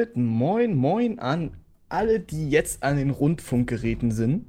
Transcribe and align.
damit 0.00 0.16
moin 0.16 0.74
moin 0.74 1.18
an 1.18 1.56
alle, 1.90 2.20
die 2.20 2.48
jetzt 2.48 2.82
an 2.82 2.96
den 2.96 3.10
Rundfunkgeräten 3.10 4.12
sind. 4.12 4.46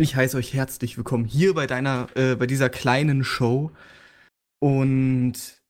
Ich 0.00 0.16
heiße 0.16 0.36
euch 0.36 0.54
herzlich 0.54 0.96
willkommen 0.96 1.24
hier 1.24 1.54
bei 1.54 1.68
deiner, 1.68 2.08
äh, 2.16 2.34
bei 2.34 2.46
dieser 2.46 2.68
kleinen 2.68 3.22
Show. 3.22 3.70
Und 4.58 5.62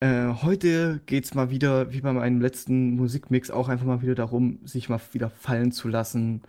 äh, 0.00 0.28
heute 0.28 1.00
geht's 1.06 1.34
mal 1.34 1.50
wieder, 1.50 1.92
wie 1.92 2.00
bei 2.02 2.12
meinem 2.12 2.40
letzten 2.40 2.94
Musikmix, 2.94 3.50
auch 3.50 3.68
einfach 3.68 3.86
mal 3.86 4.02
wieder 4.02 4.14
darum, 4.14 4.60
sich 4.64 4.88
mal 4.88 5.00
wieder 5.12 5.28
fallen 5.30 5.72
zu 5.72 5.88
lassen 5.88 6.42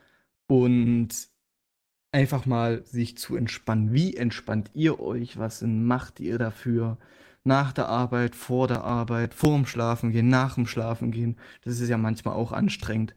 und 0.47 1.09
einfach 2.11 2.45
mal 2.45 2.85
sich 2.85 3.17
zu 3.17 3.35
entspannen. 3.35 3.91
Wie 3.91 4.15
entspannt 4.17 4.69
ihr 4.75 4.99
euch? 4.99 5.39
Was 5.39 5.63
macht 5.63 6.19
ihr 6.19 6.37
dafür? 6.37 6.99
Nach 7.43 7.73
der 7.73 7.87
Arbeit, 7.87 8.35
vor 8.35 8.67
der 8.67 8.83
Arbeit, 8.83 9.33
vorm 9.33 9.65
Schlafen 9.65 10.11
gehen, 10.11 10.29
nach 10.29 10.55
dem 10.55 10.67
Schlafen 10.67 11.11
gehen. 11.11 11.37
Das 11.63 11.79
ist 11.79 11.89
ja 11.89 11.97
manchmal 11.97 12.35
auch 12.35 12.51
anstrengend. 12.51 13.15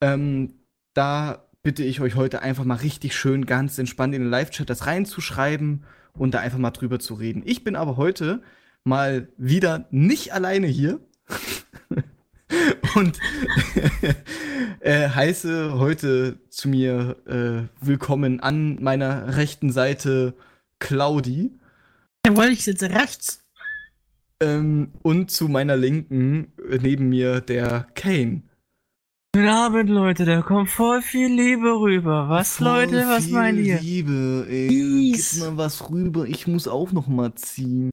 Ähm, 0.00 0.54
da 0.94 1.48
bitte 1.62 1.84
ich 1.84 2.00
euch 2.00 2.14
heute 2.14 2.42
einfach 2.42 2.64
mal 2.64 2.76
richtig 2.76 3.14
schön 3.14 3.44
ganz 3.46 3.78
entspannt 3.78 4.14
in 4.14 4.22
den 4.22 4.30
Live-Chat 4.30 4.70
das 4.70 4.86
reinzuschreiben 4.86 5.84
und 6.14 6.34
da 6.34 6.40
einfach 6.40 6.58
mal 6.58 6.70
drüber 6.70 6.98
zu 6.98 7.14
reden. 7.14 7.42
Ich 7.44 7.64
bin 7.64 7.76
aber 7.76 7.96
heute 7.96 8.42
mal 8.84 9.28
wieder 9.36 9.86
nicht 9.90 10.32
alleine 10.32 10.66
hier. 10.66 11.00
und 12.94 13.18
äh, 14.80 15.08
heiße 15.08 15.78
heute 15.78 16.38
zu 16.48 16.68
mir 16.68 17.16
äh, 17.26 17.84
willkommen 17.86 18.40
an 18.40 18.82
meiner 18.82 19.36
rechten 19.36 19.70
Seite 19.70 20.34
Claudi. 20.78 21.52
Jawohl, 22.26 22.46
ich 22.46 22.64
sitze 22.64 22.90
rechts. 22.90 23.44
Ähm, 24.40 24.92
und 25.02 25.32
zu 25.32 25.48
meiner 25.48 25.76
Linken 25.76 26.52
äh, 26.70 26.78
neben 26.80 27.08
mir 27.08 27.40
der 27.40 27.88
Kane. 27.94 28.42
Guten 29.34 29.48
Abend, 29.48 29.90
Leute, 29.90 30.24
da 30.24 30.42
kommt 30.42 30.70
voll 30.70 31.02
viel 31.02 31.28
Liebe 31.28 31.68
rüber. 31.68 32.28
Was, 32.28 32.56
voll 32.56 32.66
Leute, 32.66 33.04
was 33.08 33.28
meint 33.28 33.58
ihr? 33.58 33.80
Liebe, 33.80 34.46
ey. 34.48 34.68
Peace. 34.68 35.32
Gib 35.32 35.42
mal 35.42 35.56
was 35.56 35.90
rüber, 35.90 36.24
ich 36.24 36.46
muss 36.46 36.68
auch 36.68 36.92
noch 36.92 37.08
mal 37.08 37.34
ziehen. 37.34 37.90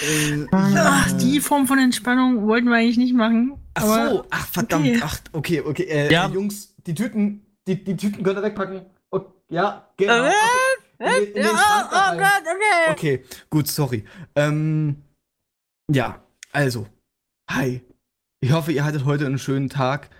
Äh, 0.00 0.46
ach, 0.50 1.12
die 1.18 1.40
Form 1.40 1.66
von 1.66 1.78
Entspannung 1.78 2.46
wollten 2.46 2.68
wir 2.68 2.76
eigentlich 2.76 2.98
nicht 2.98 3.14
machen. 3.14 3.58
Ach 3.74 3.82
so, 3.82 4.24
ach 4.30 4.46
verdammt, 4.48 4.86
okay. 4.86 5.00
ach, 5.02 5.20
okay, 5.32 5.60
okay. 5.60 5.82
Äh, 5.84 6.12
ja. 6.12 6.28
Jungs, 6.28 6.74
die 6.86 6.94
Tüten, 6.94 7.46
die, 7.68 7.82
die 7.82 7.96
Tüten 7.96 8.22
könnt 8.24 8.38
ihr 8.38 8.42
wegpacken. 8.42 8.82
Okay, 9.10 9.32
ja, 9.50 9.88
genau. 9.96 10.24
Äh, 10.24 10.30
okay. 11.00 11.24
In, 11.24 11.34
in 11.34 11.42
ja, 11.44 11.50
oh, 11.52 11.96
oh 11.96 12.18
Gott, 12.18 12.42
okay. 12.42 12.92
Okay, 12.92 13.24
gut, 13.48 13.68
sorry. 13.68 14.04
Ähm, 14.34 14.96
ja, 15.90 16.24
also, 16.52 16.86
hi. 17.50 17.82
Ich 18.40 18.52
hoffe, 18.52 18.72
ihr 18.72 18.84
hattet 18.84 19.04
heute 19.04 19.26
einen 19.26 19.38
schönen 19.38 19.68
Tag. 19.68 20.10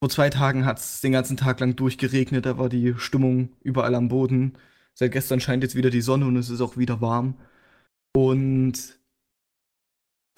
Vor 0.00 0.10
zwei 0.10 0.30
Tagen 0.30 0.64
hat 0.64 0.78
es 0.78 1.00
den 1.00 1.12
ganzen 1.12 1.36
Tag 1.36 1.58
lang 1.60 1.74
durchgeregnet, 1.74 2.46
da 2.46 2.56
war 2.56 2.68
die 2.68 2.94
Stimmung 2.98 3.56
überall 3.62 3.94
am 3.94 4.08
Boden. 4.08 4.56
Seit 4.94 5.12
gestern 5.12 5.40
scheint 5.40 5.62
jetzt 5.62 5.74
wieder 5.74 5.90
die 5.90 6.00
Sonne 6.00 6.26
und 6.26 6.36
es 6.36 6.50
ist 6.50 6.60
auch 6.60 6.76
wieder 6.76 7.00
warm. 7.00 7.36
Und 8.16 8.98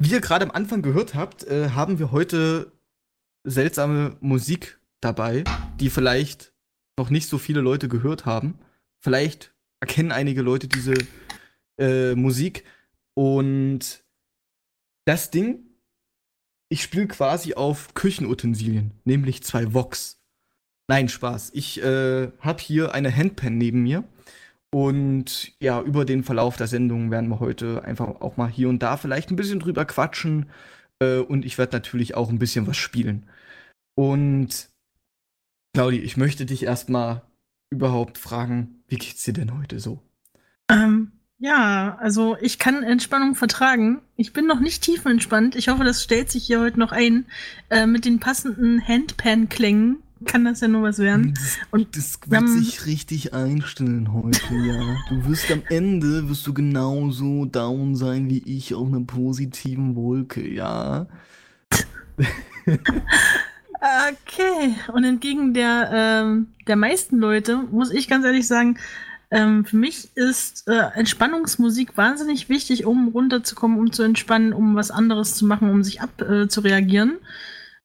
wie 0.01 0.13
ihr 0.13 0.21
gerade 0.21 0.45
am 0.45 0.51
Anfang 0.51 0.83
gehört 0.83 1.15
habt, 1.15 1.45
äh, 1.45 1.71
haben 1.71 1.99
wir 1.99 2.11
heute 2.11 2.73
seltsame 3.45 4.17
Musik 4.21 4.81
dabei, 5.01 5.45
die 5.79 5.91
vielleicht 5.91 6.55
noch 6.99 7.11
nicht 7.11 7.29
so 7.29 7.39
viele 7.39 7.61
Leute 7.61 7.89
gehört 7.89 8.25
haben. 8.25 8.59
Vielleicht 9.03 9.55
erkennen 9.81 10.13
einige 10.13 10.43
Leute 10.43 10.69
diese 10.69 10.95
äh, 11.79 12.15
Musik. 12.15 12.65
Und 13.15 14.05
das 15.05 15.31
Ding, 15.31 15.71
ich 16.69 16.83
spiele 16.83 17.09
quasi 17.09 17.55
auf 17.55 17.95
Küchenutensilien, 17.95 18.93
nämlich 19.05 19.43
zwei 19.43 19.75
Vox. 19.75 20.21
Nein, 20.89 21.09
Spaß. 21.09 21.51
Ich 21.55 21.83
äh, 21.83 22.31
habe 22.41 22.61
hier 22.61 22.95
eine 22.95 23.15
Handpan 23.15 23.59
neben 23.59 23.83
mir. 23.83 24.05
Und 24.73 25.53
ja, 25.61 25.83
über 25.83 26.05
den 26.05 26.23
Verlauf 26.23 26.57
der 26.57 26.69
Sendung 26.69 27.11
werden 27.11 27.29
wir 27.29 27.41
heute 27.41 27.85
einfach 27.85 28.21
auch 28.21 28.37
mal 28.37 28.49
hier 28.49 28.69
und 28.69 28.81
da 28.81 28.97
vielleicht 28.97 29.31
ein 29.31 29.37
bisschen 29.37 29.59
drüber 29.59 29.85
quatschen. 29.85 30.49
Äh, 31.01 31.19
und 31.19 31.45
ich 31.45 31.59
werde 31.59 31.77
natürlich 31.77 32.15
auch 32.15 32.29
ein 32.29 32.39
bisschen 32.39 32.67
was 32.67 32.77
spielen. 32.77 33.29
Und 33.97 34.71
Claudi, 35.75 35.99
ich 35.99 36.17
möchte 36.17 36.47
dich 36.47 36.65
erstmal 36.65 37.23
überhaupt 37.71 38.19
fragen, 38.19 38.83
wie 38.89 38.97
geht's 38.97 39.23
dir 39.23 39.33
denn 39.33 39.57
heute 39.59 39.79
so? 39.81 40.03
Ähm, 40.69 41.13
ja, 41.41 41.97
also 42.01 42.37
ich 42.41 42.59
kann 42.59 42.83
Entspannung 42.83 43.35
vertragen. 43.35 44.01
Ich 44.17 44.35
bin 44.35 44.47
noch 44.47 44.61
nicht 44.61 44.83
tiefenentspannt. 44.83 45.57
Ich 45.57 45.69
hoffe, 45.69 45.85
das 45.85 46.03
stellt 46.03 46.31
sich 46.31 46.45
hier 46.45 46.61
heute 46.61 46.79
noch 46.79 46.93
ein. 46.93 47.25
Äh, 47.71 47.87
mit 47.87 48.05
den 48.05 48.21
passenden 48.21 48.87
Handpan-Klängen 48.87 50.03
kann 50.27 50.45
das 50.45 50.61
ja 50.61 50.69
nur 50.69 50.83
was 50.83 50.99
werden. 50.99 51.33
Das, 51.35 51.59
Und 51.71 51.97
das 51.97 52.19
wird 52.27 52.43
ähm, 52.43 52.47
sich 52.47 52.85
richtig 52.85 53.33
einstellen 53.33 54.13
heute, 54.13 54.55
ja. 54.55 54.97
Du 55.09 55.27
wirst 55.27 55.51
am 55.51 55.63
Ende, 55.71 56.29
wirst 56.29 56.47
du 56.47 56.53
genauso 56.53 57.47
down 57.47 57.97
sein 57.97 58.29
wie 58.29 58.43
ich 58.45 58.75
auf 58.75 58.89
einer 58.89 59.01
positiven 59.01 59.97
Wolke, 59.97 60.47
ja. 60.47 61.07
okay. 62.67 64.75
Und 64.93 65.05
entgegen 65.05 65.55
der, 65.55 65.91
ähm, 65.91 66.49
der 66.67 66.77
meisten 66.77 67.19
Leute 67.19 67.57
muss 67.71 67.91
ich 67.91 68.09
ganz 68.09 68.27
ehrlich 68.27 68.47
sagen, 68.47 68.77
ähm, 69.31 69.65
für 69.65 69.77
mich 69.77 70.17
ist 70.17 70.67
äh, 70.69 70.91
Entspannungsmusik 70.95 71.97
wahnsinnig 71.97 72.49
wichtig, 72.49 72.85
um 72.85 73.09
runterzukommen, 73.09 73.79
um 73.79 73.93
zu 73.93 74.03
entspannen, 74.03 74.53
um 74.53 74.75
was 74.75 74.91
anderes 74.91 75.37
zu 75.37 75.47
machen, 75.47 75.71
um 75.71 75.85
sich 75.85 76.01
abzureagieren 76.01 77.13
äh, 77.13 77.27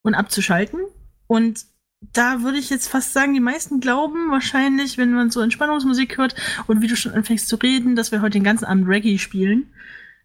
und 0.01 0.15
abzuschalten. 0.15 0.79
Und 1.27 1.65
da 2.13 2.41
würde 2.41 2.57
ich 2.57 2.69
jetzt 2.69 2.87
fast 2.87 3.13
sagen, 3.13 3.33
die 3.33 3.39
meisten 3.39 3.79
glauben 3.79 4.31
wahrscheinlich, 4.31 4.97
wenn 4.97 5.13
man 5.13 5.29
so 5.29 5.41
Entspannungsmusik 5.41 6.17
hört 6.17 6.35
und 6.67 6.81
wie 6.81 6.87
du 6.87 6.95
schon 6.95 7.13
anfängst 7.13 7.47
zu 7.47 7.55
reden, 7.57 7.95
dass 7.95 8.11
wir 8.11 8.21
heute 8.21 8.37
den 8.37 8.43
ganzen 8.43 8.65
Abend 8.65 8.87
Reggae 8.87 9.17
spielen. 9.17 9.71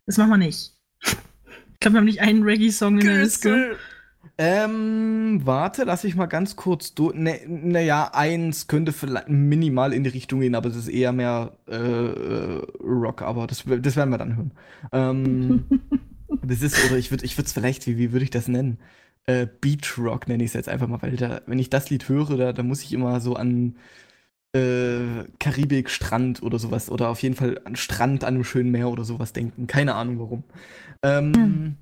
Das 0.06 0.16
machen 0.16 0.30
wir 0.30 0.36
nicht. 0.38 0.72
Ich 1.02 1.80
glaube, 1.80 1.94
wir 1.94 1.98
haben 1.98 2.04
nicht 2.06 2.20
einen 2.20 2.42
Reggae-Song 2.42 2.98
in 2.98 3.06
der 3.06 3.18
Liste. 3.18 3.76
Ähm, 4.42 5.42
warte, 5.44 5.84
lass 5.84 6.02
ich 6.04 6.16
mal 6.16 6.24
ganz 6.24 6.56
kurz 6.56 6.94
durch. 6.94 7.14
Ne, 7.14 7.40
naja, 7.46 8.10
eins 8.14 8.68
könnte 8.68 8.92
vielleicht 8.92 9.28
minimal 9.28 9.92
in 9.92 10.02
die 10.02 10.08
Richtung 10.08 10.40
gehen, 10.40 10.54
aber 10.54 10.70
es 10.70 10.76
ist 10.76 10.88
eher 10.88 11.12
mehr 11.12 11.58
äh, 11.68 11.76
äh 11.76 12.62
Rock, 12.82 13.20
aber 13.20 13.46
das, 13.46 13.64
das 13.66 13.96
werden 13.96 14.08
wir 14.08 14.16
dann 14.16 14.36
hören. 14.36 14.52
Ähm, 14.92 15.64
das 16.42 16.62
ist, 16.62 16.82
oder 16.86 16.96
ich 16.96 17.10
würde 17.10 17.26
ich 17.26 17.38
es 17.38 17.52
vielleicht, 17.52 17.86
wie, 17.86 17.98
wie 17.98 18.12
würde 18.12 18.24
ich 18.24 18.30
das 18.30 18.48
nennen? 18.48 18.78
Äh, 19.26 19.46
Beach 19.60 19.98
Rock 19.98 20.26
nenne 20.26 20.42
ich 20.42 20.50
es 20.50 20.54
jetzt 20.54 20.70
einfach 20.70 20.88
mal, 20.88 21.02
weil 21.02 21.16
da, 21.16 21.42
wenn 21.44 21.58
ich 21.58 21.68
das 21.68 21.90
Lied 21.90 22.08
höre, 22.08 22.38
da, 22.38 22.54
da 22.54 22.62
muss 22.62 22.82
ich 22.82 22.94
immer 22.94 23.20
so 23.20 23.36
an 23.36 23.76
äh, 24.54 25.24
Karibik, 25.38 25.90
Strand 25.90 26.42
oder 26.42 26.58
sowas, 26.58 26.90
oder 26.90 27.10
auf 27.10 27.20
jeden 27.22 27.34
Fall 27.34 27.60
an 27.66 27.76
Strand 27.76 28.24
an 28.24 28.36
einem 28.36 28.44
schönen 28.44 28.70
Meer 28.70 28.88
oder 28.88 29.04
sowas 29.04 29.34
denken. 29.34 29.66
Keine 29.66 29.96
Ahnung 29.96 30.18
warum. 30.18 30.44
Ähm, 31.02 31.34
hm. 31.34 31.76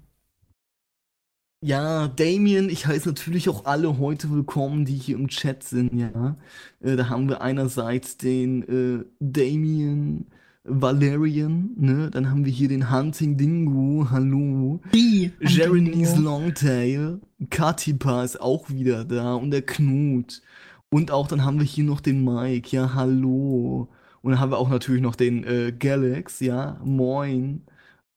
Ja, 1.61 2.07
Damien, 2.07 2.69
ich 2.69 2.87
heiße 2.87 3.09
natürlich 3.09 3.49
auch 3.49 3.65
alle 3.65 3.99
heute 3.99 4.31
willkommen, 4.31 4.85
die 4.85 4.95
hier 4.95 5.17
im 5.17 5.27
Chat 5.27 5.65
sind, 5.65 5.93
ja. 5.93 6.37
Äh, 6.81 6.95
da 6.95 7.09
haben 7.09 7.29
wir 7.29 7.41
einerseits 7.41 8.17
den 8.17 8.63
äh, 8.63 9.05
Damien 9.19 10.27
Valerian, 10.63 11.71
ne? 11.77 12.11
Dann 12.13 12.31
haben 12.31 12.45
wir 12.45 12.53
hier 12.53 12.69
den 12.69 12.93
Hunting 12.93 13.37
Dingo, 13.37 14.07
hallo. 14.09 14.81
Die 14.95 15.33
Jeremy's 15.41 16.17
Longtail, 16.17 17.21
Katipa 17.51 18.23
ist 18.23 18.41
auch 18.41 18.71
wieder 18.71 19.05
da 19.05 19.35
und 19.35 19.51
der 19.51 19.63
Knut. 19.63 20.43
Und 20.91 21.11
auch 21.11 21.27
dann 21.27 21.45
haben 21.45 21.59
wir 21.59 21.67
hier 21.67 21.85
noch 21.85 22.01
den 22.01 22.23
Mike, 22.23 22.69
ja, 22.71 22.95
hallo. 22.95 23.89
Und 24.23 24.31
dann 24.31 24.39
haben 24.39 24.53
wir 24.53 24.59
auch 24.59 24.71
natürlich 24.71 25.03
noch 25.03 25.17
den 25.17 25.43
äh, 25.43 25.73
Galax, 25.77 26.39
ja, 26.39 26.81
moin. 26.85 27.63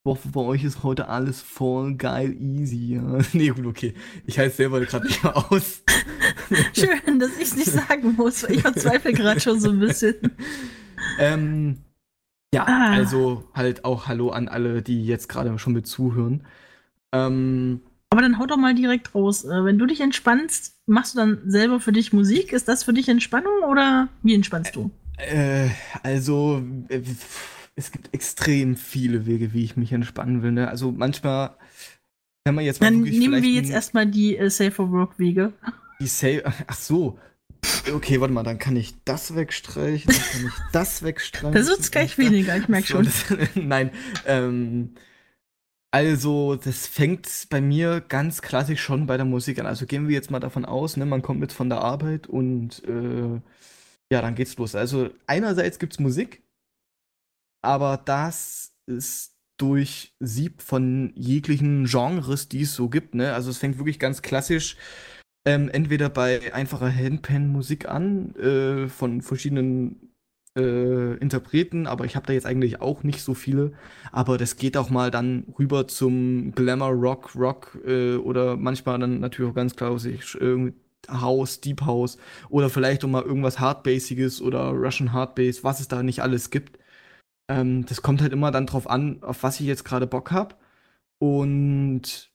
Hoffe, 0.04 0.30
bei 0.30 0.42
euch 0.42 0.64
ist 0.64 0.82
heute 0.82 1.10
alles 1.10 1.42
voll 1.42 1.94
geil 1.94 2.36
easy. 2.40 2.96
Ja. 2.96 3.20
Nee, 3.34 3.50
gut, 3.50 3.68
okay. 3.68 3.94
Ich 4.26 4.40
heiße 4.40 4.56
selber 4.56 4.80
gerade 4.80 5.06
nicht 5.06 5.24
mehr 5.24 5.38
aus. 5.38 5.84
Schön, 6.74 7.20
dass 7.20 7.38
ich 7.38 7.44
es 7.44 7.56
nicht 7.56 7.72
sagen 7.72 8.16
muss, 8.16 8.44
weil 8.44 8.56
ich 8.56 8.62
verzweifle 8.62 9.14
gerade 9.14 9.40
schon 9.40 9.60
so 9.60 9.70
ein 9.70 9.80
bisschen. 9.80 10.16
Ähm, 11.18 11.80
ja, 12.54 12.64
ah. 12.68 12.92
also 12.92 13.50
halt 13.56 13.86
auch 13.86 14.08
Hallo 14.08 14.30
an 14.30 14.48
alle, 14.48 14.84
die 14.84 15.04
jetzt 15.04 15.28
gerade 15.30 15.58
schon 15.58 15.74
mit 15.74 15.88
zuhören. 15.88 16.46
Ähm, 17.12 17.82
aber 18.12 18.22
dann 18.22 18.38
hau 18.38 18.46
doch 18.46 18.58
mal 18.58 18.76
direkt 18.76 19.16
raus. 19.16 19.44
Äh, 19.44 19.66
wenn 19.66 19.80
du 19.80 19.88
dich 19.88 20.00
entspannst, 20.00 20.78
machst 20.86 21.16
du 21.16 21.18
dann 21.18 21.42
selber 21.48 21.80
für 21.80 21.92
dich 21.92 22.14
Musik? 22.14 22.54
Ist 22.54 22.68
das 22.68 22.84
für 22.84 22.94
dich 22.94 23.10
Entspannung 23.10 23.64
oder 23.68 24.10
wie 24.22 24.36
entspannst 24.36 24.76
du? 24.76 24.92
Äh, 25.18 25.70
also. 26.04 26.62
Äh, 26.90 27.02
es 27.76 27.92
gibt 27.92 28.14
extrem 28.14 28.76
viele 28.76 29.26
Wege, 29.26 29.54
wie 29.54 29.64
ich 29.64 29.78
mich 29.78 29.92
entspannen 29.92 30.44
will. 30.44 30.52
Ne? 30.52 30.68
Also 30.68 30.92
manchmal, 30.92 31.56
wenn 32.46 32.56
man 32.56 32.66
jetzt 32.66 32.82
mal 32.82 32.92
Dann 32.92 33.02
nehmen 33.02 33.42
wir 33.42 33.50
jetzt 33.50 33.72
erstmal 33.72 34.06
die 34.06 34.38
äh, 34.38 34.50
Safer 34.50 34.92
Work 34.92 35.20
Wege. 35.20 35.54
Die 36.00 36.08
Safe, 36.08 36.44
ach 36.68 36.76
so. 36.76 37.20
Okay, 37.94 38.20
warte 38.20 38.34
mal, 38.34 38.44
dann 38.44 38.58
kann 38.58 38.76
ich 38.76 38.96
das 39.06 39.36
wegstreichen, 39.36 40.12
dann 40.12 40.22
kann 40.22 40.46
ich 40.48 40.72
das 40.74 41.04
wegstreichen. 41.04 41.54
Das 41.54 41.68
wird 41.68 41.92
gleich 41.92 42.18
weniger, 42.18 42.58
ich 42.58 42.68
merke 42.68 42.88
schon. 42.88 43.06
Das, 43.06 43.26
nein, 43.56 43.92
ähm, 44.26 44.96
Also, 45.92 46.56
das 46.56 46.88
fängt 46.88 47.28
bei 47.50 47.62
mir 47.62 48.02
ganz 48.02 48.42
klassisch 48.42 48.82
schon 48.82 49.06
bei 49.06 49.18
der 49.18 49.26
Musik 49.26 49.60
an. 49.60 49.68
Also 49.68 49.86
gehen 49.86 50.08
wir 50.08 50.16
jetzt 50.16 50.32
mal 50.32 50.40
davon 50.40 50.66
aus, 50.66 50.98
ne, 50.98 51.06
man 51.06 51.22
kommt 51.22 51.40
mit 51.40 51.52
von 51.52 51.70
der 51.70 51.82
Arbeit 51.82 52.28
und 52.28 52.84
äh, 52.88 53.40
ja, 54.12 54.22
dann 54.22 54.36
geht's 54.36 54.58
los. 54.58 54.74
Also 54.74 55.10
einerseits 55.28 55.80
gibt's 55.80 56.00
Musik, 56.00 56.42
aber 57.62 57.98
das 58.04 58.74
ist 58.86 59.36
durch 59.58 60.16
Sieb 60.20 60.62
von 60.62 61.12
jeglichen 61.16 61.86
Genres, 61.86 62.50
die 62.50 62.62
es 62.62 62.74
so 62.74 62.90
gibt. 62.90 63.14
Ne? 63.16 63.34
Also 63.34 63.52
es 63.52 63.58
fängt 63.58 63.78
wirklich 63.78 64.00
ganz 64.00 64.22
klassisch 64.22 64.76
ähm, 65.46 65.70
entweder 65.70 66.10
bei 66.10 66.54
einfacher 66.54 66.94
Handpan-Musik 66.94 67.88
an, 67.88 68.36
äh, 68.36 68.88
von 68.90 69.22
verschiedenen 69.22 70.14
äh, 70.58 71.16
Interpreten, 71.18 71.88
aber 71.88 72.06
ich 72.06 72.16
habe 72.16 72.28
da 72.28 72.34
jetzt 72.34 72.46
eigentlich 72.46 72.82
auch 72.82 73.04
nicht 73.04 73.22
so 73.22 73.34
viele. 73.34 73.74
Aber 74.12 74.38
das 74.38 74.58
geht 74.58 74.78
auch 74.78 74.90
mal 74.90 75.12
dann 75.12 75.46
rüber 75.58 75.88
zum 75.88 76.52
Glamour 76.54 76.90
Rock, 76.90 77.36
Rock 77.36 77.80
äh, 77.86 78.16
oder 78.16 78.58
manchmal 78.58 79.00
dann 79.00 79.20
natürlich 79.20 79.52
auch 79.52 79.56
ganz 79.56 79.76
klassisch 79.76 80.36
äh, 80.36 80.72
House, 81.10 81.62
Deep 81.62 81.82
House 81.82 82.18
oder 82.50 82.70
vielleicht 82.70 83.04
auch 83.04 83.10
mal 83.10 83.24
irgendwas 83.24 83.60
Hardbasiges 83.60 84.42
oder 84.42 84.70
Russian 84.70 85.14
Hardbase, 85.14 85.64
was 85.64 85.80
es 85.80 85.88
da 85.88 86.04
nicht 86.04 86.22
alles 86.22 86.50
gibt. 86.50 86.78
Ähm, 87.48 87.86
das 87.86 88.02
kommt 88.02 88.22
halt 88.22 88.34
immer 88.34 88.52
dann 88.52 88.66
drauf 88.66 88.90
an, 88.90 89.24
auf 89.24 89.44
was 89.44 89.60
ich 89.60 89.66
jetzt 89.68 89.86
gerade 89.86 90.08
Bock 90.08 90.32
habe. 90.32 90.56
Und 91.20 92.32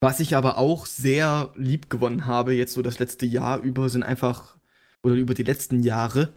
was 0.00 0.20
ich 0.20 0.36
aber 0.36 0.58
auch 0.58 0.86
sehr 0.86 1.52
lieb 1.56 1.90
gewonnen 1.90 2.26
habe, 2.26 2.54
jetzt 2.54 2.74
so 2.74 2.82
das 2.82 2.98
letzte 2.98 3.26
Jahr 3.26 3.60
über, 3.60 3.88
sind 3.88 4.04
einfach, 4.04 4.56
oder 5.02 5.14
über 5.14 5.34
die 5.34 5.42
letzten 5.42 5.80
Jahre, 5.82 6.32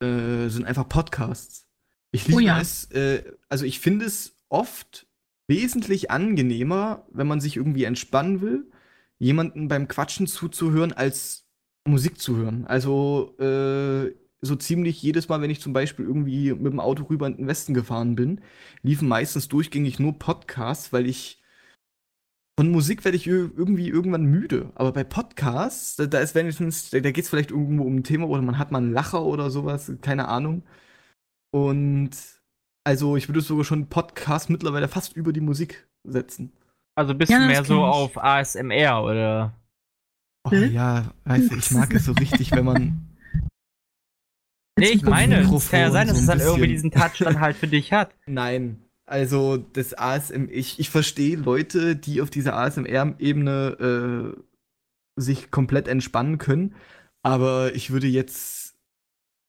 äh, 0.00 0.48
sind 0.48 0.64
einfach 0.64 0.88
Podcasts. 0.88 1.66
Ich 2.12 2.26
liebe 2.26 2.38
oh 2.38 2.40
ja. 2.40 2.60
es, 2.60 2.84
äh, 2.92 3.24
also 3.48 3.64
ich 3.64 3.80
finde 3.80 4.06
es 4.06 4.36
oft 4.48 5.06
wesentlich 5.48 6.10
angenehmer, 6.10 7.06
wenn 7.10 7.26
man 7.26 7.40
sich 7.40 7.56
irgendwie 7.56 7.84
entspannen 7.84 8.40
will, 8.40 8.70
jemanden 9.18 9.68
beim 9.68 9.88
Quatschen 9.88 10.26
zuzuhören, 10.26 10.92
als 10.92 11.46
Musik 11.84 12.20
zu 12.20 12.36
hören. 12.36 12.66
Also 12.66 13.34
äh, 13.38 14.14
so 14.44 14.56
ziemlich 14.56 15.00
jedes 15.00 15.28
Mal, 15.28 15.40
wenn 15.40 15.50
ich 15.50 15.60
zum 15.60 15.72
Beispiel 15.72 16.04
irgendwie 16.04 16.52
mit 16.52 16.72
dem 16.72 16.80
Auto 16.80 17.04
rüber 17.04 17.28
in 17.28 17.36
den 17.36 17.46
Westen 17.46 17.74
gefahren 17.74 18.16
bin, 18.16 18.40
liefen 18.82 19.08
meistens 19.08 19.48
durchgängig 19.48 20.00
nur 20.00 20.18
Podcasts, 20.18 20.92
weil 20.92 21.06
ich 21.06 21.42
von 22.58 22.70
Musik 22.70 23.04
werde 23.04 23.16
ich 23.16 23.26
irgendwie 23.26 23.88
irgendwann 23.88 24.24
müde. 24.24 24.70
Aber 24.74 24.92
bei 24.92 25.04
Podcasts, 25.04 25.96
da, 25.96 26.06
da 26.06 26.18
ist 26.18 26.34
wenigstens, 26.34 26.90
da, 26.90 27.00
da 27.00 27.10
geht 27.12 27.24
es 27.24 27.30
vielleicht 27.30 27.50
irgendwo 27.50 27.84
um 27.84 27.96
ein 27.96 28.04
Thema 28.04 28.26
oder 28.26 28.42
man 28.42 28.58
hat 28.58 28.72
mal 28.72 28.78
einen 28.78 28.92
Lacher 28.92 29.22
oder 29.22 29.50
sowas, 29.50 29.92
keine 30.02 30.28
Ahnung. 30.28 30.64
Und 31.52 32.10
also 32.84 33.16
ich 33.16 33.28
würde 33.28 33.40
sogar 33.40 33.64
schon 33.64 33.88
Podcast 33.88 34.50
mittlerweile 34.50 34.88
fast 34.88 35.16
über 35.16 35.32
die 35.32 35.40
Musik 35.40 35.88
setzen. 36.04 36.52
Also 36.94 37.14
bist 37.14 37.30
ja, 37.30 37.38
du 37.38 37.46
mehr 37.46 37.64
so 37.64 37.84
auf 37.84 38.22
ASMR 38.22 39.02
oder? 39.02 39.54
Oh, 40.44 40.50
hm? 40.50 40.72
ja, 40.72 41.12
weißt 41.24 41.52
du, 41.52 41.56
ich 41.56 41.70
mag 41.70 41.94
es 41.94 42.04
so 42.04 42.12
richtig, 42.12 42.50
wenn 42.50 42.64
man 42.64 43.11
Nee, 44.82 44.96
ich 44.96 45.02
meine, 45.02 45.40
es 45.40 45.70
kann 45.70 45.80
ja 45.80 45.90
sein, 45.90 46.08
dass 46.08 46.16
so 46.16 46.22
es 46.22 46.26
dann 46.26 46.40
irgendwie 46.40 46.68
diesen 46.68 46.90
Touch 46.90 47.18
dann 47.20 47.40
halt 47.40 47.56
für 47.56 47.68
dich 47.68 47.92
hat. 47.92 48.14
Nein. 48.26 48.82
Also, 49.06 49.56
das 49.56 49.94
ASMR, 49.94 50.48
ich, 50.50 50.80
ich 50.80 50.90
verstehe 50.90 51.36
Leute, 51.36 51.94
die 51.96 52.20
auf 52.20 52.30
dieser 52.30 52.56
ASMR-Ebene 52.56 54.34
äh, 54.36 55.20
sich 55.20 55.50
komplett 55.50 55.86
entspannen 55.86 56.38
können. 56.38 56.74
Aber 57.22 57.74
ich 57.74 57.90
würde 57.90 58.08
jetzt, 58.08 58.74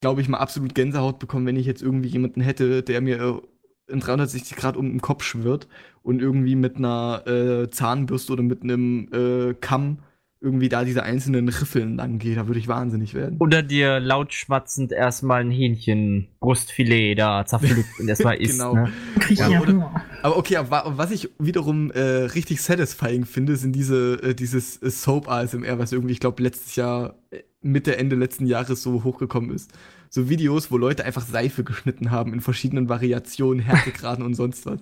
glaube 0.01 0.21
ich, 0.21 0.29
mal 0.29 0.37
absolut 0.37 0.75
Gänsehaut 0.75 1.17
bekommen, 1.19 1.47
wenn 1.47 1.55
ich 1.55 1.65
jetzt 1.65 1.81
irgendwie 1.81 2.09
jemanden 2.09 2.41
hätte, 2.41 2.83
der 2.83 3.01
mir 3.01 3.41
in 3.87 3.99
360 3.99 4.55
Grad 4.55 4.77
um 4.77 4.89
den 4.89 5.01
Kopf 5.01 5.23
schwirrt 5.23 5.67
und 6.03 6.21
irgendwie 6.21 6.55
mit 6.55 6.77
einer 6.77 7.23
äh, 7.25 7.69
Zahnbürste 7.69 8.33
oder 8.33 8.43
mit 8.43 8.63
einem 8.63 9.09
äh, 9.11 9.53
Kamm 9.55 9.99
irgendwie 10.43 10.67
da 10.67 10.83
diese 10.83 11.03
einzelnen 11.03 11.47
Riffeln 11.47 11.95
lang 11.95 12.19
geht. 12.19 12.37
Da 12.37 12.47
würde 12.47 12.59
ich 12.59 12.67
wahnsinnig 12.67 13.13
werden. 13.13 13.37
Oder 13.39 13.63
dir 13.63 14.01
laut 14.01 14.33
schmatzend 14.33 14.91
erstmal 14.91 15.41
ein 15.41 15.51
Hähnchen, 15.51 16.27
Brustfilet 16.41 17.15
da 17.15 17.45
zerpflückt 17.45 17.99
und 17.99 18.09
erstmal 18.09 18.35
isst. 18.41 18.59
genau. 18.59 18.75
Ne? 18.75 18.91
Ja, 19.29 19.61
oder, 19.61 20.03
aber 20.21 20.37
okay, 20.37 20.57
aber 20.57 20.83
was 20.97 21.11
ich 21.11 21.29
wiederum 21.39 21.91
äh, 21.91 21.99
richtig 22.01 22.61
satisfying 22.61 23.25
finde, 23.25 23.55
sind 23.55 23.73
diese, 23.73 24.21
äh, 24.21 24.35
dieses 24.35 24.81
äh, 24.81 24.89
Soap 24.89 25.29
ASMR, 25.29 25.79
was 25.79 25.93
irgendwie, 25.93 26.13
ich 26.13 26.19
glaube, 26.19 26.43
letztes 26.43 26.75
Jahr, 26.75 27.15
äh, 27.31 27.39
Mitte, 27.61 27.97
Ende 27.97 28.17
letzten 28.17 28.45
Jahres 28.45 28.83
so 28.83 29.05
hochgekommen 29.05 29.51
ist 29.51 29.71
so 30.13 30.29
Videos, 30.29 30.69
wo 30.69 30.77
Leute 30.77 31.05
einfach 31.05 31.23
Seife 31.23 31.63
geschnitten 31.63 32.11
haben 32.11 32.33
in 32.33 32.41
verschiedenen 32.41 32.87
Variationen, 32.87 33.63
Härtegraden 33.65 34.23
und 34.23 34.35
sonst 34.35 34.67
was. 34.67 34.79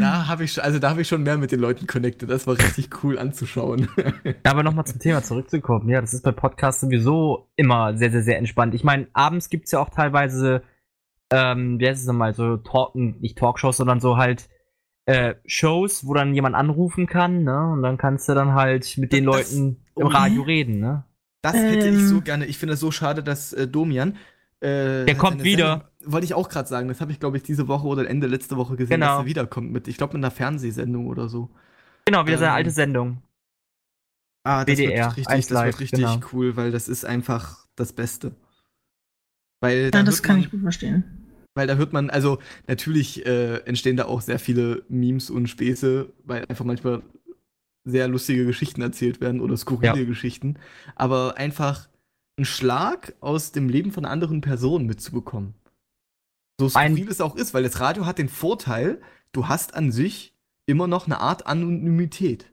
Da 0.00 0.26
habe 0.26 0.42
ich, 0.42 0.60
also 0.60 0.80
da 0.80 0.90
habe 0.90 1.02
ich 1.02 1.08
schon 1.08 1.22
mehr 1.22 1.38
mit 1.38 1.52
den 1.52 1.60
Leuten 1.60 1.86
connected. 1.86 2.28
Das 2.28 2.48
war 2.48 2.58
richtig 2.58 2.90
cool 3.04 3.16
anzuschauen. 3.16 3.86
Aber 4.42 4.64
nochmal 4.64 4.84
zum 4.84 4.98
Thema 4.98 5.22
zurückzukommen. 5.22 5.88
Ja, 5.88 6.00
das 6.00 6.14
ist 6.14 6.24
bei 6.24 6.32
Podcasts 6.32 6.80
sowieso 6.80 7.48
immer 7.54 7.96
sehr, 7.96 8.10
sehr, 8.10 8.24
sehr 8.24 8.38
entspannt. 8.38 8.74
Ich 8.74 8.82
meine, 8.82 9.06
abends 9.12 9.50
gibt 9.50 9.66
es 9.66 9.70
ja 9.70 9.78
auch 9.78 9.88
teilweise, 9.88 10.62
ähm, 11.30 11.78
wie 11.78 11.86
heißt 11.86 12.00
es 12.00 12.06
nochmal, 12.08 12.34
so 12.34 12.56
Talk, 12.56 12.96
nicht 12.96 13.38
Talkshows, 13.38 13.76
sondern 13.76 14.00
so 14.00 14.16
halt 14.16 14.48
äh, 15.06 15.36
Shows, 15.46 16.08
wo 16.08 16.14
dann 16.14 16.34
jemand 16.34 16.56
anrufen 16.56 17.06
kann, 17.06 17.44
ne? 17.44 17.70
Und 17.70 17.84
dann 17.84 17.98
kannst 17.98 18.28
du 18.28 18.34
dann 18.34 18.54
halt 18.54 18.98
mit 18.98 19.12
den 19.12 19.26
das, 19.26 19.52
Leuten 19.52 19.84
im 19.94 20.06
Radio 20.08 20.42
reden, 20.42 20.80
ne? 20.80 21.04
Das 21.40 21.54
hätte 21.54 21.86
ähm. 21.86 21.96
ich 21.96 22.08
so 22.08 22.20
gerne. 22.20 22.46
Ich 22.46 22.58
finde 22.58 22.74
es 22.74 22.80
so 22.80 22.90
schade, 22.90 23.22
dass 23.22 23.52
äh, 23.52 23.68
Domian, 23.68 24.16
äh, 24.62 25.04
der 25.04 25.16
kommt 25.16 25.42
wieder. 25.42 25.70
Sendung, 25.70 26.12
wollte 26.12 26.24
ich 26.24 26.34
auch 26.34 26.48
gerade 26.48 26.68
sagen. 26.68 26.88
Das 26.88 27.00
habe 27.00 27.10
ich, 27.10 27.18
glaube 27.18 27.36
ich, 27.36 27.42
diese 27.42 27.66
Woche 27.66 27.86
oder 27.86 28.08
Ende 28.08 28.28
letzte 28.28 28.56
Woche 28.56 28.76
gesehen, 28.76 29.00
genau. 29.00 29.16
dass 29.16 29.24
er 29.24 29.26
wiederkommt. 29.26 29.72
Mit, 29.72 29.88
ich 29.88 29.96
glaube, 29.96 30.16
mit 30.16 30.24
einer 30.24 30.30
Fernsehsendung 30.30 31.06
oder 31.06 31.28
so. 31.28 31.50
Genau, 32.04 32.22
wieder 32.22 32.34
ähm, 32.34 32.40
seine 32.40 32.52
alte 32.52 32.70
Sendung. 32.70 33.22
Ah, 34.44 34.64
das 34.64 34.76
BDR, 34.76 35.06
wird 35.06 35.16
richtig, 35.16 35.46
das 35.48 35.64
wird 35.64 35.80
richtig 35.80 36.00
genau. 36.00 36.20
cool, 36.32 36.56
weil 36.56 36.70
das 36.70 36.88
ist 36.88 37.04
einfach 37.04 37.66
das 37.76 37.92
Beste. 37.92 38.32
Weil 39.60 39.90
ja, 39.92 40.02
das 40.02 40.22
kann 40.22 40.36
man, 40.36 40.44
ich 40.44 40.50
gut 40.50 40.62
verstehen. 40.62 41.04
Weil 41.54 41.66
da 41.66 41.74
hört 41.74 41.92
man, 41.92 42.10
also 42.10 42.38
natürlich 42.66 43.24
äh, 43.26 43.58
entstehen 43.64 43.96
da 43.96 44.06
auch 44.06 44.20
sehr 44.20 44.38
viele 44.38 44.84
Memes 44.88 45.30
und 45.30 45.48
Späße, 45.48 46.12
weil 46.24 46.44
einfach 46.46 46.64
manchmal 46.64 47.02
sehr 47.84 48.08
lustige 48.08 48.46
Geschichten 48.46 48.80
erzählt 48.80 49.20
werden 49.20 49.40
oder 49.40 49.56
skurrile 49.56 50.00
ja. 50.00 50.04
Geschichten. 50.04 50.56
Aber 50.96 51.36
einfach 51.36 51.88
einen 52.42 52.46
Schlag 52.46 53.14
aus 53.20 53.52
dem 53.52 53.68
Leben 53.68 53.92
von 53.92 54.04
anderen 54.04 54.40
Personen 54.40 54.86
mitzubekommen. 54.86 55.54
So 56.60 56.68
skurril 56.68 57.08
es 57.08 57.20
auch 57.20 57.36
ist, 57.36 57.54
weil 57.54 57.62
das 57.62 57.80
Radio 57.80 58.04
hat 58.04 58.18
den 58.18 58.28
Vorteil, 58.28 59.00
du 59.32 59.48
hast 59.48 59.74
an 59.74 59.92
sich 59.92 60.36
immer 60.66 60.86
noch 60.86 61.06
eine 61.06 61.20
Art 61.20 61.46
Anonymität. 61.46 62.52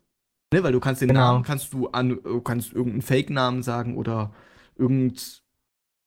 Ne, 0.53 0.63
weil 0.63 0.71
du 0.71 0.79
kannst 0.79 1.01
den 1.01 1.09
genau. 1.09 1.19
Namen, 1.19 1.43
kannst 1.43 1.73
du 1.73 1.89
an, 1.89 2.19
kannst 2.43 2.73
irgendeinen 2.73 3.03
Fake-Namen 3.03 3.61
sagen 3.61 3.97
oder 3.97 4.33
irgend 4.75 5.43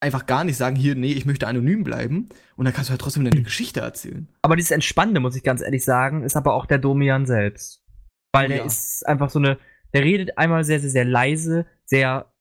einfach 0.01 0.27
gar 0.27 0.43
nicht 0.43 0.57
sagen, 0.57 0.75
hier, 0.75 0.97
nee, 0.97 1.12
ich 1.12 1.27
möchte 1.27 1.47
anonym 1.47 1.85
bleiben. 1.85 2.29
Und 2.57 2.65
dann 2.65 2.75
kannst 2.75 2.89
du 2.89 2.93
halt 2.93 3.01
trotzdem 3.01 3.25
deine 3.25 3.43
Geschichte 3.43 3.81
erzählen. 3.81 4.29
Aber 4.43 4.57
dieses 4.57 4.73
Entspannende, 4.73 5.21
muss 5.21 5.37
ich 5.37 5.45
ganz 5.45 5.61
ehrlich 5.61 5.85
sagen, 5.85 6.25
ist 6.25 6.37
aber 6.37 6.55
auch 6.55 6.67
der 6.67 6.79
Domian 6.79 7.25
selbst. 7.25 7.85
Weil 8.33 8.47
oh, 8.47 8.49
der 8.49 8.57
ja. 8.59 8.65
ist 8.65 9.07
einfach 9.07 9.31
so 9.31 9.39
eine, 9.39 9.59
der 9.95 10.03
redet 10.03 10.39
einmal 10.39 10.65
sehr, 10.65 10.81
sehr, 10.81 10.91
sehr 10.91 11.05
leise, 11.05 11.67
sehr 11.85 12.32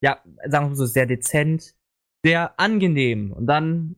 ja, 0.00 0.18
sagen 0.48 0.70
wir 0.70 0.76
so, 0.76 0.86
sehr 0.86 1.06
dezent, 1.06 1.74
sehr 2.24 2.58
angenehm. 2.58 3.32
Und 3.32 3.46
dann 3.46 3.96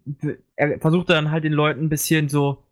er 0.56 0.78
versucht 0.80 1.08
er 1.08 1.16
dann 1.16 1.30
halt 1.30 1.44
den 1.44 1.52
Leuten 1.52 1.84
ein 1.84 1.88
bisschen 1.88 2.28
so 2.28 2.64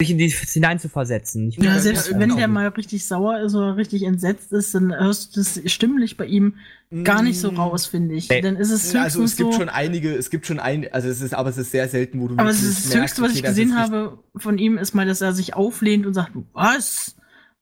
sich 0.00 0.10
in 0.10 0.18
die 0.18 0.28
hinein 0.28 0.78
zu 0.78 0.88
versetzen. 0.88 1.50
ja, 1.58 1.78
selbst 1.78 2.18
wenn 2.18 2.34
der 2.36 2.48
mal 2.48 2.68
richtig 2.68 3.06
sauer 3.06 3.40
ist 3.40 3.54
oder 3.54 3.76
richtig 3.76 4.02
entsetzt 4.04 4.50
ist, 4.52 4.74
dann 4.74 4.94
hörst 4.98 5.36
du 5.36 5.40
das 5.40 5.60
stimmlich 5.70 6.16
bei 6.16 6.24
ihm 6.24 6.54
gar 7.04 7.22
nicht 7.22 7.38
so 7.38 7.52
mm. 7.52 7.56
raus, 7.56 7.86
finde 7.86 8.14
ich. 8.14 8.28
Dann 8.28 8.56
ist 8.56 8.70
es 8.70 8.94
also 8.94 9.22
es 9.22 9.36
gibt 9.36 9.52
so 9.52 9.60
schon 9.60 9.68
einige, 9.68 10.14
es 10.14 10.30
gibt 10.30 10.46
schon 10.46 10.58
ein, 10.58 10.90
also 10.90 11.08
es 11.08 11.20
ist, 11.20 11.34
aber 11.34 11.50
es 11.50 11.58
ist 11.58 11.70
sehr 11.70 11.86
selten, 11.86 12.20
wo 12.20 12.28
du. 12.28 12.38
Aber 12.38 12.48
es 12.48 12.62
ist 12.62 12.86
das 12.86 13.00
Höchste, 13.00 13.22
was 13.22 13.30
okay, 13.30 13.40
ich 13.40 13.44
gesehen 13.44 13.76
habe 13.76 14.18
von 14.36 14.56
ihm, 14.58 14.78
ist 14.78 14.94
mal, 14.94 15.06
dass 15.06 15.20
er 15.20 15.34
sich 15.34 15.54
auflehnt 15.54 16.06
und 16.06 16.14
sagt, 16.14 16.32
was? 16.52 17.16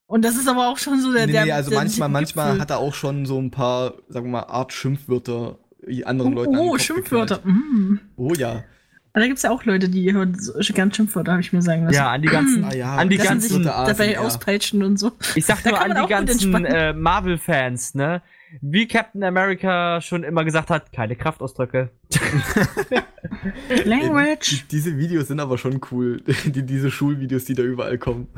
Und 0.08 0.24
das 0.24 0.36
ist 0.36 0.48
aber 0.48 0.68
auch 0.68 0.78
schon 0.78 1.00
so 1.02 1.12
der. 1.12 1.26
Nee, 1.26 1.44
nee 1.44 1.52
also 1.52 1.68
der 1.68 1.80
manchmal, 1.80 2.08
manchmal 2.08 2.58
hat 2.58 2.70
er 2.70 2.78
auch 2.78 2.94
schon 2.94 3.26
so 3.26 3.38
ein 3.38 3.50
paar, 3.50 3.92
sagen 4.08 4.26
wir 4.26 4.32
mal, 4.32 4.44
Art 4.44 4.72
Schimpfwörter 4.72 5.58
anderen 6.04 6.32
oh, 6.32 6.36
Leuten. 6.36 6.58
Oh, 6.58 6.78
Schimpfwörter. 6.78 7.40
Mm. 7.44 8.00
Oh 8.16 8.32
ja. 8.32 8.64
Aber 9.12 9.20
da 9.20 9.26
gibt 9.26 9.36
es 9.36 9.42
ja 9.42 9.50
auch 9.50 9.64
Leute, 9.64 9.90
die 9.90 10.10
hören 10.12 10.34
ganz 10.74 10.96
Schimpfwörter, 10.96 11.32
habe 11.32 11.42
ich 11.42 11.52
mir 11.52 11.60
sagen 11.60 11.84
lassen. 11.84 11.94
Ja, 11.94 12.10
an 12.10 12.22
die 12.22 12.28
ganzen, 12.28 12.64
ah, 12.64 12.74
ja. 12.74 12.96
an 12.96 13.10
die 13.10 13.18
ganzen 13.18 13.64
dabei 13.64 14.12
ja. 14.12 14.20
auspeitschen 14.20 14.82
und 14.82 14.98
so. 14.98 15.12
Ich 15.34 15.44
sag 15.44 15.62
nur 15.66 15.78
an 15.78 15.94
die 16.02 16.08
ganzen 16.08 16.64
äh, 16.64 16.94
Marvel-Fans, 16.94 17.94
ne? 17.94 18.22
Wie 18.62 18.88
Captain 18.88 19.22
America 19.22 20.00
schon 20.00 20.24
immer 20.24 20.42
gesagt 20.44 20.70
hat, 20.70 20.90
keine 20.90 21.16
Kraftausdrücke. 21.16 21.90
Language. 23.84 24.64
Die, 24.68 24.68
diese 24.70 24.96
Videos 24.96 25.28
sind 25.28 25.40
aber 25.40 25.58
schon 25.58 25.80
cool. 25.90 26.22
Die, 26.46 26.64
diese 26.64 26.90
Schulvideos, 26.90 27.44
die 27.44 27.54
da 27.54 27.62
überall 27.62 27.98
kommen 27.98 28.28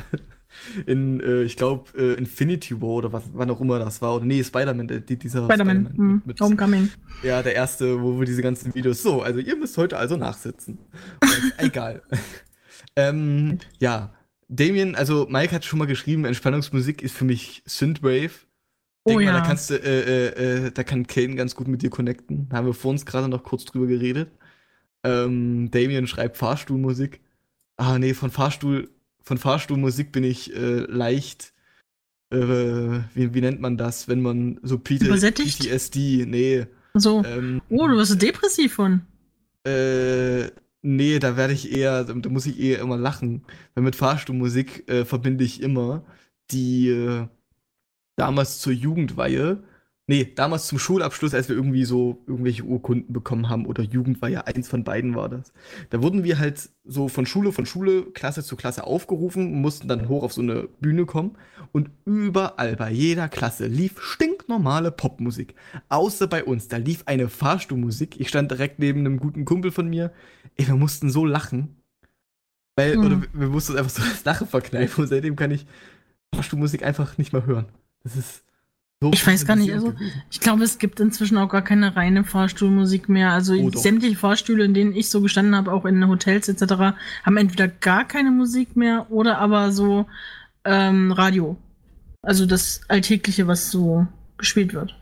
in, 0.86 1.20
äh, 1.20 1.42
ich 1.42 1.56
glaube, 1.56 1.90
äh, 1.96 2.14
Infinity 2.14 2.80
War 2.80 2.88
oder 2.88 3.12
was, 3.12 3.24
wann 3.32 3.50
auch 3.50 3.60
immer 3.60 3.78
das 3.78 4.00
war. 4.02 4.16
Oder 4.16 4.24
nee, 4.24 4.42
Spider-Man, 4.42 5.04
die, 5.06 5.16
dieser 5.16 5.44
Spider-Man, 5.44 5.86
Spider 5.86 5.96
hm, 5.96 6.22
mit, 6.24 6.40
Homecoming. 6.40 6.90
Ja, 7.22 7.42
der 7.42 7.54
erste, 7.54 8.00
wo 8.02 8.18
wir 8.18 8.26
diese 8.26 8.42
ganzen 8.42 8.74
Videos. 8.74 9.02
So, 9.02 9.22
also 9.22 9.40
ihr 9.40 9.56
müsst 9.56 9.76
heute 9.78 9.96
also 9.96 10.16
nachsitzen. 10.16 10.78
Und, 11.22 11.52
egal. 11.58 12.02
ähm, 12.96 13.58
ja, 13.78 14.12
Damien, 14.48 14.96
also 14.96 15.26
Mike 15.30 15.54
hat 15.54 15.64
schon 15.64 15.78
mal 15.78 15.86
geschrieben, 15.86 16.24
Entspannungsmusik 16.24 17.02
ist 17.02 17.14
für 17.14 17.24
mich 17.24 17.62
Synthwave. 17.66 18.46
Oh 19.04 19.10
Denk 19.10 19.22
ja. 19.22 19.32
Mal, 19.32 19.40
da 19.40 19.46
kannst 19.46 19.70
du, 19.70 19.74
äh, 19.74 20.00
äh, 20.00 20.66
äh, 20.66 20.70
da 20.72 20.82
kann 20.82 21.06
Kane 21.06 21.36
ganz 21.36 21.54
gut 21.54 21.68
mit 21.68 21.82
dir 21.82 21.90
connecten. 21.90 22.48
Da 22.48 22.58
haben 22.58 22.66
wir 22.66 22.74
vor 22.74 22.90
uns 22.90 23.06
gerade 23.06 23.28
noch 23.28 23.44
kurz 23.44 23.64
drüber 23.64 23.86
geredet. 23.86 24.30
Ähm, 25.04 25.70
Damien 25.70 26.06
schreibt 26.06 26.36
Fahrstuhlmusik. 26.36 27.20
Ah, 27.76 27.98
nee, 27.98 28.12
von 28.12 28.30
Fahrstuhl, 28.30 28.90
von 29.22 29.38
Fahrstuhlmusik 29.38 30.12
bin 30.12 30.24
ich 30.24 30.54
äh, 30.54 30.80
leicht, 30.80 31.52
äh, 32.30 32.38
wie, 33.14 33.34
wie 33.34 33.40
nennt 33.40 33.60
man 33.60 33.76
das, 33.76 34.08
wenn 34.08 34.20
man 34.20 34.58
so 34.62 34.78
PT, 34.78 35.08
PTSD, 35.08 36.26
nee. 36.26 36.66
So. 36.94 37.22
Ähm, 37.24 37.62
oh, 37.68 37.86
du 37.86 37.96
wirst 37.96 38.20
depressiv 38.20 38.74
von. 38.74 39.02
Äh, 39.64 40.50
nee, 40.82 41.18
da 41.18 41.36
werde 41.36 41.52
ich 41.52 41.72
eher, 41.72 42.04
da 42.04 42.28
muss 42.28 42.46
ich 42.46 42.58
eher 42.58 42.80
immer 42.80 42.96
lachen. 42.96 43.44
Weil 43.74 43.84
mit 43.84 43.96
Fahrstuhlmusik 43.96 44.88
äh, 44.88 45.04
verbinde 45.04 45.44
ich 45.44 45.62
immer 45.62 46.04
die 46.50 46.88
äh, 46.88 47.26
damals 48.16 48.58
zur 48.58 48.72
Jugendweihe 48.72 49.62
Nee, 50.10 50.32
damals 50.34 50.66
zum 50.66 50.80
Schulabschluss, 50.80 51.34
als 51.34 51.48
wir 51.48 51.54
irgendwie 51.54 51.84
so 51.84 52.20
irgendwelche 52.26 52.64
Urkunden 52.64 53.12
bekommen 53.12 53.48
haben 53.48 53.64
oder 53.64 53.84
Jugendweihe, 53.84 54.44
eins 54.44 54.66
von 54.66 54.82
beiden 54.82 55.14
war 55.14 55.28
das. 55.28 55.52
Da 55.90 56.02
wurden 56.02 56.24
wir 56.24 56.40
halt 56.40 56.68
so 56.82 57.06
von 57.06 57.26
Schule 57.26 57.52
von 57.52 57.64
Schule, 57.64 58.06
Klasse 58.06 58.42
zu 58.42 58.56
Klasse 58.56 58.82
aufgerufen, 58.82 59.60
mussten 59.60 59.86
dann 59.86 60.08
hoch 60.08 60.24
auf 60.24 60.32
so 60.32 60.42
eine 60.42 60.66
Bühne 60.80 61.06
kommen 61.06 61.36
und 61.70 61.90
überall 62.06 62.74
bei 62.74 62.90
jeder 62.90 63.28
Klasse 63.28 63.68
lief 63.68 64.02
stinknormale 64.02 64.90
Popmusik. 64.90 65.54
Außer 65.90 66.26
bei 66.26 66.42
uns, 66.42 66.66
da 66.66 66.78
lief 66.78 67.04
eine 67.06 67.28
Fahrstuhlmusik. 67.28 68.18
Ich 68.18 68.30
stand 68.30 68.50
direkt 68.50 68.80
neben 68.80 69.06
einem 69.06 69.20
guten 69.20 69.44
Kumpel 69.44 69.70
von 69.70 69.88
mir. 69.88 70.12
Ey, 70.56 70.66
wir 70.66 70.74
mussten 70.74 71.10
so 71.10 71.24
lachen. 71.24 71.76
Weil, 72.74 72.94
hm. 72.94 73.04
oder 73.04 73.22
wir 73.32 73.46
mussten 73.46 73.78
einfach 73.78 73.90
so 73.90 74.02
das 74.02 74.24
Lachen 74.24 74.48
verkneifen 74.48 75.04
und 75.04 75.08
seitdem 75.08 75.36
kann 75.36 75.52
ich 75.52 75.66
Fahrstuhlmusik 76.34 76.82
einfach 76.82 77.16
nicht 77.16 77.32
mehr 77.32 77.46
hören. 77.46 77.66
Das 78.02 78.16
ist 78.16 78.42
so 79.02 79.12
ich 79.12 79.26
weiß 79.26 79.46
gar 79.46 79.56
nicht, 79.56 79.72
also 79.72 79.94
ich 80.30 80.40
glaube, 80.40 80.62
es 80.62 80.78
gibt 80.78 81.00
inzwischen 81.00 81.38
auch 81.38 81.48
gar 81.48 81.62
keine 81.62 81.96
reine 81.96 82.22
Fahrstuhlmusik 82.22 83.08
mehr. 83.08 83.30
Also 83.32 83.54
oh, 83.54 83.70
sämtliche 83.70 84.16
Fahrstühle, 84.16 84.64
in 84.64 84.74
denen 84.74 84.94
ich 84.94 85.08
so 85.08 85.22
gestanden 85.22 85.56
habe, 85.56 85.72
auch 85.72 85.86
in 85.86 86.06
Hotels 86.06 86.48
etc., 86.48 86.94
haben 87.24 87.36
entweder 87.38 87.66
gar 87.66 88.06
keine 88.06 88.30
Musik 88.30 88.76
mehr 88.76 89.10
oder 89.10 89.38
aber 89.38 89.72
so 89.72 90.06
ähm, 90.64 91.12
Radio. 91.12 91.56
Also 92.22 92.44
das 92.44 92.82
Alltägliche, 92.88 93.46
was 93.46 93.70
so 93.70 94.06
gespielt 94.36 94.74
wird. 94.74 94.94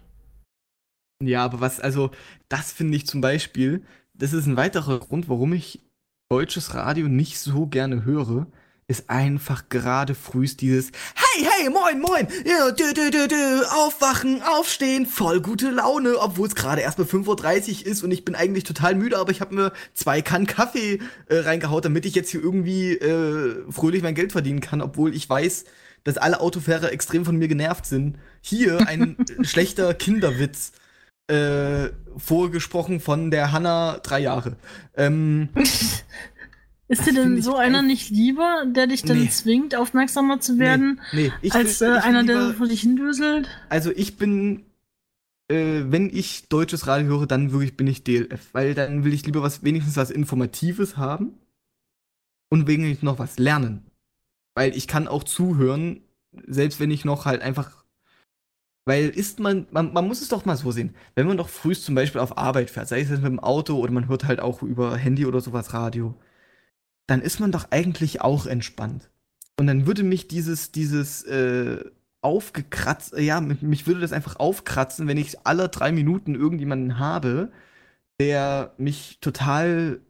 Ja, 1.20 1.44
aber 1.44 1.60
was, 1.60 1.80
also 1.80 2.12
das 2.48 2.70
finde 2.70 2.96
ich 2.96 3.06
zum 3.06 3.20
Beispiel, 3.20 3.82
das 4.14 4.32
ist 4.32 4.46
ein 4.46 4.56
weiterer 4.56 5.00
Grund, 5.00 5.28
warum 5.28 5.52
ich 5.52 5.80
deutsches 6.30 6.74
Radio 6.74 7.08
nicht 7.08 7.40
so 7.40 7.66
gerne 7.66 8.04
höre, 8.04 8.46
ist 8.88 9.10
einfach 9.10 9.68
gerade 9.68 10.14
frühst 10.14 10.62
dieses 10.62 10.90
Hey, 11.14 11.44
hey, 11.44 11.68
moin, 11.68 12.00
moin, 12.00 12.26
ja, 12.46 12.70
dü, 12.70 12.94
dü, 12.94 13.10
dü, 13.10 13.28
dü, 13.28 13.64
aufwachen, 13.70 14.42
aufstehen, 14.42 15.04
voll 15.04 15.42
gute 15.42 15.70
Laune, 15.70 16.16
obwohl 16.18 16.48
es 16.48 16.54
gerade 16.54 16.80
erst 16.80 16.98
mal 16.98 17.06
5.30 17.06 17.82
Uhr 17.82 17.86
ist 17.86 18.02
und 18.02 18.10
ich 18.10 18.24
bin 18.24 18.34
eigentlich 18.34 18.64
total 18.64 18.94
müde, 18.94 19.18
aber 19.18 19.30
ich 19.30 19.42
habe 19.42 19.54
mir 19.54 19.72
zwei 19.92 20.22
Kannen 20.22 20.46
Kaffee 20.46 21.00
äh, 21.26 21.36
reingehaut, 21.36 21.84
damit 21.84 22.06
ich 22.06 22.14
jetzt 22.14 22.30
hier 22.30 22.42
irgendwie 22.42 22.92
äh, 22.92 23.62
fröhlich 23.70 24.02
mein 24.02 24.14
Geld 24.14 24.32
verdienen 24.32 24.60
kann, 24.60 24.80
obwohl 24.80 25.14
ich 25.14 25.28
weiß, 25.28 25.66
dass 26.04 26.16
alle 26.16 26.40
Autofahrer 26.40 26.90
extrem 26.90 27.26
von 27.26 27.36
mir 27.36 27.48
genervt 27.48 27.84
sind. 27.84 28.16
Hier 28.40 28.88
ein 28.88 29.16
schlechter 29.42 29.92
Kinderwitz. 29.92 30.72
Äh, 31.30 31.90
vorgesprochen 32.16 33.00
von 33.00 33.30
der 33.30 33.52
Hanna 33.52 33.98
drei 34.02 34.20
Jahre. 34.20 34.56
Ähm, 34.96 35.50
Ist 36.88 37.06
dir 37.06 37.12
denn 37.12 37.42
so 37.42 37.54
einer 37.54 37.82
nicht 37.82 38.10
lieber, 38.10 38.64
der 38.66 38.86
dich 38.86 39.02
dann 39.02 39.20
nee. 39.20 39.28
zwingt, 39.28 39.74
aufmerksamer 39.74 40.40
zu 40.40 40.58
werden, 40.58 41.00
nee, 41.12 41.30
nee. 41.42 41.50
als 41.50 41.80
will, 41.80 41.88
äh, 41.88 41.98
einer, 41.98 42.22
lieber, 42.22 42.46
der 42.46 42.54
vor 42.54 42.66
dich 42.66 42.80
hindüselt? 42.80 43.48
Also 43.68 43.90
ich 43.94 44.16
bin, 44.16 44.64
äh, 45.48 45.82
wenn 45.86 46.08
ich 46.08 46.48
deutsches 46.48 46.86
Radio 46.86 47.08
höre, 47.08 47.26
dann 47.26 47.52
wirklich 47.52 47.76
bin 47.76 47.86
ich 47.86 48.04
DLF, 48.04 48.48
weil 48.52 48.74
dann 48.74 49.04
will 49.04 49.12
ich 49.12 49.26
lieber 49.26 49.42
was, 49.42 49.62
wenigstens 49.62 49.98
was 49.98 50.10
Informatives 50.10 50.96
haben 50.96 51.34
und 52.48 52.66
wenigstens 52.66 53.02
noch 53.02 53.18
was 53.18 53.38
lernen. 53.38 53.84
Weil 54.54 54.74
ich 54.74 54.88
kann 54.88 55.08
auch 55.08 55.24
zuhören, 55.24 56.00
selbst 56.46 56.80
wenn 56.80 56.90
ich 56.90 57.04
noch 57.04 57.26
halt 57.26 57.42
einfach 57.42 57.84
weil 58.88 59.10
ist 59.10 59.38
man, 59.38 59.66
man, 59.70 59.92
man 59.92 60.08
muss 60.08 60.22
es 60.22 60.30
doch 60.30 60.46
mal 60.46 60.56
so 60.56 60.72
sehen, 60.72 60.94
wenn 61.14 61.26
man 61.26 61.36
doch 61.36 61.50
frühst 61.50 61.84
zum 61.84 61.94
Beispiel 61.94 62.22
auf 62.22 62.38
Arbeit 62.38 62.70
fährt, 62.70 62.88
sei 62.88 63.02
es 63.02 63.10
jetzt 63.10 63.20
mit 63.20 63.30
dem 63.30 63.38
Auto 63.38 63.76
oder 63.76 63.92
man 63.92 64.08
hört 64.08 64.24
halt 64.24 64.40
auch 64.40 64.62
über 64.62 64.96
Handy 64.96 65.26
oder 65.26 65.42
sowas 65.42 65.74
Radio, 65.74 66.14
dann 67.08 67.22
ist 67.22 67.40
man 67.40 67.50
doch 67.50 67.70
eigentlich 67.70 68.20
auch 68.20 68.46
entspannt. 68.46 69.10
Und 69.58 69.66
dann 69.66 69.86
würde 69.86 70.04
mich 70.04 70.28
dieses, 70.28 70.70
dieses 70.70 71.24
äh, 71.24 71.82
aufgekratzt, 72.20 73.16
ja, 73.18 73.40
mich 73.40 73.86
würde 73.86 74.00
das 74.00 74.12
einfach 74.12 74.36
aufkratzen, 74.36 75.08
wenn 75.08 75.16
ich 75.16 75.44
alle 75.44 75.68
drei 75.68 75.90
Minuten 75.90 76.34
irgendjemanden 76.34 76.98
habe, 76.98 77.50
der 78.20 78.74
mich 78.76 79.18
total 79.20 80.00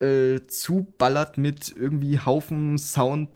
äh, 0.00 0.40
zuballert 0.48 1.38
mit 1.38 1.74
irgendwie 1.74 2.18
Haufen 2.18 2.78
Sound, 2.78 3.30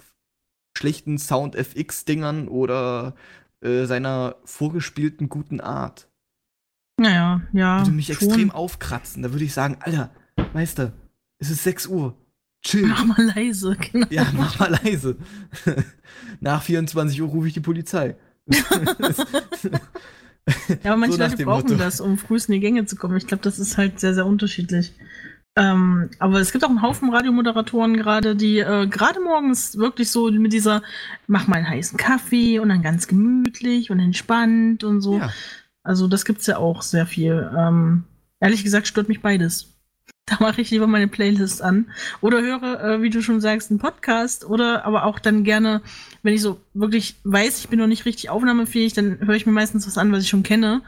schlechten 0.76 1.18
Sound-FX-Dingern 1.18 2.48
oder 2.48 3.14
äh, 3.60 3.84
seiner 3.84 4.36
vorgespielten 4.44 5.28
guten 5.28 5.60
Art. 5.60 6.08
Naja, 6.96 7.42
ja. 7.52 7.80
Würde 7.80 7.92
mich 7.92 8.06
schon. 8.06 8.16
extrem 8.16 8.50
aufkratzen. 8.50 9.22
Da 9.22 9.32
würde 9.32 9.44
ich 9.44 9.54
sagen, 9.54 9.76
Alter, 9.80 10.10
Meister, 10.52 10.92
es 11.38 11.50
ist 11.50 11.62
6 11.62 11.86
Uhr 11.86 12.16
chill. 12.64 12.86
Mach 12.86 13.04
mal 13.04 13.32
leise, 13.34 13.76
genau. 13.92 14.06
Ja, 14.10 14.26
mach 14.36 14.58
mal 14.58 14.78
leise. 14.82 15.16
Nach 16.40 16.62
24 16.62 17.22
Uhr 17.22 17.28
rufe 17.28 17.46
ich 17.46 17.54
die 17.54 17.60
Polizei. 17.60 18.16
ja, 18.48 18.60
aber 20.84 20.96
manche 20.96 21.16
so 21.16 21.22
Leute 21.22 21.44
brauchen 21.44 21.62
Motto. 21.62 21.76
das, 21.76 22.00
um 22.00 22.18
frühest 22.18 22.48
in 22.48 22.54
die 22.54 22.60
Gänge 22.60 22.84
zu 22.86 22.96
kommen. 22.96 23.16
Ich 23.16 23.26
glaube, 23.26 23.42
das 23.42 23.58
ist 23.58 23.78
halt 23.78 24.00
sehr, 24.00 24.14
sehr 24.14 24.26
unterschiedlich. 24.26 24.92
Ähm, 25.56 26.10
aber 26.18 26.40
es 26.40 26.50
gibt 26.50 26.64
auch 26.64 26.68
einen 26.68 26.82
Haufen 26.82 27.14
Radiomoderatoren 27.14 27.96
gerade, 27.96 28.34
die 28.34 28.58
äh, 28.58 28.88
gerade 28.88 29.20
morgens 29.20 29.78
wirklich 29.78 30.10
so 30.10 30.28
mit 30.30 30.52
dieser 30.52 30.82
mach 31.28 31.46
mal 31.46 31.56
einen 31.56 31.68
heißen 31.68 31.96
Kaffee 31.96 32.58
und 32.58 32.70
dann 32.70 32.82
ganz 32.82 33.06
gemütlich 33.06 33.90
und 33.90 34.00
entspannt 34.00 34.82
und 34.82 35.00
so. 35.00 35.18
Ja. 35.18 35.32
Also 35.84 36.08
das 36.08 36.24
gibt's 36.24 36.46
ja 36.46 36.56
auch 36.56 36.82
sehr 36.82 37.06
viel. 37.06 37.48
Ähm, 37.56 38.04
ehrlich 38.40 38.64
gesagt 38.64 38.88
stört 38.88 39.08
mich 39.08 39.22
beides. 39.22 39.73
Da 40.30 40.36
mache 40.40 40.62
ich 40.62 40.70
lieber 40.70 40.86
meine 40.86 41.08
Playlist 41.08 41.60
an. 41.60 41.90
Oder 42.22 42.40
höre, 42.40 42.82
äh, 42.82 43.02
wie 43.02 43.10
du 43.10 43.22
schon 43.22 43.42
sagst, 43.42 43.70
einen 43.70 43.78
Podcast. 43.78 44.44
Oder 44.46 44.86
aber 44.86 45.04
auch 45.04 45.18
dann 45.18 45.44
gerne, 45.44 45.82
wenn 46.22 46.32
ich 46.32 46.40
so 46.40 46.60
wirklich 46.72 47.16
weiß, 47.24 47.58
ich 47.58 47.68
bin 47.68 47.78
noch 47.78 47.86
nicht 47.86 48.06
richtig 48.06 48.30
aufnahmefähig, 48.30 48.94
dann 48.94 49.18
höre 49.20 49.34
ich 49.34 49.44
mir 49.44 49.52
meistens 49.52 49.86
was 49.86 49.98
an, 49.98 50.12
was 50.12 50.22
ich 50.22 50.30
schon 50.30 50.42
kenne. 50.42 50.80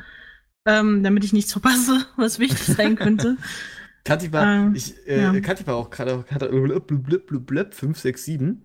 Ähm, 0.65 1.03
damit 1.03 1.23
ich 1.23 1.35
nichts 1.35 1.53
verpasse, 1.53 2.07
was 2.17 2.39
wichtig 2.39 2.65
sein 2.65 2.97
könnte. 2.97 3.37
Kathi 4.05 4.33
war, 4.33 4.47
ähm, 4.47 4.75
ich, 4.75 4.95
äh, 5.07 5.21
ja. 5.21 5.41
Kathi 5.41 5.67
war 5.67 5.77
auch 5.77 5.91
gerade 5.91 6.25
5, 7.75 7.99
6, 7.99 8.25
7. 8.25 8.63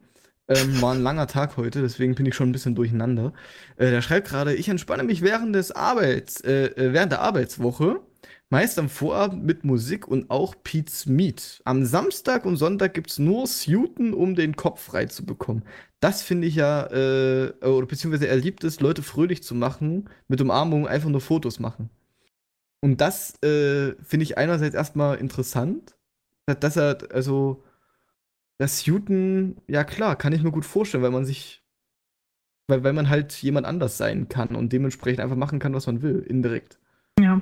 Ähm, 0.48 0.82
war 0.82 0.94
ein 0.94 1.02
langer 1.02 1.28
Tag 1.28 1.58
heute, 1.58 1.82
deswegen 1.82 2.16
bin 2.16 2.26
ich 2.26 2.36
schon 2.36 2.50
ein 2.50 2.52
bisschen 2.52 2.76
durcheinander. 2.76 3.34
Äh, 3.78 3.92
der 3.92 4.02
schreibt 4.02 4.28
gerade, 4.28 4.54
ich 4.54 4.70
entspanne 4.70 5.04
mich 5.04 5.22
während 5.22 5.56
des 5.56 5.72
Arbeits, 5.72 6.42
äh, 6.42 6.66
äh 6.66 6.94
während 6.94 7.12
der 7.12 7.22
Arbeitswoche 7.22 8.02
Meist 8.52 8.78
am 8.80 8.90
Vorabend 8.90 9.46
mit 9.46 9.64
Musik 9.64 10.10
und 10.10 10.30
auch 10.30 10.56
Pete's 10.62 11.06
Meat. 11.06 11.62
Am 11.64 11.86
Samstag 11.86 12.46
und 12.46 12.58
Sonntag 12.58 12.94
gibt's 12.94 13.18
nur 13.18 13.48
Suiten, 13.48 14.14
um 14.14 14.36
den 14.36 14.58
Kopf 14.58 14.82
frei 14.82 15.06
zu 15.06 15.26
bekommen. 15.26 15.64
Das 16.02 16.22
finde 16.22 16.48
ich 16.48 16.56
ja, 16.56 16.86
äh, 16.92 17.54
oder 17.62 17.88
beziehungsweise 17.88 18.28
er 18.28 18.36
liebt 18.36 18.66
es, 18.66 18.82
Leute 18.82 19.04
fröhlich 19.04 19.42
zu 19.42 19.56
machen, 19.56 20.10
mit 20.28 20.42
Umarmung 20.42 20.86
einfach 20.86 21.08
nur 21.08 21.22
Fotos 21.22 21.60
machen. 21.62 21.90
Und 22.82 23.00
das 23.02 23.42
äh, 23.44 23.96
finde 24.04 24.24
ich 24.24 24.38
einerseits 24.38 24.76
erstmal 24.76 25.18
interessant, 25.20 25.96
dass 26.46 26.76
er, 26.78 26.98
also, 27.14 27.64
das 28.58 28.80
Suiten, 28.82 29.62
ja 29.68 29.86
klar, 29.86 30.18
kann 30.18 30.34
ich 30.34 30.44
mir 30.44 30.52
gut 30.52 30.66
vorstellen, 30.66 31.04
weil 31.04 31.12
man 31.12 31.26
sich, 31.26 31.64
weil, 32.68 32.84
weil 32.84 32.94
man 32.94 33.10
halt 33.10 33.34
jemand 33.36 33.66
anders 33.68 33.98
sein 33.98 34.30
kann 34.30 34.58
und 34.58 34.74
dementsprechend 34.74 35.22
einfach 35.22 35.38
machen 35.38 35.60
kann, 35.60 35.74
was 35.74 35.88
man 35.88 36.02
will, 36.02 36.20
indirekt. 36.20 36.81
Ja. 37.22 37.42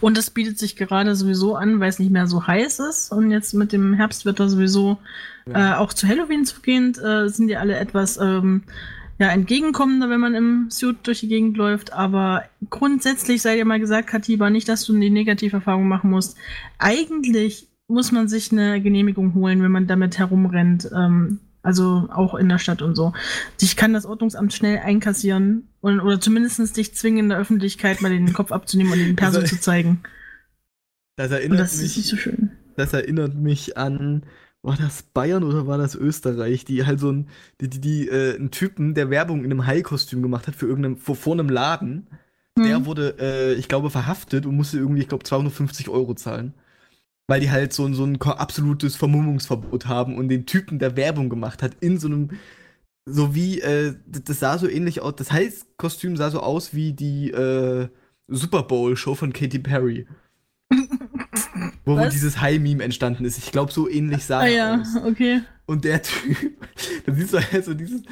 Und 0.00 0.16
das 0.16 0.30
bietet 0.30 0.58
sich 0.58 0.76
gerade 0.76 1.14
sowieso 1.14 1.54
an, 1.54 1.80
weil 1.80 1.88
es 1.88 1.98
nicht 1.98 2.10
mehr 2.10 2.26
so 2.26 2.46
heiß 2.46 2.78
ist. 2.80 3.12
Und 3.12 3.30
jetzt 3.30 3.54
mit 3.54 3.72
dem 3.72 3.94
Herbstwetter 3.94 4.48
sowieso 4.48 4.98
ja. 5.46 5.74
äh, 5.74 5.76
auch 5.76 5.92
zu 5.92 6.08
Halloween 6.08 6.44
zugehend, 6.44 6.98
äh, 6.98 7.28
sind 7.28 7.48
die 7.48 7.56
alle 7.56 7.76
etwas 7.76 8.18
ähm, 8.18 8.62
ja, 9.18 9.28
entgegenkommender, 9.28 10.08
wenn 10.08 10.20
man 10.20 10.34
im 10.34 10.70
Suit 10.70 10.96
durch 11.02 11.20
die 11.20 11.28
Gegend 11.28 11.56
läuft. 11.56 11.92
Aber 11.92 12.44
grundsätzlich 12.70 13.42
sei 13.42 13.56
dir 13.56 13.64
mal 13.64 13.80
gesagt, 13.80 14.08
Katiba, 14.08 14.48
nicht, 14.48 14.68
dass 14.68 14.84
du 14.84 14.98
die 14.98 15.10
Negativerfahrung 15.10 15.88
machen 15.88 16.10
musst. 16.10 16.36
Eigentlich 16.78 17.68
muss 17.88 18.12
man 18.12 18.28
sich 18.28 18.52
eine 18.52 18.80
Genehmigung 18.80 19.34
holen, 19.34 19.62
wenn 19.62 19.72
man 19.72 19.86
damit 19.86 20.18
herumrennt. 20.18 20.88
Ähm, 20.94 21.40
also 21.68 22.08
auch 22.10 22.34
in 22.34 22.48
der 22.48 22.58
Stadt 22.58 22.80
und 22.80 22.94
so. 22.94 23.12
Ich 23.60 23.76
kann 23.76 23.92
das 23.92 24.06
Ordnungsamt 24.06 24.54
schnell 24.54 24.78
einkassieren 24.78 25.68
und, 25.82 26.00
oder 26.00 26.18
zumindest 26.18 26.74
dich 26.78 26.94
zwingen, 26.94 27.24
in 27.24 27.28
der 27.28 27.36
Öffentlichkeit 27.36 28.00
mal 28.00 28.08
den 28.08 28.32
Kopf 28.32 28.52
abzunehmen 28.52 28.90
und 28.90 28.98
den 28.98 29.16
Perso 29.16 29.42
zu 29.42 29.60
zeigen. 29.60 30.00
Das 31.16 31.30
erinnert 31.30 31.60
das 31.60 31.82
mich, 31.82 32.06
so 32.06 32.16
schön. 32.16 32.52
Das 32.76 32.94
erinnert 32.94 33.34
mich 33.34 33.76
an, 33.76 34.22
war 34.62 34.76
das 34.76 35.02
Bayern 35.02 35.44
oder 35.44 35.66
war 35.66 35.76
das 35.76 35.94
Österreich, 35.94 36.64
die 36.64 36.86
halt 36.86 37.00
so 37.00 37.12
ein, 37.12 37.28
die, 37.60 37.68
die, 37.68 37.80
die 37.82 38.08
äh, 38.08 38.36
einen 38.36 38.50
Typen, 38.50 38.94
der 38.94 39.10
Werbung 39.10 39.44
in 39.44 39.50
einem 39.50 39.66
Hai-Kostüm 39.66 40.22
gemacht 40.22 40.46
hat 40.46 40.54
für 40.54 40.66
irgendeinem, 40.66 40.96
vor, 40.96 41.16
vor 41.16 41.34
einem 41.34 41.50
Laden, 41.50 42.06
hm. 42.56 42.64
der 42.64 42.86
wurde, 42.86 43.16
äh, 43.20 43.52
ich 43.54 43.68
glaube, 43.68 43.90
verhaftet 43.90 44.46
und 44.46 44.56
musste 44.56 44.78
irgendwie, 44.78 45.02
ich 45.02 45.08
glaube, 45.08 45.24
250 45.24 45.90
Euro 45.90 46.14
zahlen. 46.14 46.54
Weil 47.28 47.40
die 47.40 47.50
halt 47.50 47.72
so, 47.72 47.92
so 47.92 48.04
ein 48.04 48.20
absolutes 48.20 48.96
Vermummungsverbot 48.96 49.86
haben 49.86 50.16
und 50.16 50.28
den 50.28 50.46
Typen, 50.46 50.78
der 50.78 50.96
Werbung 50.96 51.28
gemacht 51.28 51.62
hat, 51.62 51.76
in 51.80 51.98
so 51.98 52.08
einem, 52.08 52.30
so 53.04 53.34
wie, 53.34 53.60
äh, 53.60 53.94
das 54.06 54.40
sah 54.40 54.58
so 54.58 54.68
ähnlich 54.68 55.02
aus, 55.02 55.14
das 55.16 55.30
Hai-Kostüm 55.30 56.16
sah 56.16 56.30
so 56.30 56.40
aus 56.40 56.74
wie 56.74 56.92
die 56.92 57.30
äh, 57.30 57.88
Super 58.28 58.62
Bowl-Show 58.62 59.14
von 59.14 59.32
Katy 59.32 59.58
Perry. 59.58 60.06
wo, 61.84 61.98
wo 61.98 62.08
dieses 62.08 62.40
High-Meme 62.40 62.82
entstanden 62.82 63.24
ist. 63.24 63.38
Ich 63.38 63.52
glaube, 63.52 63.72
so 63.72 63.88
ähnlich 63.88 64.24
sah 64.24 64.40
ah, 64.40 64.46
er 64.46 64.52
ja, 64.52 64.80
aus. 64.80 64.96
okay. 65.04 65.42
Und 65.66 65.84
der 65.84 66.02
Typ, 66.02 66.36
da 67.06 67.14
siehst 67.14 67.32
du 67.34 67.38
halt 67.40 67.64
so 67.64 67.74
dieses 67.74 68.02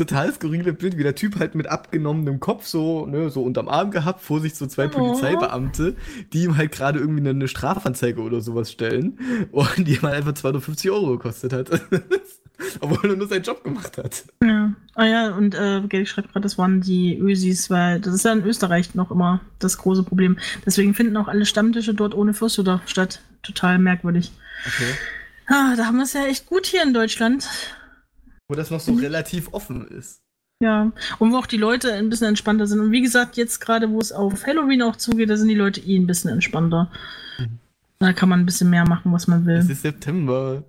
total 0.00 0.32
skurrile 0.32 0.72
Bild, 0.72 0.96
wie 0.96 1.02
der 1.02 1.14
Typ 1.14 1.38
halt 1.38 1.54
mit 1.54 1.66
abgenommenem 1.66 2.40
Kopf 2.40 2.66
so, 2.66 3.06
ne, 3.06 3.28
so 3.28 3.42
unterm 3.42 3.68
Arm 3.68 3.90
gehabt, 3.90 4.22
vor 4.22 4.40
sich 4.40 4.54
so 4.54 4.66
zwei 4.66 4.86
oh. 4.86 4.90
Polizeibeamte, 4.90 5.94
die 6.32 6.44
ihm 6.44 6.56
halt 6.56 6.72
gerade 6.72 6.98
irgendwie 6.98 7.20
eine, 7.20 7.30
eine, 7.30 7.48
Strafanzeige 7.48 8.22
oder 8.22 8.40
sowas 8.40 8.72
stellen 8.72 9.18
und 9.52 9.86
die 9.86 9.96
ihm 9.96 10.02
halt 10.02 10.14
einfach 10.14 10.32
250 10.32 10.90
Euro 10.90 11.12
gekostet 11.12 11.52
hat. 11.52 11.70
Obwohl 12.80 13.10
er 13.10 13.16
nur 13.16 13.26
seinen 13.26 13.42
Job 13.42 13.64
gemacht 13.64 13.96
hat. 13.96 14.24
Ja. 14.42 14.72
Ah 14.94 15.06
ja, 15.06 15.34
und 15.34 15.54
äh, 15.54 15.80
Geld 15.88 16.08
schreibt 16.08 16.32
gerade, 16.32 16.42
das 16.42 16.58
waren 16.58 16.82
die 16.82 17.16
Ösis, 17.16 17.70
weil 17.70 18.00
das 18.00 18.14
ist 18.14 18.24
ja 18.24 18.32
in 18.32 18.44
Österreich 18.44 18.94
noch 18.94 19.10
immer 19.10 19.40
das 19.58 19.78
große 19.78 20.02
Problem. 20.02 20.38
Deswegen 20.66 20.94
finden 20.94 21.16
auch 21.16 21.28
alle 21.28 21.46
Stammtische 21.46 21.94
dort 21.94 22.14
ohne 22.14 22.34
Fürsthuder 22.34 22.82
statt. 22.84 23.22
Total 23.42 23.78
merkwürdig. 23.78 24.32
Okay. 24.66 24.92
Ah, 25.46 25.74
da 25.74 25.86
haben 25.86 25.96
wir 25.96 26.04
es 26.04 26.12
ja 26.12 26.26
echt 26.26 26.46
gut 26.46 26.66
hier 26.66 26.82
in 26.82 26.92
Deutschland. 26.92 27.48
Wo 28.50 28.56
das 28.56 28.68
noch 28.72 28.80
so 28.80 28.90
mhm. 28.90 28.98
relativ 28.98 29.52
offen 29.52 29.86
ist. 29.86 30.22
Ja, 30.60 30.90
und 31.20 31.30
wo 31.30 31.36
auch 31.36 31.46
die 31.46 31.56
Leute 31.56 31.92
ein 31.92 32.10
bisschen 32.10 32.26
entspannter 32.26 32.66
sind. 32.66 32.80
Und 32.80 32.90
wie 32.90 33.00
gesagt, 33.00 33.36
jetzt 33.36 33.60
gerade, 33.60 33.88
wo 33.90 34.00
es 34.00 34.10
auf 34.10 34.44
Halloween 34.44 34.82
auch 34.82 34.96
zugeht, 34.96 35.30
da 35.30 35.36
sind 35.36 35.46
die 35.46 35.54
Leute 35.54 35.80
eh 35.80 35.96
ein 35.96 36.08
bisschen 36.08 36.30
entspannter. 36.30 36.90
Mhm. 37.38 37.60
Da 38.00 38.12
kann 38.12 38.28
man 38.28 38.40
ein 38.40 38.46
bisschen 38.46 38.68
mehr 38.68 38.84
machen, 38.88 39.12
was 39.12 39.28
man 39.28 39.46
will. 39.46 39.54
Es 39.54 39.70
ist 39.70 39.82
September. 39.82 40.64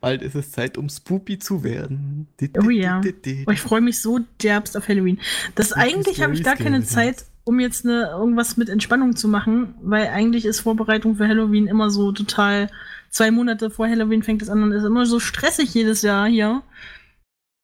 Bald 0.00 0.22
ist 0.22 0.34
es 0.34 0.50
Zeit, 0.50 0.78
um 0.78 0.88
spoopy 0.88 1.38
zu 1.38 1.62
werden. 1.62 2.26
Oh 2.64 2.70
ja. 2.70 3.02
Oh, 3.46 3.50
ich 3.50 3.60
freue 3.60 3.82
mich 3.82 4.00
so 4.00 4.20
derbst 4.42 4.74
auf 4.74 4.88
Halloween. 4.88 5.18
Das, 5.56 5.68
das 5.68 5.78
eigentlich 5.78 6.22
habe 6.22 6.32
ich 6.32 6.42
gar 6.42 6.56
keine 6.56 6.84
Zeit, 6.84 7.26
um 7.44 7.60
jetzt 7.60 7.84
eine, 7.84 8.12
irgendwas 8.12 8.56
mit 8.56 8.70
Entspannung 8.70 9.14
zu 9.14 9.28
machen, 9.28 9.74
weil 9.82 10.06
eigentlich 10.06 10.46
ist 10.46 10.60
Vorbereitung 10.60 11.16
für 11.16 11.28
Halloween 11.28 11.66
immer 11.66 11.90
so 11.90 12.12
total. 12.12 12.70
Zwei 13.10 13.30
Monate 13.30 13.68
vor 13.68 13.86
Halloween 13.86 14.22
fängt 14.22 14.40
es 14.40 14.48
an 14.48 14.62
und 14.62 14.72
ist 14.72 14.84
immer 14.84 15.04
so 15.04 15.20
stressig 15.20 15.74
jedes 15.74 16.00
Jahr 16.00 16.28
hier. 16.28 16.62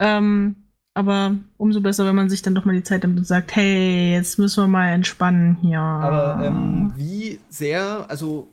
Ähm, 0.03 0.57
aber 0.95 1.37
umso 1.57 1.81
besser, 1.81 2.05
wenn 2.05 2.17
man 2.17 2.29
sich 2.29 2.43
dann 2.43 2.55
doch 2.55 2.65
mal 2.65 2.75
die 2.75 2.83
Zeit 2.83 3.03
nimmt 3.03 3.19
und 3.19 3.25
sagt, 3.25 3.55
hey, 3.55 4.13
jetzt 4.13 4.39
müssen 4.39 4.65
wir 4.65 4.69
mal 4.69 4.89
entspannen 4.89 5.57
hier. 5.63 5.79
Aber 5.79 6.45
ähm, 6.45 6.93
wie 6.97 7.39
sehr, 7.49 8.11
also 8.11 8.49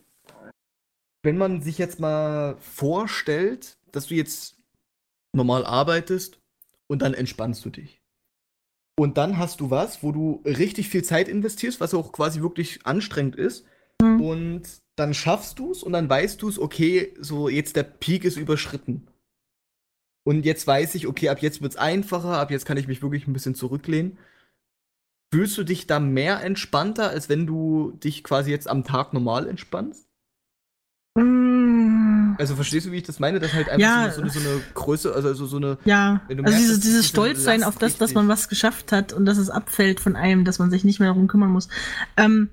wenn 1.24 1.38
man 1.38 1.62
sich 1.62 1.78
jetzt 1.78 2.00
mal 2.00 2.56
vorstellt, 2.60 3.78
dass 3.92 4.08
du 4.08 4.16
jetzt 4.16 4.58
normal 5.34 5.66
arbeitest 5.66 6.40
und 6.88 7.02
dann 7.02 7.14
entspannst 7.14 7.66
du 7.66 7.72
dich. 7.72 8.02
Und 8.98 9.18
dann 9.18 9.38
hast 9.38 9.60
du 9.60 9.70
was, 9.70 10.04
wo 10.04 10.12
du 10.12 10.42
richtig 10.46 10.90
viel 10.90 11.04
Zeit 11.04 11.28
investierst, 11.28 11.80
was 11.80 11.94
auch 11.94 12.12
quasi 12.12 12.42
wirklich 12.42 12.86
anstrengend 12.86 13.36
ist. 13.36 13.66
Mhm. 14.02 14.22
Und 14.22 14.62
dann 14.96 15.14
schaffst 15.14 15.58
du 15.60 15.72
es 15.72 15.84
und 15.84 15.94
dann 15.94 16.10
weißt 16.10 16.42
du 16.42 16.50
es, 16.50 16.60
okay, 16.60 17.14
so 17.20 17.50
jetzt 17.50 17.76
der 17.76 17.84
Peak 17.84 18.24
ist 18.24 18.38
überschritten. 18.38 19.08
Und 20.30 20.46
jetzt 20.46 20.68
weiß 20.68 20.94
ich, 20.94 21.08
okay, 21.08 21.30
ab 21.30 21.42
jetzt 21.42 21.64
wird 21.64 21.72
es 21.72 21.78
einfacher, 21.80 22.38
ab 22.38 22.52
jetzt 22.52 22.68
kann 22.68 22.78
ich 22.78 22.88
mich 22.88 23.02
wirklich 23.02 23.26
ein 23.26 23.34
bisschen 23.34 23.56
zurücklehnen. 23.56 24.20
Fühlst 25.34 25.58
du 25.58 25.64
dich 25.64 25.88
da 25.88 26.00
mehr 26.00 26.44
entspannter, 26.44 27.10
als 27.10 27.30
wenn 27.30 27.48
du 27.48 27.98
dich 28.04 28.24
quasi 28.24 28.52
jetzt 28.52 28.70
am 28.70 28.84
Tag 28.84 29.12
normal 29.12 29.48
entspannst? 29.48 30.08
Mm. 31.16 32.36
Also 32.38 32.54
verstehst 32.54 32.86
du, 32.86 32.92
wie 32.92 32.98
ich 32.98 33.04
das 33.04 33.20
meine? 33.20 33.40
Dass 33.40 33.54
halt 33.54 33.70
einfach 33.70 33.82
ja. 33.82 34.12
so, 34.12 34.22
eine, 34.22 34.30
so, 34.30 34.40
eine 34.40 34.62
Größe, 34.76 35.12
also 35.12 35.48
so, 35.48 35.58
eine. 35.58 35.80
Ja, 35.86 36.22
also 36.30 36.44
merkst, 36.44 36.60
dieses, 36.60 36.80
dieses 36.80 37.08
Stolzsein 37.08 37.64
auf 37.64 37.80
das, 37.80 37.98
dass 37.98 38.14
man 38.14 38.28
was 38.28 38.50
geschafft 38.50 38.92
hat 38.92 39.14
und 39.14 39.26
dass 39.26 39.40
es 39.40 39.50
abfällt 39.50 40.00
von 40.00 40.16
einem, 40.16 40.46
dass 40.46 40.60
man 40.60 40.70
sich 40.70 40.84
nicht 40.84 41.00
mehr 41.00 41.10
darum 41.10 41.28
kümmern 41.28 41.50
muss. 41.50 41.70
Ähm, 42.18 42.52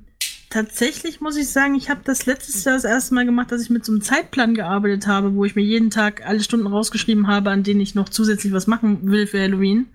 tatsächlich 0.50 1.20
muss 1.20 1.37
ich 1.37 1.48
sagen, 1.50 1.74
ich 1.74 1.90
habe 1.90 2.00
das 2.04 2.26
letztes 2.26 2.64
Jahr 2.64 2.74
das 2.74 2.85
erste 2.85 3.14
Mal 3.14 3.24
gemacht, 3.24 3.52
dass 3.52 3.62
ich 3.62 3.70
mit 3.70 3.85
so 3.85 3.92
einem 3.92 4.02
Zeitplan 4.02 4.54
gearbeitet 4.54 5.06
habe, 5.06 5.35
wo 5.35 5.44
ich 5.44 5.56
mir 5.56 5.62
jeden 5.62 5.90
Tag 5.90 6.26
alle 6.26 6.42
Stunden 6.42 6.66
rausgeschrieben 6.66 7.26
habe, 7.26 7.50
an 7.50 7.62
denen 7.62 7.80
ich 7.80 7.94
noch 7.94 8.09
zusätzlich 8.09 8.52
was 8.52 8.66
machen 8.66 9.11
will 9.11 9.26
für 9.26 9.40
Halloween. 9.40 9.87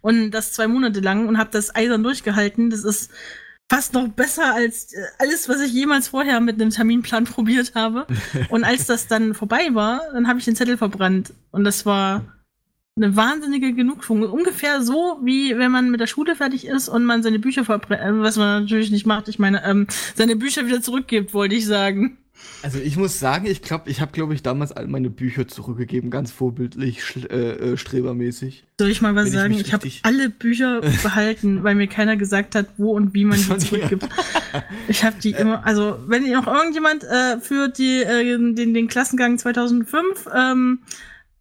Und 0.00 0.32
das 0.32 0.52
zwei 0.52 0.68
Monate 0.68 1.00
lang 1.00 1.28
und 1.28 1.38
habe 1.38 1.50
das 1.52 1.74
eisern 1.74 2.02
durchgehalten. 2.02 2.70
Das 2.70 2.84
ist 2.84 3.10
fast 3.70 3.94
noch 3.94 4.08
besser 4.08 4.54
als 4.54 4.92
äh, 4.92 4.98
alles, 5.18 5.48
was 5.48 5.60
ich 5.60 5.72
jemals 5.72 6.08
vorher 6.08 6.40
mit 6.40 6.60
einem 6.60 6.70
Terminplan 6.70 7.24
probiert 7.24 7.74
habe. 7.74 8.06
Und 8.50 8.64
als 8.64 8.86
das 8.86 9.06
dann 9.06 9.34
vorbei 9.34 9.68
war, 9.72 10.02
dann 10.12 10.28
habe 10.28 10.38
ich 10.38 10.44
den 10.44 10.56
Zettel 10.56 10.76
verbrannt. 10.76 11.32
Und 11.50 11.64
das 11.64 11.86
war 11.86 12.33
eine 12.96 13.16
wahnsinnige 13.16 13.72
Genugtuung. 13.72 14.22
Ungefähr 14.22 14.82
so, 14.82 15.18
wie 15.22 15.58
wenn 15.58 15.72
man 15.72 15.90
mit 15.90 16.00
der 16.00 16.06
Schule 16.06 16.36
fertig 16.36 16.66
ist 16.66 16.88
und 16.88 17.04
man 17.04 17.22
seine 17.22 17.40
Bücher 17.40 17.64
verbrennt, 17.64 18.02
äh, 18.02 18.22
was 18.22 18.36
man 18.36 18.62
natürlich 18.62 18.90
nicht 18.90 19.06
macht. 19.06 19.28
Ich 19.28 19.38
meine, 19.38 19.64
ähm, 19.64 19.88
seine 20.14 20.36
Bücher 20.36 20.66
wieder 20.66 20.80
zurückgibt, 20.80 21.34
wollte 21.34 21.56
ich 21.56 21.66
sagen. 21.66 22.18
Also 22.62 22.78
ich 22.78 22.96
muss 22.96 23.18
sagen, 23.18 23.46
ich 23.46 23.62
glaube, 23.62 23.90
ich 23.90 24.00
habe, 24.00 24.12
glaube 24.12 24.34
ich, 24.34 24.42
damals 24.42 24.70
all 24.70 24.86
meine 24.86 25.08
Bücher 25.08 25.48
zurückgegeben, 25.48 26.10
ganz 26.10 26.30
vorbildlich, 26.30 27.00
äh, 27.30 27.72
äh, 27.72 27.76
strebermäßig. 27.76 28.64
Soll 28.78 28.90
ich 28.90 29.02
mal 29.02 29.14
was 29.14 29.32
sagen? 29.32 29.54
Ich, 29.54 29.60
ich 29.60 29.72
habe 29.72 29.88
alle 30.02 30.30
Bücher 30.30 30.80
behalten, 31.02 31.64
weil 31.64 31.74
mir 31.74 31.86
keiner 31.86 32.16
gesagt 32.16 32.54
hat, 32.54 32.66
wo 32.76 32.92
und 32.92 33.14
wie 33.14 33.24
man 33.24 33.38
die 33.48 33.58
zurückgibt. 33.58 34.08
ich 34.88 35.04
habe 35.04 35.16
die 35.20 35.30
immer, 35.30 35.66
also 35.66 35.98
wenn 36.06 36.30
noch 36.30 36.46
irgendjemand 36.46 37.02
äh, 37.04 37.40
für 37.40 37.68
die, 37.68 38.02
äh, 38.02 38.36
den, 38.54 38.74
den 38.74 38.88
Klassengang 38.88 39.38
2005 39.38 40.28
ähm, 40.34 40.80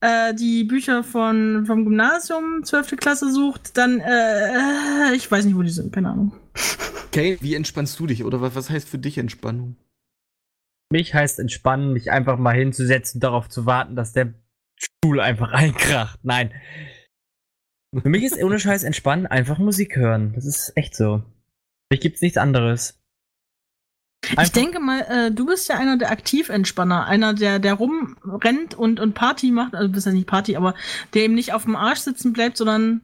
äh, 0.03 0.35
die 0.35 0.63
Bücher 0.63 1.03
von, 1.03 1.65
vom 1.65 1.85
Gymnasium 1.85 2.63
12. 2.63 2.97
Klasse 2.97 3.31
sucht, 3.31 3.77
dann, 3.77 3.99
äh, 3.99 5.15
ich 5.15 5.31
weiß 5.31 5.45
nicht, 5.45 5.55
wo 5.55 5.61
die 5.61 5.69
sind, 5.69 5.93
keine 5.93 6.09
Ahnung. 6.09 6.33
Okay, 7.07 7.37
wie 7.41 7.55
entspannst 7.55 7.99
du 7.99 8.07
dich 8.07 8.23
oder 8.23 8.41
was, 8.41 8.55
was 8.55 8.69
heißt 8.69 8.89
für 8.89 8.97
dich 8.99 9.17
Entspannung? 9.17 9.77
mich 10.93 11.13
heißt 11.13 11.39
entspannen, 11.39 11.91
mich 11.91 12.11
einfach 12.11 12.37
mal 12.37 12.55
hinzusetzen, 12.55 13.19
darauf 13.19 13.49
zu 13.49 13.65
warten, 13.65 13.97
dass 13.97 14.13
der 14.13 14.33
Stuhl 14.79 15.19
einfach 15.19 15.51
einkracht. 15.51 16.19
Nein. 16.23 16.53
Für 18.01 18.09
mich 18.09 18.23
ist 18.23 18.41
ohne 18.41 18.59
Scheiß 18.59 18.83
entspannen 18.83 19.27
einfach 19.27 19.59
Musik 19.59 19.97
hören. 19.97 20.33
Das 20.33 20.45
ist 20.45 20.71
echt 20.75 20.95
so. 20.95 21.17
Für 21.17 21.95
mich 21.95 21.99
gibt's 21.99 22.21
nichts 22.21 22.37
anderes. 22.37 23.02
Einfach 24.29 24.43
ich 24.43 24.51
denke 24.51 24.79
mal, 24.79 25.01
äh, 25.01 25.31
du 25.31 25.45
bist 25.45 25.67
ja 25.69 25.77
einer 25.77 25.97
der 25.97 26.11
Aktiventspanner, 26.11 27.05
einer, 27.05 27.33
der, 27.33 27.59
der 27.59 27.73
rumrennt 27.73 28.73
und, 28.73 28.99
und 28.99 29.13
Party 29.13 29.51
macht, 29.51 29.75
also 29.75 29.87
du 29.87 29.93
bist 29.93 30.05
ja 30.05 30.13
nicht 30.13 30.27
Party, 30.27 30.55
aber 30.55 30.75
der 31.13 31.23
eben 31.23 31.35
nicht 31.35 31.53
auf 31.53 31.63
dem 31.63 31.75
Arsch 31.75 31.99
sitzen 31.99 32.33
bleibt, 32.33 32.57
sondern 32.57 33.01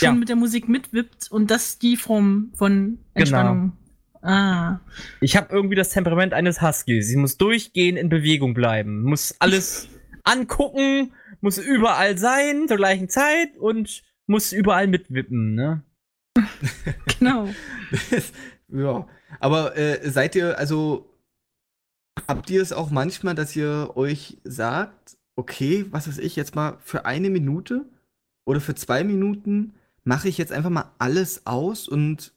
schon 0.00 0.14
ja. 0.14 0.18
mit 0.18 0.28
der 0.28 0.36
Musik 0.36 0.68
mitwippt 0.68 1.30
und 1.30 1.50
das 1.50 1.78
die 1.78 1.96
Form 1.96 2.52
von 2.54 2.98
Entspannung. 3.14 3.72
Genau. 4.20 4.32
Ah. 4.34 4.80
Ich 5.20 5.36
habe 5.36 5.52
irgendwie 5.52 5.74
das 5.74 5.90
Temperament 5.90 6.32
eines 6.32 6.62
Huskies. 6.62 7.10
Ich 7.10 7.16
muss 7.16 7.38
durchgehen 7.38 7.96
in 7.96 8.08
Bewegung 8.08 8.54
bleiben, 8.54 9.02
muss 9.02 9.34
alles 9.40 9.88
angucken, 10.22 11.12
muss 11.40 11.58
überall 11.58 12.18
sein 12.18 12.68
zur 12.68 12.76
gleichen 12.76 13.08
Zeit 13.08 13.56
und 13.58 14.02
muss 14.26 14.52
überall 14.52 14.86
mitwippen, 14.86 15.54
ne? 15.54 15.82
genau. 17.18 17.48
ja, 18.68 19.06
aber 19.40 19.76
äh, 19.76 20.10
seid 20.10 20.34
ihr, 20.34 20.58
also 20.58 21.08
habt 22.28 22.50
ihr 22.50 22.62
es 22.62 22.72
auch 22.72 22.90
manchmal, 22.90 23.34
dass 23.34 23.56
ihr 23.56 23.92
euch 23.94 24.38
sagt, 24.44 25.16
okay, 25.36 25.86
was 25.90 26.08
weiß 26.08 26.18
ich, 26.18 26.36
jetzt 26.36 26.54
mal 26.54 26.76
für 26.80 27.04
eine 27.06 27.30
Minute 27.30 27.86
oder 28.44 28.60
für 28.60 28.74
zwei 28.74 29.04
Minuten 29.04 29.74
mache 30.04 30.28
ich 30.28 30.38
jetzt 30.38 30.52
einfach 30.52 30.70
mal 30.70 30.90
alles 30.98 31.46
aus 31.46 31.88
und 31.88 32.32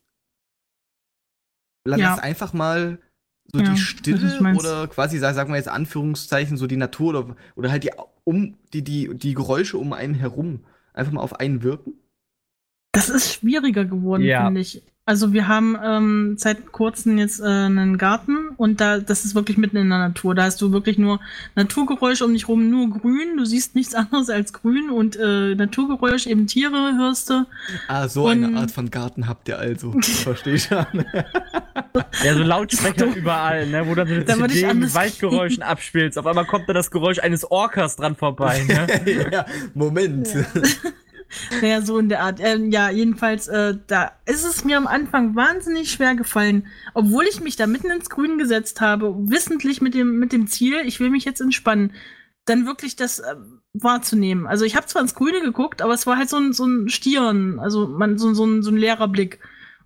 lass 1.86 2.00
ja. 2.00 2.16
einfach 2.16 2.54
mal 2.54 3.00
so 3.52 3.60
ja, 3.60 3.72
die 3.72 3.78
Stille 3.78 4.56
oder 4.56 4.88
quasi, 4.88 5.20
sagen 5.20 5.50
wir 5.50 5.58
jetzt 5.58 5.68
Anführungszeichen, 5.68 6.58
so 6.58 6.68
die 6.68 6.78
Natur 6.78 7.10
oder, 7.10 7.36
oder 7.56 7.72
halt 7.72 7.84
die, 7.84 7.92
um, 8.24 8.58
die, 8.74 8.84
die, 8.84 9.14
die 9.16 9.34
Geräusche 9.34 9.78
um 9.78 9.94
einen 9.94 10.16
herum 10.16 10.66
einfach 10.94 11.12
mal 11.12 11.22
auf 11.22 11.40
einen 11.40 11.64
wirken? 11.64 11.94
Das 12.92 13.10
ist 13.10 13.34
schwieriger 13.34 13.86
geworden, 13.86 14.24
ja. 14.24 14.46
finde 14.46 14.62
ich. 14.62 14.82
Also 15.08 15.34
wir 15.34 15.48
haben 15.48 15.78
ähm, 15.84 16.36
seit 16.40 16.72
kurzem 16.72 17.20
jetzt 17.20 17.40
äh, 17.40 17.44
einen 17.46 18.00
Garten 18.00 18.50
und 18.58 18.82
da 18.82 18.98
das 18.98 19.24
ist 19.24 19.36
wirklich 19.36 19.56
mitten 19.56 19.78
in 19.78 19.88
der 19.88 20.00
Natur. 20.00 20.34
Da 20.34 20.46
hast 20.46 20.60
du 20.64 20.72
wirklich 20.72 20.98
nur 20.98 21.20
Naturgeräusche 21.54 22.26
um 22.26 22.34
dich 22.34 22.48
rum, 22.48 22.72
nur 22.72 22.90
grün. 22.90 23.38
Du 23.38 23.46
siehst 23.46 23.76
nichts 23.76 23.94
anderes 23.96 24.32
als 24.32 24.52
grün 24.52 24.90
und 24.90 25.16
äh, 25.16 25.54
Naturgeräusch, 25.54 26.26
eben 26.26 26.48
Tiere 26.48 26.98
hörst 26.98 27.30
du. 27.30 27.46
Ah, 27.88 28.08
so 28.08 28.26
und, 28.26 28.44
eine 28.44 28.58
Art 28.58 28.72
von 28.72 28.90
Garten 28.90 29.28
habt 29.28 29.48
ihr 29.48 29.60
also. 29.60 29.92
Verstehe 30.02 30.56
ich 30.56 30.64
schon. 30.64 31.06
ja, 32.24 32.34
so 32.34 32.42
Lautsprecher 32.42 33.06
überall, 33.16 33.68
ne, 33.68 33.86
wo 33.86 33.94
dann 33.94 34.08
so 34.08 34.16
eine 34.16 34.50
CD 34.50 34.74
mit 34.74 34.96
Waldgeräuschen 34.96 35.62
abspielst. 35.62 36.18
Auf 36.18 36.26
einmal 36.26 36.46
kommt 36.46 36.68
da 36.68 36.74
das 36.74 36.90
Geräusch 36.90 37.20
eines 37.20 37.50
Orcas 37.52 37.96
dran 37.96 38.16
vorbei. 38.16 38.66
Ne? 38.68 39.30
ja, 39.32 39.46
Moment. 39.76 40.34
Ja. 40.34 40.46
naja, 41.62 41.82
so 41.82 41.98
in 41.98 42.10
der 42.10 42.22
Art. 42.22 42.40
Ähm, 42.40 42.72
ja, 42.72 42.90
jedenfalls, 42.90 43.48
äh, 43.48 43.78
da 43.88 44.12
ist 44.26 44.46
es 44.46 44.64
mir 44.64 44.78
am 44.78 44.88
Anfang 44.88 45.36
wahnsinnig 45.36 45.92
schwer 45.92 46.16
gefallen, 46.16 46.68
obwohl 46.94 47.26
ich 47.26 47.42
mich 47.42 47.56
da 47.56 47.68
mitten 47.68 47.92
ins 47.92 48.10
Grün 48.10 48.38
gesetzt 48.38 48.82
habe, 48.82 49.16
wissentlich 49.30 49.82
mit 49.82 49.94
dem, 49.94 50.20
mit 50.20 50.32
dem 50.32 50.48
Ziel, 50.48 50.82
ich 50.86 51.00
will 51.00 51.10
mich 51.10 51.26
jetzt 51.26 51.42
entspannen, 51.42 51.94
dann 52.46 52.66
wirklich 52.66 52.96
das 52.96 53.20
äh, 53.20 53.36
wahrzunehmen. 53.74 54.48
Also 54.48 54.66
ich 54.66 54.76
habe 54.76 54.88
zwar 54.88 55.02
ins 55.02 55.16
Grüne 55.16 55.42
geguckt, 55.42 55.82
aber 55.82 55.94
es 55.94 56.08
war 56.08 56.18
halt 56.18 56.30
so 56.30 56.38
ein, 56.38 56.54
so 56.54 56.66
ein 56.66 56.90
Stieren, 56.90 57.60
also 57.60 57.88
man, 57.88 58.18
so, 58.18 58.34
so, 58.34 58.46
ein, 58.46 58.64
so 58.64 58.72
ein 58.72 58.78
leerer 58.78 59.08
Blick. 59.08 59.40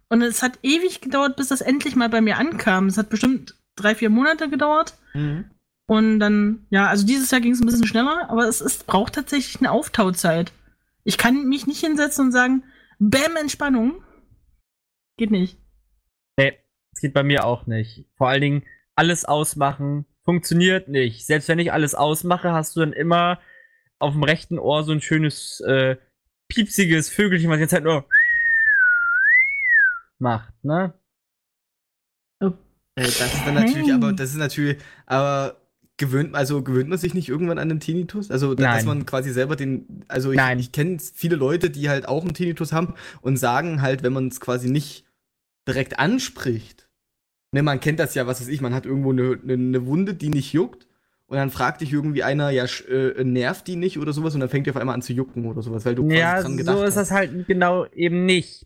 Und 0.09 0.21
es 0.21 0.43
hat 0.43 0.59
ewig 0.63 1.01
gedauert, 1.01 1.35
bis 1.35 1.47
das 1.47 1.61
endlich 1.61 1.95
mal 1.95 2.09
bei 2.09 2.21
mir 2.21 2.37
ankam. 2.37 2.87
Es 2.87 2.97
hat 2.97 3.09
bestimmt 3.09 3.55
drei, 3.75 3.95
vier 3.95 4.09
Monate 4.09 4.49
gedauert. 4.49 4.95
Mhm. 5.13 5.45
Und 5.87 6.19
dann, 6.19 6.65
ja, 6.69 6.87
also 6.87 7.05
dieses 7.05 7.31
Jahr 7.31 7.41
ging 7.41 7.53
es 7.53 7.61
ein 7.61 7.65
bisschen 7.65 7.87
schneller, 7.87 8.29
aber 8.29 8.47
es 8.47 8.61
ist, 8.61 8.85
braucht 8.85 9.13
tatsächlich 9.13 9.59
eine 9.59 9.71
Auftauzeit. 9.71 10.51
Ich 11.09 11.17
kann 11.17 11.49
mich 11.49 11.65
nicht 11.65 11.79
hinsetzen 11.79 12.27
und 12.27 12.31
sagen, 12.31 12.63
Bäm, 12.99 13.35
Entspannung. 13.35 14.03
Geht 15.17 15.31
nicht. 15.31 15.57
Nee, 16.37 16.59
das 16.91 17.01
geht 17.01 17.15
bei 17.15 17.23
mir 17.23 17.45
auch 17.45 17.65
nicht. 17.65 18.05
Vor 18.15 18.29
allen 18.29 18.41
Dingen, 18.41 18.63
alles 18.93 19.25
ausmachen 19.25 20.05
funktioniert 20.23 20.87
nicht. 20.87 21.25
Selbst 21.25 21.47
wenn 21.47 21.57
ich 21.57 21.73
alles 21.73 21.95
ausmache, 21.95 22.51
hast 22.51 22.75
du 22.75 22.81
dann 22.81 22.93
immer 22.93 23.41
auf 23.97 24.13
dem 24.13 24.21
rechten 24.21 24.59
Ohr 24.59 24.83
so 24.83 24.91
ein 24.91 25.01
schönes, 25.01 25.61
äh, 25.61 25.97
piepsiges 26.47 27.09
Vögelchen, 27.09 27.49
was 27.49 27.59
jetzt 27.59 27.73
halt 27.73 27.85
nur 27.85 28.07
macht, 30.19 30.63
ne? 30.63 30.93
Äh, 32.39 32.51
das 32.93 33.33
ist 33.33 33.47
dann 33.47 33.55
natürlich, 33.55 33.91
aber 33.91 34.13
das 34.13 34.29
ist 34.29 34.37
natürlich, 34.37 34.77
aber 35.07 35.59
gewöhnt, 35.99 36.33
also 36.33 36.63
gewöhnt 36.63 36.89
man 36.89 36.97
sich 36.97 37.13
nicht 37.13 37.29
irgendwann 37.29 37.59
an 37.59 37.69
den 37.69 37.79
Tinnitus? 37.79 38.31
Also, 38.31 38.53
Nein. 38.53 38.57
dass 38.57 38.85
man 38.85 39.05
quasi 39.05 39.31
selber 39.31 39.55
den, 39.55 40.03
also 40.07 40.31
ich, 40.31 40.39
ich 40.57 40.71
kenne 40.71 40.97
viele 41.13 41.35
Leute, 41.35 41.69
die 41.69 41.89
halt 41.89 42.07
auch 42.07 42.23
einen 42.23 42.33
Tinnitus 42.33 42.73
haben 42.73 42.95
und 43.21 43.37
sagen 43.37 43.83
halt, 43.83 44.01
wenn 44.01 44.13
man 44.13 44.29
es 44.29 44.39
quasi 44.39 44.69
nicht 44.69 45.05
direkt 45.67 45.99
anspricht, 45.99 46.89
ne, 47.51 47.61
man 47.61 47.79
kennt 47.79 47.99
das 47.99 48.15
ja, 48.15 48.25
was 48.25 48.41
weiß 48.41 48.47
ich, 48.47 48.61
man 48.61 48.73
hat 48.73 48.87
irgendwo 48.87 49.11
eine, 49.11 49.37
eine, 49.43 49.53
eine 49.53 49.85
Wunde, 49.85 50.15
die 50.15 50.29
nicht 50.29 50.53
juckt 50.53 50.87
und 51.27 51.37
dann 51.37 51.51
fragt 51.51 51.81
dich 51.81 51.93
irgendwie 51.93 52.23
einer, 52.23 52.49
ja, 52.49 52.65
äh, 52.89 53.23
nervt 53.23 53.67
die 53.67 53.75
nicht 53.75 53.99
oder 53.99 54.13
sowas 54.13 54.33
und 54.33 54.39
dann 54.39 54.49
fängt 54.49 54.65
die 54.65 54.71
auf 54.71 54.77
einmal 54.77 54.95
an 54.95 55.03
zu 55.03 55.13
jucken 55.13 55.45
oder 55.45 55.61
sowas, 55.61 55.85
weil 55.85 55.93
du 55.93 56.03
quasi 56.03 56.17
ja, 56.17 56.41
dran 56.41 56.57
gedacht 56.57 56.75
hast. 56.75 56.81
So 56.81 56.87
ist 56.87 56.97
das 56.97 57.11
halt 57.11 57.45
genau 57.45 57.85
eben 57.93 58.25
nicht. 58.25 58.65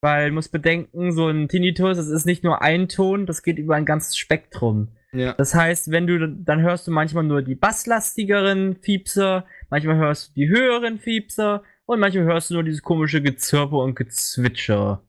Weil, 0.00 0.30
muss 0.30 0.48
bedenken, 0.48 1.10
so 1.12 1.26
ein 1.26 1.48
Tinnitus, 1.48 1.96
das 1.96 2.08
ist 2.08 2.26
nicht 2.26 2.44
nur 2.44 2.62
ein 2.62 2.88
Ton, 2.88 3.26
das 3.26 3.42
geht 3.42 3.58
über 3.58 3.74
ein 3.74 3.84
ganzes 3.84 4.16
Spektrum. 4.16 4.88
Ja. 5.12 5.32
Das 5.34 5.54
heißt, 5.54 5.90
wenn 5.90 6.06
du, 6.06 6.28
dann 6.28 6.60
hörst 6.60 6.86
du 6.86 6.90
manchmal 6.90 7.24
nur 7.24 7.42
die 7.42 7.54
basslastigeren 7.54 8.76
Fiepser, 8.76 9.46
manchmal 9.70 9.96
hörst 9.96 10.28
du 10.28 10.34
die 10.34 10.48
höheren 10.48 10.98
Fiepser 10.98 11.62
und 11.86 12.00
manchmal 12.00 12.24
hörst 12.24 12.50
du 12.50 12.54
nur 12.54 12.64
dieses 12.64 12.82
komische 12.82 13.22
Gezirpe 13.22 13.76
und 13.76 13.94
Gezwitscher. 13.94 15.02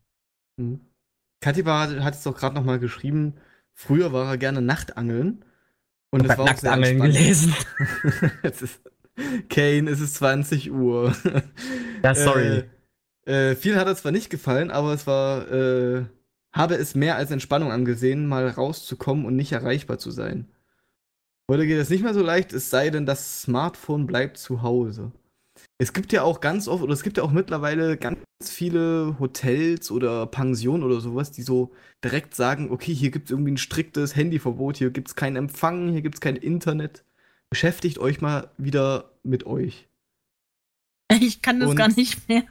Mhm. 0.58 0.82
Katiba 1.42 1.90
hat 2.04 2.14
es 2.14 2.24
doch 2.24 2.36
gerade 2.36 2.56
noch 2.56 2.64
mal 2.64 2.80
geschrieben, 2.80 3.36
früher 3.74 4.12
war 4.12 4.30
er 4.30 4.38
gerne 4.38 4.62
Nachtangeln. 4.62 5.46
Und 6.12 6.26
es 6.26 6.38
war 6.38 6.46
Nachtangeln 6.46 7.00
gelesen. 7.00 7.54
es 8.44 8.62
ist, 8.62 8.82
Kane, 9.50 9.90
es 9.90 10.00
ist 10.00 10.16
20 10.16 10.72
Uhr. 10.72 11.16
Ja, 12.04 12.16
sorry. 12.16 12.64
Äh, 13.26 13.52
äh, 13.52 13.56
vielen 13.56 13.78
hat 13.78 13.88
er 13.88 13.96
zwar 13.96 14.12
nicht 14.12 14.30
gefallen, 14.30 14.72
aber 14.72 14.94
es 14.94 15.06
war 15.06 15.52
äh, 15.52 16.06
habe 16.54 16.76
es 16.76 16.96
mehr 16.96 17.16
als 17.16 17.32
Entspannung 17.32 17.72
angesehen, 17.72 18.28
mal 18.28 18.48
rauszukommen 18.48 19.26
und 19.26 19.36
nicht 19.36 19.52
erreichbar 19.52 20.00
zu 20.00 20.12
sein. 20.12 20.48
Heute 21.50 21.66
geht 21.66 21.80
es 21.80 21.90
nicht 21.90 22.04
mehr 22.04 22.14
so 22.14 22.22
leicht, 22.22 22.54
es 22.54 22.70
sei 22.70 22.90
denn, 22.90 23.06
das 23.06 23.42
Smartphone 23.42 24.06
bleibt 24.06 24.38
zu 24.38 24.62
Hause. 24.62 25.12
Es 25.78 25.94
gibt 25.94 26.14
ja 26.14 26.24
auch 26.24 26.42
ganz 26.42 26.68
oft, 26.68 26.84
oder 26.84 26.94
es 26.94 27.04
gibt 27.04 27.18
ja 27.18 27.24
auch 27.24 27.32
mittlerweile 27.32 27.98
ganz 27.98 28.20
viele 28.44 29.18
Hotels 29.20 29.92
oder 29.92 30.28
Pensionen 30.28 30.84
oder 30.84 31.02
sowas, 31.02 31.32
die 31.32 31.42
so 31.42 31.72
direkt 32.04 32.36
sagen, 32.36 32.70
okay, 32.72 32.94
hier 32.94 33.12
gibt 33.12 33.26
es 33.26 33.32
irgendwie 33.32 33.52
ein 33.52 33.58
striktes 33.58 34.16
Handyverbot, 34.16 34.78
hier 34.78 34.92
gibt 34.92 35.08
es 35.08 35.16
keinen 35.16 35.36
Empfang, 35.36 35.90
hier 35.92 36.02
gibt 36.02 36.16
es 36.16 36.22
kein 36.22 36.36
Internet. 36.36 37.04
Beschäftigt 37.50 37.98
euch 37.98 38.22
mal 38.22 38.52
wieder 38.58 39.12
mit 39.24 39.46
euch. 39.46 39.89
Ich 41.22 41.42
kann 41.42 41.60
das 41.60 41.70
und 41.70 41.76
gar 41.76 41.90
nicht 41.90 42.28
mehr. 42.30 42.44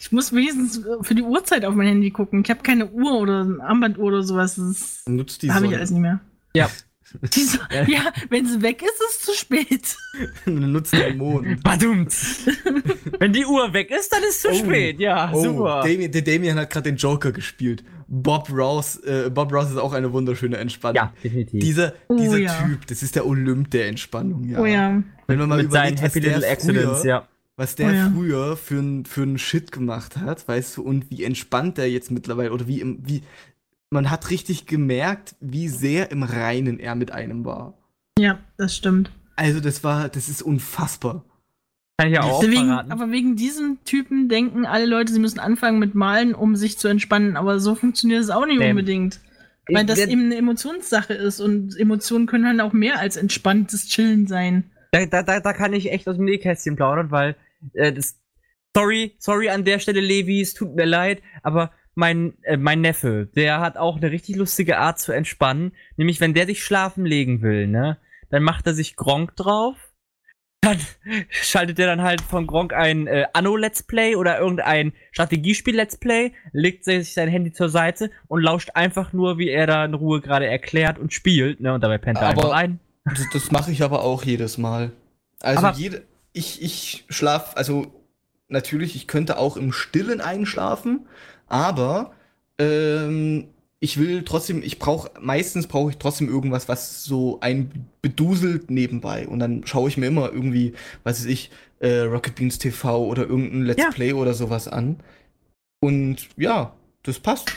Ich 0.00 0.12
muss 0.12 0.32
wenigstens 0.32 0.82
für 1.02 1.14
die 1.14 1.22
Uhrzeit 1.22 1.64
auf 1.64 1.74
mein 1.74 1.86
Handy 1.86 2.10
gucken. 2.10 2.42
Ich 2.44 2.50
habe 2.50 2.62
keine 2.62 2.90
Uhr 2.90 3.18
oder 3.20 3.44
ein 3.44 3.60
Armbanduhr 3.60 4.04
oder 4.04 4.22
sowas. 4.22 4.56
Das 4.56 5.02
Nutzt 5.06 5.42
die 5.42 5.52
habe 5.52 5.66
ich 5.66 5.74
alles 5.74 5.90
nicht 5.90 6.00
mehr. 6.00 6.20
Ja. 6.54 6.70
So 7.30 7.58
ja, 7.86 8.12
wenn 8.28 8.44
sie 8.44 8.60
weg 8.60 8.82
ist, 8.82 8.90
ist 8.90 9.20
es 9.20 9.20
zu 9.20 9.34
spät. 9.34 9.96
Nutzt 10.46 10.92
den 10.92 11.16
Mond. 11.16 11.62
Badummt. 11.62 12.12
wenn 13.20 13.32
die 13.32 13.44
Uhr 13.44 13.72
weg 13.72 13.92
ist, 13.92 14.12
dann 14.12 14.20
ist 14.24 14.30
es 14.30 14.42
zu 14.42 14.48
oh. 14.48 14.54
spät. 14.54 14.98
Ja, 14.98 15.30
oh. 15.32 15.40
super. 15.40 15.82
Damien, 15.84 16.10
der 16.10 16.22
Damien 16.22 16.58
hat 16.58 16.70
gerade 16.70 16.90
den 16.90 16.96
Joker 16.96 17.30
gespielt. 17.30 17.84
Bob 18.08 18.50
Rouse, 18.50 18.96
äh, 19.04 19.30
Bob 19.30 19.52
Rouse 19.52 19.70
ist 19.70 19.76
auch 19.76 19.92
eine 19.92 20.12
wunderschöne 20.12 20.56
Entspannung. 20.56 20.96
Ja, 20.96 21.12
definitiv. 21.22 21.60
Dieser, 21.60 21.92
oh, 22.08 22.16
dieser 22.16 22.38
ja. 22.38 22.64
Typ, 22.64 22.84
das 22.88 23.04
ist 23.04 23.14
der 23.14 23.26
Olymp 23.26 23.70
der 23.70 23.86
Entspannung. 23.86 24.48
Ja. 24.48 24.58
Oh 24.58 24.66
ja. 24.66 25.00
Wenn 25.28 25.38
man 25.38 25.48
mal 25.48 25.58
Mit 25.58 25.66
überlegt, 25.66 26.02
Happy 26.02 26.18
Little 26.18 26.44
Accidents, 26.44 27.04
ja 27.04 27.28
was 27.56 27.76
der 27.76 27.88
oh 27.88 27.92
ja. 27.92 28.10
früher 28.10 28.56
für 28.56 28.78
einen 28.78 29.04
für 29.04 29.38
Shit 29.38 29.72
gemacht 29.72 30.16
hat, 30.16 30.46
weißt 30.48 30.76
du, 30.76 30.82
und 30.82 31.10
wie 31.10 31.24
entspannt 31.24 31.78
der 31.78 31.90
jetzt 31.90 32.10
mittlerweile 32.10 32.52
oder 32.52 32.66
wie 32.66 32.82
wie 33.02 33.22
man 33.90 34.10
hat 34.10 34.30
richtig 34.30 34.66
gemerkt, 34.66 35.36
wie 35.40 35.68
sehr 35.68 36.10
im 36.10 36.24
Reinen 36.24 36.80
er 36.80 36.96
mit 36.96 37.12
einem 37.12 37.44
war. 37.44 37.74
Ja, 38.18 38.38
das 38.56 38.76
stimmt. 38.76 39.10
Also 39.36 39.60
das 39.60 39.84
war, 39.84 40.08
das 40.08 40.28
ist 40.28 40.42
unfassbar. 40.42 41.24
Kann 41.98 42.08
ich 42.08 42.14
ja 42.14 42.22
auch 42.22 42.42
wegen, 42.42 42.70
Aber 42.70 43.10
wegen 43.12 43.36
diesem 43.36 43.78
Typen 43.84 44.28
denken 44.28 44.66
alle 44.66 44.86
Leute, 44.86 45.12
sie 45.12 45.20
müssen 45.20 45.38
anfangen 45.38 45.78
mit 45.78 45.94
Malen, 45.94 46.34
um 46.34 46.56
sich 46.56 46.76
zu 46.76 46.88
entspannen. 46.88 47.36
Aber 47.36 47.60
so 47.60 47.76
funktioniert 47.76 48.20
es 48.20 48.30
auch 48.30 48.46
nicht 48.46 48.58
nee. 48.58 48.70
unbedingt. 48.70 49.20
Weil 49.68 49.86
das 49.86 50.00
eben 50.00 50.24
eine 50.24 50.36
Emotionssache 50.36 51.14
ist 51.14 51.40
und 51.40 51.78
Emotionen 51.78 52.26
können 52.26 52.46
halt 52.46 52.60
auch 52.60 52.72
mehr 52.72 52.98
als 52.98 53.16
entspanntes 53.16 53.86
Chillen 53.86 54.26
sein. 54.26 54.64
Da, 54.90 55.06
da, 55.06 55.40
da, 55.40 55.52
kann 55.52 55.72
ich 55.72 55.90
echt 55.90 56.06
aus 56.06 56.16
dem 56.16 56.26
Nähkästchen 56.26 56.76
plaudern, 56.76 57.10
weil 57.10 57.34
äh, 57.72 57.92
das, 57.92 58.20
sorry, 58.74 59.16
sorry 59.18 59.48
an 59.48 59.64
der 59.64 59.78
Stelle, 59.78 60.00
Levi, 60.00 60.40
es 60.40 60.54
tut 60.54 60.74
mir 60.74 60.84
leid, 60.84 61.22
aber 61.42 61.72
mein, 61.94 62.34
äh, 62.42 62.56
mein 62.56 62.80
Neffe, 62.80 63.28
der 63.34 63.60
hat 63.60 63.76
auch 63.76 63.96
eine 63.96 64.10
richtig 64.10 64.36
lustige 64.36 64.78
Art 64.78 64.98
zu 64.98 65.12
entspannen. 65.12 65.72
Nämlich, 65.96 66.20
wenn 66.20 66.34
der 66.34 66.46
sich 66.46 66.64
schlafen 66.64 67.06
legen 67.06 67.42
will, 67.42 67.66
ne, 67.66 67.98
dann 68.30 68.42
macht 68.42 68.66
er 68.66 68.74
sich 68.74 68.96
Gronk 68.96 69.36
drauf. 69.36 69.76
Dann 70.60 70.78
schaltet 71.28 71.78
er 71.78 71.86
dann 71.86 72.02
halt 72.02 72.20
von 72.20 72.46
Gronk 72.46 72.72
ein 72.72 73.06
äh, 73.06 73.26
Anno-Let's 73.32 73.84
Play 73.84 74.16
oder 74.16 74.38
irgendein 74.38 74.92
Strategiespiel-Let's 75.12 75.98
Play, 75.98 76.32
legt 76.52 76.84
sich 76.84 77.14
sein 77.14 77.28
Handy 77.28 77.52
zur 77.52 77.68
Seite 77.68 78.10
und 78.28 78.42
lauscht 78.42 78.70
einfach 78.74 79.12
nur, 79.12 79.38
wie 79.38 79.50
er 79.50 79.66
da 79.66 79.84
in 79.84 79.94
Ruhe 79.94 80.20
gerade 80.20 80.46
erklärt 80.46 80.98
und 80.98 81.12
spielt, 81.12 81.60
ne, 81.60 81.74
und 81.74 81.82
dabei 81.82 81.98
pennt 81.98 82.18
er 82.18 82.28
einfach 82.28 82.50
ein. 82.50 82.80
Das, 83.04 83.28
das 83.32 83.50
mache 83.50 83.70
ich 83.70 83.82
aber 83.82 84.02
auch 84.02 84.24
jedes 84.24 84.56
Mal. 84.56 84.92
Also 85.40 85.66
aber 85.66 85.76
jede, 85.76 86.02
ich, 86.34 86.60
ich 86.60 87.04
schlaf, 87.08 87.56
also 87.56 87.86
natürlich, 88.48 88.94
ich 88.96 89.06
könnte 89.06 89.38
auch 89.38 89.56
im 89.56 89.72
Stillen 89.72 90.20
einschlafen, 90.20 91.06
aber 91.46 92.12
ähm, 92.58 93.48
ich 93.80 93.98
will 93.98 94.24
trotzdem, 94.24 94.62
ich 94.62 94.78
brauche, 94.78 95.10
meistens 95.20 95.66
brauche 95.66 95.90
ich 95.90 95.98
trotzdem 95.98 96.28
irgendwas, 96.28 96.68
was 96.68 97.04
so 97.04 97.38
ein 97.40 97.86
beduselt 98.02 98.70
nebenbei. 98.70 99.28
Und 99.28 99.38
dann 99.38 99.66
schaue 99.66 99.88
ich 99.88 99.96
mir 99.96 100.06
immer 100.06 100.32
irgendwie, 100.32 100.74
was 101.04 101.20
weiß 101.20 101.26
ich, 101.26 101.50
äh, 101.80 102.00
Rocket 102.00 102.34
Beans 102.34 102.58
TV 102.58 103.06
oder 103.06 103.22
irgendein 103.22 103.62
Let's 103.62 103.82
ja. 103.82 103.90
Play 103.90 104.12
oder 104.12 104.34
sowas 104.34 104.68
an. 104.68 105.00
Und 105.80 106.28
ja, 106.36 106.74
das 107.02 107.20
passt. 107.20 107.52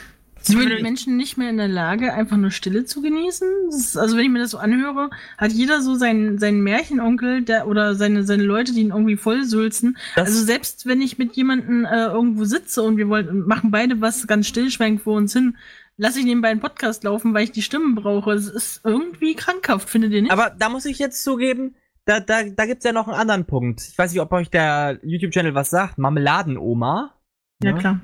Sind 0.48 0.82
Menschen 0.82 1.18
nicht 1.18 1.38
mehr 1.38 1.50
in 1.50 1.58
der 1.58 1.68
Lage, 1.68 2.14
einfach 2.14 2.38
nur 2.38 2.52
Stille 2.52 2.86
zu 2.86 3.02
genießen? 3.02 3.48
Ist, 3.70 3.98
also 3.98 4.18
wenn 4.18 4.26
ich 4.26 4.32
mir 4.32 4.40
das 4.40 4.52
so 4.52 4.58
anhöre, 4.58 5.10
hat 5.38 5.52
jeder 5.52 5.82
so 5.82 5.96
seinen, 5.96 6.40
seinen 6.40 6.62
Märchenonkel 6.62 7.44
der, 7.44 7.68
oder 7.68 7.96
seine, 7.96 8.24
seine 8.24 8.44
Leute, 8.44 8.74
die 8.74 8.82
ihn 8.82 8.92
irgendwie 8.92 9.18
vollsülzen. 9.18 9.98
also 10.16 10.44
selbst 10.44 10.86
wenn 10.86 11.02
ich 11.02 11.18
mit 11.18 11.36
jemandem 11.36 11.86
äh, 11.86 12.06
irgendwo 12.06 12.46
sitze 12.46 12.84
und 12.84 12.98
wir 12.98 13.10
wollen, 13.10 13.48
machen 13.48 13.72
beide 13.72 14.02
was 14.02 14.28
ganz 14.28 14.48
stillschweigend 14.48 15.02
vor 15.02 15.18
uns 15.18 15.34
hin, 15.34 15.58
lasse 15.98 16.20
ich 16.20 16.26
nebenbei 16.26 16.50
einen 16.50 16.60
Podcast 16.60 17.04
laufen, 17.04 17.34
weil 17.34 17.44
ich 17.44 17.52
die 17.52 17.62
Stimmen 17.62 17.96
brauche. 17.96 18.32
Es 18.34 18.48
ist 18.48 18.82
irgendwie 18.84 19.36
krankhaft, 19.36 19.90
findet 19.90 20.12
ihr 20.14 20.22
nicht? 20.22 20.32
Aber 20.32 20.52
da 20.58 20.70
muss 20.70 20.86
ich 20.86 21.00
jetzt 21.00 21.24
zugeben, 21.24 21.76
da, 22.06 22.22
da, 22.22 22.44
da 22.44 22.66
gibt 22.66 22.80
es 22.80 22.84
ja 22.86 22.94
noch 22.94 23.08
einen 23.08 23.20
anderen 23.20 23.46
Punkt. 23.46 23.82
Ich 23.82 23.98
weiß 23.98 24.12
nicht, 24.12 24.22
ob 24.22 24.32
euch 24.32 24.50
der 24.50 25.00
YouTube-Channel 25.04 25.56
was 25.56 25.70
sagt. 25.70 25.98
Marmeladenoma. 25.98 27.14
Ja, 27.62 27.72
ja, 27.72 27.78
klar. 27.78 28.02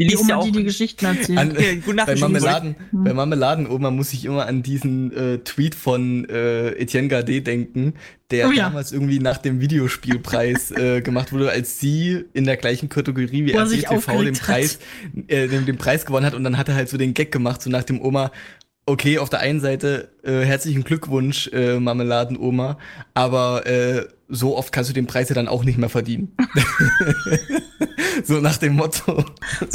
Die, 0.00 0.08
die 0.08 0.16
Oma, 0.16 0.28
ja 0.28 0.36
auch, 0.38 0.44
die 0.44 0.50
die 0.50 0.64
Geschichten 0.64 1.04
erzählt. 1.04 1.38
An, 1.38 1.54
äh, 1.56 1.76
bei, 1.76 2.16
Marmeladen, 2.16 2.74
hm. 2.90 3.04
bei 3.04 3.14
Marmeladenoma 3.14 3.92
muss 3.92 4.12
ich 4.12 4.24
immer 4.24 4.46
an 4.46 4.64
diesen 4.64 5.12
äh, 5.12 5.38
Tweet 5.38 5.76
von 5.76 6.28
äh, 6.28 6.70
Etienne 6.70 7.06
Gardet 7.06 7.46
denken, 7.46 7.94
der 8.32 8.48
oh, 8.48 8.52
ja. 8.52 8.64
damals 8.64 8.90
irgendwie 8.90 9.20
nach 9.20 9.38
dem 9.38 9.60
Videospielpreis 9.60 10.72
äh, 10.72 11.00
gemacht 11.00 11.32
wurde, 11.32 11.50
als 11.50 11.78
sie 11.78 12.24
in 12.32 12.44
der 12.44 12.56
gleichen 12.56 12.88
Kategorie 12.88 13.44
wie 13.44 13.52
RTTV 13.52 14.22
den 14.24 14.34
Preis, 14.34 14.80
äh, 15.28 15.46
den, 15.46 15.64
den 15.64 15.76
Preis 15.76 16.04
gewonnen 16.04 16.26
hat 16.26 16.34
und 16.34 16.42
dann 16.42 16.58
hat 16.58 16.68
er 16.68 16.74
halt 16.74 16.88
so 16.88 16.96
den 16.96 17.14
Gag 17.14 17.30
gemacht, 17.30 17.62
so 17.62 17.70
nach 17.70 17.84
dem 17.84 18.02
Oma, 18.02 18.32
okay, 18.86 19.18
auf 19.18 19.30
der 19.30 19.40
einen 19.40 19.60
Seite 19.60 20.08
äh, 20.24 20.40
herzlichen 20.40 20.82
Glückwunsch, 20.82 21.48
äh, 21.52 21.78
Marmeladenoma, 21.78 22.78
aber 23.14 23.64
äh, 23.64 24.06
so 24.34 24.56
oft 24.56 24.72
kannst 24.72 24.90
du 24.90 24.94
den 24.94 25.06
Preis 25.06 25.28
ja 25.28 25.34
dann 25.34 25.48
auch 25.48 25.64
nicht 25.64 25.78
mehr 25.78 25.88
verdienen. 25.88 26.36
so 28.24 28.40
nach 28.40 28.56
dem 28.56 28.76
Motto. 28.76 29.24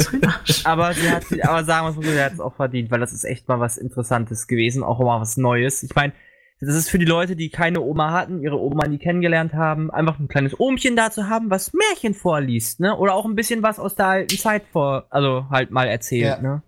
aber 0.64 0.94
sie 0.94 1.10
hat, 1.10 1.24
aber 1.42 1.64
sagen 1.64 1.86
wir 1.86 1.90
es 1.90 1.96
mal 1.96 2.02
so, 2.04 2.10
sie 2.10 2.22
hat 2.22 2.32
es 2.32 2.40
auch 2.40 2.54
verdient, 2.54 2.90
weil 2.90 3.00
das 3.00 3.12
ist 3.12 3.24
echt 3.24 3.48
mal 3.48 3.60
was 3.60 3.76
Interessantes 3.76 4.46
gewesen, 4.46 4.82
auch 4.82 4.98
mal 5.00 5.20
was 5.20 5.36
Neues. 5.36 5.82
Ich 5.82 5.94
meine, 5.94 6.12
das 6.60 6.74
ist 6.74 6.90
für 6.90 6.98
die 6.98 7.06
Leute, 7.06 7.36
die 7.36 7.48
keine 7.48 7.80
Oma 7.80 8.12
hatten, 8.12 8.42
ihre 8.42 8.60
Oma 8.60 8.86
nie 8.86 8.98
kennengelernt 8.98 9.54
haben, 9.54 9.90
einfach 9.90 10.18
ein 10.18 10.28
kleines 10.28 10.58
Ohmchen 10.58 10.94
da 10.94 11.10
zu 11.10 11.28
haben, 11.28 11.48
was 11.48 11.72
Märchen 11.72 12.14
vorliest, 12.14 12.80
ne? 12.80 12.96
Oder 12.96 13.14
auch 13.14 13.24
ein 13.24 13.34
bisschen 13.34 13.62
was 13.62 13.78
aus 13.78 13.94
der 13.94 14.06
alten 14.06 14.36
Zeit 14.36 14.64
vor, 14.70 15.06
also 15.08 15.46
halt 15.50 15.70
mal 15.70 15.88
erzählt, 15.88 16.36
ja. 16.36 16.42
ne? 16.42 16.62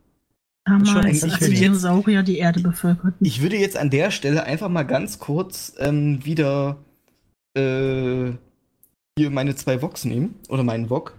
Damals, 0.64 1.24
als 1.24 1.38
die 1.40 1.54
Dinosaurier 1.54 2.22
die 2.22 2.38
Erde 2.38 2.60
bevölkerten. 2.60 3.26
Ich 3.26 3.42
würde 3.42 3.56
jetzt 3.56 3.76
an 3.76 3.90
der 3.90 4.12
Stelle 4.12 4.44
einfach 4.44 4.68
mal 4.68 4.84
ganz 4.84 5.18
kurz 5.18 5.74
ähm, 5.78 6.24
wieder 6.24 6.78
äh, 7.54 8.32
hier 9.18 9.30
meine 9.30 9.54
zwei 9.54 9.82
Vox 9.82 10.04
nehmen 10.04 10.40
oder 10.48 10.62
meinen 10.62 10.88
Vog. 10.88 11.16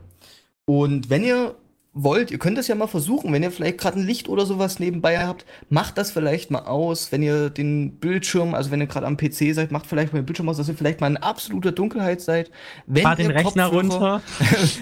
Und 0.65 1.09
wenn 1.09 1.23
ihr 1.23 1.55
wollt, 1.93 2.31
ihr 2.31 2.39
könnt 2.39 2.57
das 2.57 2.67
ja 2.67 2.73
mal 2.73 2.87
versuchen, 2.87 3.31
wenn 3.31 3.43
ihr 3.43 3.51
vielleicht 3.51 3.77
gerade 3.77 3.99
ein 3.99 4.05
Licht 4.05 4.27
oder 4.27 4.47
sowas 4.47 4.79
nebenbei 4.79 5.19
habt, 5.19 5.45
macht 5.69 5.97
das 5.97 6.09
vielleicht 6.09 6.49
mal 6.49 6.63
aus, 6.63 7.11
wenn 7.11 7.21
ihr 7.21 7.51
den 7.51 7.99
Bildschirm, 7.99 8.55
also 8.55 8.71
wenn 8.71 8.81
ihr 8.81 8.87
gerade 8.87 9.05
am 9.05 9.15
PC 9.15 9.53
seid, 9.53 9.71
macht 9.71 9.85
vielleicht 9.85 10.11
mal 10.11 10.19
den 10.19 10.25
Bildschirm 10.25 10.49
aus, 10.49 10.57
dass 10.57 10.67
ihr 10.67 10.73
vielleicht 10.73 11.01
mal 11.01 11.07
in 11.11 11.17
absoluter 11.17 11.71
Dunkelheit 11.71 12.21
seid. 12.21 12.49
Wenn 12.87 13.03
fahrt 13.03 13.19
den 13.19 13.29
Rechner 13.29 13.67
runter. 13.67 14.21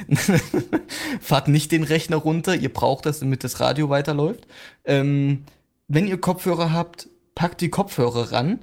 fahrt 1.19 1.49
nicht 1.49 1.71
den 1.73 1.83
Rechner 1.83 2.15
runter, 2.17 2.55
ihr 2.55 2.71
braucht 2.71 3.05
das, 3.05 3.19
damit 3.19 3.43
das 3.43 3.59
Radio 3.59 3.89
weiterläuft. 3.89 4.47
Ähm, 4.85 5.43
wenn 5.89 6.07
ihr 6.07 6.19
Kopfhörer 6.19 6.71
habt, 6.71 7.09
packt 7.35 7.59
die 7.59 7.69
Kopfhörer 7.69 8.31
ran 8.31 8.59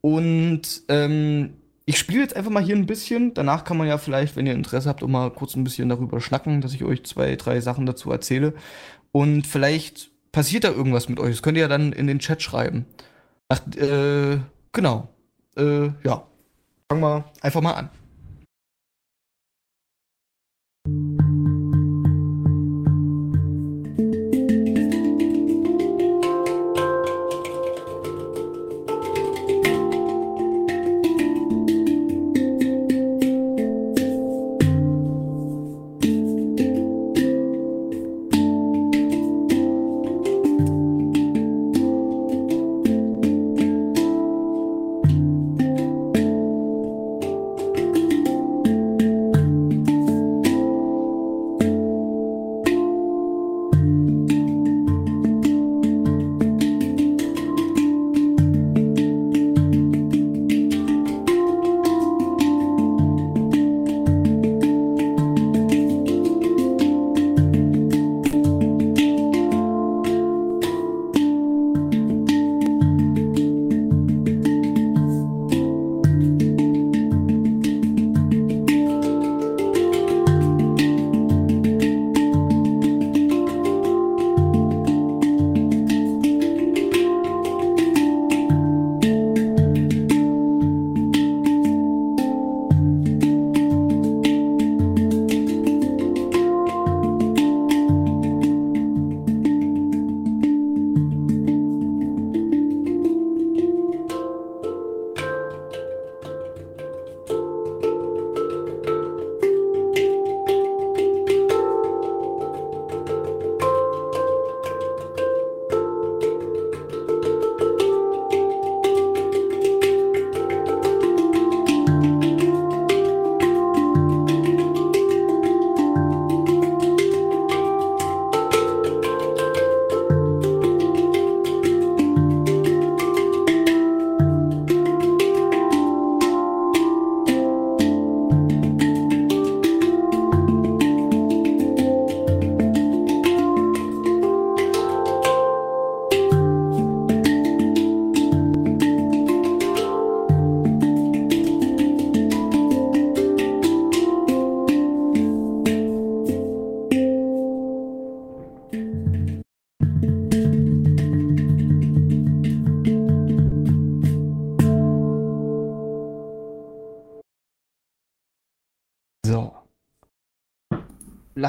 und 0.00 0.82
ähm, 0.88 1.54
ich 1.88 1.98
spiele 1.98 2.20
jetzt 2.20 2.36
einfach 2.36 2.50
mal 2.50 2.62
hier 2.62 2.76
ein 2.76 2.84
bisschen. 2.84 3.32
Danach 3.32 3.64
kann 3.64 3.78
man 3.78 3.88
ja 3.88 3.96
vielleicht, 3.96 4.36
wenn 4.36 4.46
ihr 4.46 4.52
Interesse 4.52 4.90
habt, 4.90 5.02
auch 5.02 5.08
mal 5.08 5.30
kurz 5.30 5.56
ein 5.56 5.64
bisschen 5.64 5.88
darüber 5.88 6.20
schnacken, 6.20 6.60
dass 6.60 6.74
ich 6.74 6.84
euch 6.84 7.02
zwei, 7.06 7.34
drei 7.36 7.62
Sachen 7.62 7.86
dazu 7.86 8.12
erzähle. 8.12 8.52
Und 9.10 9.46
vielleicht 9.46 10.10
passiert 10.30 10.64
da 10.64 10.68
irgendwas 10.68 11.08
mit 11.08 11.18
euch. 11.18 11.30
Das 11.30 11.42
könnt 11.42 11.56
ihr 11.56 11.62
ja 11.62 11.68
dann 11.68 11.94
in 11.94 12.06
den 12.06 12.18
Chat 12.18 12.42
schreiben. 12.42 12.84
Ach, 13.48 13.60
äh, 13.76 14.36
genau. 14.70 15.08
Äh, 15.56 15.86
ja. 16.04 16.26
Fangen 16.90 17.00
wir 17.00 17.24
einfach 17.40 17.62
mal 17.62 17.72
an. 17.72 17.88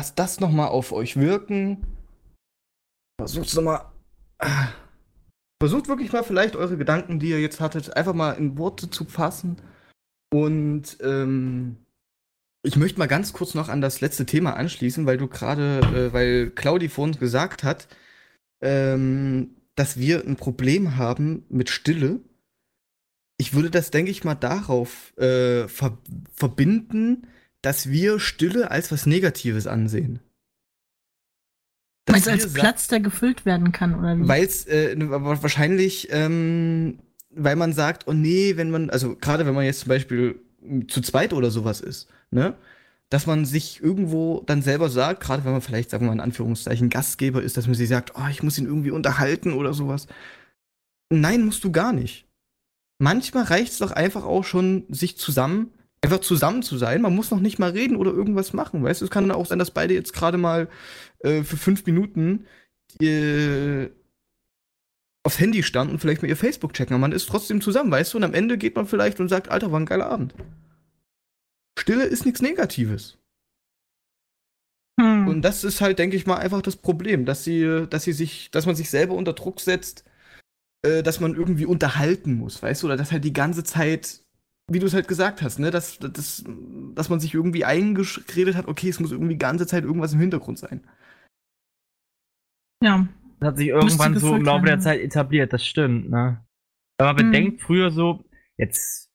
Lasst 0.10 0.20
das 0.20 0.40
noch 0.40 0.52
mal 0.52 0.68
auf 0.68 0.92
euch 0.92 1.18
wirken. 1.18 1.86
Versucht 3.20 3.54
noch 3.56 3.64
mal. 3.64 3.92
Versucht 5.62 5.88
wirklich 5.88 6.12
mal 6.12 6.24
vielleicht 6.24 6.56
eure 6.56 6.78
Gedanken, 6.78 7.20
die 7.20 7.30
ihr 7.30 7.42
jetzt 7.42 7.60
hattet, 7.60 7.96
einfach 7.96 8.14
mal 8.14 8.32
in 8.32 8.58
Worte 8.58 8.90
zu 8.90 9.06
fassen. 9.06 9.58
Und 10.34 10.98
ähm, 11.02 11.78
ich 12.64 12.78
möchte 12.78 12.98
mal 12.98 13.08
ganz 13.08 13.34
kurz 13.34 13.56
noch 13.56 13.68
an 13.68 13.82
das 13.82 14.00
letzte 14.00 14.26
Thema 14.26 14.54
anschließen, 14.54 15.06
weil 15.06 15.18
du 15.18 15.28
gerade, 15.28 15.80
äh, 15.94 16.14
weil 16.14 16.50
Claudi 16.52 16.88
vorhin 16.88 17.20
gesagt 17.20 17.64
hat, 17.64 17.88
ähm, 18.62 19.58
dass 19.76 19.98
wir 19.98 20.26
ein 20.26 20.38
Problem 20.38 20.96
haben 20.96 21.46
mit 21.50 21.70
Stille. 21.70 22.22
Ich 23.38 23.54
würde 23.54 23.70
das, 23.70 23.92
denke 23.92 24.12
ich 24.12 24.24
mal, 24.24 24.36
darauf 24.36 25.16
äh, 25.18 25.68
ver 25.68 25.98
verbinden, 26.34 27.28
dass 27.62 27.90
wir 27.90 28.20
Stille 28.20 28.72
als 28.72 28.92
was 28.92 29.06
Negatives 29.06 29.68
ansehen. 29.68 30.20
Weil 32.08 32.20
es 32.20 32.28
als 32.28 32.54
Platz, 32.54 32.88
der 32.88 33.00
gefüllt 33.00 33.46
werden 33.46 33.72
kann, 33.72 33.94
oder 33.94 34.18
wie? 34.18 34.28
Weil 34.28 34.44
es 34.44 34.66
äh, 34.66 34.96
wahrscheinlich, 34.98 36.08
ähm, 36.12 37.00
weil 37.30 37.56
man 37.56 37.74
sagt, 37.74 38.08
oh 38.08 38.14
nee, 38.14 38.58
wenn 38.58 38.72
man, 38.72 38.90
also 38.90 39.16
gerade 39.16 39.46
wenn 39.46 39.54
man 39.54 39.66
jetzt 39.66 39.82
zum 39.82 39.90
Beispiel 39.90 40.40
zu 40.88 41.02
zweit 41.02 41.34
oder 41.34 41.52
sowas 41.52 41.82
ist, 41.82 42.08
ne? 42.32 42.56
dass 43.10 43.26
man 43.26 43.46
sich 43.46 43.82
irgendwo 43.82 44.44
dann 44.46 44.62
selber 44.62 44.90
sagt, 44.90 45.22
gerade 45.22 45.44
wenn 45.44 45.52
man 45.52 45.62
vielleicht, 45.62 45.90
sagen 45.90 46.06
wir 46.06 46.08
mal 46.08 46.14
in 46.14 46.20
Anführungszeichen, 46.20 46.90
Gastgeber 46.90 47.42
ist, 47.42 47.58
dass 47.58 47.66
man 47.66 47.76
sich 47.76 47.90
sagt, 47.90 48.14
oh, 48.16 48.28
ich 48.30 48.44
muss 48.44 48.58
ihn 48.58 48.66
irgendwie 48.66 48.92
unterhalten 48.92 49.54
oder 49.54 49.74
sowas. 49.74 50.08
Nein, 51.10 51.44
musst 51.44 51.64
du 51.64 51.72
gar 51.72 51.92
nicht. 51.92 52.28
Manchmal 53.00 53.46
reicht 53.46 53.72
es 53.72 53.78
doch 53.80 53.92
einfach 53.92 54.26
auch 54.26 54.44
schon, 54.44 54.86
sich 54.90 55.18
zusammen, 55.18 55.72
einfach 56.02 56.20
zusammen 56.20 56.64
zu 56.64 56.78
sein. 56.78 57.02
Man 57.02 57.16
muss 57.16 57.32
noch 57.32 57.40
nicht 57.40 57.60
mal 57.60 57.72
reden 57.72 57.96
oder 57.96 58.12
irgendwas 58.12 58.54
machen, 58.54 58.84
weißt 58.84 59.02
du? 59.02 59.06
Es 59.06 59.12
kann 59.12 59.28
dann 59.28 59.38
auch 59.38 59.46
sein, 59.46 59.60
dass 59.60 59.72
beide 59.72 59.94
jetzt 59.94 60.14
gerade 60.14 60.38
mal 60.38 60.70
äh, 61.20 61.44
für 61.44 61.58
fünf 61.58 61.86
Minuten 61.86 62.46
äh, 63.02 63.90
aufs 65.24 65.40
Handy 65.40 65.64
standen 65.64 65.94
und 65.94 66.00
vielleicht 66.00 66.22
mal 66.22 66.30
ihr 66.30 66.38
Facebook 66.38 66.74
checken. 66.74 66.94
Aber 66.94 67.02
man 67.02 67.12
ist 67.12 67.28
trotzdem 67.28 67.62
zusammen, 67.62 67.92
weißt 67.92 68.14
du? 68.14 68.18
Und 68.18 68.24
am 68.24 68.34
Ende 68.34 68.58
geht 68.58 68.76
man 68.76 68.88
vielleicht 68.88 69.20
und 69.20 69.30
sagt, 69.30 69.50
Alter, 69.50 69.72
war 69.72 69.80
ein 69.80 69.86
geiler 69.86 70.10
Abend. 70.10 70.34
Stille 71.78 72.04
ist 72.04 72.26
nichts 72.26 72.42
Negatives. 72.42 73.18
Hm. 75.00 75.28
Und 75.28 75.42
das 75.44 75.64
ist 75.64 75.82
halt, 75.82 76.00
denke 76.00 76.18
ich 76.18 76.26
mal, 76.26 76.38
einfach 76.38 76.62
das 76.62 76.76
Problem, 76.76 77.26
dass 77.26 77.44
sie, 77.44 77.86
dass 77.90 78.04
sie 78.04 78.14
sich, 78.14 78.52
dass 78.52 78.66
man 78.66 78.76
sich 78.76 78.90
selber 78.90 79.16
unter 79.16 79.34
Druck 79.34 79.62
setzt, 79.62 80.04
äh, 80.82 81.04
dass 81.04 81.20
man 81.20 81.36
irgendwie 81.36 81.66
unterhalten 81.66 82.34
muss, 82.34 82.62
weißt 82.62 82.84
du, 82.84 82.88
oder 82.88 82.98
dass 82.98 83.12
halt 83.12 83.24
die 83.24 83.34
ganze 83.34 83.64
Zeit, 83.64 84.24
wie 84.70 84.80
du 84.80 84.86
es 84.86 84.94
halt 84.94 85.08
gesagt 85.08 85.42
hast, 85.42 85.60
ne, 85.60 85.72
dass, 85.72 86.00
dass, 86.00 86.44
dass 86.96 87.10
man 87.10 87.20
sich 87.20 87.34
irgendwie 87.34 87.66
eingeredet 87.66 88.56
hat, 88.56 88.68
okay, 88.68 88.90
es 88.90 89.00
muss 89.00 89.12
irgendwie 89.12 89.34
die 89.34 89.40
ganze 89.40 89.68
Zeit 89.68 89.84
irgendwas 89.84 90.14
im 90.14 90.20
Hintergrund 90.20 90.60
sein. 90.60 90.88
Ja. 92.84 93.08
Das 93.40 93.50
hat 93.50 93.58
sich 93.58 93.68
irgendwann 93.70 94.18
so 94.18 94.36
im 94.36 94.44
Laufe 94.44 94.66
der 94.66 94.80
Zeit 94.80 95.00
etabliert, 95.00 95.54
das 95.54 95.66
stimmt, 95.66 96.10
ne? 96.10 96.46
Wenn 96.98 97.08
man 97.08 97.18
hm. 97.18 97.32
bedenkt, 97.32 97.62
früher 97.62 97.90
so, 97.90 98.26
jetzt 98.58 99.10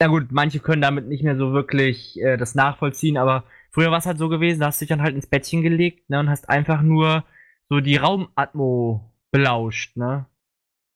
na 0.00 0.06
gut, 0.06 0.32
manche 0.32 0.60
können 0.60 0.80
damit 0.80 1.08
nicht 1.08 1.22
mehr 1.22 1.36
so 1.36 1.52
wirklich 1.52 2.18
äh, 2.20 2.38
das 2.38 2.54
nachvollziehen, 2.54 3.18
aber 3.18 3.44
früher 3.70 3.90
war 3.90 3.98
es 3.98 4.06
halt 4.06 4.18
so 4.18 4.30
gewesen, 4.30 4.60
da 4.60 4.66
hast 4.66 4.80
du 4.80 4.84
dich 4.84 4.88
dann 4.88 5.02
halt 5.02 5.14
ins 5.14 5.26
Bettchen 5.26 5.62
gelegt, 5.62 6.08
ne, 6.08 6.20
und 6.20 6.30
hast 6.30 6.48
einfach 6.48 6.80
nur 6.80 7.24
so 7.68 7.80
die 7.80 7.96
Raumatmo 7.96 9.12
belauscht, 9.30 9.96
ne? 9.96 10.26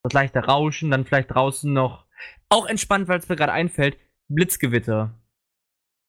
Das 0.03 0.13
leichte 0.13 0.39
Rauschen, 0.39 0.89
dann 0.91 1.05
vielleicht 1.05 1.33
draußen 1.33 1.71
noch, 1.71 2.04
auch 2.49 2.65
entspannt, 2.67 3.07
weil 3.07 3.19
es 3.19 3.29
mir 3.29 3.35
gerade 3.35 3.53
einfällt, 3.53 3.97
Blitzgewitter. 4.27 5.13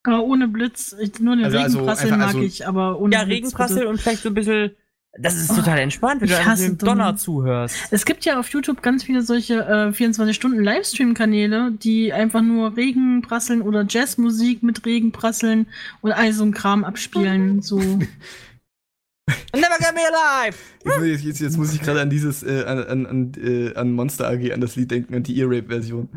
Aber 0.05 0.23
ohne 0.23 0.49
Blitz, 0.49 0.95
nur 1.21 1.37
den 1.37 1.45
also, 1.47 1.59
also 1.59 1.79
Regenprassel 1.79 2.13
also 2.13 2.17
mag 2.17 2.27
also, 2.29 2.41
ich, 2.41 2.67
aber 2.67 3.01
ohne 3.01 3.15
Ja, 3.15 3.25
Blitz, 3.25 3.37
Regenprassel 3.37 3.77
bitte. 3.77 3.89
und 3.89 4.01
vielleicht 4.01 4.23
so 4.23 4.29
ein 4.29 4.35
bisschen 4.35 4.77
das 5.19 5.37
ist 5.37 5.55
total 5.55 5.79
entspannt, 5.79 6.21
wenn 6.21 6.29
du 6.29 6.37
einfach 6.37 6.57
dem 6.57 6.77
Donner 6.79 7.17
zuhörst. 7.17 7.75
Es 7.91 8.05
gibt 8.05 8.27
ja 8.27 8.39
auf 8.39 8.51
YouTube 8.51 8.83
ganz 8.83 9.03
viele 9.05 9.23
solche 9.23 9.55
äh, 9.55 9.89
24-Stunden-Livestream-Kanäle, 9.89 11.73
die 11.73 12.13
einfach 12.13 12.43
nur 12.43 12.77
Regen 12.77 13.23
prasseln 13.23 13.63
oder 13.63 13.87
Jazzmusik 13.89 14.63
mit 14.63 14.85
Regen 14.85 15.13
prasseln 15.13 15.69
und 16.03 16.13
all 16.13 16.33
so 16.33 16.45
ein 16.45 16.53
Kram 16.53 16.85
abspielen. 16.85 17.63
So. 17.63 17.81
Never 19.55 19.79
get 19.79 19.95
me 19.95 20.03
alive! 20.03 20.57
Jetzt, 21.05 21.25
jetzt, 21.25 21.41
jetzt 21.41 21.57
muss 21.57 21.73
ich 21.75 21.81
gerade 21.81 22.01
an 22.01 22.11
dieses, 22.11 22.43
äh, 22.43 22.65
an, 22.65 23.07
an, 23.07 23.33
äh, 23.43 23.75
an 23.75 23.93
Monster 23.93 24.29
AG, 24.29 24.53
an 24.53 24.61
das 24.61 24.77
Lied 24.77 24.91
denken, 24.91 25.15
an 25.15 25.23
die 25.23 25.39
Ear-Rape-Version. 25.39 26.09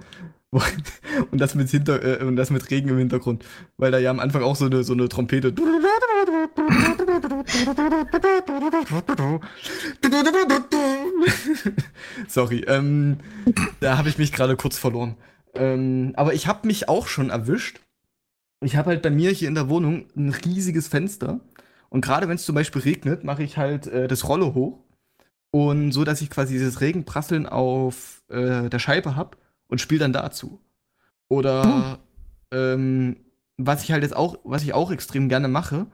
und 1.32 1.40
das 1.40 1.54
mit 1.54 1.70
Hinter 1.70 2.22
äh, 2.22 2.24
und 2.24 2.36
das 2.36 2.50
mit 2.50 2.72
Regen 2.72 2.90
im 2.90 2.98
Hintergrund, 2.98 3.46
weil 3.78 3.92
da 3.92 4.00
ja 4.00 4.10
am 4.10 4.20
Anfang 4.20 4.42
auch 4.42 4.56
so 4.56 4.66
eine 4.66 4.84
so 4.84 4.94
eine 4.94 5.08
Trompete. 5.08 5.54
Sorry, 12.28 12.66
ähm, 12.68 13.18
da 13.80 14.00
habe 14.00 14.10
ich 14.10 14.18
mich 14.18 14.32
gerade 14.32 14.56
kurz 14.56 14.80
verloren. 14.80 15.18
Ähm, 15.54 16.14
aber 16.16 16.34
ich 16.34 16.48
habe 16.48 16.66
mich 16.66 16.90
auch 16.90 17.08
schon 17.08 17.30
erwischt. 17.30 17.80
Ich 18.66 18.76
habe 18.76 18.90
halt 18.90 19.04
bei 19.04 19.12
mir 19.12 19.30
hier 19.30 19.48
in 19.50 19.56
der 19.56 19.70
Wohnung 19.70 20.08
ein 20.18 20.30
riesiges 20.30 20.88
Fenster 20.88 21.42
und 21.90 22.02
gerade 22.02 22.28
wenn 22.28 22.36
es 22.36 22.46
zum 22.46 22.56
Beispiel 22.56 22.82
regnet, 22.82 23.24
mache 23.24 23.44
ich 23.44 23.58
halt 23.58 23.88
äh, 23.88 24.08
das 24.08 24.28
Rolle 24.28 24.54
hoch 24.54 24.84
und 25.52 25.92
so, 25.92 26.04
dass 26.04 26.22
ich 26.22 26.30
quasi 26.30 26.54
dieses 26.54 26.82
Regenprasseln 26.82 27.46
auf 27.46 28.24
äh, 28.30 28.70
der 28.70 28.80
Scheibe 28.80 29.16
habe 29.16 29.38
und 29.68 29.82
spiele 29.82 30.00
dann 30.00 30.14
dazu. 30.14 30.62
Oder 31.28 32.00
oh. 32.52 32.56
ähm, 32.56 33.18
was 33.58 33.84
ich 33.84 33.92
halt 33.92 34.04
jetzt 34.04 34.16
auch, 34.16 34.38
was 34.44 34.64
ich 34.64 34.74
auch 34.74 34.92
extrem 34.92 35.30
gerne 35.30 35.48
mache, 35.48 35.88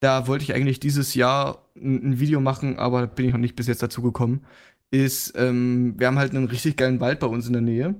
da 0.00 0.26
wollte 0.26 0.44
ich 0.44 0.54
eigentlich 0.54 0.80
dieses 0.80 1.14
Jahr 1.14 1.68
ein, 1.76 2.10
ein 2.10 2.20
Video 2.20 2.40
machen, 2.40 2.78
aber 2.78 3.06
bin 3.06 3.26
ich 3.26 3.32
noch 3.32 3.40
nicht 3.40 3.56
bis 3.56 3.66
jetzt 3.66 3.82
dazu 3.82 4.02
gekommen, 4.02 4.44
ist, 4.90 5.34
ähm, 5.36 5.94
wir 5.98 6.06
haben 6.06 6.18
halt 6.18 6.34
einen 6.34 6.46
richtig 6.46 6.76
geilen 6.76 7.00
Wald 7.00 7.20
bei 7.20 7.26
uns 7.26 7.46
in 7.46 7.52
der 7.52 7.62
Nähe. 7.62 7.94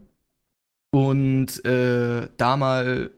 Und 0.90 1.64
äh, 1.64 2.28
da 2.36 2.56
mal, 2.56 3.12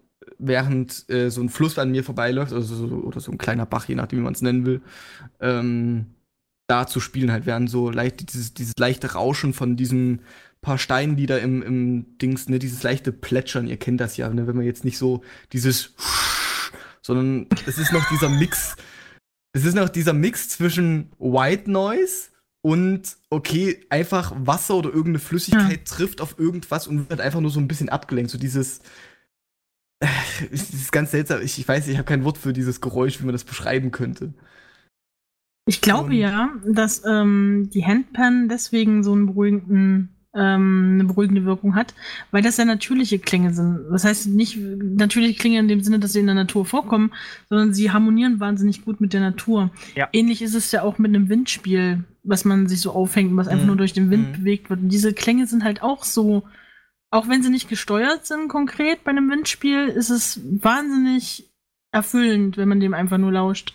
während 0.46 1.08
äh, 1.10 1.30
so 1.30 1.40
ein 1.40 1.48
Fluss 1.48 1.78
an 1.78 1.90
mir 1.90 2.04
vorbeiläuft, 2.04 2.52
also 2.52 2.74
so, 2.74 2.94
oder 2.96 3.20
so 3.20 3.32
ein 3.32 3.38
kleiner 3.38 3.66
Bach, 3.66 3.88
je 3.88 3.94
nachdem, 3.94 4.20
wie 4.20 4.24
man 4.24 4.34
es 4.34 4.42
nennen 4.42 4.66
will, 4.66 4.82
ähm, 5.40 6.06
da 6.68 6.86
zu 6.86 7.00
spielen 7.00 7.32
halt, 7.32 7.46
während 7.46 7.70
so 7.70 7.90
leicht, 7.90 8.32
dieses, 8.32 8.54
dieses 8.54 8.74
leichte 8.78 9.12
Rauschen 9.12 9.52
von 9.52 9.76
diesen 9.76 10.22
paar 10.60 10.78
Steinen, 10.78 11.16
die 11.16 11.26
da 11.26 11.38
im, 11.38 11.62
im 11.62 12.18
Dings, 12.18 12.48
ne, 12.48 12.58
dieses 12.58 12.82
leichte 12.82 13.12
Plätschern, 13.12 13.66
ihr 13.66 13.76
kennt 13.76 14.00
das 14.00 14.16
ja, 14.16 14.28
ne, 14.28 14.46
wenn 14.46 14.56
man 14.56 14.64
jetzt 14.64 14.84
nicht 14.84 14.98
so 14.98 15.22
dieses, 15.52 15.94
sondern 17.02 17.46
es 17.66 17.78
ist 17.78 17.92
noch 17.92 18.08
dieser 18.10 18.28
Mix, 18.28 18.76
es 19.52 19.64
ist 19.64 19.74
noch 19.74 19.88
dieser 19.88 20.12
Mix 20.12 20.48
zwischen 20.48 21.10
White 21.18 21.70
Noise 21.70 22.30
und 22.62 23.16
okay, 23.28 23.84
einfach 23.90 24.32
Wasser 24.36 24.76
oder 24.76 24.88
irgendeine 24.88 25.18
Flüssigkeit 25.18 25.88
ja. 25.88 25.96
trifft 25.96 26.20
auf 26.20 26.38
irgendwas 26.38 26.86
und 26.86 27.10
wird 27.10 27.20
einfach 27.20 27.40
nur 27.40 27.50
so 27.50 27.60
ein 27.60 27.68
bisschen 27.68 27.88
abgelenkt. 27.88 28.30
So 28.30 28.38
dieses. 28.38 28.80
Äh, 30.02 30.46
ist 30.50 30.90
ganz 30.90 31.12
seltsam. 31.12 31.40
Ich, 31.42 31.58
ich 31.58 31.66
weiß, 31.66 31.86
ich 31.88 31.96
habe 31.96 32.06
kein 32.06 32.24
Wort 32.24 32.38
für 32.38 32.52
dieses 32.52 32.80
Geräusch, 32.80 33.20
wie 33.20 33.24
man 33.24 33.32
das 33.32 33.44
beschreiben 33.44 33.92
könnte. 33.92 34.34
Ich 35.66 35.80
glaube 35.80 36.08
und, 36.08 36.16
ja, 36.16 36.50
dass 36.66 37.04
ähm, 37.06 37.70
die 37.72 37.86
Handpan 37.86 38.48
deswegen 38.48 39.04
so 39.04 39.12
einen 39.12 39.26
beruhigenden 39.26 40.08
ähm, 40.34 40.92
eine 40.94 41.04
beruhigende 41.04 41.44
Wirkung 41.44 41.74
hat, 41.74 41.94
weil 42.30 42.42
das 42.42 42.56
ja 42.56 42.64
natürliche 42.64 43.18
Klänge 43.18 43.52
sind. 43.52 43.80
Das 43.90 44.04
heißt 44.04 44.28
nicht 44.28 44.58
natürliche 44.58 45.38
Klänge 45.38 45.58
in 45.58 45.68
dem 45.68 45.82
Sinne, 45.82 45.98
dass 45.98 46.14
sie 46.14 46.20
in 46.20 46.26
der 46.26 46.34
Natur 46.34 46.64
vorkommen, 46.64 47.12
sondern 47.48 47.74
sie 47.74 47.90
harmonieren 47.90 48.40
wahnsinnig 48.40 48.84
gut 48.84 49.00
mit 49.00 49.12
der 49.12 49.20
Natur. 49.20 49.70
Ja. 49.94 50.08
Ähnlich 50.12 50.40
ist 50.40 50.54
es 50.54 50.72
ja 50.72 50.82
auch 50.82 50.98
mit 50.98 51.14
einem 51.14 51.28
Windspiel, 51.28 52.04
was 52.22 52.44
man 52.44 52.66
sich 52.66 52.80
so 52.80 52.92
aufhängt 52.92 53.30
und 53.30 53.36
was 53.36 53.46
einfach 53.46 53.64
mhm. 53.64 53.68
nur 53.68 53.76
durch 53.76 53.92
den 53.92 54.10
Wind 54.10 54.28
mhm. 54.28 54.32
bewegt 54.32 54.70
wird. 54.70 54.80
Und 54.80 54.88
diese 54.88 55.12
Klänge 55.12 55.46
sind 55.46 55.64
halt 55.64 55.82
auch 55.82 56.02
so, 56.02 56.44
auch 57.12 57.28
wenn 57.28 57.42
sie 57.42 57.50
nicht 57.50 57.68
gesteuert 57.68 58.26
sind 58.26 58.48
konkret 58.48 59.04
bei 59.04 59.10
einem 59.10 59.30
Windspiel, 59.30 59.88
ist 59.88 60.08
es 60.08 60.40
wahnsinnig 60.42 61.52
erfüllend, 61.92 62.56
wenn 62.56 62.68
man 62.68 62.80
dem 62.80 62.94
einfach 62.94 63.18
nur 63.18 63.30
lauscht. 63.30 63.74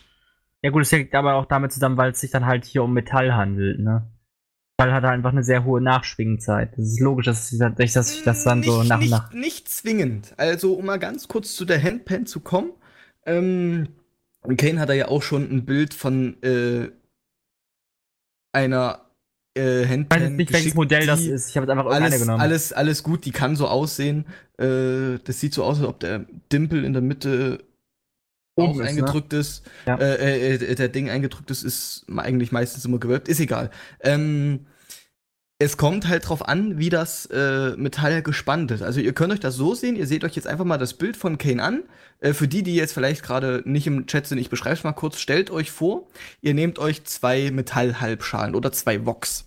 Ja 0.63 0.71
gut, 0.71 0.81
es 0.81 0.91
hängt 0.91 1.13
aber 1.13 1.35
auch 1.35 1.45
damit 1.45 1.71
zusammen, 1.71 1.97
weil 1.97 2.11
es 2.11 2.19
sich 2.19 2.31
dann 2.31 2.47
halt 2.47 2.65
hier 2.65 2.83
um 2.83 2.93
Metall 2.93 3.35
handelt, 3.35 3.79
ne? 3.79 4.11
Weil 4.77 4.91
hat 4.91 5.03
er 5.03 5.11
einfach 5.11 5.31
eine 5.31 5.43
sehr 5.43 5.63
hohe 5.65 5.81
Nachschwingzeit. 5.81 6.73
Das 6.73 6.85
ist 6.85 6.99
logisch, 6.99 7.27
dass 7.27 7.51
ich, 7.51 7.59
dass 7.59 8.15
ich 8.15 8.23
das 8.23 8.43
dann 8.43 8.61
nicht, 8.61 8.69
so 8.69 8.83
nach 8.83 8.99
nicht, 8.99 9.11
nach. 9.11 9.31
Nicht 9.31 9.69
zwingend. 9.69 10.33
Also, 10.37 10.73
um 10.73 10.85
mal 10.85 10.97
ganz 10.97 11.27
kurz 11.27 11.55
zu 11.55 11.65
der 11.65 11.81
Handpan 11.81 12.25
zu 12.25 12.39
kommen. 12.39 12.71
Ähm, 13.25 13.89
Kane 14.57 14.79
hat 14.79 14.89
da 14.89 14.93
ja 14.93 15.09
auch 15.09 15.21
schon 15.21 15.43
ein 15.43 15.65
Bild 15.65 15.93
von 15.93 16.41
äh, 16.41 16.89
einer 18.51 19.06
äh, 19.57 19.87
Handpan. 19.87 20.19
Ich 20.19 20.23
weiß 20.23 20.37
nicht, 20.37 20.53
welches 20.53 20.73
Modell 20.75 21.05
das 21.05 21.21
ist. 21.21 21.49
Ich 21.49 21.57
habe 21.57 21.65
jetzt 21.65 21.71
einfach 21.71 21.85
alles, 21.85 21.97
irgendeine 21.97 22.19
genommen. 22.19 22.41
Alles, 22.41 22.73
alles 22.73 23.03
gut, 23.03 23.25
die 23.25 23.31
kann 23.31 23.55
so 23.55 23.67
aussehen. 23.67 24.25
Äh, 24.57 25.19
das 25.23 25.39
sieht 25.39 25.53
so 25.53 25.63
aus, 25.63 25.79
als 25.79 25.87
ob 25.87 25.99
der 25.99 26.25
Dimpel 26.51 26.85
in 26.85 26.93
der 26.93 27.01
Mitte 27.01 27.59
auch 28.57 28.71
ist, 28.71 28.77
ne? 28.77 28.85
eingedrückt 28.85 29.33
ne? 29.33 29.39
ist, 29.39 29.63
ja. 29.85 29.95
äh, 29.95 30.55
äh, 30.55 30.75
der 30.75 30.89
Ding 30.89 31.09
eingedrückt 31.09 31.51
ist, 31.51 31.63
ist 31.63 32.05
eigentlich 32.15 32.51
meistens 32.51 32.85
immer 32.85 32.99
gewölbt, 32.99 33.27
ist 33.27 33.39
egal. 33.39 33.69
Ähm, 34.01 34.65
es 35.59 35.77
kommt 35.77 36.07
halt 36.07 36.29
drauf 36.29 36.47
an, 36.47 36.77
wie 36.77 36.89
das 36.89 37.25
äh, 37.27 37.75
Metall 37.77 38.21
gespannt 38.21 38.69
ist. 38.71 38.83
Also 38.83 38.99
ihr 38.99 39.13
könnt 39.13 39.33
euch 39.33 39.39
das 39.39 39.55
so 39.55 39.73
sehen, 39.73 39.95
ihr 39.95 40.05
seht 40.05 40.23
euch 40.23 40.35
jetzt 40.35 40.47
einfach 40.47 40.65
mal 40.65 40.77
das 40.77 40.93
Bild 40.93 41.17
von 41.17 41.39
Kane 41.39 41.63
an. 41.63 41.83
Äh, 42.19 42.33
für 42.33 42.47
die, 42.47 42.61
die 42.61 42.75
jetzt 42.75 42.93
vielleicht 42.93 43.23
gerade 43.23 43.63
nicht 43.65 43.87
im 43.87 44.05
Chat 44.05 44.27
sind, 44.27 44.37
ich 44.37 44.49
beschreibe 44.49 44.75
es 44.75 44.83
mal 44.83 44.93
kurz, 44.93 45.19
stellt 45.19 45.49
euch 45.49 45.71
vor, 45.71 46.07
ihr 46.41 46.53
nehmt 46.53 46.77
euch 46.77 47.05
zwei 47.05 47.49
Metallhalbschalen 47.51 48.53
oder 48.53 48.71
zwei 48.71 49.05
Vox. 49.05 49.46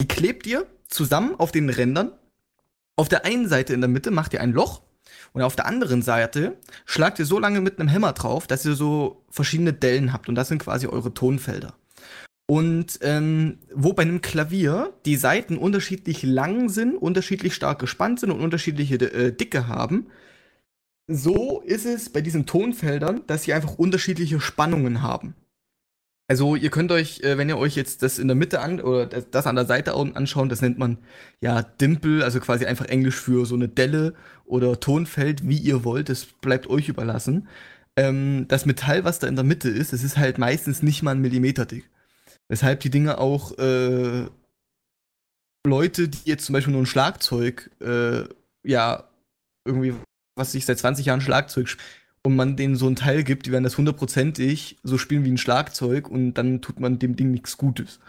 Die 0.00 0.08
klebt 0.08 0.46
ihr 0.46 0.66
zusammen 0.88 1.34
auf 1.38 1.52
den 1.52 1.70
Rändern. 1.70 2.12
Auf 2.96 3.08
der 3.08 3.24
einen 3.24 3.48
Seite 3.48 3.74
in 3.74 3.80
der 3.80 3.88
Mitte 3.88 4.10
macht 4.10 4.32
ihr 4.32 4.40
ein 4.40 4.52
Loch 4.52 4.82
und 5.32 5.42
auf 5.42 5.56
der 5.56 5.66
anderen 5.66 6.02
Seite 6.02 6.56
schlagt 6.84 7.18
ihr 7.18 7.26
so 7.26 7.38
lange 7.38 7.60
mit 7.60 7.78
einem 7.78 7.92
Hammer 7.92 8.12
drauf, 8.12 8.46
dass 8.46 8.64
ihr 8.64 8.74
so 8.74 9.24
verschiedene 9.30 9.72
Dellen 9.72 10.12
habt. 10.12 10.28
Und 10.28 10.34
das 10.34 10.48
sind 10.48 10.58
quasi 10.58 10.86
eure 10.86 11.14
Tonfelder. 11.14 11.74
Und 12.46 12.98
ähm, 13.02 13.58
wo 13.74 13.92
bei 13.92 14.02
einem 14.02 14.22
Klavier 14.22 14.94
die 15.04 15.16
Saiten 15.16 15.58
unterschiedlich 15.58 16.22
lang 16.22 16.70
sind, 16.70 16.96
unterschiedlich 16.96 17.54
stark 17.54 17.78
gespannt 17.78 18.20
sind 18.20 18.30
und 18.30 18.40
unterschiedliche 18.40 18.94
äh, 18.96 19.32
Dicke 19.32 19.68
haben, 19.68 20.06
so 21.06 21.60
ist 21.60 21.84
es 21.84 22.10
bei 22.10 22.22
diesen 22.22 22.46
Tonfeldern, 22.46 23.22
dass 23.26 23.42
sie 23.42 23.52
einfach 23.52 23.74
unterschiedliche 23.74 24.40
Spannungen 24.40 25.02
haben. 25.02 25.34
Also 26.30 26.56
ihr 26.56 26.70
könnt 26.70 26.92
euch, 26.92 27.20
äh, 27.20 27.38
wenn 27.38 27.48
ihr 27.48 27.56
euch 27.56 27.74
jetzt 27.74 28.02
das 28.02 28.18
in 28.18 28.28
der 28.28 28.36
Mitte 28.36 28.60
an 28.60 28.80
oder 28.80 29.06
das, 29.06 29.46
an 29.46 29.56
der 29.56 29.64
Seite 29.64 29.94
anschauen, 29.94 30.50
das 30.50 30.60
nennt 30.60 30.78
man 30.78 30.98
ja 31.40 31.62
Dimple, 31.62 32.22
also 32.22 32.38
quasi 32.40 32.66
einfach 32.66 32.84
Englisch 32.84 33.16
für 33.16 33.46
so 33.46 33.54
eine 33.54 33.68
Delle 33.68 34.14
oder 34.44 34.78
Tonfeld, 34.78 35.48
wie 35.48 35.56
ihr 35.56 35.84
wollt. 35.84 36.10
Das 36.10 36.26
bleibt 36.26 36.68
euch 36.68 36.88
überlassen. 36.88 37.48
ähm, 37.96 38.46
das 38.48 38.66
Metall, 38.66 39.04
was 39.04 39.18
da 39.20 39.26
in 39.26 39.36
der 39.36 39.44
Mitte 39.44 39.70
ist, 39.70 39.92
das 39.92 40.04
ist 40.04 40.18
halt 40.18 40.38
meistens 40.38 40.82
nicht 40.82 41.02
mal 41.02 41.12
ein 41.12 41.20
Millimeter 41.20 41.66
dick. 41.66 41.90
Weshalb 42.48 42.80
die 42.80 42.90
Dinge 42.90 43.18
auch 43.18 43.58
äh, 43.58 44.26
Leute, 45.66 46.08
die 46.08 46.18
jetzt 46.24 46.46
zum 46.46 46.52
Beispiel 46.54 46.72
nur 46.72 46.82
ein 46.82 46.86
Schlagzeug, 46.86 47.70
äh, 47.80 48.24
ja, 48.64 49.08
irgendwie, 49.64 49.94
was 50.36 50.54
ich 50.54 50.66
seit 50.66 50.78
20 50.78 51.06
Jahren 51.06 51.20
Schlagzeug 51.20 51.76
und 52.28 52.36
man 52.36 52.56
denen 52.56 52.76
so 52.76 52.86
ein 52.86 52.94
Teil 52.94 53.24
gibt, 53.24 53.46
die 53.46 53.52
werden 53.52 53.64
das 53.64 53.78
hundertprozentig 53.78 54.76
so 54.82 54.98
spielen 54.98 55.24
wie 55.24 55.30
ein 55.30 55.38
Schlagzeug 55.38 56.10
und 56.10 56.34
dann 56.34 56.60
tut 56.60 56.78
man 56.78 56.98
dem 56.98 57.16
Ding 57.16 57.30
nichts 57.30 57.56
Gutes. 57.56 58.00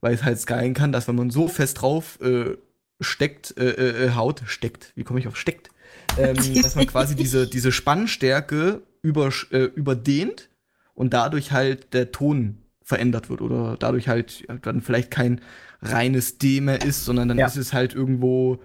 Weil 0.00 0.14
es 0.14 0.22
halt 0.22 0.38
sein 0.38 0.74
kann, 0.74 0.92
dass 0.92 1.08
wenn 1.08 1.16
man 1.16 1.30
so 1.30 1.48
fest 1.48 1.82
drauf 1.82 2.20
äh, 2.20 2.56
steckt, 3.00 3.58
äh, 3.58 3.70
äh, 3.70 4.04
äh 4.04 4.10
haut, 4.14 4.44
steckt, 4.46 4.92
wie 4.94 5.02
komme 5.02 5.18
ich 5.18 5.26
auf 5.26 5.36
steckt, 5.36 5.70
ähm, 6.16 6.36
dass 6.62 6.76
man 6.76 6.86
quasi 6.86 7.16
diese, 7.16 7.48
diese 7.48 7.72
Spannstärke 7.72 8.82
über, 9.02 9.32
äh, 9.50 9.64
überdehnt 9.64 10.50
und 10.94 11.12
dadurch 11.12 11.50
halt 11.50 11.92
der 11.94 12.12
Ton 12.12 12.58
verändert 12.80 13.28
wird 13.30 13.40
oder 13.40 13.76
dadurch 13.76 14.06
halt 14.06 14.46
dann 14.62 14.82
vielleicht 14.82 15.10
kein 15.10 15.40
reines 15.82 16.38
D 16.38 16.60
mehr 16.60 16.84
ist, 16.84 17.04
sondern 17.04 17.26
dann 17.26 17.38
ja. 17.38 17.46
ist 17.46 17.56
es 17.56 17.72
halt 17.72 17.92
irgendwo 17.92 18.60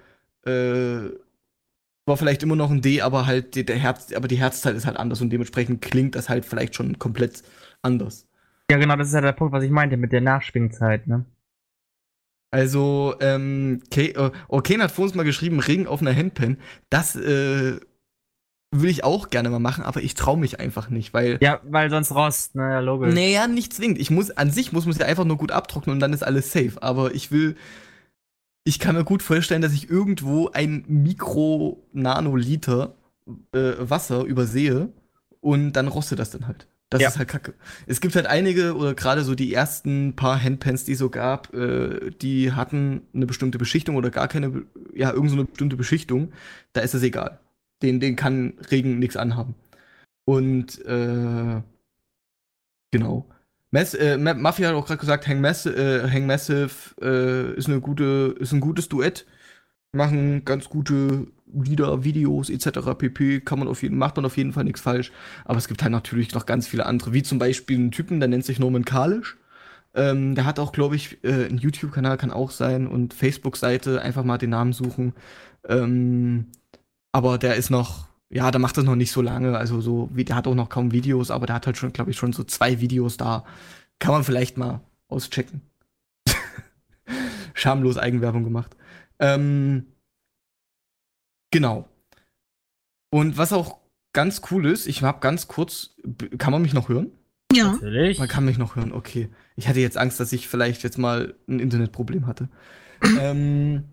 äh, 0.46 1.10
war 2.10 2.18
vielleicht 2.18 2.44
immer 2.44 2.58
noch 2.58 2.70
ein 2.70 2.82
D, 2.82 3.02
aber 3.02 3.26
halt 3.26 3.56
der 3.56 3.78
Herz, 3.78 4.12
aber 4.14 4.28
die 4.28 4.36
Herzzeit 4.36 4.76
ist 4.76 4.86
halt 4.86 4.98
anders 4.98 5.22
und 5.22 5.30
dementsprechend 5.30 5.82
klingt 5.82 6.16
das 6.16 6.28
halt 6.28 6.46
vielleicht 6.46 6.76
schon 6.76 7.00
komplett 7.00 7.44
anders. 7.82 8.28
Ja, 8.70 8.78
genau, 8.78 8.98
das 8.98 9.08
ist 9.08 9.14
ja 9.14 9.22
der 9.22 9.32
Punkt, 9.32 9.54
was 9.54 9.64
ich 9.64 9.72
meinte 9.72 9.96
mit 9.96 10.12
der 10.12 10.22
Nachschwingzeit, 10.22 11.08
ne? 11.08 11.26
Also, 12.52 13.16
ähm, 13.22 13.82
Kane, 13.92 14.10
äh, 14.10 14.32
oh, 14.48 14.60
Kane 14.62 14.84
hat 14.84 14.92
vor 14.92 15.06
uns 15.06 15.16
mal 15.16 15.24
geschrieben, 15.24 15.60
Ring 15.60 15.88
auf 15.88 16.02
einer 16.02 16.16
Handpen. 16.16 16.58
Das, 16.90 17.16
äh, 17.16 17.80
will 18.72 18.90
ich 18.90 19.04
auch 19.04 19.30
gerne 19.30 19.50
mal 19.50 19.60
machen, 19.60 19.84
aber 19.84 20.02
ich 20.02 20.14
traue 20.14 20.38
mich 20.38 20.60
einfach 20.60 20.90
nicht, 20.90 21.14
weil. 21.14 21.38
Ja, 21.42 21.60
weil 21.64 21.90
sonst 21.90 22.12
Rost, 22.12 22.56
naja, 22.56 22.80
logisch. 22.80 23.14
Naja, 23.14 23.48
nicht 23.48 23.74
zwingend. 23.74 24.00
Ich 24.00 24.12
muss, 24.12 24.32
an 24.32 24.52
sich 24.52 24.72
muss 24.72 24.86
man 24.86 24.92
es 24.92 25.00
ja 25.00 25.06
einfach 25.06 25.26
nur 25.26 25.38
gut 25.38 25.52
abtrocknen 25.52 25.96
und 25.96 26.00
dann 26.00 26.14
ist 26.14 26.24
alles 26.24 26.52
safe. 26.52 26.74
Aber 26.82 27.14
ich 27.14 27.32
will, 27.32 27.56
ich 28.70 28.80
kann 28.80 28.96
mir 28.96 29.04
gut 29.04 29.22
vorstellen, 29.22 29.62
dass 29.62 29.74
ich 29.74 29.90
irgendwo 29.90 30.50
ein 30.50 30.86
Mikro-Nanoliter 30.88 32.96
äh, 33.54 33.74
Wasser 33.80 34.24
übersehe 34.24 34.88
und 35.42 35.74
dann 35.74 35.88
rostet 35.88 36.20
das 36.20 36.32
dann 36.32 36.48
halt. 36.48 36.68
Das 36.90 37.02
ja. 37.02 37.10
ist 37.10 37.20
halt 37.20 37.28
kacke. 37.28 37.54
Es 37.86 38.02
gibt 38.02 38.16
halt 38.16 38.26
einige, 38.26 38.76
oder 38.76 38.96
gerade 38.96 39.24
so 39.24 39.36
die 39.36 39.54
ersten 39.54 40.16
paar 40.16 40.42
Handpans, 40.42 40.86
die 40.86 40.94
es 40.94 41.00
so 41.00 41.10
gab, 41.10 41.54
äh, 41.54 42.12
die 42.22 42.54
hatten 42.54 43.02
eine 43.14 43.28
bestimmte 43.28 43.60
Beschichtung 43.60 43.96
oder 43.96 44.10
gar 44.10 44.28
keine, 44.28 44.64
ja, 44.96 45.10
irgendeine 45.10 45.42
so 45.42 45.48
bestimmte 45.48 45.76
Beschichtung. 45.76 46.32
Da 46.74 46.82
ist 46.82 46.96
es 46.96 47.04
egal 47.04 47.40
den, 47.82 48.00
den 48.00 48.16
kann 48.16 48.54
Regen 48.72 49.00
nichts 49.00 49.18
anhaben. 49.18 49.56
Und 50.26 50.84
äh, 50.86 51.62
genau. 52.92 53.26
Mass, 53.72 53.94
äh, 53.94 54.18
Mafia 54.18 54.70
hat 54.70 54.76
auch 54.76 54.88
gerade 54.88 55.00
gesagt, 55.00 55.28
Hang, 55.28 55.42
Mass, 55.42 55.66
äh, 55.66 56.10
Hang 56.10 56.26
Massive 56.26 56.70
äh, 57.02 57.54
ist, 57.56 57.68
eine 57.68 57.82
gute, 57.82 58.36
ist 58.40 58.52
ein 58.52 58.62
gutes 58.62 58.90
Duett. 58.90 59.26
Machen 59.92 60.46
ganz 60.46 60.70
gute 60.70 61.28
Lieder, 61.52 62.04
Videos 62.04 62.50
etc. 62.50 62.96
pp. 62.98 63.42
Kann 63.42 63.60
man 63.60 63.68
auf 63.68 63.82
jeden, 63.84 63.98
macht 63.98 64.16
man 64.16 64.26
auf 64.26 64.38
jeden 64.38 64.54
Fall 64.54 64.64
nichts 64.64 64.82
falsch. 64.82 65.12
Aber 65.46 65.58
es 65.58 65.68
gibt 65.68 65.82
halt 65.84 65.92
natürlich 65.92 66.34
noch 66.34 66.46
ganz 66.46 66.68
viele 66.68 66.86
andere, 66.86 67.14
wie 67.14 67.24
zum 67.24 67.40
Beispiel 67.40 67.78
einen 67.78 67.92
Typen, 67.92 68.20
der 68.20 68.30
nennt 68.30 68.46
sich 68.46 68.60
Norman 68.60 68.86
Kalisch. 68.86 69.38
Ähm, 69.96 70.36
der 70.36 70.46
hat 70.46 70.60
auch, 70.60 70.72
glaube 70.72 70.96
ich, 70.96 71.24
äh, 71.24 71.46
einen 71.46 71.58
YouTube-Kanal, 71.58 72.18
kann 72.18 72.32
auch 72.32 72.52
sein, 72.52 72.88
und 72.88 73.14
Facebook-Seite, 73.14 74.02
einfach 74.02 74.24
mal 74.24 74.38
den 74.38 74.52
Namen 74.52 74.74
suchen. 74.74 75.14
Ähm, 75.68 76.48
aber 77.12 77.38
der 77.38 77.56
ist 77.56 77.70
noch, 77.72 78.08
ja, 78.30 78.52
der 78.52 78.60
macht 78.60 78.78
das 78.78 78.86
noch 78.86 78.96
nicht 78.96 79.12
so 79.12 79.22
lange. 79.22 79.58
Also 79.58 79.82
so, 79.82 80.10
wie, 80.14 80.24
der 80.24 80.36
hat 80.36 80.48
auch 80.48 80.56
noch 80.56 80.70
kaum 80.70 80.92
Videos, 80.92 81.32
aber 81.32 81.48
der 81.48 81.56
hat 81.56 81.66
halt 81.66 81.78
schon, 81.78 81.94
glaube 81.94 82.12
ich, 82.12 82.18
schon 82.18 82.34
so 82.34 82.44
zwei 82.44 82.80
Videos 82.80 83.18
da. 83.18 83.44
Kann 83.98 84.14
man 84.14 84.24
vielleicht 84.24 84.58
mal 84.58 84.82
auschecken. 85.08 85.62
Schamlos 87.54 87.98
Eigenwerbung 87.98 88.44
gemacht. 88.44 88.76
Ähm, 89.18 89.88
genau. 91.52 91.90
Und 93.12 93.38
was 93.38 93.52
auch 93.52 93.80
ganz 94.14 94.42
cool 94.52 94.68
ist, 94.68 94.88
ich 94.88 95.02
habe 95.02 95.20
ganz 95.20 95.48
kurz, 95.48 95.96
kann 96.38 96.52
man 96.52 96.62
mich 96.62 96.74
noch 96.74 96.88
hören? 96.88 97.12
Ja. 97.52 97.72
Natürlich. 97.74 98.20
Man 98.20 98.28
kann 98.28 98.46
mich 98.46 98.60
noch 98.60 98.76
hören, 98.76 98.92
okay. 98.92 99.30
Ich 99.56 99.68
hatte 99.68 99.80
jetzt 99.80 99.98
Angst, 99.98 100.20
dass 100.20 100.32
ich 100.34 100.48
vielleicht 100.48 100.84
jetzt 100.84 101.00
mal 101.00 101.34
ein 101.48 101.60
Internetproblem 101.60 102.28
hatte. 102.28 102.48
ähm, 103.20 103.86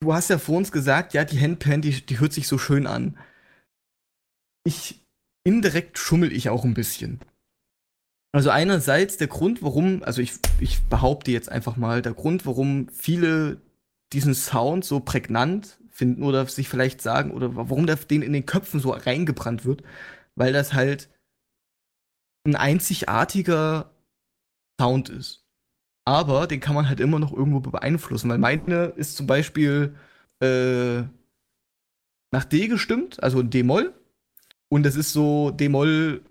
du 0.00 0.14
hast 0.14 0.30
ja 0.30 0.38
vor 0.38 0.56
uns 0.56 0.72
gesagt, 0.72 1.14
ja, 1.14 1.24
die 1.24 1.40
Handpan, 1.40 1.82
die, 1.82 2.04
die 2.04 2.20
hört 2.20 2.32
sich 2.32 2.48
so 2.48 2.58
schön 2.58 2.86
an. 2.86 3.18
Ich, 4.64 5.02
indirekt 5.44 5.98
schummel 5.98 6.32
ich 6.32 6.48
auch 6.48 6.64
ein 6.64 6.74
bisschen. 6.74 7.20
Also 8.32 8.50
einerseits 8.50 9.16
der 9.16 9.28
Grund, 9.28 9.62
warum, 9.62 10.02
also 10.02 10.20
ich, 10.20 10.34
ich 10.60 10.82
behaupte 10.84 11.30
jetzt 11.30 11.48
einfach 11.48 11.76
mal, 11.76 12.02
der 12.02 12.12
Grund, 12.12 12.44
warum 12.44 12.88
viele 12.90 13.60
diesen 14.12 14.34
Sound 14.34 14.84
so 14.84 15.00
prägnant 15.00 15.78
finden 15.88 16.22
oder 16.22 16.46
sich 16.46 16.68
vielleicht 16.68 17.00
sagen, 17.00 17.30
oder 17.32 17.56
warum 17.56 17.86
der 17.86 17.96
denen 17.96 18.22
in 18.22 18.32
den 18.32 18.46
Köpfen 18.46 18.80
so 18.80 18.90
reingebrannt 18.90 19.64
wird, 19.64 19.82
weil 20.34 20.52
das 20.52 20.74
halt 20.74 21.08
ein 22.46 22.54
einzigartiger 22.54 23.90
Sound 24.80 25.08
ist 25.08 25.47
aber 26.08 26.46
den 26.46 26.60
kann 26.60 26.74
man 26.74 26.88
halt 26.88 27.00
immer 27.00 27.18
noch 27.18 27.34
irgendwo 27.34 27.60
beeinflussen, 27.60 28.30
weil 28.30 28.38
meine 28.38 28.94
ist 28.96 29.14
zum 29.18 29.26
Beispiel 29.26 29.94
äh, 30.40 31.02
nach 32.30 32.44
D 32.46 32.66
gestimmt, 32.66 33.22
also 33.22 33.42
D-Moll. 33.42 33.92
Und 34.70 34.84
das 34.84 34.96
ist 34.96 35.12
so, 35.12 35.50
D-Moll 35.50 36.22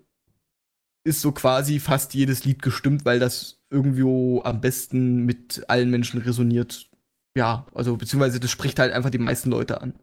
ist 1.04 1.20
so 1.20 1.30
quasi 1.30 1.78
fast 1.78 2.12
jedes 2.14 2.44
Lied 2.44 2.60
gestimmt, 2.60 3.04
weil 3.04 3.20
das 3.20 3.60
irgendwo 3.70 4.42
am 4.42 4.60
besten 4.60 5.24
mit 5.24 5.62
allen 5.68 5.90
Menschen 5.90 6.22
resoniert. 6.22 6.90
Ja, 7.36 7.64
also 7.72 7.96
beziehungsweise 7.96 8.40
das 8.40 8.50
spricht 8.50 8.80
halt 8.80 8.92
einfach 8.92 9.10
die 9.10 9.18
meisten 9.18 9.48
Leute 9.48 9.80
an. 9.80 9.94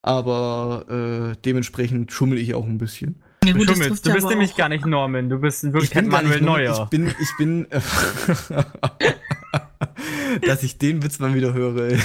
Aber 0.00 0.86
äh, 0.88 1.36
dementsprechend 1.44 2.12
schummel 2.12 2.38
ich 2.38 2.54
auch 2.54 2.64
ein 2.64 2.78
bisschen. 2.78 3.22
Ja, 3.44 3.52
gut, 3.52 3.68
du 3.68 3.74
schummelst. 3.74 4.06
Du 4.06 4.12
bist 4.12 4.28
nämlich 4.28 4.54
gar 4.56 4.68
nicht 4.68 4.86
Norman. 4.86 5.28
Du 5.28 5.38
bist 5.38 5.64
in 5.64 5.72
Wirklichkeit 5.72 6.06
Manuel 6.06 6.40
Neuer. 6.40 6.84
Ich 6.84 6.90
bin, 6.90 7.08
ich 7.08 7.36
bin, 7.38 7.70
äh, 7.70 7.80
dass 10.46 10.62
ich 10.62 10.78
den 10.78 11.02
Witz 11.02 11.18
mal 11.18 11.34
wieder 11.34 11.52
höre. 11.52 11.92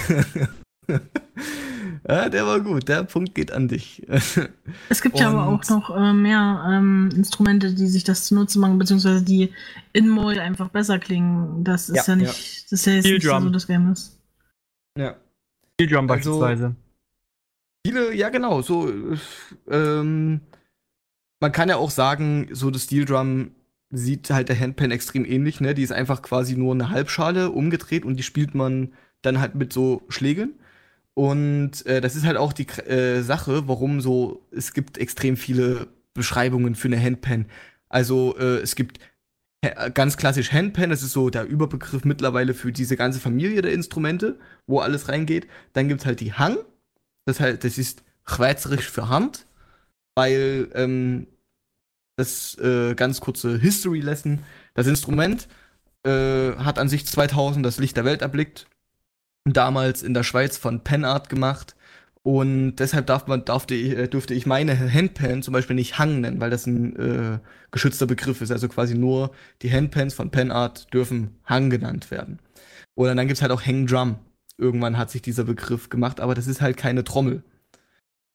ja, 2.07 2.29
der 2.29 2.47
war 2.47 2.59
gut. 2.61 2.87
Der 2.87 3.03
Punkt 3.03 3.35
geht 3.35 3.51
an 3.51 3.67
dich. 3.67 4.05
es 4.89 5.01
gibt 5.01 5.15
Und 5.15 5.21
ja 5.21 5.29
aber 5.29 5.45
auch 5.47 5.63
noch 5.69 5.95
äh, 5.95 6.13
mehr 6.13 6.65
ähm, 6.69 7.09
Instrumente, 7.15 7.73
die 7.73 7.87
sich 7.87 8.03
das 8.03 8.25
zunutze 8.25 8.59
machen, 8.59 8.79
beziehungsweise 8.79 9.23
die 9.23 9.53
in 9.93 10.09
Moll 10.09 10.39
einfach 10.39 10.69
besser 10.69 10.97
klingen. 10.97 11.63
Das 11.63 11.89
ist 11.89 12.07
ja, 12.07 12.13
ja 12.13 12.15
nicht, 12.15 12.27
ja. 12.29 12.63
das 12.63 12.71
ist 12.71 12.85
ja 12.85 12.93
jetzt 12.93 13.05
nicht 13.05 13.23
so 13.23 13.49
das 13.49 13.67
Geheimnis. 13.67 14.19
Ja. 14.97 15.15
Steel 15.75 15.89
Drum 15.89 16.09
also, 16.09 16.39
beispielsweise. 16.39 16.75
Viele, 17.85 18.13
ja 18.15 18.29
genau, 18.29 18.61
so 18.63 18.91
ähm, 19.69 20.41
man 21.39 21.51
kann 21.51 21.69
ja 21.69 21.77
auch 21.77 21.91
sagen, 21.91 22.49
so 22.51 22.71
das 22.71 22.83
Steel 22.83 23.05
Drum 23.05 23.51
sieht 23.89 24.29
halt 24.29 24.49
der 24.49 24.59
Handpan 24.59 24.91
extrem 24.91 25.25
ähnlich, 25.25 25.61
ne? 25.61 25.73
Die 25.73 25.83
ist 25.83 25.91
einfach 25.91 26.21
quasi 26.21 26.57
nur 26.57 26.73
eine 26.73 26.89
Halbschale 26.89 27.51
umgedreht 27.51 28.05
und 28.05 28.17
die 28.17 28.23
spielt 28.23 28.53
man 28.55 28.93
dann 29.21 29.39
halt 29.39 29.55
mit 29.55 29.71
so 29.71 30.01
Schlägen. 30.09 30.59
Und 31.13 31.85
äh, 31.85 32.01
das 32.01 32.15
ist 32.15 32.25
halt 32.25 32.37
auch 32.37 32.53
die 32.53 32.67
äh, 32.67 33.21
Sache, 33.21 33.67
warum 33.67 34.01
so, 34.01 34.45
es 34.51 34.73
gibt 34.73 34.97
extrem 34.97 35.37
viele 35.37 35.87
Beschreibungen 36.13 36.75
für 36.75 36.89
eine 36.89 37.01
Handpan. 37.01 37.45
Also 37.89 38.37
äh, 38.37 38.57
es 38.57 38.75
gibt 38.75 38.99
ganz 39.95 40.17
klassisch 40.17 40.53
Handpan, 40.53 40.91
das 40.91 41.01
ist 41.01 41.13
so 41.13 41.29
der 41.29 41.45
Überbegriff 41.45 42.05
mittlerweile 42.05 42.53
für 42.53 42.71
diese 42.71 42.95
ganze 42.95 43.19
Familie 43.19 43.61
der 43.61 43.73
Instrumente, 43.73 44.39
wo 44.67 44.79
alles 44.79 45.09
reingeht. 45.09 45.47
Dann 45.73 45.87
gibt 45.87 46.01
es 46.01 46.05
halt 46.05 46.19
die 46.19 46.33
Hang, 46.33 46.57
das, 47.25 47.39
halt, 47.39 47.63
das 47.63 47.77
ist 47.77 48.03
schweizerisch 48.25 48.89
für 48.89 49.09
Hand 49.09 49.47
weil 50.17 50.69
ähm, 50.73 51.27
das 52.15 52.57
äh, 52.57 52.95
ganz 52.95 53.21
kurze 53.21 53.59
History 53.59 53.99
Lesson, 53.99 54.39
das 54.73 54.87
Instrument 54.87 55.47
äh, 56.03 56.55
hat 56.55 56.79
an 56.79 56.89
sich 56.89 57.05
2000 57.05 57.63
das 57.63 57.77
Licht 57.77 57.95
der 57.95 58.05
Welt 58.05 58.23
erblickt, 58.23 58.65
damals 59.45 60.01
in 60.01 60.15
der 60.15 60.23
Schweiz 60.23 60.57
von 60.57 60.83
Penart 60.83 61.29
gemacht 61.29 61.75
und 62.23 62.77
deshalb 62.77 63.05
darf 63.05 63.27
man, 63.27 63.43
ich, 63.69 63.97
äh, 63.97 64.07
durfte 64.07 64.33
ich 64.33 64.47
meine 64.47 64.75
Handpan 64.91 65.43
zum 65.43 65.53
Beispiel 65.53 65.75
nicht 65.75 65.99
Hang 65.99 66.19
nennen, 66.19 66.41
weil 66.41 66.49
das 66.49 66.65
ein 66.65 66.95
äh, 66.95 67.39
geschützter 67.69 68.07
Begriff 68.07 68.41
ist. 68.41 68.51
Also 68.51 68.67
quasi 68.67 68.95
nur 68.95 69.31
die 69.61 69.71
Handpans 69.71 70.15
von 70.15 70.31
Penart 70.31 70.91
dürfen 70.93 71.37
Hang 71.45 71.69
genannt 71.69 72.09
werden. 72.09 72.39
Oder 72.95 73.13
dann 73.13 73.27
gibt 73.27 73.37
es 73.37 73.41
halt 73.43 73.51
auch 73.51 73.61
Hang 73.61 73.85
Drum. 73.85 74.17
Irgendwann 74.57 74.97
hat 74.97 75.11
sich 75.11 75.21
dieser 75.21 75.43
Begriff 75.43 75.89
gemacht, 75.89 76.19
aber 76.19 76.33
das 76.33 76.47
ist 76.47 76.59
halt 76.59 76.75
keine 76.75 77.03
Trommel. 77.03 77.43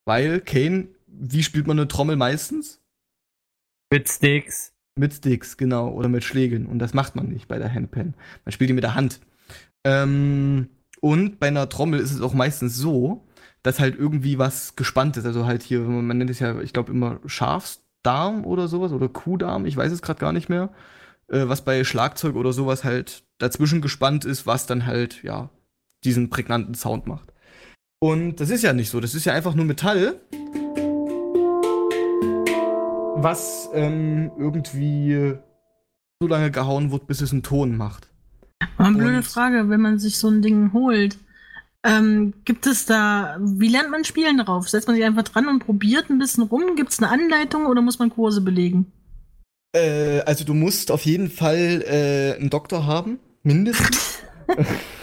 Weil 0.06 0.40
Kane 0.40 0.88
wie 1.12 1.42
spielt 1.42 1.66
man 1.66 1.78
eine 1.78 1.88
Trommel 1.88 2.16
meistens? 2.16 2.80
Mit 3.90 4.08
Sticks. 4.08 4.72
Mit 4.96 5.14
Sticks, 5.14 5.56
genau. 5.56 5.90
Oder 5.90 6.08
mit 6.08 6.24
Schlägen. 6.24 6.66
Und 6.66 6.78
das 6.78 6.94
macht 6.94 7.16
man 7.16 7.28
nicht 7.28 7.48
bei 7.48 7.58
der 7.58 7.72
Handpan. 7.72 8.14
Man 8.44 8.52
spielt 8.52 8.70
die 8.70 8.74
mit 8.74 8.84
der 8.84 8.94
Hand. 8.94 9.20
Ähm, 9.84 10.68
und 11.00 11.40
bei 11.40 11.48
einer 11.48 11.68
Trommel 11.68 12.00
ist 12.00 12.12
es 12.12 12.20
auch 12.20 12.34
meistens 12.34 12.76
so, 12.76 13.26
dass 13.62 13.80
halt 13.80 13.98
irgendwie 13.98 14.38
was 14.38 14.76
gespannt 14.76 15.16
ist. 15.16 15.26
Also 15.26 15.46
halt 15.46 15.62
hier, 15.62 15.80
man 15.80 16.18
nennt 16.18 16.30
es 16.30 16.40
ja, 16.40 16.60
ich 16.60 16.72
glaube, 16.72 16.92
immer 16.92 17.20
Schafs, 17.26 17.82
Darm 18.02 18.44
oder 18.44 18.68
sowas 18.68 18.92
oder 18.92 19.08
Kuhdarm, 19.08 19.64
ich 19.64 19.76
weiß 19.76 19.92
es 19.92 20.02
gerade 20.02 20.20
gar 20.20 20.32
nicht 20.32 20.48
mehr, 20.48 20.70
äh, 21.28 21.48
was 21.48 21.64
bei 21.64 21.84
Schlagzeug 21.84 22.34
oder 22.34 22.52
sowas 22.52 22.84
halt 22.84 23.24
dazwischen 23.38 23.80
gespannt 23.80 24.24
ist, 24.24 24.46
was 24.46 24.66
dann 24.66 24.86
halt, 24.86 25.22
ja, 25.22 25.50
diesen 26.04 26.30
prägnanten 26.30 26.74
Sound 26.74 27.06
macht. 27.06 27.32
Und 28.00 28.40
das 28.40 28.50
ist 28.50 28.62
ja 28.62 28.72
nicht 28.72 28.90
so, 28.90 28.98
das 28.98 29.14
ist 29.14 29.24
ja 29.24 29.32
einfach 29.32 29.54
nur 29.54 29.64
Metall, 29.64 30.20
was 33.22 33.68
ähm, 33.72 34.30
irgendwie 34.38 35.34
so 36.20 36.28
lange 36.28 36.50
gehauen 36.50 36.90
wird, 36.90 37.06
bis 37.06 37.20
es 37.20 37.32
einen 37.32 37.42
Ton 37.42 37.76
macht. 37.76 38.08
Aber 38.76 38.88
eine 38.88 38.98
blöde 38.98 39.22
Frage, 39.22 39.68
wenn 39.68 39.80
man 39.80 39.98
sich 39.98 40.18
so 40.18 40.28
ein 40.28 40.42
Ding 40.42 40.72
holt. 40.72 41.18
Ähm, 41.84 42.32
gibt 42.44 42.66
es 42.66 42.86
da, 42.86 43.36
wie 43.40 43.68
lernt 43.68 43.90
man 43.90 44.04
Spielen 44.04 44.38
darauf? 44.38 44.68
Setzt 44.68 44.86
man 44.86 44.94
sich 44.96 45.04
einfach 45.04 45.24
dran 45.24 45.48
und 45.48 45.58
probiert 45.64 46.10
ein 46.10 46.18
bisschen 46.18 46.44
rum? 46.44 46.76
Gibt 46.76 46.92
es 46.92 47.00
eine 47.00 47.10
Anleitung 47.10 47.66
oder 47.66 47.82
muss 47.82 47.98
man 47.98 48.10
Kurse 48.10 48.40
belegen? 48.40 48.92
Äh, 49.74 50.20
also 50.20 50.44
du 50.44 50.54
musst 50.54 50.92
auf 50.92 51.04
jeden 51.04 51.28
Fall 51.28 51.82
äh, 51.86 52.38
einen 52.38 52.50
Doktor 52.50 52.86
haben, 52.86 53.18
mindestens. 53.42 54.20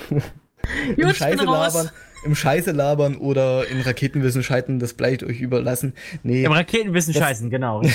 Im 0.95 1.13
Scheiße 1.13 1.43
labern, 1.43 1.89
im 2.23 2.35
Scheiße 2.35 2.71
labern 2.71 3.17
oder 3.17 3.67
in 3.67 3.81
Raketenwissenschaften, 3.81 4.79
das 4.79 4.93
bleibt 4.93 5.23
euch 5.23 5.41
überlassen. 5.41 5.93
Nee. 6.23 6.43
Im 6.43 6.51
Raketenwissenschaften, 6.51 7.49
genau. 7.49 7.81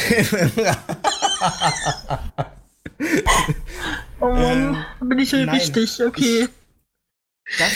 oh 4.21 4.27
Mann, 4.27 4.85
äh, 5.01 5.05
bin 5.05 5.19
ich 5.19 5.33
nein, 5.33 5.49
richtig, 5.49 6.03
okay. 6.03 6.49
Ich, 7.47 7.59
das 7.59 7.73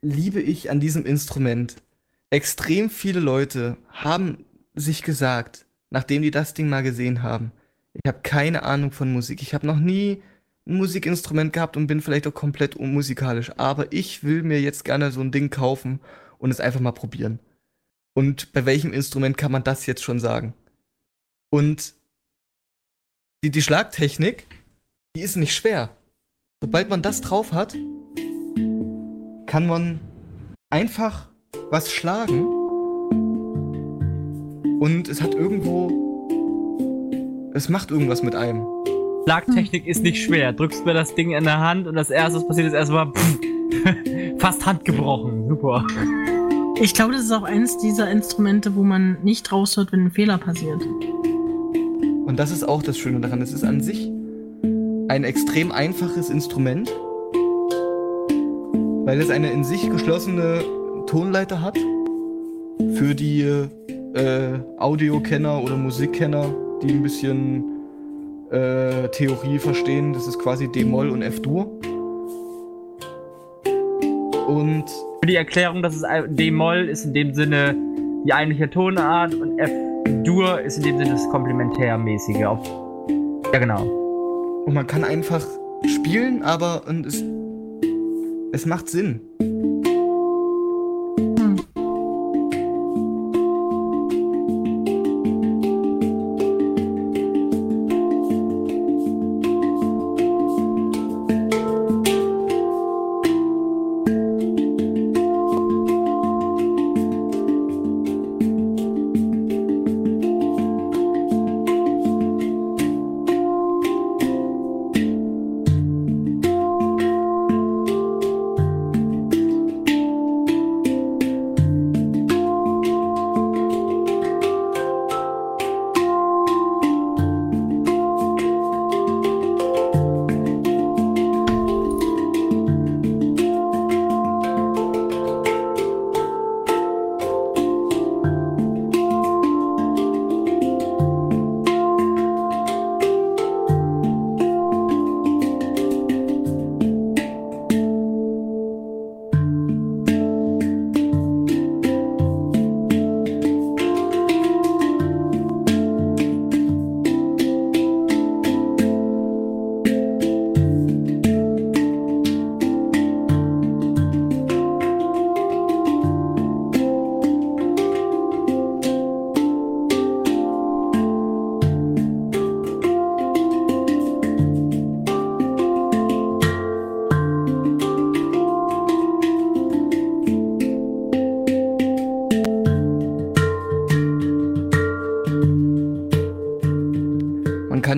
liebe 0.00 0.40
ich 0.40 0.70
an 0.70 0.80
diesem 0.80 1.04
Instrument. 1.06 1.76
Extrem 2.30 2.88
viele 2.90 3.20
Leute 3.20 3.76
haben 3.88 4.44
sich 4.74 5.02
gesagt, 5.02 5.66
nachdem 5.90 6.22
die 6.22 6.30
das 6.30 6.54
Ding 6.54 6.68
mal 6.68 6.82
gesehen 6.82 7.22
haben, 7.22 7.52
ich 7.94 8.08
habe 8.08 8.20
keine 8.22 8.62
Ahnung 8.62 8.90
von 8.90 9.12
Musik. 9.12 9.42
Ich 9.42 9.52
habe 9.52 9.66
noch 9.66 9.78
nie 9.78 10.22
Musikinstrument 10.64 11.52
gehabt 11.52 11.76
und 11.76 11.86
bin 11.86 12.00
vielleicht 12.00 12.26
auch 12.26 12.34
komplett 12.34 12.76
unmusikalisch. 12.76 13.50
Aber 13.56 13.92
ich 13.92 14.22
will 14.22 14.42
mir 14.42 14.60
jetzt 14.60 14.84
gerne 14.84 15.10
so 15.10 15.20
ein 15.20 15.32
Ding 15.32 15.50
kaufen 15.50 16.00
und 16.38 16.50
es 16.50 16.60
einfach 16.60 16.80
mal 16.80 16.92
probieren. 16.92 17.40
Und 18.14 18.52
bei 18.52 18.66
welchem 18.66 18.92
Instrument 18.92 19.36
kann 19.36 19.52
man 19.52 19.64
das 19.64 19.86
jetzt 19.86 20.02
schon 20.02 20.20
sagen? 20.20 20.54
Und 21.50 21.94
die, 23.42 23.50
die 23.50 23.62
Schlagtechnik, 23.62 24.46
die 25.16 25.22
ist 25.22 25.36
nicht 25.36 25.54
schwer. 25.54 25.96
Sobald 26.62 26.88
man 26.88 27.02
das 27.02 27.20
drauf 27.20 27.52
hat, 27.52 27.74
kann 29.46 29.66
man 29.66 30.00
einfach 30.70 31.28
was 31.70 31.90
schlagen 31.90 32.44
und 34.80 35.08
es 35.08 35.20
hat 35.20 35.34
irgendwo. 35.34 35.90
Es 37.54 37.68
macht 37.68 37.90
irgendwas 37.90 38.22
mit 38.22 38.34
einem. 38.34 38.66
Schlagtechnik 39.24 39.86
ist 39.86 40.02
nicht 40.02 40.22
schwer. 40.22 40.52
Drückst 40.52 40.84
mir 40.84 40.94
das 40.94 41.14
Ding 41.14 41.32
in 41.32 41.44
der 41.44 41.60
Hand 41.60 41.86
und 41.86 41.94
das 41.94 42.10
erste, 42.10 42.38
was 42.38 42.48
passiert, 42.48 42.66
ist 42.68 42.74
erstmal 42.74 43.12
fast 44.38 44.66
Hand 44.66 44.84
gebrochen. 44.84 45.48
Super. 45.48 45.86
Ich 46.80 46.94
glaube, 46.94 47.12
das 47.12 47.22
ist 47.22 47.32
auch 47.32 47.44
eines 47.44 47.78
dieser 47.78 48.10
Instrumente, 48.10 48.74
wo 48.74 48.82
man 48.82 49.18
nicht 49.22 49.52
raushört, 49.52 49.92
wenn 49.92 50.06
ein 50.06 50.10
Fehler 50.10 50.38
passiert. 50.38 50.82
Und 52.26 52.36
das 52.36 52.50
ist 52.50 52.64
auch 52.64 52.82
das 52.82 52.98
Schöne 52.98 53.20
daran. 53.20 53.42
Es 53.42 53.52
ist 53.52 53.62
an 53.62 53.80
sich 53.80 54.10
ein 55.08 55.24
extrem 55.24 55.70
einfaches 55.70 56.30
Instrument, 56.30 56.90
weil 59.04 59.20
es 59.20 59.30
eine 59.30 59.50
in 59.50 59.62
sich 59.62 59.88
geschlossene 59.90 60.64
Tonleiter 61.06 61.60
hat 61.60 61.76
für 62.94 63.14
die 63.14 63.42
äh, 63.42 64.58
Audiokenner 64.78 65.62
oder 65.62 65.76
Musikkenner, 65.76 66.52
die 66.82 66.92
ein 66.92 67.02
bisschen 67.02 67.71
äh, 68.52 69.08
Theorie 69.08 69.58
verstehen. 69.58 70.12
Das 70.12 70.26
ist 70.26 70.38
quasi 70.38 70.70
D-Moll 70.70 71.10
und 71.10 71.22
F-Dur. 71.22 71.66
Und 74.46 74.84
für 75.20 75.26
die 75.26 75.36
Erklärung, 75.36 75.82
dass 75.82 75.96
es 75.96 76.02
D-Moll 76.28 76.88
ist 76.88 77.04
in 77.04 77.14
dem 77.14 77.34
Sinne 77.34 77.74
die 78.24 78.32
eigentliche 78.32 78.70
Tonart 78.70 79.34
und 79.34 79.58
F-Dur 79.58 80.60
ist 80.60 80.76
in 80.78 80.84
dem 80.84 80.98
Sinne 80.98 81.10
das 81.10 81.28
Komplementärmäßige. 81.30 82.38
ja, 82.38 83.58
genau. 83.58 83.82
Und 84.66 84.74
man 84.74 84.86
kann 84.86 85.04
einfach 85.04 85.44
spielen, 85.86 86.42
aber 86.42 86.82
und 86.88 87.06
es 87.06 87.24
es 88.52 88.66
macht 88.66 88.88
Sinn. 88.90 89.20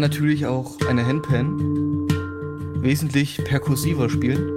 Natürlich 0.04 0.44
auch 0.44 0.78
eine 0.86 1.06
Handpan 1.06 2.06
wesentlich 2.82 3.42
perkussiver 3.42 4.10
spielen. 4.10 4.53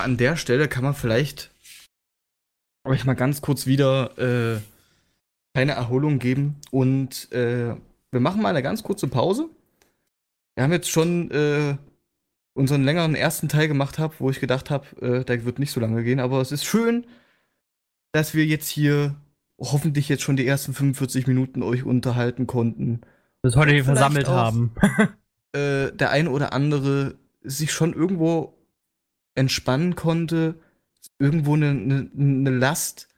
Mal, 0.00 0.04
an 0.04 0.16
der 0.16 0.36
Stelle 0.36 0.68
kann 0.68 0.84
man 0.84 0.94
vielleicht 0.94 1.50
euch 2.84 3.04
mal 3.04 3.14
ganz 3.14 3.40
kurz 3.40 3.66
wieder 3.66 4.18
äh, 4.18 4.60
eine 5.52 5.72
Erholung 5.72 6.18
geben 6.18 6.56
und 6.70 7.30
äh, 7.32 7.74
wir 8.10 8.20
machen 8.20 8.42
mal 8.42 8.48
eine 8.48 8.62
ganz 8.62 8.82
kurze 8.82 9.08
Pause. 9.08 9.48
Wir 10.54 10.64
haben 10.64 10.72
jetzt 10.72 10.90
schon 10.90 11.30
äh, 11.30 11.76
unseren 12.54 12.84
längeren 12.84 13.14
ersten 13.14 13.48
Teil 13.48 13.68
gemacht, 13.68 13.98
hab, 13.98 14.20
wo 14.20 14.30
ich 14.30 14.40
gedacht 14.40 14.70
habe, 14.70 14.86
äh, 15.02 15.24
der 15.24 15.44
wird 15.44 15.58
nicht 15.58 15.72
so 15.72 15.80
lange 15.80 16.02
gehen, 16.02 16.20
aber 16.20 16.40
es 16.40 16.52
ist 16.52 16.64
schön, 16.64 17.06
dass 18.12 18.34
wir 18.34 18.46
jetzt 18.46 18.68
hier 18.68 19.14
hoffentlich 19.58 20.08
jetzt 20.08 20.22
schon 20.22 20.36
die 20.36 20.46
ersten 20.46 20.72
45 20.72 21.26
Minuten 21.26 21.62
euch 21.62 21.84
unterhalten 21.84 22.46
konnten. 22.46 23.02
Bis 23.42 23.56
heute 23.56 23.72
hier 23.72 23.84
versammelt 23.84 24.28
auch, 24.28 24.32
haben. 24.34 24.72
äh, 25.52 25.92
der 25.92 26.10
eine 26.10 26.30
oder 26.30 26.52
andere 26.54 27.18
sich 27.42 27.72
schon 27.72 27.92
irgendwo 27.92 28.59
entspannen 29.40 29.96
konnte, 29.96 30.60
irgendwo 31.18 31.54
eine, 31.54 31.70
eine, 31.70 32.10
eine 32.14 32.50
Last 32.50 33.08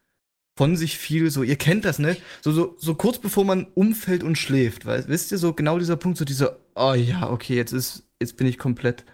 von 0.57 0.77
sich 0.77 0.97
viel, 0.97 1.31
so, 1.31 1.43
ihr 1.43 1.57
kennt 1.57 1.85
das, 1.85 1.99
ne? 1.99 2.17
So, 2.43 2.53
so, 2.53 2.77
so 2.79 2.95
kurz 2.95 3.19
bevor 3.19 3.45
man 3.45 3.67
umfällt 3.75 4.23
und 4.23 4.39
schläft, 4.39 4.87
weil, 4.87 5.07
wisst 5.09 5.33
ihr, 5.33 5.39
so 5.39 5.53
genau 5.53 5.79
dieser 5.79 5.97
Punkt, 5.97 6.19
so 6.19 6.25
dieser, 6.25 6.59
oh 6.77 6.95
ja, 6.95 7.29
okay, 7.29 7.57
jetzt 7.57 7.73
ist, 7.73 8.09
jetzt 8.21 8.37
bin 8.37 8.47
ich 8.47 8.57
komplett 8.57 9.05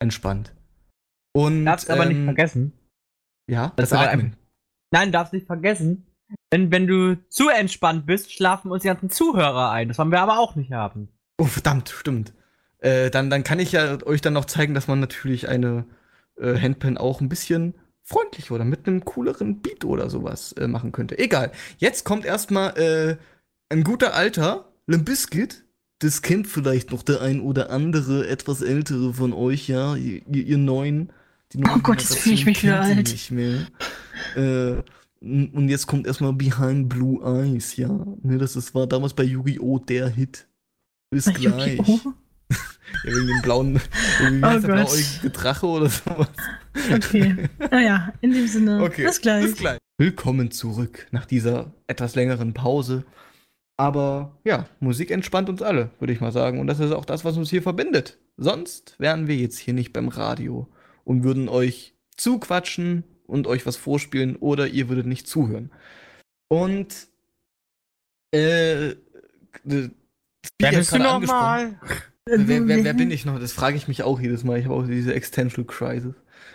entspannt. 0.00 0.52
Und. 1.32 1.64
Darfst 1.64 1.88
ähm, 1.88 1.94
aber 1.94 2.06
nicht 2.06 2.18
ähm, 2.18 2.24
vergessen. 2.24 2.72
Ja, 3.48 3.72
das, 3.76 3.90
das 3.90 3.98
Atmen. 4.00 4.36
Nein, 4.90 5.12
darfst 5.12 5.32
nicht 5.32 5.46
vergessen. 5.46 6.06
Wenn, 6.50 6.72
wenn 6.72 6.88
du 6.88 7.16
zu 7.28 7.48
entspannt 7.48 8.06
bist, 8.06 8.32
schlafen 8.32 8.72
uns 8.72 8.82
die 8.82 8.88
ganzen 8.88 9.10
Zuhörer 9.10 9.70
ein. 9.70 9.88
Das 9.88 9.98
wollen 9.98 10.10
wir 10.10 10.20
aber 10.20 10.38
auch 10.38 10.56
nicht 10.56 10.72
haben. 10.72 11.08
Oh, 11.38 11.44
verdammt, 11.44 11.90
stimmt. 11.90 12.32
Äh, 12.78 13.10
dann, 13.10 13.30
dann 13.30 13.44
kann 13.44 13.60
ich 13.60 13.72
ja 13.72 14.04
euch 14.04 14.20
dann 14.20 14.32
noch 14.32 14.46
zeigen, 14.46 14.74
dass 14.74 14.88
man 14.88 14.98
natürlich 14.98 15.48
eine 15.48 15.84
äh, 16.40 16.58
Handpan 16.58 16.96
auch 16.96 17.20
ein 17.20 17.28
bisschen 17.28 17.74
freundlich 18.02 18.50
oder 18.50 18.64
mit 18.64 18.86
einem 18.86 19.04
cooleren 19.04 19.60
Beat 19.60 19.84
oder 19.84 20.10
sowas 20.10 20.52
äh, 20.52 20.66
machen 20.66 20.92
könnte. 20.92 21.18
Egal. 21.18 21.52
Jetzt 21.78 22.04
kommt 22.04 22.24
erstmal 22.24 22.76
äh, 22.76 23.16
ein 23.68 23.84
guter 23.84 24.14
alter 24.14 24.72
Limbiskit. 24.86 25.64
Das 26.00 26.22
kennt 26.22 26.48
vielleicht 26.48 26.90
noch 26.90 27.02
der 27.02 27.20
ein 27.20 27.40
oder 27.40 27.70
andere 27.70 28.26
etwas 28.26 28.62
ältere 28.62 29.14
von 29.14 29.32
euch, 29.32 29.68
ja, 29.68 29.96
ihr, 29.96 30.22
ihr 30.26 30.58
neuen. 30.58 31.12
oh 31.56 31.78
Gott, 31.82 32.00
jetzt 32.00 32.18
fühle 32.18 32.34
ich 32.34 32.46
mich 32.46 32.62
wieder 32.62 32.80
alt. 32.80 33.10
Nicht 33.10 33.30
mehr. 33.30 33.66
äh, 34.34 34.82
und 35.20 35.68
jetzt 35.68 35.86
kommt 35.86 36.06
erstmal 36.06 36.32
Behind 36.32 36.88
Blue 36.88 37.22
Eyes, 37.22 37.76
ja. 37.76 37.88
Ne, 38.22 38.38
das 38.38 38.56
ist, 38.56 38.74
war 38.74 38.86
damals 38.86 39.12
bei 39.12 39.24
Yu-Gi-Oh! 39.24 39.78
der 39.78 40.08
Hit. 40.08 40.48
Bis 41.10 41.26
bei 41.26 41.32
gleich. 41.32 41.80
Ja, 43.04 43.14
wegen 43.14 43.26
dem 43.26 43.42
blauen, 43.42 43.80
oh 43.80 44.60
blauäugige 44.60 45.30
Drache 45.30 45.66
oder 45.66 45.88
sowas. 45.88 46.28
Okay. 46.92 47.48
Naja, 47.70 48.12
in 48.20 48.32
dem 48.32 48.46
Sinne, 48.46 48.82
okay. 48.82 49.04
bis 49.04 49.20
gleich. 49.20 49.44
Bis 49.44 49.56
gleich. 49.56 49.78
Willkommen 49.98 50.50
zurück 50.50 51.06
nach 51.10 51.26
dieser 51.26 51.72
etwas 51.86 52.14
längeren 52.14 52.54
Pause. 52.54 53.04
Aber 53.76 54.38
ja, 54.44 54.66
Musik 54.78 55.10
entspannt 55.10 55.48
uns 55.48 55.62
alle, 55.62 55.90
würde 55.98 56.12
ich 56.12 56.20
mal 56.20 56.32
sagen. 56.32 56.60
Und 56.60 56.66
das 56.66 56.80
ist 56.80 56.92
auch 56.92 57.04
das, 57.04 57.24
was 57.24 57.36
uns 57.36 57.50
hier 57.50 57.62
verbindet. 57.62 58.18
Sonst 58.36 58.94
wären 58.98 59.26
wir 59.26 59.36
jetzt 59.36 59.58
hier 59.58 59.74
nicht 59.74 59.92
beim 59.92 60.08
Radio 60.08 60.68
und 61.04 61.24
würden 61.24 61.48
euch 61.48 61.94
zuquatschen 62.16 63.04
und 63.26 63.46
euch 63.46 63.64
was 63.66 63.76
vorspielen 63.76 64.36
oder 64.36 64.66
ihr 64.66 64.88
würdet 64.88 65.06
nicht 65.06 65.26
zuhören. 65.26 65.70
Und 66.48 67.08
äh, 68.32 68.94
Wer 69.64 70.72
bist 70.72 70.92
du 70.92 70.98
nochmal? 70.98 71.78
Wer, 72.26 72.68
wer, 72.68 72.84
wer, 72.84 72.94
bin 72.94 73.10
ich 73.10 73.24
noch? 73.24 73.40
Das 73.40 73.52
frage 73.52 73.76
ich 73.76 73.88
mich 73.88 74.02
auch 74.02 74.20
jedes 74.20 74.44
Mal. 74.44 74.58
Ich 74.58 74.66
habe 74.66 74.74
auch 74.74 74.86
diese 74.86 75.14
Extension 75.14 75.66
Crisis, 75.66 76.14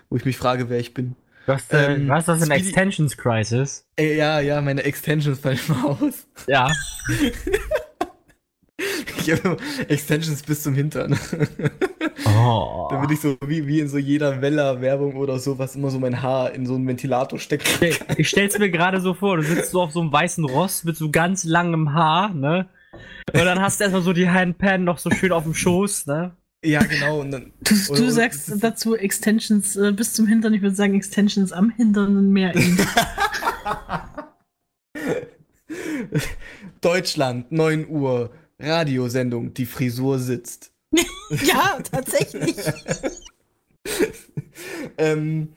wo 0.09 0.15
ich 0.15 0.25
mich 0.25 0.37
frage, 0.37 0.69
wer 0.69 0.79
ich 0.79 0.93
bin. 0.93 1.15
Was, 1.47 1.69
äh, 1.71 1.93
ähm, 1.93 2.07
was 2.07 2.21
ist 2.21 2.27
das 2.27 2.45
in 2.45 2.51
Extensions 2.51 3.17
Crisis? 3.17 3.87
Äh, 3.97 4.15
ja, 4.15 4.39
ja, 4.39 4.61
meine 4.61 4.83
Extensions 4.83 5.39
fallen 5.39 5.59
mal 5.67 5.85
aus. 6.01 6.27
Ja. 6.47 6.71
ich 9.19 9.31
habe 9.31 9.57
Extensions 9.87 10.43
bis 10.43 10.63
zum 10.63 10.73
Hintern. 10.73 11.17
oh. 12.25 12.87
Damit 12.91 13.11
ich 13.11 13.21
so, 13.21 13.37
wie, 13.45 13.67
wie 13.67 13.79
in 13.79 13.89
so 13.89 13.97
jeder 13.97 14.41
Weller-Werbung 14.41 15.17
oder 15.17 15.39
sowas, 15.39 15.75
immer 15.75 15.91
so 15.91 15.99
mein 15.99 16.21
Haar 16.21 16.53
in 16.53 16.65
so 16.65 16.75
einen 16.75 16.87
Ventilator 16.87 17.37
stecke. 17.37 17.85
Ich, 17.85 17.99
ich 18.17 18.29
stell's 18.29 18.57
mir 18.57 18.71
gerade 18.71 19.01
so 19.01 19.13
vor, 19.13 19.37
du 19.37 19.43
sitzt 19.43 19.71
so 19.71 19.81
auf 19.81 19.91
so 19.91 20.01
einem 20.01 20.11
weißen 20.11 20.45
Ross 20.45 20.83
mit 20.83 20.95
so 20.95 21.11
ganz 21.11 21.43
langem 21.43 21.93
Haar, 21.93 22.33
ne? 22.33 22.67
Und 23.33 23.45
dann 23.45 23.61
hast 23.61 23.79
du 23.79 23.83
erstmal 23.83 24.03
so 24.03 24.13
die 24.13 24.29
Handpan 24.29 24.83
noch 24.83 24.97
so 24.97 25.09
schön 25.11 25.31
auf 25.31 25.43
dem 25.43 25.53
Schoß, 25.53 26.07
ne? 26.07 26.35
Ja, 26.63 26.81
genau. 26.83 27.19
Und 27.21 27.31
dann, 27.31 27.53
du, 27.61 27.75
du 27.75 27.93
oder, 27.93 28.11
sagst 28.11 28.51
dazu 28.59 28.95
Extensions 28.95 29.75
äh, 29.75 29.91
bis 29.91 30.13
zum 30.13 30.25
Hintern. 30.25 30.53
Ich 30.53 30.61
würde 30.61 30.75
sagen 30.75 30.95
Extensions 30.95 31.51
am 31.51 31.69
Hintern 31.69 32.17
und 32.17 32.31
mehr 32.31 32.55
in. 32.55 32.77
Deutschland, 36.81 37.51
9 37.51 37.87
Uhr, 37.87 38.31
Radiosendung, 38.59 39.53
die 39.53 39.65
Frisur 39.65 40.19
sitzt. 40.19 40.71
ja, 41.43 41.79
tatsächlich. 41.91 42.55
ähm, 44.97 45.49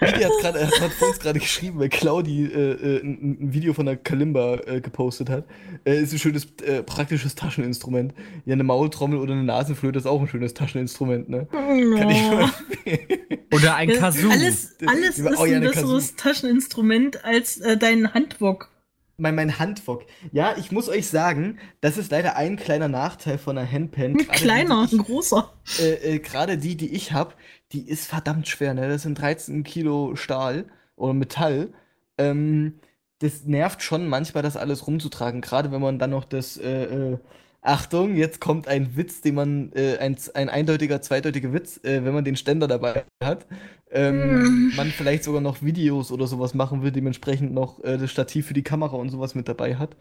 Midi 0.00 0.22
hat, 0.22 0.32
grad, 0.40 0.54
hat 0.54 0.92
vor 0.92 1.08
uns 1.08 1.18
gerade 1.18 1.38
geschrieben, 1.38 1.78
weil 1.78 1.88
Claudi 1.88 2.44
äh, 2.44 2.72
äh, 2.72 3.00
ein, 3.02 3.38
ein, 3.40 3.52
Video 3.52 3.72
von 3.72 3.86
der 3.86 3.96
Kalimba 3.96 4.56
äh, 4.66 4.80
gepostet 4.80 5.30
hat. 5.30 5.44
Äh, 5.84 6.02
ist 6.02 6.12
ein 6.12 6.18
schönes, 6.18 6.48
äh, 6.62 6.82
praktisches 6.82 7.34
Tascheninstrument. 7.34 8.14
Ja, 8.44 8.52
eine 8.52 8.64
Maultrommel 8.64 9.18
oder 9.18 9.32
eine 9.32 9.44
Nasenflöte 9.44 9.98
ist 9.98 10.06
auch 10.06 10.20
ein 10.20 10.28
schönes 10.28 10.54
Tascheninstrument, 10.54 11.28
ne? 11.28 11.48
Ja. 11.52 11.98
Kann 11.98 12.10
ich 12.10 12.22
mal 12.22 12.50
Oder 13.52 13.76
ein 13.76 13.88
Kazoo. 13.88 14.28
Alles, 14.30 14.76
alles 14.86 15.18
ist 15.18 15.38
oh, 15.38 15.46
ja, 15.46 15.56
ein 15.56 15.62
besseres 15.62 16.16
Kazoo. 16.16 16.16
Tascheninstrument 16.16 17.24
als 17.24 17.58
äh, 17.58 17.76
dein 17.76 18.12
Handbock 18.12 18.70
mein, 19.16 19.34
mein 19.34 19.58
Handwok. 19.58 20.04
Ja, 20.32 20.54
ich 20.58 20.72
muss 20.72 20.88
euch 20.88 21.08
sagen, 21.08 21.58
das 21.80 21.96
ist 21.96 22.10
leider 22.10 22.36
ein 22.36 22.56
kleiner 22.56 22.88
Nachteil 22.88 23.38
von 23.38 23.56
einer 23.56 23.70
Handpan. 23.70 24.16
Ein 24.18 24.28
kleiner, 24.28 24.88
ein 24.90 24.98
großer. 24.98 25.52
Äh, 25.78 26.16
äh, 26.16 26.18
Gerade 26.18 26.58
die, 26.58 26.76
die 26.76 26.94
ich 26.94 27.12
habe, 27.12 27.34
die 27.72 27.88
ist 27.88 28.06
verdammt 28.06 28.48
schwer. 28.48 28.74
Ne? 28.74 28.88
Das 28.88 29.02
sind 29.02 29.20
13 29.20 29.64
Kilo 29.64 30.16
Stahl 30.16 30.66
oder 30.96 31.14
Metall. 31.14 31.72
Ähm, 32.18 32.80
das 33.20 33.44
nervt 33.44 33.82
schon 33.82 34.08
manchmal, 34.08 34.42
das 34.42 34.56
alles 34.56 34.86
rumzutragen. 34.86 35.40
Gerade 35.40 35.72
wenn 35.72 35.80
man 35.80 35.98
dann 35.98 36.10
noch 36.10 36.24
das 36.24 36.58
äh, 36.58 36.84
äh 36.84 37.18
Achtung, 37.66 38.16
jetzt 38.16 38.40
kommt 38.40 38.68
ein 38.68 38.96
Witz, 38.96 39.20
den 39.20 39.34
man, 39.34 39.72
äh, 39.74 39.98
ein, 39.98 40.16
ein 40.34 40.48
eindeutiger, 40.48 41.02
zweideutiger 41.02 41.52
Witz, 41.52 41.78
äh, 41.84 42.04
wenn 42.04 42.14
man 42.14 42.24
den 42.24 42.36
Ständer 42.36 42.68
dabei 42.68 43.04
hat. 43.22 43.46
Ähm, 43.90 44.70
mm. 44.70 44.76
Man 44.76 44.88
vielleicht 44.88 45.24
sogar 45.24 45.40
noch 45.40 45.62
Videos 45.62 46.12
oder 46.12 46.26
sowas 46.26 46.54
machen 46.54 46.82
will, 46.82 46.92
dementsprechend 46.92 47.52
noch 47.52 47.82
äh, 47.82 47.98
das 47.98 48.10
Stativ 48.10 48.46
für 48.46 48.54
die 48.54 48.62
Kamera 48.62 48.96
und 48.96 49.10
sowas 49.10 49.34
mit 49.34 49.48
dabei 49.48 49.76
hat. 49.76 49.96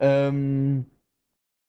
Ähm, 0.00 0.86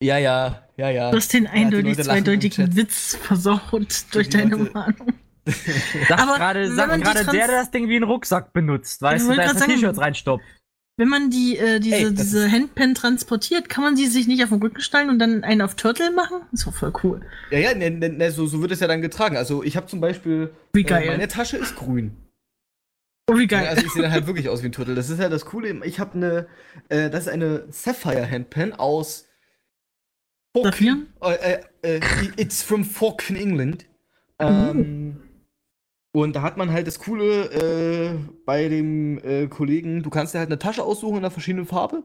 ja, 0.02 0.18
ja, 0.18 0.68
ja, 0.78 0.90
ja. 0.90 1.12
Du 1.12 1.18
hast 1.18 1.34
den 1.34 1.48
eindeutig 1.48 1.98
ja, 1.98 2.04
zweideutigen 2.04 2.76
Witz 2.76 3.16
versaut 3.16 4.06
durch 4.12 4.30
deine 4.30 4.74
Warnung. 4.74 5.14
Aber 6.10 6.38
gerade 6.38 6.70
der, 6.76 7.24
der 7.26 7.48
das 7.48 7.72
Ding 7.72 7.90
wie 7.90 7.96
einen 7.96 8.06
Rucksack 8.06 8.54
benutzt, 8.54 9.02
weißt 9.02 9.30
du, 9.30 9.36
da 9.36 9.52
ist 9.52 9.66
T-Shirts 9.66 10.00
reinstopft. 10.00 10.46
Wenn 11.00 11.08
man 11.08 11.30
die, 11.30 11.58
äh, 11.58 11.80
diese, 11.80 11.96
Ey, 11.96 12.14
diese 12.14 12.52
Handpen 12.52 12.94
transportiert, 12.94 13.70
kann 13.70 13.86
man 13.86 13.96
sie 13.96 14.08
sich 14.08 14.28
nicht 14.28 14.44
auf 14.44 14.50
den 14.50 14.62
Rücken 14.62 14.82
stellen 14.82 15.10
und 15.10 15.18
dann 15.18 15.46
einen 15.46 15.62
auf 15.62 15.76
Turtle 15.76 16.12
machen? 16.12 16.42
Das 16.52 16.60
ist 16.60 16.68
doch 16.68 16.74
voll 16.74 16.92
cool. 17.04 17.22
Ja, 17.52 17.60
ja, 17.60 17.74
ne, 17.74 17.90
ne, 17.90 18.10
ne, 18.10 18.32
so, 18.32 18.48
so 18.48 18.62
wird 18.62 18.74
es 18.74 18.82
ja 18.82 18.88
dann 18.88 19.02
getragen. 19.02 19.38
Also 19.38 19.64
ich 19.64 19.78
habe 19.78 19.88
zum 19.88 20.02
Beispiel. 20.02 20.52
Wie 20.74 20.84
geil. 20.84 21.04
Äh, 21.04 21.12
meine 21.12 21.30
Tasche 21.30 21.56
ist 21.56 21.78
grün. 21.78 22.18
Oh, 23.32 23.38
wie 23.38 23.48
geil. 23.48 23.66
Also 23.68 23.86
ich 23.86 23.94
sehe 23.94 24.02
dann 24.02 24.12
halt 24.12 24.28
wirklich 24.28 24.50
aus 24.50 24.62
wie 24.62 24.66
ein 24.66 24.72
Turtle. 24.74 24.94
Das 24.94 25.10
ist 25.10 25.22
ja 25.22 25.30
das 25.30 25.46
Coole. 25.46 25.86
Ich 25.86 26.02
habe 26.02 26.16
eine, 26.16 26.48
äh, 26.90 27.10
das 27.10 27.28
ist 27.28 27.30
eine 27.30 27.64
Sapphire 27.70 28.30
Handpen 28.30 28.74
aus 28.74 29.26
Forken. 30.54 31.14
Äh, 31.22 31.60
äh, 31.82 32.02
it's 32.36 32.62
from 32.62 32.84
Fork 32.84 33.30
in 33.30 33.38
England. 33.38 33.86
Ähm, 34.38 35.16
uh. 35.16 35.29
Und 36.12 36.36
da 36.36 36.42
hat 36.42 36.58
man 36.58 36.72
halt 36.72 36.88
das 36.88 37.00
Coole 37.00 37.46
äh, 37.52 38.18
bei 38.46 38.68
dem 38.68 39.20
äh, 39.24 39.48
Kollegen, 39.48 40.02
du 40.02 40.10
kannst 40.10 40.34
dir 40.34 40.40
halt 40.40 40.50
eine 40.50 40.58
Tasche 40.60 40.84
aussuchen 40.84 41.18
in 41.18 41.20
einer 41.20 41.32
verschiedenen 41.32 41.68
Farbe. 41.68 42.04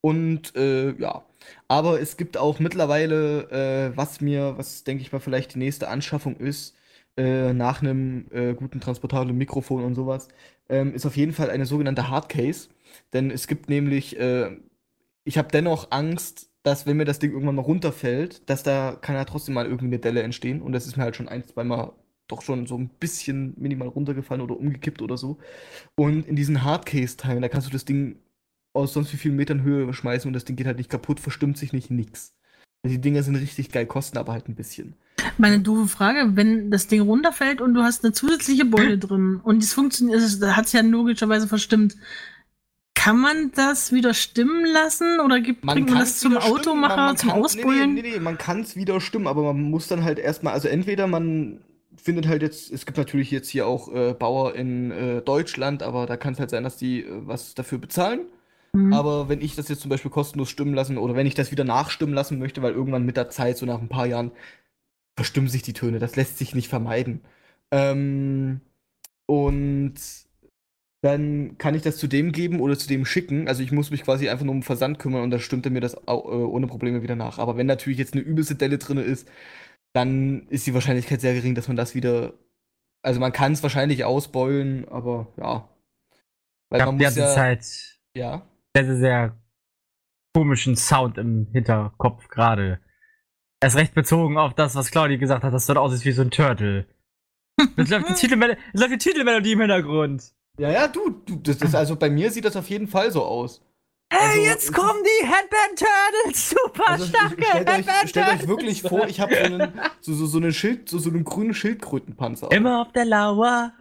Und 0.00 0.54
äh, 0.56 0.92
ja, 1.00 1.24
aber 1.68 2.00
es 2.00 2.16
gibt 2.16 2.36
auch 2.38 2.60
mittlerweile, 2.60 3.90
äh, 3.92 3.96
was 3.96 4.20
mir, 4.20 4.54
was 4.58 4.84
denke 4.84 5.02
ich 5.02 5.12
mal 5.12 5.20
vielleicht 5.20 5.54
die 5.54 5.58
nächste 5.58 5.88
Anschaffung 5.88 6.36
ist, 6.36 6.76
äh, 7.16 7.52
nach 7.52 7.82
einem 7.82 8.26
äh, 8.32 8.54
guten 8.54 8.80
transportablen 8.80 9.36
Mikrofon 9.36 9.84
und 9.84 9.94
sowas, 9.94 10.28
ähm, 10.68 10.94
ist 10.94 11.06
auf 11.06 11.16
jeden 11.16 11.32
Fall 11.32 11.50
eine 11.50 11.66
sogenannte 11.66 12.08
Hardcase. 12.10 12.68
Denn 13.12 13.30
es 13.30 13.46
gibt 13.46 13.68
nämlich, 13.68 14.16
ich 15.24 15.38
habe 15.38 15.48
dennoch 15.52 15.90
Angst, 15.90 16.50
dass 16.62 16.86
wenn 16.86 16.96
mir 16.96 17.04
das 17.04 17.18
Ding 17.18 17.32
irgendwann 17.32 17.56
mal 17.56 17.62
runterfällt, 17.62 18.48
dass 18.48 18.62
da 18.62 18.96
kann 19.00 19.14
ja 19.16 19.24
trotzdem 19.24 19.54
mal 19.54 19.66
irgendwie 19.66 19.86
eine 19.86 19.98
Delle 19.98 20.22
entstehen. 20.22 20.62
Und 20.62 20.72
das 20.72 20.86
ist 20.86 20.96
mir 20.96 21.04
halt 21.04 21.16
schon 21.16 21.28
ein, 21.28 21.44
zweimal 21.44 21.92
doch 22.28 22.42
schon 22.42 22.66
so 22.66 22.76
ein 22.76 22.88
bisschen 22.88 23.54
minimal 23.56 23.88
runtergefallen 23.88 24.42
oder 24.42 24.58
umgekippt 24.58 25.02
oder 25.02 25.16
so. 25.16 25.38
Und 25.94 26.26
in 26.26 26.36
diesen 26.36 26.64
Hardcase-Teilen, 26.64 27.42
da 27.42 27.48
kannst 27.48 27.68
du 27.68 27.72
das 27.72 27.84
Ding 27.84 28.16
aus 28.72 28.92
sonst 28.92 29.12
wie 29.12 29.16
vielen 29.16 29.36
Metern 29.36 29.62
Höhe 29.62 29.92
schmeißen 29.92 30.28
und 30.28 30.34
das 30.34 30.44
Ding 30.44 30.56
geht 30.56 30.66
halt 30.66 30.78
nicht 30.78 30.90
kaputt, 30.90 31.20
verstimmt 31.20 31.56
sich 31.56 31.72
nicht, 31.72 31.90
nix. 31.90 32.34
Die 32.84 33.00
Dinger 33.00 33.22
sind 33.22 33.36
richtig 33.36 33.72
geil, 33.72 33.86
kosten 33.86 34.18
aber 34.18 34.32
halt 34.32 34.48
ein 34.48 34.54
bisschen. 34.54 34.94
Meine 35.38 35.60
doofe 35.60 35.88
Frage, 35.88 36.36
wenn 36.36 36.70
das 36.70 36.86
Ding 36.86 37.00
runterfällt 37.00 37.60
und 37.60 37.74
du 37.74 37.82
hast 37.82 38.04
eine 38.04 38.12
zusätzliche 38.12 38.64
Beule 38.64 38.98
drin 38.98 39.40
und 39.42 39.62
es 39.62 39.72
funktioniert, 39.72 40.20
das 40.20 40.40
hat 40.56 40.66
es 40.66 40.72
ja 40.72 40.82
logischerweise 40.82 41.48
verstimmt, 41.48 41.96
Kann 42.94 43.18
man 43.20 43.52
das 43.52 43.92
wieder 43.92 44.14
stimmen 44.14 44.66
lassen 44.66 45.20
oder 45.20 45.40
gibt, 45.40 45.64
man 45.64 45.76
bringt 45.76 45.90
man 45.90 46.00
das 46.00 46.18
zum 46.18 46.36
Automacher, 46.36 46.96
man, 46.96 47.06
man 47.06 47.16
zum 47.16 47.30
kann, 47.30 47.42
Ausbrüllen? 47.42 47.94
Nee, 47.94 48.02
nee, 48.02 48.10
nee, 48.14 48.20
man 48.20 48.36
kann 48.36 48.62
es 48.62 48.74
wieder 48.74 49.00
stimmen, 49.00 49.28
aber 49.28 49.42
man 49.42 49.62
muss 49.70 49.86
dann 49.86 50.02
halt 50.02 50.18
erstmal, 50.18 50.54
also 50.54 50.66
entweder 50.68 51.06
man 51.06 51.60
findet 51.96 52.28
halt 52.28 52.42
jetzt, 52.42 52.70
es 52.72 52.86
gibt 52.86 52.98
natürlich 52.98 53.30
jetzt 53.30 53.48
hier 53.48 53.66
auch 53.66 53.92
äh, 53.92 54.14
Bauer 54.14 54.54
in 54.54 54.90
äh, 54.90 55.22
Deutschland, 55.22 55.82
aber 55.82 56.06
da 56.06 56.16
kann 56.16 56.34
es 56.34 56.40
halt 56.40 56.50
sein, 56.50 56.64
dass 56.64 56.76
die 56.76 57.00
äh, 57.00 57.06
was 57.26 57.54
dafür 57.54 57.78
bezahlen. 57.78 58.26
Mhm. 58.72 58.92
Aber 58.92 59.28
wenn 59.28 59.40
ich 59.40 59.56
das 59.56 59.68
jetzt 59.68 59.80
zum 59.80 59.88
Beispiel 59.88 60.10
kostenlos 60.10 60.50
stimmen 60.50 60.74
lassen 60.74 60.98
oder 60.98 61.14
wenn 61.14 61.26
ich 61.26 61.34
das 61.34 61.50
wieder 61.50 61.64
nachstimmen 61.64 62.14
lassen 62.14 62.38
möchte, 62.38 62.62
weil 62.62 62.72
irgendwann 62.72 63.06
mit 63.06 63.16
der 63.16 63.30
Zeit, 63.30 63.56
so 63.58 63.66
nach 63.66 63.80
ein 63.80 63.88
paar 63.88 64.06
Jahren, 64.06 64.32
verstimmen 65.16 65.48
sich 65.48 65.62
die 65.62 65.72
Töne. 65.72 65.98
Das 65.98 66.16
lässt 66.16 66.38
sich 66.38 66.54
nicht 66.54 66.68
vermeiden. 66.68 67.22
Ähm, 67.70 68.60
und 69.26 69.94
dann 71.02 71.56
kann 71.58 71.74
ich 71.74 71.82
das 71.82 71.98
zu 71.98 72.06
dem 72.06 72.32
geben 72.32 72.60
oder 72.60 72.76
zu 72.78 72.88
dem 72.88 73.04
schicken. 73.04 73.48
Also 73.48 73.62
ich 73.62 73.72
muss 73.72 73.90
mich 73.90 74.02
quasi 74.02 74.28
einfach 74.28 74.44
nur 74.44 74.54
um 74.54 74.62
Versand 74.62 74.98
kümmern 74.98 75.22
und 75.22 75.30
dann 75.30 75.40
stimmt 75.40 75.66
er 75.66 75.72
mir 75.72 75.80
das 75.80 75.94
äh, 75.94 76.10
ohne 76.10 76.66
Probleme 76.66 77.02
wieder 77.02 77.16
nach. 77.16 77.38
Aber 77.38 77.56
wenn 77.56 77.66
natürlich 77.66 77.98
jetzt 77.98 78.14
eine 78.14 78.22
übelste 78.22 78.56
Delle 78.56 78.78
drin 78.78 78.98
ist, 78.98 79.28
dann 79.96 80.46
ist 80.48 80.66
die 80.66 80.74
Wahrscheinlichkeit 80.74 81.22
sehr 81.22 81.32
gering, 81.32 81.54
dass 81.54 81.68
man 81.68 81.76
das 81.76 81.94
wieder. 81.94 82.34
Also 83.02 83.18
man 83.18 83.32
kann 83.32 83.52
es 83.52 83.62
wahrscheinlich 83.62 84.04
ausbeulen, 84.04 84.86
aber 84.88 85.28
ja. 85.38 85.68
Weil 86.68 86.80
ich 86.80 86.86
man 86.86 86.96
muss 86.96 87.16
ja, 87.16 87.28
Zeit 87.28 87.64
ja. 88.14 88.46
sehr, 88.74 88.84
sehr, 88.84 88.96
sehr 88.96 89.36
komischen 90.34 90.76
Sound 90.76 91.16
im 91.16 91.48
Hinterkopf 91.52 92.28
gerade. 92.28 92.80
Erst 93.62 93.76
recht 93.76 93.94
bezogen 93.94 94.36
auf 94.36 94.52
das, 94.52 94.74
was 94.74 94.90
Claudia 94.90 95.16
gesagt 95.16 95.44
hat, 95.44 95.54
dass 95.54 95.64
das 95.64 95.76
aussieht 95.76 96.04
wie 96.04 96.12
so 96.12 96.22
ein 96.22 96.30
Turtle. 96.30 96.86
Es 97.78 97.88
läuft, 97.88 98.10
die 98.10 98.14
Titelmelodie, 98.14 98.60
läuft 98.74 98.92
die 98.92 98.98
Titelmelodie 98.98 99.52
im 99.52 99.60
Hintergrund. 99.60 100.34
Ja, 100.58 100.70
ja, 100.70 100.88
du, 100.88 101.08
du 101.24 101.36
das 101.36 101.56
ist 101.62 101.74
also 101.74 101.96
bei 101.96 102.10
mir 102.10 102.30
sieht 102.30 102.44
das 102.44 102.56
auf 102.56 102.68
jeden 102.68 102.86
Fall 102.86 103.10
so 103.10 103.24
aus. 103.24 103.62
Hey, 104.08 104.20
also, 104.20 104.40
jetzt 104.42 104.72
kommen 104.72 105.02
die 105.02 105.26
Headband 105.26 105.78
Turtles, 105.78 106.50
super 106.50 106.90
also, 106.90 107.06
starke 107.06 107.42
stellt 107.42 107.68
Headband 107.68 107.88
euch, 107.88 108.10
stellt 108.10 108.28
euch 108.28 108.48
wirklich 108.48 108.82
vor, 108.82 109.08
ich 109.08 109.20
habe 109.20 109.34
so 109.34 109.42
einen 109.42 109.72
so, 110.00 110.14
so, 110.14 110.26
so 110.26 110.38
einen 110.38 110.52
Schild, 110.52 110.88
so, 110.88 110.98
so 110.98 111.10
einen 111.10 111.24
grünen 111.24 111.54
Schildkrötenpanzer. 111.54 112.50
Immer 112.52 112.82
auf 112.82 112.92
der 112.92 113.04
Lauer. 113.04 113.72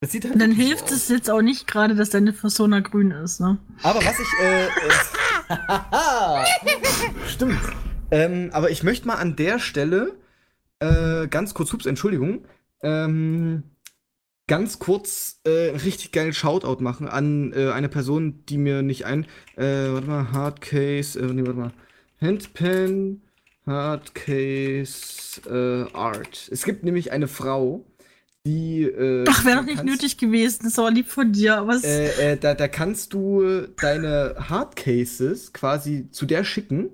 Das 0.00 0.12
sieht 0.12 0.24
halt 0.24 0.40
Dann 0.40 0.52
hilft 0.52 0.84
aus. 0.84 0.92
es 0.92 1.08
jetzt 1.08 1.28
auch 1.28 1.42
nicht 1.42 1.66
gerade, 1.66 1.94
dass 1.94 2.10
deine 2.10 2.32
Persona 2.32 2.80
grün 2.80 3.10
ist, 3.10 3.40
ne? 3.40 3.58
Aber 3.82 4.02
was 4.04 4.18
ich 4.18 4.28
äh, 4.42 4.66
äh 4.66 4.70
stimmt. 7.28 7.60
Ähm, 8.12 8.50
aber 8.52 8.70
ich 8.70 8.82
möchte 8.82 9.06
mal 9.06 9.16
an 9.16 9.36
der 9.36 9.58
Stelle 9.58 10.16
äh, 10.78 11.26
ganz 11.28 11.52
kurz, 11.52 11.72
hups, 11.72 11.86
Entschuldigung, 11.86 12.46
ähm, 12.82 13.64
ganz 14.50 14.80
kurz 14.80 15.40
äh, 15.44 15.76
richtig 15.76 16.10
geilen 16.10 16.32
Shoutout 16.32 16.82
machen 16.82 17.06
an 17.06 17.52
äh, 17.52 17.70
eine 17.70 17.88
Person, 17.88 18.42
die 18.48 18.58
mir 18.58 18.82
nicht 18.82 19.06
ein. 19.06 19.24
Äh, 19.54 19.92
warte 19.92 20.08
mal, 20.08 20.32
Hardcase, 20.32 21.20
äh, 21.20 21.32
nee, 21.32 21.42
warte 21.42 21.58
mal. 21.58 21.72
Handpen, 22.20 23.22
Hardcase, 23.64 25.40
äh, 25.48 25.96
Art. 25.96 26.48
Es 26.50 26.64
gibt 26.64 26.82
nämlich 26.82 27.12
eine 27.12 27.28
Frau, 27.28 27.86
die. 28.44 28.82
Äh, 28.82 29.24
Ach, 29.28 29.44
wäre 29.44 29.58
doch 29.58 29.66
nicht 29.66 29.84
nötig 29.84 30.18
gewesen, 30.18 30.64
das 30.64 30.78
war 30.78 30.90
lieb 30.90 31.06
von 31.06 31.30
dir, 31.30 31.58
aber 31.58 31.78
äh, 31.84 32.32
äh, 32.32 32.36
da, 32.36 32.54
da 32.54 32.66
kannst 32.66 33.12
du 33.14 33.68
deine 33.80 34.34
Hardcases 34.48 35.52
quasi 35.52 36.10
zu 36.10 36.26
der 36.26 36.42
schicken 36.42 36.90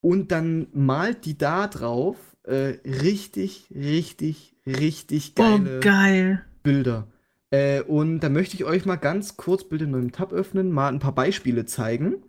und 0.00 0.32
dann 0.32 0.66
malt 0.72 1.26
die 1.26 1.38
da 1.38 1.68
drauf 1.68 2.16
äh, 2.42 2.74
richtig, 2.84 3.68
richtig, 3.72 4.56
richtig 4.66 5.34
oh, 5.38 5.42
geile 5.42 5.76
oh, 5.76 5.80
geil. 5.80 6.44
Bilder. 6.62 7.08
Äh, 7.50 7.82
und 7.82 8.20
da 8.20 8.28
möchte 8.28 8.56
ich 8.56 8.64
euch 8.64 8.86
mal 8.86 8.96
ganz 8.96 9.36
kurz 9.36 9.64
bitte 9.68 9.84
in 9.84 9.94
einem 9.94 10.12
Tab 10.12 10.32
öffnen, 10.32 10.72
mal 10.72 10.88
ein 10.88 11.00
paar 11.00 11.14
Beispiele 11.14 11.66
zeigen. 11.66 12.22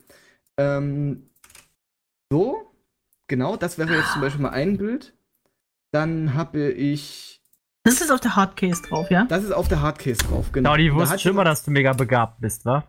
Ähm, 0.58 1.30
so, 2.30 2.74
genau, 3.28 3.56
das 3.56 3.78
wäre 3.78 3.96
jetzt 3.96 4.12
zum 4.12 4.22
Beispiel 4.22 4.42
mal 4.42 4.50
ein 4.50 4.78
Bild. 4.78 5.14
Dann 5.92 6.34
habe 6.34 6.72
ich. 6.72 7.42
Das 7.84 8.02
ist 8.02 8.12
auf 8.12 8.20
der 8.20 8.36
Hardcase 8.36 8.82
drauf, 8.82 9.12
ja? 9.12 9.26
Das 9.26 9.44
ist 9.44 9.52
auf 9.52 9.68
der 9.68 9.82
Hardcase 9.82 10.24
drauf, 10.24 10.52
genau. 10.52 10.74
Genau, 10.74 10.78
die 10.78 10.94
wusste 10.94 11.20
schon 11.20 11.36
mal, 11.36 11.44
dass 11.44 11.64
du 11.64 11.72
mega 11.72 11.94
begabt 11.94 12.42
bist, 12.42 12.66
wa? 12.66 12.86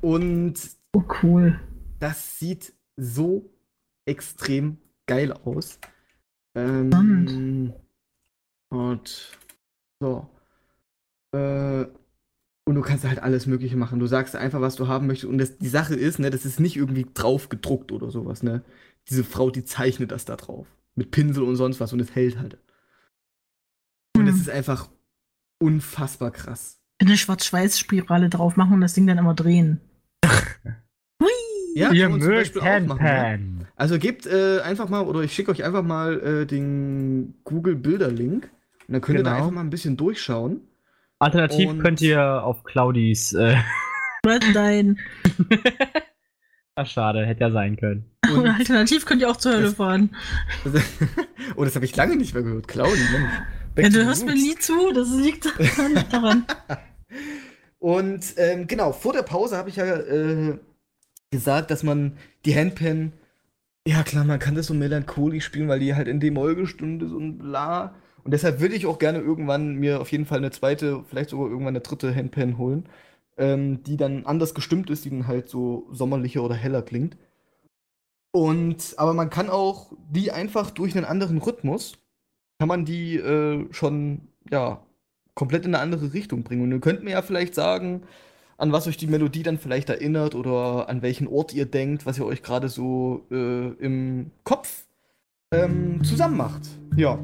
und. 0.00 0.54
Oh, 0.92 1.04
cool. 1.22 1.58
Das 2.00 2.38
sieht 2.38 2.72
so 2.96 3.48
extrem 4.04 4.78
geil 5.06 5.32
aus. 5.32 5.78
Ähm, 6.54 7.72
und 8.68 9.38
so. 10.00 10.28
Äh, 11.32 11.86
und 12.66 12.74
du 12.74 12.82
kannst 12.82 13.04
halt 13.04 13.22
alles 13.22 13.46
Mögliche 13.46 13.76
machen. 13.76 14.00
Du 14.00 14.06
sagst 14.06 14.36
einfach, 14.36 14.60
was 14.60 14.76
du 14.76 14.88
haben 14.88 15.06
möchtest. 15.06 15.30
Und 15.30 15.38
das, 15.38 15.58
die 15.58 15.68
Sache 15.68 15.94
ist, 15.94 16.18
ne, 16.18 16.30
das 16.30 16.44
ist 16.44 16.60
nicht 16.60 16.76
irgendwie 16.76 17.06
drauf 17.14 17.48
gedruckt 17.48 17.92
oder 17.92 18.10
sowas, 18.10 18.42
ne? 18.42 18.62
Diese 19.08 19.24
Frau, 19.24 19.50
die 19.50 19.64
zeichnet 19.64 20.12
das 20.12 20.24
da 20.24 20.36
drauf. 20.36 20.66
Mit 20.94 21.10
Pinsel 21.10 21.42
und 21.42 21.56
sonst 21.56 21.80
was 21.80 21.92
und 21.92 22.00
es 22.00 22.14
hält 22.14 22.38
halt. 22.38 22.58
Und 24.16 24.26
es 24.26 24.34
mhm. 24.34 24.40
ist 24.42 24.50
einfach 24.50 24.88
unfassbar 25.58 26.30
krass. 26.30 26.80
Eine 26.98 27.16
Schwarz-Weiß-Spirale 27.16 28.28
drauf 28.28 28.56
machen 28.56 28.74
und 28.74 28.80
das 28.82 28.94
Ding 28.94 29.06
dann 29.06 29.18
immer 29.18 29.34
drehen. 29.34 29.80
Ja, 31.74 31.92
Ihr 31.92 32.02
kann 32.02 32.12
man 32.12 32.20
zum 32.20 32.30
Beispiel 32.30 32.62
auch 32.62 32.80
machen. 32.80 33.58
Ne? 33.58 33.66
Also 33.76 33.98
gebt 33.98 34.26
äh, 34.26 34.60
einfach 34.60 34.88
mal, 34.88 35.04
oder 35.04 35.20
ich 35.20 35.32
schicke 35.32 35.52
euch 35.52 35.62
einfach 35.62 35.84
mal 35.84 36.20
äh, 36.20 36.46
den 36.46 37.34
Google 37.44 37.76
Bilder-Link. 37.76 38.50
Und 38.90 38.94
dann 38.94 39.02
könnt 39.02 39.18
genau. 39.18 39.30
ihr 39.30 39.30
da 39.30 39.36
genau. 39.36 39.44
einfach 39.44 39.54
mal 39.54 39.60
ein 39.60 39.70
bisschen 39.70 39.96
durchschauen. 39.96 40.62
Alternativ 41.20 41.70
und 41.70 41.78
könnt 41.78 42.00
ihr 42.00 42.42
auf 42.42 42.64
Claudis. 42.64 43.32
Äh 43.34 43.54
Dein. 44.52 44.98
Ach, 46.74 46.86
schade, 46.88 47.24
hätte 47.24 47.42
ja 47.42 47.52
sein 47.52 47.76
können. 47.76 48.10
Und 48.34 48.48
Alternativ 48.48 49.06
könnt 49.06 49.22
ihr 49.22 49.30
auch 49.30 49.36
zur 49.36 49.52
Hölle 49.52 49.62
das, 49.66 49.74
fahren. 49.74 50.16
oh, 51.56 51.64
das 51.64 51.76
habe 51.76 51.84
ich 51.84 51.94
lange 51.94 52.16
nicht 52.16 52.34
mehr 52.34 52.42
gehört. 52.42 52.66
Claudi, 52.66 52.98
Mensch. 53.76 53.94
Ja, 53.94 54.00
du 54.00 54.04
hörst 54.04 54.26
mir 54.26 54.34
nie 54.34 54.56
zu, 54.56 54.92
das 54.92 55.08
liegt 55.14 55.46
daran. 56.10 56.44
Und 57.78 58.34
ähm, 58.38 58.66
genau, 58.66 58.90
vor 58.90 59.12
der 59.12 59.22
Pause 59.22 59.56
habe 59.56 59.68
ich 59.68 59.76
ja 59.76 59.84
äh, 59.86 60.58
gesagt, 61.30 61.70
dass 61.70 61.84
man 61.84 62.16
die 62.44 62.56
Handpan, 62.56 63.12
ja 63.86 64.02
klar, 64.02 64.24
man 64.24 64.40
kann 64.40 64.56
das 64.56 64.66
so 64.66 64.74
melancholisch 64.74 65.44
spielen, 65.44 65.68
weil 65.68 65.78
die 65.78 65.94
halt 65.94 66.08
in 66.08 66.18
D-Moll 66.18 66.56
gestimmt 66.56 67.04
ist 67.04 67.12
und 67.12 67.38
bla. 67.38 67.94
Und 68.24 68.32
deshalb 68.32 68.60
würde 68.60 68.74
ich 68.74 68.86
auch 68.86 68.98
gerne 68.98 69.20
irgendwann 69.20 69.74
mir 69.76 70.00
auf 70.00 70.12
jeden 70.12 70.26
Fall 70.26 70.38
eine 70.38 70.50
zweite, 70.50 71.04
vielleicht 71.04 71.30
sogar 71.30 71.48
irgendwann 71.48 71.74
eine 71.74 71.80
dritte 71.80 72.14
Handpan 72.14 72.58
holen, 72.58 72.88
ähm, 73.36 73.82
die 73.84 73.96
dann 73.96 74.26
anders 74.26 74.54
gestimmt 74.54 74.90
ist, 74.90 75.04
die 75.04 75.10
dann 75.10 75.26
halt 75.26 75.48
so 75.48 75.86
sommerlicher 75.90 76.42
oder 76.42 76.54
heller 76.54 76.82
klingt. 76.82 77.16
Und, 78.32 78.94
aber 78.96 79.14
man 79.14 79.30
kann 79.30 79.50
auch 79.50 79.92
die 80.10 80.30
einfach 80.30 80.70
durch 80.70 80.96
einen 80.96 81.04
anderen 81.04 81.38
Rhythmus, 81.38 81.98
kann 82.58 82.68
man 82.68 82.84
die 82.84 83.16
äh, 83.16 83.66
schon, 83.72 84.28
ja, 84.50 84.84
komplett 85.34 85.64
in 85.64 85.74
eine 85.74 85.82
andere 85.82 86.12
Richtung 86.12 86.42
bringen. 86.42 86.62
Und 86.62 86.72
ihr 86.72 86.80
könnt 86.80 87.02
mir 87.02 87.12
ja 87.12 87.22
vielleicht 87.22 87.54
sagen, 87.54 88.02
an 88.58 88.72
was 88.72 88.86
euch 88.86 88.98
die 88.98 89.06
Melodie 89.06 89.42
dann 89.42 89.58
vielleicht 89.58 89.88
erinnert 89.88 90.34
oder 90.34 90.88
an 90.88 91.00
welchen 91.00 91.26
Ort 91.26 91.54
ihr 91.54 91.64
denkt, 91.64 92.04
was 92.04 92.18
ihr 92.18 92.26
euch 92.26 92.42
gerade 92.42 92.68
so 92.68 93.24
äh, 93.30 93.68
im 93.78 94.30
Kopf 94.44 94.84
ähm, 95.50 96.04
zusammen 96.04 96.36
macht. 96.36 96.62
Ja. 96.94 97.18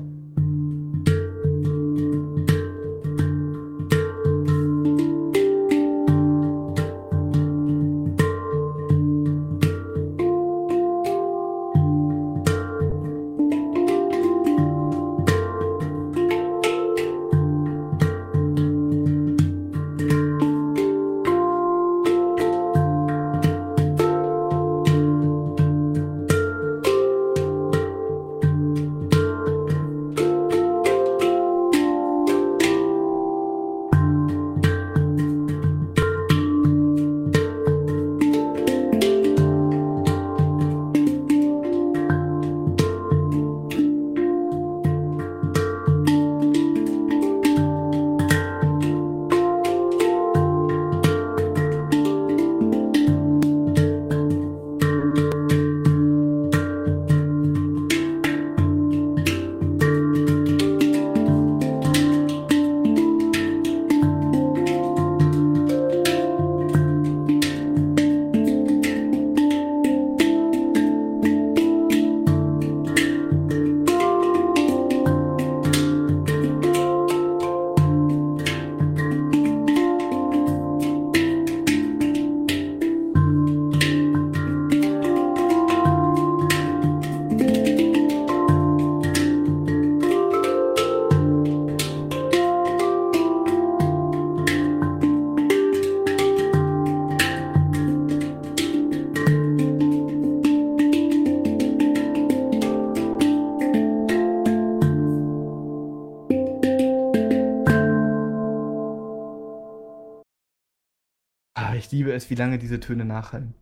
Ich 111.86 111.92
liebe 111.92 112.12
es, 112.12 112.30
wie 112.30 112.34
lange 112.34 112.58
diese 112.58 112.80
Töne 112.80 113.04
nachhallen. 113.04 113.54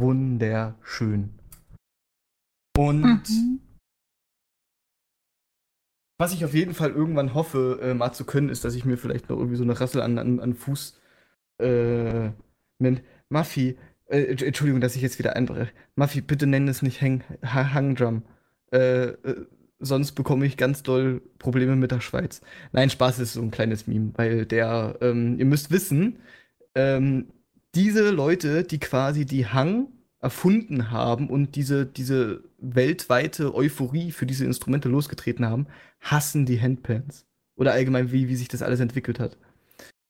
Wunderschön. 0.00 1.30
Und 2.76 3.28
mhm. 3.28 3.60
was 6.18 6.32
ich 6.32 6.44
auf 6.44 6.54
jeden 6.54 6.74
Fall 6.74 6.90
irgendwann 6.90 7.34
hoffe, 7.34 7.78
äh, 7.82 7.94
mal 7.94 8.12
zu 8.12 8.24
können, 8.24 8.48
ist, 8.48 8.64
dass 8.64 8.74
ich 8.74 8.84
mir 8.84 8.96
vielleicht 8.96 9.28
noch 9.28 9.36
irgendwie 9.36 9.56
so 9.56 9.62
eine 9.62 9.78
Rassel 9.78 10.02
an, 10.02 10.18
an, 10.18 10.40
an 10.40 10.54
Fuß 10.54 11.00
äh, 11.58 12.30
mit 12.78 13.04
Maffi, 13.28 13.78
äh, 14.06 14.22
Entschuldigung, 14.44 14.80
dass 14.80 14.96
ich 14.96 15.02
jetzt 15.02 15.18
wieder 15.18 15.36
einbreche. 15.36 15.72
Maffi, 15.94 16.20
bitte 16.20 16.46
nenn 16.46 16.66
es 16.66 16.82
nicht 16.82 17.00
Hang, 17.00 17.22
Hangdrum. 17.44 18.24
Äh, 18.72 19.10
äh, 19.10 19.46
sonst 19.78 20.12
bekomme 20.12 20.46
ich 20.46 20.56
ganz 20.56 20.82
doll 20.82 21.22
Probleme 21.38 21.76
mit 21.76 21.92
der 21.92 22.00
Schweiz. 22.00 22.40
Nein, 22.72 22.90
Spaß 22.90 23.20
ist 23.20 23.34
so 23.34 23.42
ein 23.42 23.50
kleines 23.50 23.86
Meme, 23.86 24.12
weil 24.16 24.46
der, 24.46 24.96
ähm, 25.00 25.38
ihr 25.38 25.44
müsst 25.44 25.70
wissen, 25.70 26.18
ähm, 26.74 27.28
diese 27.74 28.10
Leute, 28.10 28.64
die 28.64 28.78
quasi 28.78 29.24
die 29.24 29.46
Hang 29.46 29.88
erfunden 30.20 30.90
haben 30.90 31.28
und 31.28 31.56
diese, 31.56 31.84
diese 31.84 32.44
weltweite 32.58 33.54
Euphorie 33.54 34.12
für 34.12 34.26
diese 34.26 34.44
Instrumente 34.44 34.88
losgetreten 34.88 35.44
haben, 35.44 35.66
hassen 36.00 36.46
die 36.46 36.60
Handpans. 36.60 37.26
Oder 37.56 37.72
allgemein, 37.72 38.12
wie, 38.12 38.28
wie 38.28 38.36
sich 38.36 38.48
das 38.48 38.62
alles 38.62 38.80
entwickelt 38.80 39.18
hat. 39.18 39.36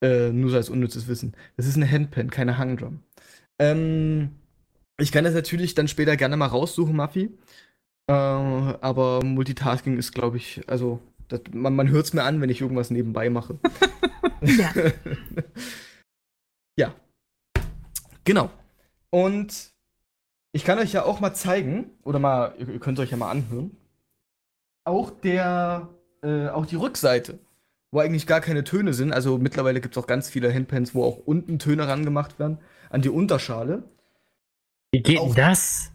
Äh, 0.02 0.30
nur 0.30 0.50
so 0.50 0.56
als 0.56 0.68
unnützes 0.68 1.08
Wissen. 1.08 1.34
Das 1.56 1.66
ist 1.66 1.76
eine 1.76 1.90
Handpan, 1.90 2.30
keine 2.30 2.58
Hangdrum. 2.58 3.00
Ähm, 3.58 4.32
ich 4.98 5.12
kann 5.12 5.24
das 5.24 5.34
natürlich 5.34 5.74
dann 5.74 5.88
später 5.88 6.16
gerne 6.16 6.36
mal 6.36 6.46
raussuchen, 6.46 6.94
Maffi. 6.94 7.30
Äh, 8.08 8.12
aber 8.12 9.24
Multitasking 9.24 9.96
ist, 9.96 10.12
glaube 10.12 10.36
ich, 10.36 10.60
also 10.68 11.00
das, 11.28 11.40
man, 11.52 11.74
man 11.74 11.88
hört 11.88 12.06
es 12.06 12.12
mir 12.12 12.24
an, 12.24 12.40
wenn 12.40 12.50
ich 12.50 12.60
irgendwas 12.60 12.90
nebenbei 12.90 13.30
mache. 13.30 13.58
ja. 14.42 14.72
ja. 16.76 16.94
Genau. 18.24 18.50
Und 19.10 19.72
ich 20.52 20.64
kann 20.64 20.78
euch 20.78 20.92
ja 20.92 21.04
auch 21.04 21.20
mal 21.20 21.34
zeigen, 21.34 21.90
oder 22.04 22.18
mal, 22.18 22.54
ihr 22.58 22.78
könnt 22.78 22.98
euch 22.98 23.10
ja 23.10 23.16
mal 23.16 23.30
anhören. 23.30 23.76
Auch 24.84 25.10
der, 25.10 25.88
äh, 26.22 26.48
auch 26.48 26.66
die 26.66 26.76
Rückseite, 26.76 27.38
wo 27.90 28.00
eigentlich 28.00 28.26
gar 28.26 28.40
keine 28.40 28.64
Töne 28.64 28.94
sind. 28.94 29.12
Also 29.12 29.38
mittlerweile 29.38 29.80
gibt 29.80 29.96
es 29.96 30.02
auch 30.02 30.06
ganz 30.06 30.28
viele 30.28 30.52
Handpans, 30.52 30.94
wo 30.94 31.04
auch 31.04 31.18
unten 31.18 31.58
Töne 31.58 31.88
rangemacht 31.88 32.38
werden, 32.38 32.58
an 32.90 33.02
die 33.02 33.08
Unterschale. 33.08 33.84
Wie 34.92 35.02
geht 35.02 35.18
denn 35.18 35.34
das? 35.34 35.92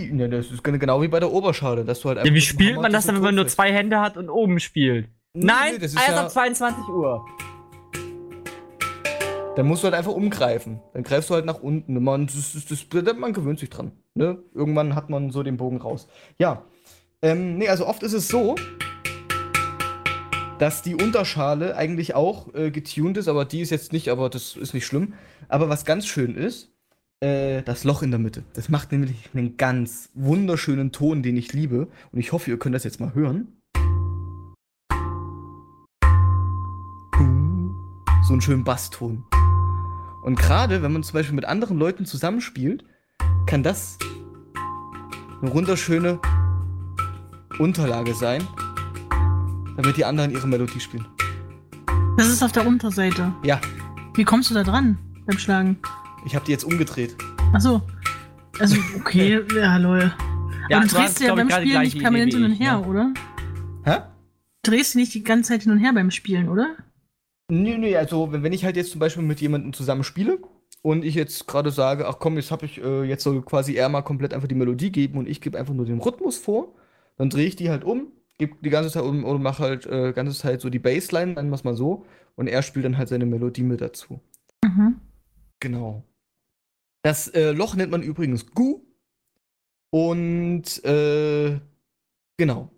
Ja, 0.00 0.28
das 0.28 0.50
ist 0.50 0.62
genau 0.64 1.02
wie 1.02 1.08
bei 1.08 1.20
der 1.20 1.30
Oberschale, 1.30 1.84
dass 1.84 2.00
du 2.00 2.08
halt 2.08 2.24
ja, 2.24 2.32
Wie 2.32 2.40
spielt 2.40 2.80
man 2.80 2.92
das 2.92 3.06
dann, 3.06 3.16
wenn 3.16 3.22
man 3.22 3.34
nur 3.34 3.48
zwei 3.48 3.72
Hände 3.72 4.00
hat 4.00 4.16
und 4.16 4.30
oben 4.30 4.60
spielt? 4.60 5.08
Nee, 5.34 5.44
Nein, 5.44 5.72
nee, 5.74 5.78
das 5.78 5.92
ist 5.92 5.96
erst 5.96 6.08
ja 6.08 6.22
ab 6.24 6.30
22 6.30 6.88
Uhr. 6.88 7.26
Dann 9.56 9.66
musst 9.66 9.82
du 9.82 9.86
halt 9.86 9.94
einfach 9.94 10.12
umgreifen. 10.12 10.80
Dann 10.92 11.02
greifst 11.02 11.28
du 11.28 11.34
halt 11.34 11.44
nach 11.44 11.60
unten. 11.60 12.02
Man, 12.02 12.26
das, 12.26 12.52
das, 12.52 12.88
das, 12.88 13.16
man 13.16 13.32
gewöhnt 13.32 13.58
sich 13.58 13.68
dran. 13.68 13.92
Ne? 14.14 14.38
Irgendwann 14.54 14.94
hat 14.94 15.10
man 15.10 15.30
so 15.30 15.42
den 15.42 15.56
Bogen 15.56 15.78
raus. 15.78 16.06
Ja. 16.38 16.64
Ähm, 17.20 17.58
nee, 17.58 17.68
also 17.68 17.86
oft 17.86 18.02
ist 18.02 18.12
es 18.12 18.28
so, 18.28 18.54
dass 20.58 20.82
die 20.82 20.94
Unterschale 20.94 21.76
eigentlich 21.76 22.14
auch 22.14 22.54
äh, 22.54 22.70
getuned 22.70 23.16
ist, 23.16 23.28
aber 23.28 23.44
die 23.44 23.60
ist 23.60 23.70
jetzt 23.70 23.92
nicht, 23.92 24.08
aber 24.08 24.30
das 24.30 24.56
ist 24.56 24.72
nicht 24.72 24.86
schlimm. 24.86 25.14
Aber 25.48 25.68
was 25.68 25.84
ganz 25.84 26.06
schön 26.06 26.36
ist, 26.36 26.72
äh, 27.18 27.62
das 27.62 27.82
Loch 27.82 28.02
in 28.02 28.10
der 28.10 28.20
Mitte. 28.20 28.44
Das 28.54 28.68
macht 28.68 28.92
nämlich 28.92 29.30
einen 29.34 29.56
ganz 29.56 30.10
wunderschönen 30.14 30.92
Ton, 30.92 31.22
den 31.22 31.36
ich 31.36 31.52
liebe. 31.52 31.88
Und 32.12 32.20
ich 32.20 32.32
hoffe, 32.32 32.50
ihr 32.50 32.58
könnt 32.58 32.74
das 32.76 32.84
jetzt 32.84 33.00
mal 33.00 33.14
hören. 33.14 33.60
So 38.22 38.34
einen 38.34 38.42
schönen 38.42 38.62
Basston. 38.62 39.24
Und 40.22 40.38
gerade 40.38 40.82
wenn 40.82 40.92
man 40.92 41.02
zum 41.02 41.14
Beispiel 41.14 41.34
mit 41.34 41.44
anderen 41.44 41.78
Leuten 41.78 42.04
zusammenspielt, 42.04 42.84
kann 43.46 43.62
das 43.62 43.98
eine 45.40 45.52
wunderschöne 45.54 46.20
Unterlage 47.58 48.14
sein, 48.14 48.46
damit 49.76 49.96
die 49.96 50.04
anderen 50.04 50.30
ihre 50.30 50.46
Melodie 50.46 50.80
spielen. 50.80 51.06
Das 52.16 52.28
ist 52.28 52.42
auf 52.42 52.52
der 52.52 52.66
Unterseite. 52.66 53.32
Ja. 53.42 53.60
Wie 54.14 54.24
kommst 54.24 54.50
du 54.50 54.54
da 54.54 54.62
dran 54.62 54.98
beim 55.26 55.38
Schlagen? 55.38 55.78
Ich 56.26 56.34
habe 56.34 56.44
die 56.44 56.52
jetzt 56.52 56.64
umgedreht. 56.64 57.16
Ach 57.54 57.60
so. 57.60 57.82
Also, 58.58 58.76
okay, 58.98 59.40
ja, 59.56 59.78
lol. 59.78 60.12
Ja, 60.68 60.78
Aber 60.78 60.86
du 60.86 60.94
drehst 60.94 61.20
du 61.20 61.24
ja 61.24 61.34
beim 61.34 61.50
Spielen 61.50 61.80
nicht 61.82 61.98
permanent 61.98 62.34
hin 62.34 62.44
und 62.44 62.52
her, 62.52 62.78
ne? 62.78 62.86
oder? 62.86 63.14
Hä? 63.84 64.00
Du 64.62 64.70
drehst 64.70 64.94
du 64.94 64.98
nicht 64.98 65.14
die 65.14 65.24
ganze 65.24 65.52
Zeit 65.52 65.62
hin 65.62 65.72
und 65.72 65.78
her 65.78 65.92
beim 65.94 66.10
Spielen, 66.10 66.48
oder? 66.48 66.76
Nee, 67.50 67.78
nee, 67.78 67.96
also 67.96 68.32
wenn 68.32 68.52
ich 68.52 68.64
halt 68.64 68.76
jetzt 68.76 68.92
zum 68.92 69.00
Beispiel 69.00 69.22
mit 69.22 69.40
jemandem 69.40 69.72
zusammen 69.72 70.04
spiele 70.04 70.38
und 70.82 71.04
ich 71.04 71.14
jetzt 71.14 71.46
gerade 71.46 71.70
sage, 71.70 72.06
ach 72.06 72.18
komm, 72.18 72.36
jetzt 72.36 72.50
habe 72.50 72.66
ich, 72.66 72.82
äh, 72.82 73.02
jetzt 73.04 73.24
soll 73.24 73.42
quasi 73.42 73.74
er 73.74 73.88
mal 73.88 74.02
komplett 74.02 74.32
einfach 74.32 74.48
die 74.48 74.54
Melodie 74.54 74.90
geben 74.92 75.18
und 75.18 75.28
ich 75.28 75.40
gebe 75.40 75.58
einfach 75.58 75.74
nur 75.74 75.86
den 75.86 76.00
Rhythmus 76.00 76.38
vor, 76.38 76.74
dann 77.16 77.30
drehe 77.30 77.46
ich 77.46 77.56
die 77.56 77.70
halt 77.70 77.84
um, 77.84 78.12
gebe 78.38 78.56
die 78.62 78.70
ganze 78.70 78.90
Zeit 78.90 79.02
um 79.02 79.24
und 79.24 79.42
mache 79.42 79.62
halt 79.62 79.86
äh, 79.86 80.12
ganze 80.12 80.38
Zeit 80.38 80.60
so 80.60 80.70
die 80.70 80.78
Bassline, 80.78 81.34
nennen 81.34 81.50
wir 81.50 81.56
es 81.56 81.64
mal 81.64 81.76
so, 81.76 82.06
und 82.36 82.46
er 82.46 82.62
spielt 82.62 82.84
dann 82.84 82.96
halt 82.96 83.08
seine 83.08 83.26
Melodie 83.26 83.62
mit 83.62 83.80
dazu. 83.80 84.20
Mhm. 84.64 85.00
Genau. 85.60 86.04
Das 87.02 87.28
äh, 87.28 87.52
Loch 87.52 87.74
nennt 87.74 87.90
man 87.90 88.02
übrigens 88.02 88.46
Gu. 88.46 88.80
Und 89.90 90.84
äh, 90.84 91.60
genau. 92.36 92.70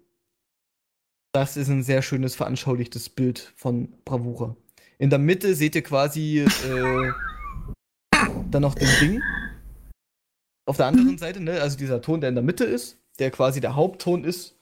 Das 1.32 1.56
ist 1.56 1.68
ein 1.68 1.82
sehr 1.82 2.02
schönes 2.02 2.34
veranschaulichtes 2.34 3.08
Bild 3.08 3.52
von 3.56 3.94
Bravura. 4.04 4.56
In 5.02 5.10
der 5.10 5.18
Mitte 5.18 5.56
seht 5.56 5.74
ihr 5.74 5.82
quasi 5.82 6.46
äh, 6.46 7.12
dann 8.52 8.62
noch 8.62 8.76
den 8.76 8.86
Ring. 9.00 9.22
Auf 10.64 10.76
der 10.76 10.86
anderen 10.86 11.18
Seite, 11.18 11.40
ne, 11.40 11.60
also 11.60 11.76
dieser 11.76 12.00
Ton, 12.00 12.20
der 12.20 12.28
in 12.28 12.36
der 12.36 12.44
Mitte 12.44 12.62
ist, 12.62 13.00
der 13.18 13.32
quasi 13.32 13.60
der 13.60 13.74
Hauptton 13.74 14.22
ist. 14.22 14.56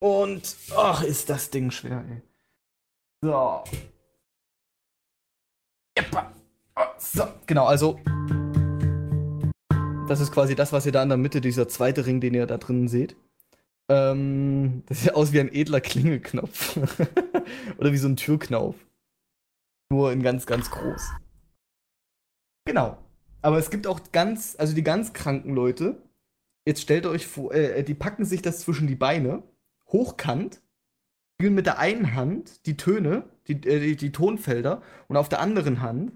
Und, 0.00 0.56
ach, 0.74 1.04
ist 1.04 1.30
das 1.30 1.50
Ding 1.50 1.70
schwer, 1.70 2.04
ey. 2.10 2.22
So. 3.22 3.62
So, 6.98 7.28
genau, 7.46 7.66
also 7.66 8.00
das 10.08 10.18
ist 10.18 10.32
quasi 10.32 10.56
das, 10.56 10.72
was 10.72 10.86
ihr 10.86 10.92
da 10.92 11.04
in 11.04 11.08
der 11.08 11.18
Mitte, 11.18 11.40
dieser 11.40 11.68
zweite 11.68 12.04
Ring, 12.04 12.20
den 12.20 12.34
ihr 12.34 12.46
da 12.46 12.58
drinnen 12.58 12.88
seht. 12.88 13.14
Ähm, 13.88 14.82
das 14.86 15.02
sieht 15.02 15.14
aus 15.14 15.32
wie 15.32 15.38
ein 15.38 15.54
edler 15.54 15.80
Klingelknopf. 15.80 16.76
Oder 17.78 17.92
wie 17.92 17.96
so 17.96 18.08
ein 18.08 18.16
Türknauf. 18.16 18.74
Nur 19.90 20.12
in 20.12 20.22
ganz, 20.22 20.46
ganz 20.46 20.70
groß. 20.70 21.10
Genau. 22.66 22.98
Aber 23.40 23.58
es 23.58 23.70
gibt 23.70 23.86
auch 23.86 24.00
ganz, 24.12 24.56
also 24.58 24.74
die 24.74 24.82
ganz 24.82 25.12
kranken 25.12 25.54
Leute, 25.54 26.02
jetzt 26.66 26.82
stellt 26.82 27.06
euch 27.06 27.26
vor, 27.26 27.54
äh, 27.54 27.82
die 27.82 27.94
packen 27.94 28.24
sich 28.24 28.42
das 28.42 28.60
zwischen 28.60 28.86
die 28.86 28.96
Beine, 28.96 29.42
hochkant, 29.86 30.60
spielen 31.34 31.54
mit 31.54 31.66
der 31.66 31.78
einen 31.78 32.14
Hand 32.14 32.66
die 32.66 32.76
Töne, 32.76 33.24
die, 33.46 33.54
äh, 33.54 33.80
die, 33.80 33.96
die, 33.96 34.12
Tonfelder, 34.12 34.82
und 35.06 35.16
auf 35.16 35.28
der 35.28 35.40
anderen 35.40 35.80
Hand 35.80 36.12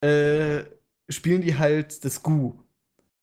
äh, 0.00 0.64
spielen 1.08 1.42
die 1.42 1.56
halt 1.56 2.04
das 2.04 2.22
Gu. 2.22 2.54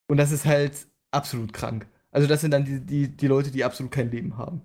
Und 0.07 0.17
das 0.17 0.31
ist 0.31 0.45
halt 0.45 0.87
absolut 1.11 1.53
krank. 1.53 1.87
Also 2.09 2.27
das 2.27 2.41
sind 2.41 2.51
dann 2.51 2.65
die, 2.65 2.79
die, 2.79 3.09
die 3.09 3.27
Leute, 3.27 3.51
die 3.51 3.63
absolut 3.63 3.91
kein 3.91 4.09
Leben 4.09 4.37
haben. 4.37 4.61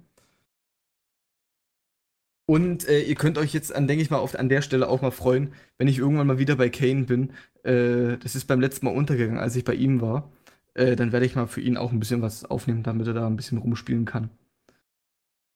Und 2.50 2.88
äh, 2.88 3.02
ihr 3.02 3.14
könnt 3.14 3.38
euch 3.38 3.54
jetzt, 3.54 3.72
an, 3.72 3.86
denke 3.86 4.02
ich 4.02 4.10
mal, 4.10 4.18
auf, 4.18 4.36
an 4.36 4.48
der 4.48 4.60
Stelle 4.60 4.88
auch 4.88 5.02
mal 5.02 5.12
freuen, 5.12 5.52
wenn 5.78 5.86
ich 5.86 5.98
irgendwann 5.98 6.26
mal 6.26 6.40
wieder 6.40 6.56
bei 6.56 6.68
Kane 6.68 7.04
bin. 7.04 7.30
Äh, 7.62 8.18
das 8.18 8.34
ist 8.34 8.46
beim 8.46 8.60
letzten 8.60 8.86
Mal 8.86 8.92
untergegangen, 8.96 9.38
als 9.38 9.54
ich 9.54 9.62
bei 9.62 9.74
ihm 9.74 10.00
war. 10.00 10.32
Äh, 10.74 10.96
dann 10.96 11.12
werde 11.12 11.26
ich 11.26 11.36
mal 11.36 11.46
für 11.46 11.60
ihn 11.60 11.76
auch 11.76 11.92
ein 11.92 12.00
bisschen 12.00 12.22
was 12.22 12.44
aufnehmen, 12.44 12.82
damit 12.82 13.06
er 13.06 13.14
da 13.14 13.24
ein 13.28 13.36
bisschen 13.36 13.58
rumspielen 13.58 14.04
kann. 14.04 14.30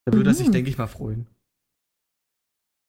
Da 0.04 0.12
würde 0.12 0.20
mhm. 0.20 0.26
er 0.26 0.34
sich, 0.34 0.46
mhm. 0.46 0.52
denke 0.52 0.70
ich 0.70 0.78
mal, 0.78 0.86
freuen. 0.86 1.26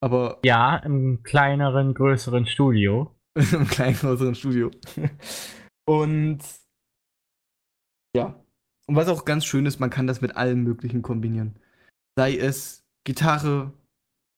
Aber. 0.04 0.38
Ja, 0.46 0.76
im 0.78 1.24
kleineren, 1.24 1.96
größeren 1.96 2.46
Studio. 2.46 3.10
Im 3.36 3.68
kleinen, 3.68 3.96
größeren 3.96 4.36
Studio. 4.36 4.70
Und 5.88 6.44
ja. 8.16 8.40
Und 8.86 8.96
was 8.96 9.08
auch 9.08 9.26
ganz 9.26 9.46
schön 9.46 9.66
ist, 9.66 9.80
man 9.80 9.90
kann 9.90 10.06
das 10.06 10.22
mit 10.22 10.36
allem 10.36 10.64
Möglichen 10.64 11.02
kombinieren. 11.02 11.56
Sei 12.16 12.38
es 12.38 12.86
Gitarre, 13.04 13.74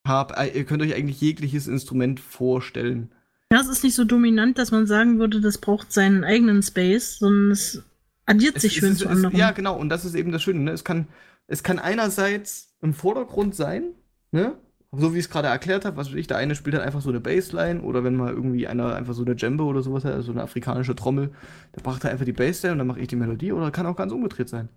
Harp, 0.08 0.38
äh, 0.38 0.58
ihr 0.58 0.66
könnt 0.66 0.82
euch 0.82 0.96
eigentlich 0.96 1.22
jegliches 1.22 1.68
Instrument 1.68 2.20
vorstellen. 2.20 3.12
Ja, 3.52 3.62
es 3.62 3.68
ist 3.68 3.84
nicht 3.84 3.96
so 3.96 4.04
dominant, 4.04 4.58
dass 4.58 4.72
man 4.72 4.88
sagen 4.88 5.20
würde, 5.20 5.40
das 5.40 5.58
braucht 5.58 5.94
seinen 5.94 6.24
eigenen 6.24 6.62
Space, 6.64 7.20
sondern 7.20 7.52
es 7.52 7.84
addiert 8.26 8.58
es, 8.58 8.64
sich 8.64 8.74
schön 8.76 8.94
es, 8.94 9.00
zu 9.00 9.08
anderen. 9.08 9.36
ja, 9.36 9.52
genau, 9.52 9.78
und 9.78 9.90
das 9.90 10.06
ist 10.06 10.16
eben 10.16 10.32
das 10.32 10.44
Schöne. 10.44 10.60
Ne? 10.60 10.72
Es, 10.72 10.84
kann, 10.84 11.08
es 11.48 11.64
kann 11.64 11.80
einerseits 11.80 12.76
im 12.82 12.94
Vordergrund 12.94 13.56
sein, 13.56 13.84
ne? 14.32 14.54
so 14.92 15.14
wie 15.14 15.20
ich 15.20 15.26
es 15.26 15.30
gerade 15.30 15.48
erklärt 15.48 15.86
habe, 15.86 15.98
was 15.98 16.10
weiß 16.10 16.16
ich, 16.16 16.28
der 16.28 16.38
eine 16.38 16.56
spielt 16.56 16.76
halt 16.76 16.86
einfach 16.86 17.02
so 17.02 17.10
eine 17.10 17.20
Bassline 17.20 17.82
oder 17.82 18.04
wenn 18.04 18.16
mal 18.16 18.34
irgendwie 18.34 18.68
einer 18.68 18.96
einfach 18.96 19.14
so 19.14 19.24
eine 19.24 19.36
Djembe 19.36 19.64
oder 19.64 19.82
sowas 19.82 20.06
hat, 20.06 20.14
also 20.14 20.32
eine 20.32 20.44
afrikanische 20.44 20.96
Trommel, 20.96 21.32
der 21.76 21.84
macht 21.84 22.04
halt 22.04 22.14
einfach 22.14 22.26
die 22.26 22.34
Bassline 22.34 22.74
und 22.74 22.78
dann 22.80 22.88
mache 22.88 23.00
ich 23.00 23.08
die 23.08 23.16
Melodie 23.16 23.52
oder 23.52 23.72
kann 23.72 23.86
auch 23.86 23.96
ganz 23.96 24.12
umgedreht 24.12 24.50
sein. 24.50 24.70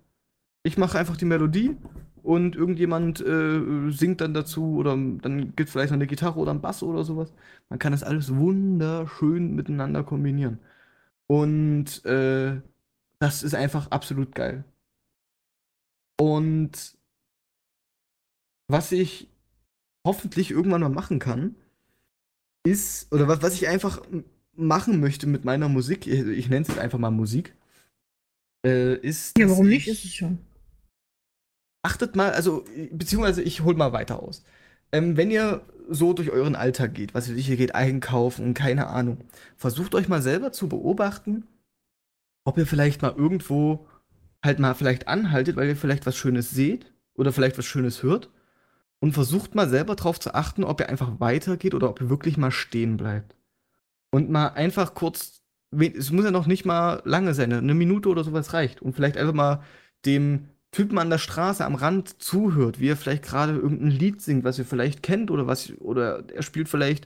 Ich 0.63 0.77
mache 0.77 0.99
einfach 0.99 1.17
die 1.17 1.25
Melodie 1.25 1.75
und 2.23 2.55
irgendjemand 2.55 3.21
äh, 3.21 3.91
singt 3.91 4.21
dann 4.21 4.33
dazu 4.33 4.77
oder 4.77 4.91
dann 4.91 5.55
gibt 5.55 5.69
es 5.69 5.71
vielleicht 5.71 5.91
noch 5.91 5.97
eine 5.97 6.07
Gitarre 6.07 6.39
oder 6.39 6.51
einen 6.51 6.61
Bass 6.61 6.83
oder 6.83 7.03
sowas. 7.03 7.33
Man 7.69 7.79
kann 7.79 7.91
das 7.91 8.03
alles 8.03 8.35
wunderschön 8.35 9.55
miteinander 9.55 10.03
kombinieren. 10.03 10.59
Und 11.27 12.05
äh, 12.05 12.61
das 13.19 13.43
ist 13.43 13.55
einfach 13.55 13.91
absolut 13.91 14.35
geil. 14.35 14.63
Und 16.19 16.97
was 18.67 18.91
ich 18.91 19.29
hoffentlich 20.05 20.51
irgendwann 20.51 20.81
mal 20.81 20.89
machen 20.89 21.19
kann, 21.19 21.55
ist, 22.63 23.11
oder 23.11 23.27
was, 23.27 23.41
was 23.41 23.53
ich 23.55 23.67
einfach 23.67 24.01
machen 24.53 24.99
möchte 24.99 25.27
mit 25.27 25.45
meiner 25.45 25.69
Musik, 25.69 26.07
ich, 26.07 26.19
ich 26.19 26.49
nenne 26.49 26.61
es 26.61 26.67
jetzt 26.67 26.79
einfach 26.79 26.99
mal 26.99 27.11
Musik, 27.11 27.55
äh, 28.65 28.95
ist. 28.95 29.37
Ja, 29.37 29.49
warum 29.49 29.67
nicht? 29.67 29.87
Ist 29.87 30.05
es 30.05 30.13
schon. 30.13 30.39
Achtet 31.83 32.15
mal, 32.15 32.31
also, 32.31 32.63
beziehungsweise 32.91 33.41
ich 33.41 33.61
hol 33.61 33.75
mal 33.75 33.93
weiter 33.93 34.21
aus. 34.21 34.43
Ähm, 34.91 35.17
wenn 35.17 35.31
ihr 35.31 35.65
so 35.89 36.13
durch 36.13 36.29
euren 36.31 36.55
Alltag 36.55 36.93
geht, 36.93 37.13
was 37.13 37.27
ihr 37.27 37.35
ihr 37.35 37.57
geht 37.57 37.75
einkaufen, 37.75 38.53
keine 38.53 38.87
Ahnung, 38.87 39.19
versucht 39.57 39.95
euch 39.95 40.07
mal 40.07 40.21
selber 40.21 40.51
zu 40.51 40.69
beobachten, 40.69 41.47
ob 42.43 42.57
ihr 42.57 42.67
vielleicht 42.67 43.01
mal 43.01 43.13
irgendwo 43.15 43.87
halt 44.43 44.59
mal 44.59 44.73
vielleicht 44.73 45.07
anhaltet, 45.07 45.55
weil 45.55 45.69
ihr 45.69 45.75
vielleicht 45.75 46.05
was 46.05 46.15
Schönes 46.17 46.49
seht 46.51 46.91
oder 47.15 47.31
vielleicht 47.31 47.57
was 47.57 47.65
Schönes 47.65 48.03
hört 48.03 48.29
und 48.99 49.13
versucht 49.13 49.55
mal 49.55 49.67
selber 49.67 49.95
darauf 49.95 50.19
zu 50.19 50.33
achten, 50.33 50.63
ob 50.63 50.79
ihr 50.79 50.89
einfach 50.89 51.19
weitergeht 51.19 51.73
oder 51.73 51.89
ob 51.89 52.01
ihr 52.01 52.09
wirklich 52.09 52.37
mal 52.37 52.51
stehen 52.51 52.97
bleibt. 52.97 53.35
Und 54.11 54.29
mal 54.29 54.49
einfach 54.49 54.93
kurz, 54.93 55.43
es 55.71 56.11
muss 56.11 56.25
ja 56.25 56.31
noch 56.31 56.47
nicht 56.47 56.65
mal 56.65 57.01
lange 57.05 57.33
sein, 57.33 57.51
eine 57.51 57.73
Minute 57.73 58.09
oder 58.09 58.23
sowas 58.23 58.53
reicht. 58.53 58.81
Und 58.81 58.93
vielleicht 58.93 59.17
einfach 59.17 59.33
mal 59.33 59.63
dem 60.05 60.49
Typen 60.71 60.97
an 60.97 61.09
der 61.09 61.17
Straße 61.17 61.65
am 61.65 61.75
Rand 61.75 62.21
zuhört, 62.21 62.79
wie 62.79 62.89
er 62.89 62.97
vielleicht 62.97 63.23
gerade 63.23 63.53
irgendein 63.53 63.91
Lied 63.91 64.21
singt, 64.21 64.43
was 64.43 64.57
ihr 64.57 64.65
vielleicht 64.65 65.03
kennt 65.03 65.29
oder 65.29 65.45
was, 65.45 65.73
oder 65.79 66.23
er 66.33 66.43
spielt 66.43 66.69
vielleicht, 66.69 67.05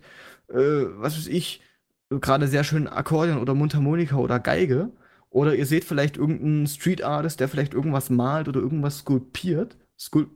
äh, 0.49 0.85
was 0.97 1.17
weiß 1.17 1.27
ich, 1.27 1.61
gerade 2.09 2.47
sehr 2.47 2.63
schön 2.63 2.87
Akkordeon 2.87 3.39
oder 3.39 3.55
Mundharmonika 3.55 4.17
oder 4.17 4.39
Geige. 4.39 4.91
Oder 5.29 5.55
ihr 5.55 5.65
seht 5.65 5.83
vielleicht 5.83 6.15
irgendeinen 6.15 6.67
Street 6.67 7.03
Artist, 7.03 7.41
der 7.41 7.49
vielleicht 7.49 7.73
irgendwas 7.73 8.09
malt 8.09 8.47
oder 8.47 8.61
irgendwas 8.61 8.99
skulpiert. 8.99 9.75
Skul 9.99 10.29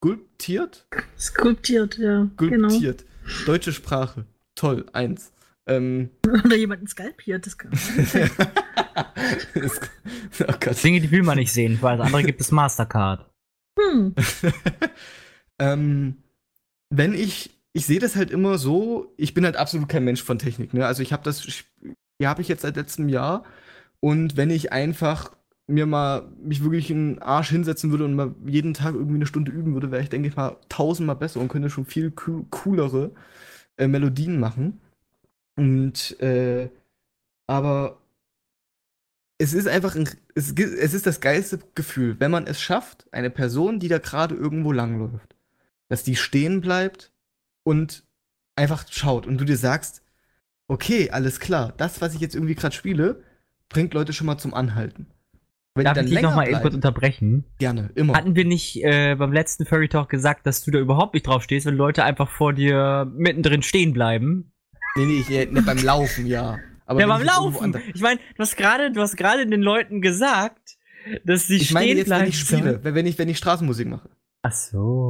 Skulptiert? 0.00 0.86
Skulptiert, 1.18 1.98
ja. 1.98 2.28
Genau. 2.36 2.68
Skulptiert. 2.68 3.04
Genau. 3.24 3.44
Deutsche 3.46 3.72
Sprache. 3.72 4.26
Toll, 4.54 4.84
eins. 4.92 5.32
Ähm, 5.66 6.10
Oder 6.26 6.56
jemanden 6.56 6.86
skalpiert, 6.86 7.46
das 7.46 7.56
kann 7.56 7.72
oh 10.40 10.54
Gott. 10.60 10.82
Dinge, 10.84 11.00
die 11.00 11.10
will 11.10 11.22
man 11.22 11.38
nicht 11.38 11.52
sehen, 11.52 11.78
weil 11.80 11.96
das 11.96 12.06
andere 12.06 12.22
gibt 12.22 12.40
es 12.40 12.50
Mastercard. 12.52 13.30
Hm. 13.78 14.14
ähm, 15.58 16.16
wenn 16.90 17.14
ich, 17.14 17.50
ich 17.72 17.86
sehe 17.86 17.98
das 17.98 18.16
halt 18.16 18.30
immer 18.30 18.58
so, 18.58 19.12
ich 19.16 19.34
bin 19.34 19.44
halt 19.44 19.56
absolut 19.56 19.88
kein 19.88 20.04
Mensch 20.04 20.22
von 20.22 20.38
Technik, 20.38 20.74
ne? 20.74 20.86
Also 20.86 21.02
ich 21.02 21.12
habe 21.12 21.24
das, 21.24 21.46
ja, 22.20 22.28
habe 22.28 22.42
ich 22.42 22.48
jetzt 22.48 22.62
seit 22.62 22.76
letztem 22.76 23.08
Jahr. 23.08 23.44
Und 24.00 24.36
wenn 24.36 24.50
ich 24.50 24.72
einfach 24.72 25.32
mir 25.66 25.86
mal 25.86 26.28
mich 26.42 26.62
wirklich 26.62 26.90
in 26.90 27.14
den 27.14 27.22
Arsch 27.22 27.48
hinsetzen 27.48 27.90
würde 27.90 28.04
und 28.04 28.14
mal 28.14 28.34
jeden 28.44 28.74
Tag 28.74 28.94
irgendwie 28.94 29.14
eine 29.14 29.26
Stunde 29.26 29.50
üben 29.50 29.72
würde, 29.72 29.90
wäre 29.90 30.02
ich, 30.02 30.10
denke 30.10 30.28
ich 30.28 30.36
mal, 30.36 30.56
tausendmal 30.68 31.16
besser 31.16 31.40
und 31.40 31.48
könnte 31.48 31.70
schon 31.70 31.86
viel 31.86 32.10
coolere 32.10 33.12
äh, 33.78 33.88
Melodien 33.88 34.38
machen. 34.38 34.80
Und 35.56 36.20
äh, 36.20 36.68
aber 37.46 37.98
es 39.38 39.52
ist 39.52 39.68
einfach 39.68 39.94
ein, 39.96 40.08
es, 40.34 40.52
es 40.52 40.94
ist 40.94 41.06
das 41.06 41.20
geilste 41.20 41.58
Gefühl, 41.74 42.16
wenn 42.20 42.30
man 42.30 42.46
es 42.46 42.60
schafft, 42.60 43.06
eine 43.12 43.30
Person, 43.30 43.78
die 43.80 43.88
da 43.88 43.98
gerade 43.98 44.34
irgendwo 44.34 44.72
langläuft, 44.72 45.36
dass 45.88 46.02
die 46.02 46.16
stehen 46.16 46.60
bleibt 46.60 47.12
und 47.64 48.04
einfach 48.56 48.84
schaut 48.90 49.26
und 49.26 49.38
du 49.38 49.44
dir 49.44 49.56
sagst, 49.56 50.02
okay, 50.68 51.10
alles 51.10 51.40
klar, 51.40 51.74
das, 51.76 52.00
was 52.00 52.14
ich 52.14 52.20
jetzt 52.20 52.34
irgendwie 52.34 52.54
gerade 52.54 52.74
spiele, 52.74 53.22
bringt 53.68 53.94
Leute 53.94 54.12
schon 54.12 54.26
mal 54.26 54.38
zum 54.38 54.54
Anhalten. 54.54 55.06
Wenn 55.76 55.86
Darf 55.86 55.98
ich 55.98 56.06
dich 56.06 56.22
nochmal 56.22 56.48
eben 56.48 56.60
kurz 56.60 56.74
unterbrechen? 56.74 57.44
Gerne, 57.58 57.90
immer. 57.96 58.14
Hatten 58.14 58.36
wir 58.36 58.44
nicht 58.44 58.82
äh, 58.84 59.16
beim 59.16 59.32
letzten 59.32 59.66
Furry 59.66 59.88
Talk 59.88 60.08
gesagt, 60.08 60.46
dass 60.46 60.62
du 60.62 60.70
da 60.70 60.78
überhaupt 60.78 61.14
nicht 61.14 61.26
drauf 61.26 61.42
stehst, 61.42 61.66
wenn 61.66 61.74
Leute 61.74 62.04
einfach 62.04 62.30
vor 62.30 62.52
dir 62.52 63.10
mittendrin 63.12 63.62
stehen 63.62 63.92
bleiben? 63.92 64.52
Nee, 64.96 65.06
nee, 65.06 65.20
ich, 65.20 65.30
äh, 65.30 65.46
ne, 65.46 65.62
beim 65.62 65.78
Laufen, 65.78 66.26
ja. 66.26 66.58
Aber 66.86 67.00
ja, 67.00 67.06
beim 67.06 67.22
Laufen. 67.22 67.76
Ich 67.94 68.00
meine, 68.00 68.20
du 68.36 68.42
hast 68.42 68.56
gerade, 68.56 68.92
du 68.92 69.00
hast 69.00 69.16
gerade 69.16 69.46
den 69.46 69.62
Leuten 69.62 70.00
gesagt, 70.00 70.76
dass 71.24 71.46
sie 71.46 71.56
ich 71.56 71.64
stehen 71.64 71.74
meine 71.74 71.92
jetzt, 71.94 72.06
bleiben. 72.06 72.22
Wenn 72.22 72.28
ich 72.28 72.38
spiele, 72.38 72.80
wenn 72.82 73.06
ich, 73.06 73.18
wenn 73.18 73.28
ich 73.28 73.38
Straßenmusik 73.38 73.88
mache. 73.88 74.10
Ach 74.42 74.52
so. 74.52 75.08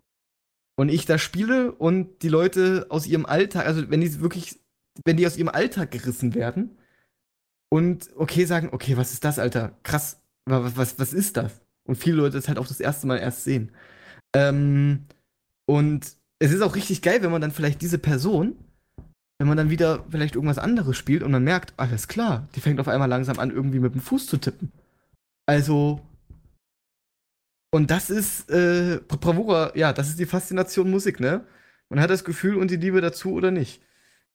Und 0.76 0.89
ich 0.89 1.07
da 1.07 1.18
spiele 1.18 1.72
und 1.72 2.22
die 2.22 2.28
Leute 2.28 2.87
aus 2.89 3.07
ihrem 3.07 3.26
Alltag, 3.26 3.66
also 3.66 3.91
wenn 3.91 4.01
die 4.01 4.20
wirklich, 4.20 4.59
wenn 5.05 5.16
die 5.16 5.26
aus 5.26 5.37
ihrem 5.37 5.49
Alltag 5.49 5.91
gerissen 5.91 6.35
werden 6.35 6.78
und 7.70 8.11
okay 8.16 8.45
sagen, 8.45 8.70
okay, 8.72 8.97
was 8.97 9.12
ist 9.12 9.24
das, 9.24 9.39
Alter? 9.39 9.76
Krass, 9.82 10.20
was, 10.47 10.76
was, 10.76 10.99
was 10.99 11.12
ist 11.12 11.37
das? 11.37 11.61
Und 11.87 11.97
viele 11.97 12.16
Leute 12.16 12.37
das 12.37 12.49
halt 12.49 12.59
auch 12.59 12.66
das 12.66 12.80
erste 12.80 13.07
Mal 13.07 13.18
erst 13.18 13.45
sehen. 13.45 13.70
Ähm, 14.35 15.07
und 15.66 16.16
es 16.39 16.53
ist 16.53 16.62
auch 16.62 16.74
richtig 16.74 17.03
geil, 17.03 17.22
wenn 17.22 17.30
man 17.30 17.41
dann 17.41 17.53
vielleicht 17.53 17.80
diese 17.82 17.99
Person 17.99 18.57
wenn 19.45 19.49
man 19.49 19.59
dann 19.59 19.68
wieder 19.68 20.07
vielleicht 20.09 20.36
irgendwas 20.36 20.57
anderes 20.57 20.97
spielt 20.97 21.22
und 21.22 21.30
man 21.30 21.45
merkt, 21.45 21.74
alles 21.76 22.09
klar, 22.09 22.49
die 22.55 22.61
fängt 22.61 22.80
auf 22.80 22.88
einmal 22.88 23.11
langsam 23.11 23.38
an, 23.38 23.51
irgendwie 23.51 23.78
mit 23.78 23.92
dem 23.92 24.01
Fuß 24.01 24.26
zu 24.26 24.38
tippen. 24.38 24.72
Also. 25.45 26.01
Und 27.70 27.90
das 27.90 28.09
ist, 28.09 28.49
äh, 28.51 29.01
Bravura, 29.07 29.76
ja, 29.76 29.92
das 29.92 30.09
ist 30.09 30.18
die 30.18 30.24
Faszination 30.24 30.90
Musik, 30.90 31.20
ne? 31.20 31.45
Man 31.90 32.01
hat 32.01 32.09
das 32.09 32.24
Gefühl 32.24 32.57
und 32.57 32.70
die 32.70 32.76
Liebe 32.76 33.03
dazu 33.03 33.32
oder 33.34 33.51
nicht. 33.51 33.82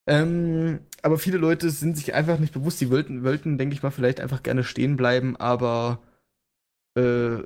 Ähm, 0.05 0.82
aber 1.01 1.18
viele 1.18 1.39
Leute 1.39 1.72
sind 1.72 1.97
sich 1.97 2.14
einfach 2.14 2.38
nicht 2.38 2.53
bewusst, 2.53 2.80
die 2.80 2.91
wollten, 2.91 3.24
wollten 3.24 3.57
denke 3.57 3.74
ich 3.74 3.82
mal, 3.82 3.89
vielleicht 3.89 4.20
einfach 4.20 4.43
gerne 4.43 4.64
stehen 4.64 4.95
bleiben, 4.95 5.38
aber 5.38 6.03
äh, 6.95 7.38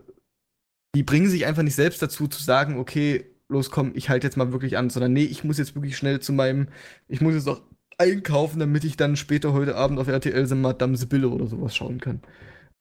die 0.95 1.03
bringen 1.03 1.29
sich 1.29 1.45
einfach 1.45 1.63
nicht 1.63 1.75
selbst 1.75 2.01
dazu 2.01 2.27
zu 2.27 2.43
sagen, 2.43 2.77
okay, 2.77 3.32
los 3.49 3.69
komm, 3.69 3.91
ich 3.95 4.09
halte 4.09 4.27
jetzt 4.27 4.37
mal 4.37 4.51
wirklich 4.51 4.77
an, 4.77 4.89
sondern 4.89 5.13
nee, 5.13 5.25
ich 5.25 5.43
muss 5.43 5.57
jetzt 5.57 5.75
wirklich 5.75 5.97
schnell 5.97 6.19
zu 6.19 6.33
meinem, 6.33 6.67
ich 7.07 7.21
muss 7.21 7.33
jetzt 7.33 7.47
auch 7.47 7.61
einkaufen, 7.97 8.59
damit 8.59 8.83
ich 8.83 8.97
dann 8.97 9.15
später 9.15 9.53
heute 9.53 9.75
Abend 9.75 9.99
auf 9.99 10.07
RTL 10.07 10.45
so 10.45 10.55
Madame 10.55 10.97
Sibylle 10.97 11.29
oder 11.29 11.47
sowas 11.47 11.75
schauen 11.75 11.99
kann. 11.99 12.21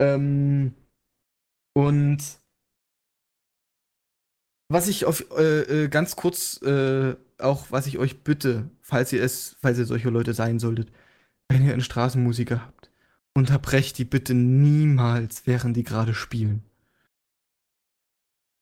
Ähm, 0.00 0.74
und 1.74 2.18
was 4.68 4.88
ich 4.88 5.04
auf 5.04 5.26
äh, 5.36 5.84
äh, 5.84 5.88
ganz 5.88 6.16
kurz 6.16 6.60
äh, 6.62 7.14
auch, 7.38 7.66
was 7.70 7.86
ich 7.86 7.98
euch 7.98 8.24
bitte, 8.24 8.70
falls 8.80 9.12
ihr 9.12 9.22
es, 9.22 9.56
falls 9.60 9.78
ihr 9.78 9.86
solche 9.86 10.10
Leute 10.10 10.34
sein 10.34 10.58
solltet, 10.58 10.90
wenn 11.48 11.64
ihr 11.66 11.72
einen 11.72 11.82
Straßenmusiker 11.82 12.64
habt, 12.64 12.90
unterbrecht 13.34 13.98
die 13.98 14.04
bitte 14.04 14.34
niemals, 14.34 15.46
während 15.46 15.76
die 15.76 15.84
gerade 15.84 16.14
spielen 16.14 16.64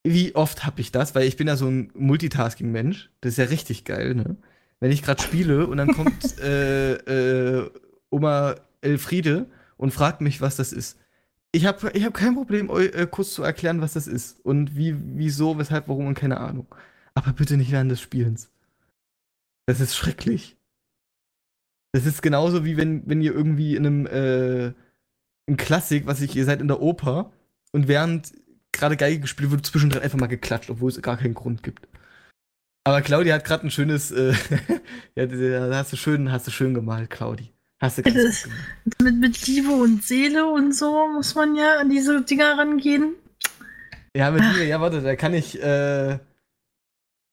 wie 0.04 0.34
oft 0.34 0.64
habe 0.64 0.80
ich 0.80 0.92
das? 0.92 1.14
Weil 1.14 1.26
ich 1.26 1.36
bin 1.36 1.46
ja 1.46 1.56
so 1.56 1.68
ein 1.68 1.90
Multitasking-Mensch. 1.94 3.10
Das 3.20 3.32
ist 3.32 3.38
ja 3.38 3.44
richtig 3.44 3.84
geil, 3.84 4.14
ne? 4.14 4.36
Wenn 4.80 4.92
ich 4.92 5.02
gerade 5.02 5.22
spiele 5.22 5.66
und 5.66 5.76
dann 5.76 5.92
kommt 5.92 6.38
äh, 6.40 6.94
äh, 6.94 7.70
Oma 8.08 8.54
Elfriede 8.80 9.46
und 9.76 9.92
fragt 9.92 10.20
mich, 10.22 10.40
was 10.40 10.56
das 10.56 10.72
ist. 10.72 10.98
Ich 11.52 11.66
habe 11.66 11.90
ich 11.92 12.04
hab 12.04 12.14
kein 12.14 12.34
Problem, 12.34 12.70
euch 12.70 12.94
äh, 12.94 13.06
kurz 13.10 13.34
zu 13.34 13.42
erklären, 13.42 13.80
was 13.80 13.92
das 13.92 14.06
ist. 14.06 14.40
Und 14.44 14.76
wie, 14.76 14.94
wieso, 15.16 15.58
weshalb, 15.58 15.88
warum 15.88 16.06
und 16.06 16.14
keine 16.14 16.38
Ahnung. 16.38 16.66
Aber 17.14 17.32
bitte 17.32 17.56
nicht 17.56 17.72
während 17.72 17.90
des 17.90 18.00
Spielens. 18.00 18.50
Das 19.66 19.80
ist 19.80 19.96
schrecklich. 19.96 20.56
Das 21.92 22.06
ist 22.06 22.22
genauso 22.22 22.64
wie 22.64 22.76
wenn, 22.76 23.02
wenn 23.06 23.20
ihr 23.20 23.34
irgendwie 23.34 23.76
in 23.76 23.86
einem 23.86 24.06
äh, 24.06 24.72
in 25.46 25.56
Klassik, 25.56 26.06
was 26.06 26.20
ich, 26.20 26.36
ihr 26.36 26.44
seid 26.44 26.60
in 26.60 26.68
der 26.68 26.80
Oper 26.80 27.32
und 27.72 27.88
während 27.88 28.32
gerade 28.72 28.96
Geige 28.96 29.20
gespielt 29.20 29.50
wird, 29.50 29.66
zwischendrin 29.66 30.02
einfach 30.02 30.18
mal 30.18 30.26
geklatscht, 30.26 30.70
obwohl 30.70 30.90
es 30.90 31.00
gar 31.02 31.16
keinen 31.16 31.34
Grund 31.34 31.62
gibt. 31.62 31.88
Aber 32.84 33.02
Claudia 33.02 33.34
hat 33.34 33.44
gerade 33.44 33.66
ein 33.66 33.70
schönes, 33.70 34.10
äh, 34.10 34.34
ja, 35.14 35.26
da 35.26 35.76
hast 35.76 35.92
du 35.92 35.96
schön, 35.96 36.32
hast 36.32 36.46
du 36.46 36.50
schön 36.50 36.74
gemalt, 36.74 37.10
Claudi. 37.10 37.52
Hast 37.80 37.98
du 37.98 38.02
ganz 38.02 38.48
mit, 39.02 39.16
mit 39.16 39.46
Liebe 39.46 39.70
und 39.70 40.02
Seele 40.02 40.46
und 40.46 40.74
so 40.74 41.08
muss 41.08 41.34
man 41.34 41.56
ja 41.56 41.78
an 41.78 41.88
diese 41.88 42.22
Dinger 42.22 42.58
rangehen. 42.58 43.14
Ja, 44.14 44.30
mit 44.30 44.42
Liebe, 44.42 44.64
ja, 44.64 44.80
warte, 44.80 45.00
da 45.00 45.16
kann 45.16 45.34
ich, 45.34 45.62
äh, 45.62 46.18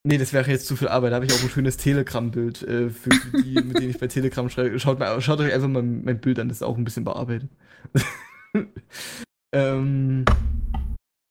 Nee, 0.07 0.17
das 0.17 0.31
wäre 0.31 0.49
jetzt 0.49 0.67
zu 0.67 0.77
viel 0.77 0.87
Arbeit. 0.87 1.11
Da 1.11 1.15
habe 1.15 1.25
ich 1.25 1.33
auch 1.33 1.43
ein 1.43 1.49
schönes 1.49 1.75
Telegram-Bild 1.75 2.61
äh, 2.61 2.89
für, 2.89 3.11
für, 3.11 3.41
die, 3.41 3.55
mit 3.55 3.77
denen 3.77 3.89
ich 3.89 3.99
bei 3.99 4.07
Telegram 4.07 4.49
schreibe. 4.49 4.79
Schaut, 4.79 4.99
mal, 4.99 5.19
schaut 5.19 5.41
euch 5.41 5.53
einfach 5.53 5.67
mal 5.67 5.83
mein 5.83 6.21
Bild 6.21 6.39
an, 6.39 6.47
das 6.47 6.59
ist 6.59 6.63
auch 6.63 6.77
ein 6.77 6.85
bisschen 6.85 7.03
bearbeitet. 7.03 7.49
ähm, 9.51 10.23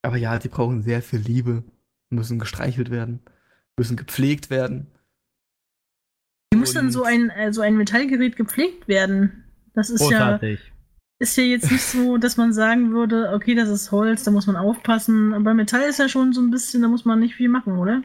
aber 0.06 0.16
ja, 0.16 0.38
die 0.38 0.48
brauchen 0.48 0.82
sehr 0.82 1.02
viel 1.02 1.18
Liebe, 1.18 1.64
müssen 2.10 2.38
gestreichelt 2.38 2.90
werden, 2.90 3.20
müssen 3.76 3.96
gepflegt 3.96 4.50
werden. 4.50 4.86
Wie 6.52 6.58
muss 6.58 6.72
dann 6.72 6.92
so 6.92 7.02
ein, 7.02 7.30
äh, 7.30 7.52
so 7.52 7.60
ein 7.60 7.76
Metallgerät 7.76 8.36
gepflegt 8.36 8.88
werden? 8.88 9.44
Das 9.74 9.90
ist 9.90 10.00
Großartig. 10.00 10.60
ja. 10.60 10.72
ist 11.18 11.36
ja 11.36 11.42
jetzt 11.42 11.70
nicht 11.70 11.82
so, 11.82 12.18
dass 12.18 12.36
man 12.36 12.52
sagen 12.52 12.92
würde, 12.92 13.32
okay, 13.34 13.54
das 13.54 13.68
ist 13.68 13.90
Holz, 13.90 14.22
da 14.22 14.30
muss 14.30 14.46
man 14.46 14.56
aufpassen. 14.56 15.34
Aber 15.34 15.54
Metall 15.54 15.88
ist 15.88 15.98
ja 15.98 16.08
schon 16.08 16.32
so 16.32 16.40
ein 16.40 16.50
bisschen, 16.50 16.82
da 16.82 16.88
muss 16.88 17.04
man 17.04 17.18
nicht 17.18 17.34
viel 17.34 17.48
machen, 17.48 17.76
oder? 17.76 18.02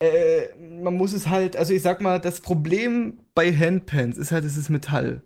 Äh, 0.00 0.54
man 0.58 0.94
muss 0.94 1.12
es 1.12 1.26
halt, 1.26 1.56
also 1.56 1.72
ich 1.72 1.82
sag 1.82 2.00
mal, 2.00 2.20
das 2.20 2.40
Problem 2.40 3.18
bei 3.34 3.52
Handpans 3.52 4.18
ist 4.18 4.30
halt, 4.30 4.44
es 4.44 4.56
ist 4.56 4.68
Metall. 4.68 5.22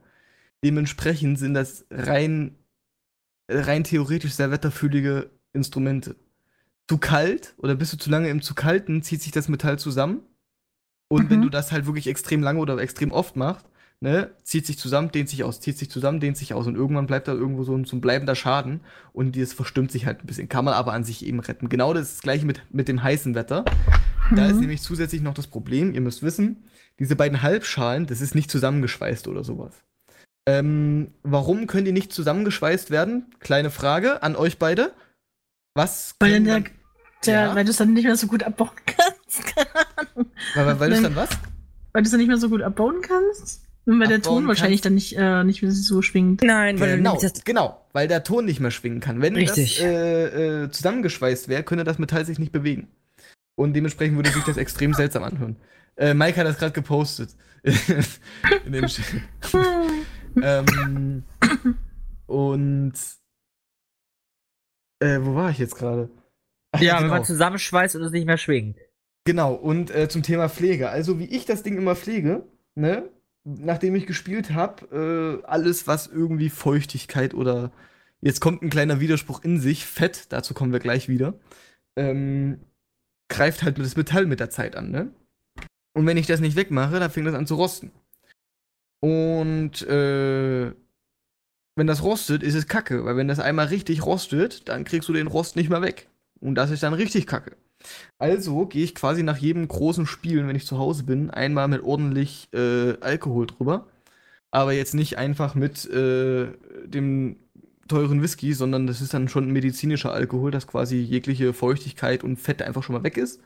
Dementsprechend 0.64 1.38
sind 1.38 1.54
das 1.54 1.84
rein, 1.90 2.56
rein 3.50 3.84
theoretisch 3.84 4.32
sehr 4.32 4.52
wetterfühlige 4.52 5.30
Instrumente. 5.52 6.16
Zu 6.88 6.98
kalt 6.98 7.54
oder 7.58 7.74
bist 7.74 7.92
du 7.92 7.96
zu 7.96 8.10
lange 8.10 8.28
im 8.28 8.42
zu 8.42 8.54
kalten, 8.54 9.02
zieht 9.02 9.22
sich 9.22 9.32
das 9.32 9.48
Metall 9.48 9.78
zusammen. 9.78 10.20
Und 11.08 11.24
mhm. 11.24 11.30
wenn 11.30 11.42
du 11.42 11.48
das 11.48 11.72
halt 11.72 11.86
wirklich 11.86 12.06
extrem 12.06 12.42
lange 12.42 12.60
oder 12.60 12.78
extrem 12.78 13.12
oft 13.12 13.36
machst, 13.36 13.66
ne, 14.00 14.32
zieht 14.42 14.66
sich 14.66 14.78
zusammen, 14.78 15.12
dehnt 15.12 15.28
sich 15.28 15.44
aus, 15.44 15.60
zieht 15.60 15.78
sich 15.78 15.88
zusammen, 15.90 16.20
dehnt 16.20 16.36
sich 16.36 16.54
aus 16.54 16.66
und 16.66 16.74
irgendwann 16.74 17.06
bleibt 17.06 17.28
da 17.28 17.32
irgendwo 17.32 17.62
so 17.62 17.76
ein, 17.76 17.84
so 17.84 17.96
ein 17.96 18.00
bleibender 18.00 18.34
Schaden 18.34 18.80
und 19.12 19.36
das 19.36 19.52
verstimmt 19.52 19.92
sich 19.92 20.06
halt 20.06 20.22
ein 20.22 20.26
bisschen. 20.26 20.48
Kann 20.48 20.64
man 20.64 20.74
aber 20.74 20.92
an 20.92 21.04
sich 21.04 21.24
eben 21.24 21.38
retten. 21.38 21.68
Genau 21.68 21.94
das, 21.94 22.14
das 22.14 22.22
gleiche 22.22 22.44
mit, 22.44 22.62
mit 22.70 22.88
dem 22.88 23.02
heißen 23.02 23.34
Wetter. 23.34 23.64
Mhm. 24.30 24.36
Da 24.36 24.46
ist 24.46 24.54
mhm. 24.54 24.60
nämlich 24.62 24.82
zusätzlich 24.82 25.22
noch 25.22 25.34
das 25.34 25.46
Problem, 25.46 25.94
ihr 25.94 26.00
müsst 26.00 26.22
wissen, 26.22 26.64
diese 26.98 27.16
beiden 27.16 27.42
Halbschalen, 27.42 28.06
das 28.06 28.20
ist 28.20 28.34
nicht 28.34 28.50
zusammengeschweißt 28.50 29.28
oder 29.28 29.44
sowas. 29.44 29.72
Ähm, 30.46 31.12
warum 31.22 31.68
können 31.68 31.84
die 31.84 31.92
nicht 31.92 32.12
zusammengeschweißt 32.12 32.90
werden? 32.90 33.26
Kleine 33.38 33.70
Frage 33.70 34.22
an 34.22 34.34
euch 34.34 34.58
beide. 34.58 34.92
Was? 35.74 36.14
Weil, 36.20 36.42
der, 36.42 36.64
der, 37.24 37.34
ja? 37.34 37.54
weil 37.54 37.64
du 37.64 37.70
es 37.70 37.76
dann 37.78 37.92
nicht 37.92 38.04
mehr 38.04 38.16
so 38.16 38.26
gut 38.26 38.42
abbauen 38.42 38.70
kannst. 38.86 39.54
Weil, 40.54 40.80
weil 40.80 40.90
du 40.90 40.96
es 40.96 41.02
dann 41.02 41.16
was? 41.16 41.30
Weil 41.92 42.02
du 42.02 42.06
es 42.06 42.10
dann 42.10 42.20
nicht 42.20 42.28
mehr 42.28 42.36
so 42.36 42.48
gut 42.48 42.62
abbauen 42.62 43.00
kannst? 43.02 43.62
Und 43.84 43.98
weil 43.98 44.06
der 44.06 44.22
Ton 44.22 44.46
wahrscheinlich 44.46 44.80
dann 44.80 44.94
nicht, 44.94 45.16
äh, 45.16 45.42
nicht 45.42 45.62
mehr 45.62 45.72
so 45.72 46.02
schwingt. 46.02 46.42
Nein, 46.42 46.78
weil 46.78 46.98
genau, 46.98 47.18
genau, 47.44 47.84
weil 47.92 48.06
der 48.06 48.22
Ton 48.22 48.44
nicht 48.44 48.60
mehr 48.60 48.70
schwingen 48.70 49.00
kann. 49.00 49.20
Wenn 49.20 49.34
Richtig. 49.34 49.78
das 49.78 49.84
äh, 49.84 50.64
äh, 50.64 50.70
zusammengeschweißt 50.70 51.48
wäre, 51.48 51.64
könnte 51.64 51.82
das 51.82 51.98
Metall 51.98 52.24
sich 52.24 52.38
nicht 52.38 52.52
bewegen. 52.52 52.88
Und 53.56 53.74
dementsprechend 53.74 54.16
würde 54.16 54.30
sich 54.30 54.44
das 54.44 54.56
extrem 54.56 54.94
seltsam 54.94 55.24
anhören. 55.24 55.56
Äh, 55.96 56.14
Mike 56.14 56.38
hat 56.38 56.46
das 56.46 56.58
gerade 56.58 56.72
gepostet. 56.72 57.30
in 57.62 58.72
dem 58.72 58.86
ähm, 60.42 61.24
und 62.26 62.92
äh, 65.02 65.24
wo 65.24 65.34
war 65.34 65.50
ich 65.50 65.58
jetzt 65.58 65.76
gerade? 65.76 66.08
Ja, 66.78 66.96
genau. 66.96 67.02
wenn 67.02 67.10
man 67.10 67.24
zusammenschweißt 67.24 67.96
und 67.96 68.02
es 68.02 68.12
nicht 68.12 68.26
mehr 68.26 68.38
schwingt. 68.38 68.78
Genau, 69.24 69.54
und 69.54 69.94
äh, 69.94 70.08
zum 70.08 70.22
Thema 70.22 70.48
Pflege. 70.48 70.88
Also, 70.88 71.18
wie 71.18 71.26
ich 71.26 71.44
das 71.44 71.62
Ding 71.62 71.76
immer 71.76 71.94
pflege, 71.94 72.44
ne, 72.74 73.08
nachdem 73.44 73.94
ich 73.94 74.06
gespielt 74.06 74.52
habe, 74.52 75.42
äh, 75.42 75.46
alles, 75.46 75.86
was 75.86 76.06
irgendwie 76.06 76.50
Feuchtigkeit 76.50 77.34
oder 77.34 77.72
jetzt 78.20 78.40
kommt 78.40 78.62
ein 78.62 78.70
kleiner 78.70 79.00
Widerspruch 79.00 79.44
in 79.44 79.60
sich, 79.60 79.86
Fett, 79.86 80.32
dazu 80.32 80.54
kommen 80.54 80.72
wir 80.72 80.80
gleich 80.80 81.08
wieder, 81.08 81.34
ähm, 81.96 82.60
greift 83.28 83.62
halt 83.62 83.78
das 83.78 83.96
Metall 83.96 84.26
mit 84.26 84.40
der 84.40 84.50
Zeit 84.50 84.76
an, 84.76 84.90
ne? 84.90 85.12
Und 85.94 86.06
wenn 86.06 86.16
ich 86.16 86.26
das 86.26 86.40
nicht 86.40 86.56
wegmache, 86.56 86.98
dann 86.98 87.10
fängt 87.10 87.26
das 87.26 87.34
an 87.34 87.46
zu 87.46 87.56
rosten. 87.56 87.92
Und 89.00 89.82
äh, 89.82 90.72
wenn 91.76 91.86
das 91.86 92.02
rostet, 92.02 92.42
ist 92.42 92.54
es 92.54 92.66
kacke, 92.66 93.04
weil 93.04 93.16
wenn 93.16 93.28
das 93.28 93.40
einmal 93.40 93.66
richtig 93.66 94.04
rostet, 94.04 94.68
dann 94.68 94.84
kriegst 94.84 95.08
du 95.08 95.12
den 95.12 95.26
Rost 95.26 95.56
nicht 95.56 95.70
mehr 95.70 95.82
weg. 95.82 96.08
Und 96.40 96.54
das 96.56 96.70
ist 96.70 96.82
dann 96.82 96.94
richtig 96.94 97.26
kacke. 97.26 97.56
Also 98.18 98.66
gehe 98.66 98.84
ich 98.84 98.94
quasi 98.94 99.22
nach 99.22 99.38
jedem 99.38 99.66
großen 99.66 100.06
Spielen, 100.06 100.48
wenn 100.48 100.56
ich 100.56 100.66
zu 100.66 100.78
Hause 100.78 101.04
bin, 101.04 101.30
einmal 101.30 101.68
mit 101.68 101.82
ordentlich 101.82 102.48
äh, 102.52 102.94
Alkohol 103.00 103.46
drüber. 103.46 103.86
Aber 104.50 104.72
jetzt 104.72 104.94
nicht 104.94 105.18
einfach 105.18 105.54
mit 105.54 105.88
äh, 105.90 106.48
dem 106.84 107.36
teuren 107.88 108.22
Whisky, 108.22 108.52
sondern 108.52 108.86
das 108.86 109.00
ist 109.00 109.14
dann 109.14 109.28
schon 109.28 109.50
medizinischer 109.50 110.12
Alkohol, 110.12 110.50
dass 110.50 110.66
quasi 110.66 110.96
jegliche 110.98 111.52
Feuchtigkeit 111.52 112.22
und 112.24 112.38
Fett 112.38 112.62
einfach 112.62 112.82
schon 112.82 112.94
mal 112.94 113.02
weg 113.02 113.16
ist. 113.16 113.40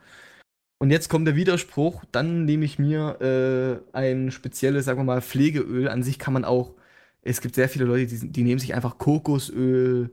Und 0.78 0.90
jetzt 0.90 1.08
kommt 1.08 1.26
der 1.26 1.36
Widerspruch, 1.36 2.04
dann 2.12 2.44
nehme 2.44 2.64
ich 2.64 2.78
mir 2.78 3.82
äh, 3.92 3.96
ein 3.96 4.30
spezielles, 4.30 4.84
sagen 4.84 4.98
wir 5.00 5.04
mal, 5.04 5.22
Pflegeöl. 5.22 5.88
An 5.88 6.02
sich 6.02 6.18
kann 6.18 6.34
man 6.34 6.44
auch, 6.44 6.74
es 7.26 7.40
gibt 7.40 7.54
sehr 7.54 7.68
viele 7.68 7.84
Leute, 7.84 8.06
die, 8.06 8.32
die 8.32 8.42
nehmen 8.44 8.60
sich 8.60 8.74
einfach 8.74 8.98
Kokosöl 8.98 10.10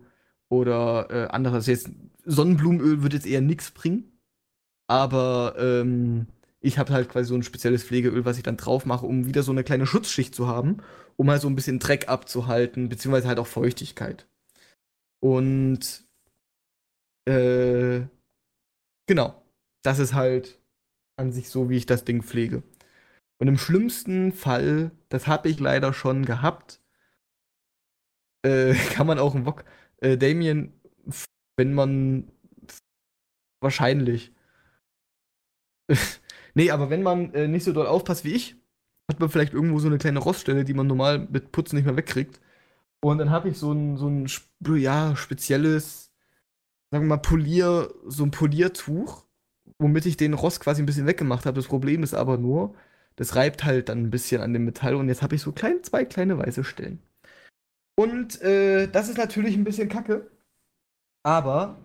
oder 0.50 1.08
äh, 1.10 1.28
anderes. 1.28 1.68
Jetzt 1.68 1.90
Sonnenblumenöl 2.26 3.02
würde 3.04 3.16
jetzt 3.16 3.28
eher 3.28 3.42
nichts 3.42 3.72
bringen. 3.72 4.12
Aber 4.88 5.56
ähm, 5.58 6.28
ich 6.60 6.78
habe 6.78 6.94
halt 6.94 7.10
quasi 7.10 7.30
so 7.30 7.36
ein 7.36 7.44
spezielles 7.44 7.84
Pflegeöl, 7.84 8.26
was 8.26 8.38
ich 8.38 8.44
dann 8.44 8.58
drauf 8.58 8.86
mache, 8.86 9.06
um 9.06 9.26
wieder 9.26 9.44
so 9.44 9.52
eine 9.52 9.64
kleine 9.64 9.86
Schutzschicht 9.86 10.36
zu 10.36 10.48
haben, 10.48 10.78
um 11.18 11.30
halt 11.30 11.42
so 11.42 11.48
ein 11.48 11.56
bisschen 11.56 11.80
Dreck 11.80 12.10
abzuhalten, 12.10 12.90
beziehungsweise 12.90 13.28
halt 13.28 13.40
auch 13.40 13.48
Feuchtigkeit. 13.48 14.28
Und 15.20 16.06
äh, 17.26 18.02
genau, 19.08 19.42
das 19.84 20.00
ist 20.00 20.14
halt 20.14 20.60
an 21.18 21.32
sich 21.32 21.50
so, 21.50 21.70
wie 21.70 21.78
ich 21.78 21.86
das 21.86 22.06
Ding 22.06 22.24
pflege. 22.24 22.64
Und 23.40 23.48
im 23.48 23.58
schlimmsten 23.58 24.32
Fall, 24.32 24.92
das 25.10 25.28
habe 25.28 25.50
ich 25.50 25.60
leider 25.60 25.94
schon 25.94 26.26
gehabt, 26.26 26.80
äh, 28.44 28.74
kann 28.94 29.08
man 29.08 29.20
auch 29.20 29.36
einen 29.36 29.46
Bock, 29.46 29.66
äh, 30.02 30.18
Damien, 30.18 30.74
wenn 31.58 31.74
man 31.74 32.32
wahrscheinlich 33.62 34.34
nee, 36.54 36.72
aber 36.72 36.90
wenn 36.90 37.04
man 37.04 37.34
äh, 37.34 37.48
nicht 37.48 37.64
so 37.64 37.74
doll 37.74 37.88
aufpasst 37.88 38.26
wie 38.26 38.34
ich, 38.34 38.56
hat 39.10 39.20
man 39.20 39.30
vielleicht 39.30 39.54
irgendwo 39.54 39.80
so 39.80 39.88
eine 39.88 39.98
kleine 39.98 40.20
Roststelle, 40.20 40.64
die 40.64 40.74
man 40.74 40.88
normal 40.88 41.28
mit 41.32 41.52
Putzen 41.52 41.76
nicht 41.76 41.86
mehr 41.86 41.98
wegkriegt. 41.98 42.40
Und 43.02 43.18
dann 43.20 43.32
habe 43.32 43.50
ich 43.50 43.58
so 43.58 43.72
ein, 43.74 43.98
so 43.98 44.08
ein 44.08 44.28
ja, 44.80 45.16
spezielles, 45.16 46.14
sagen 46.92 47.06
wir 47.06 47.10
mal, 47.10 47.18
Polier, 47.18 47.94
so 48.08 48.24
ein 48.24 48.32
Poliertuch, 48.32 49.26
womit 49.80 50.06
ich 50.06 50.18
den 50.18 50.34
Rost 50.34 50.62
quasi 50.62 50.82
ein 50.82 50.86
bisschen 50.86 51.08
weggemacht 51.08 51.46
habe. 51.46 51.58
Das 51.58 51.68
Problem 51.68 52.04
ist 52.04 52.14
aber 52.14 52.38
nur, 52.38 52.76
das 53.18 53.36
reibt 53.36 53.66
halt 53.66 53.90
dann 53.90 54.04
ein 54.04 54.12
bisschen 54.12 54.42
an 54.42 54.54
dem 54.54 54.66
Metall 54.66 54.96
und 54.96 55.10
jetzt 55.10 55.22
habe 55.22 55.36
ich 55.36 55.42
so 55.42 55.52
klein, 55.52 55.84
zwei 55.84 56.06
kleine 56.06 56.38
weiße 56.38 56.64
Stellen. 56.64 57.02
Und 57.96 58.42
äh, 58.42 58.88
das 58.88 59.10
ist 59.10 59.18
natürlich 59.18 59.56
ein 59.56 59.64
bisschen 59.64 59.90
kacke, 59.90 60.30
aber 61.24 61.78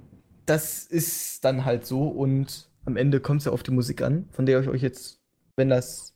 das 0.46 0.84
ist 0.84 1.44
dann 1.44 1.64
halt 1.64 1.84
so 1.84 2.08
und 2.08 2.68
am 2.86 2.96
Ende 2.96 3.20
kommt 3.20 3.42
es 3.42 3.44
ja 3.44 3.52
auf 3.52 3.62
die 3.62 3.70
Musik 3.70 4.00
an, 4.00 4.28
von 4.32 4.46
der 4.46 4.60
ich 4.60 4.68
euch 4.68 4.82
jetzt, 4.82 5.20
wenn 5.56 5.68
das 5.68 6.14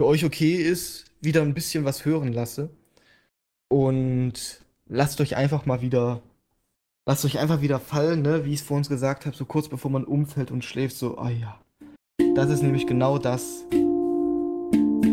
für 0.00 0.06
euch 0.06 0.24
okay 0.24 0.56
ist, 0.56 1.04
wieder 1.20 1.42
ein 1.42 1.54
bisschen 1.54 1.84
was 1.84 2.04
hören 2.04 2.32
lasse. 2.32 2.70
Und 3.68 4.64
lasst 4.86 5.20
euch 5.20 5.36
einfach 5.36 5.64
mal 5.64 5.80
wieder, 5.80 6.20
lasst 7.06 7.24
euch 7.24 7.38
einfach 7.38 7.60
wieder 7.60 7.78
fallen, 7.78 8.22
ne? 8.22 8.44
wie 8.44 8.52
ich 8.52 8.60
es 8.60 8.66
vor 8.66 8.76
uns 8.76 8.88
gesagt 8.88 9.24
habe, 9.24 9.36
so 9.36 9.44
kurz 9.44 9.68
bevor 9.68 9.90
man 9.90 10.04
umfällt 10.04 10.50
und 10.50 10.64
schläft, 10.64 10.96
so, 10.96 11.16
ah 11.18 11.26
oh 11.26 11.28
ja. 11.28 11.60
Das 12.34 12.50
ist 12.50 12.62
nämlich 12.62 12.86
genau 12.86 13.18
das, 13.18 13.64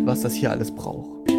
was 0.06 0.22
das 0.22 0.34
hier 0.34 0.50
alles 0.52 0.74
braucht. 0.74 1.39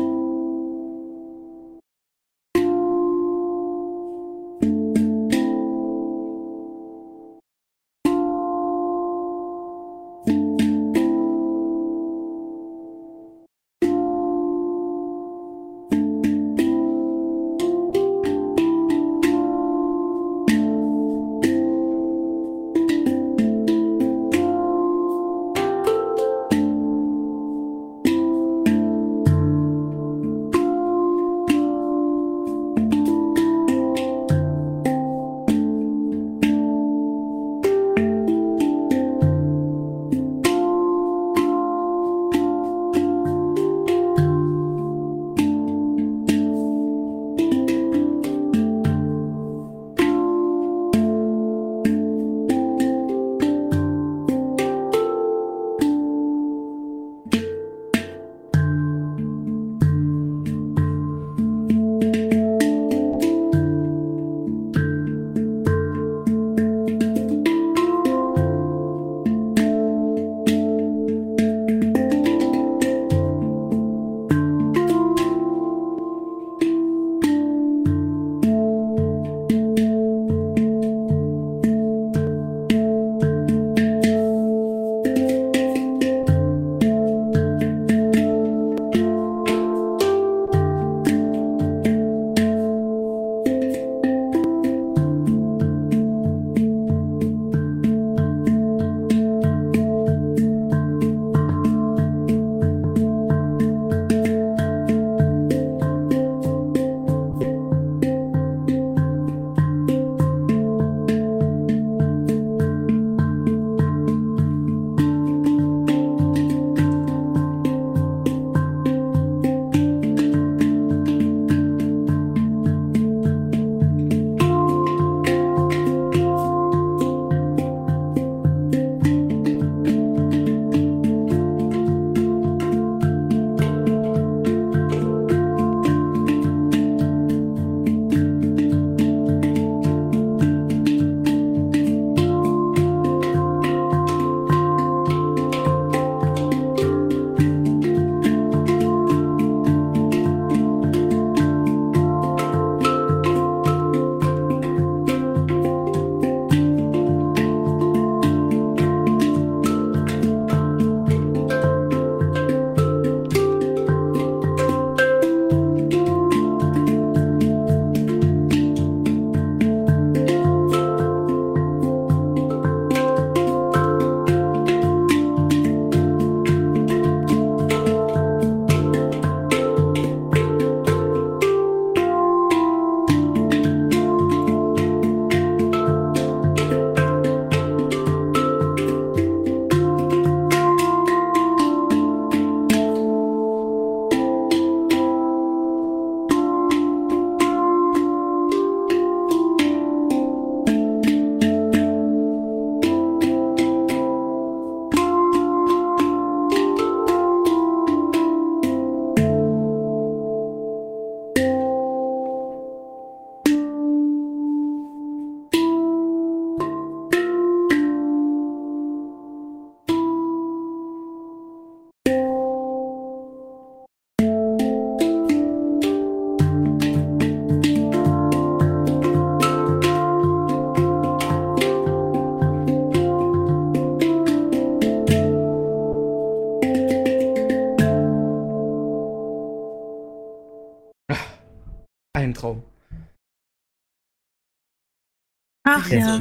Ja. 245.98 246.20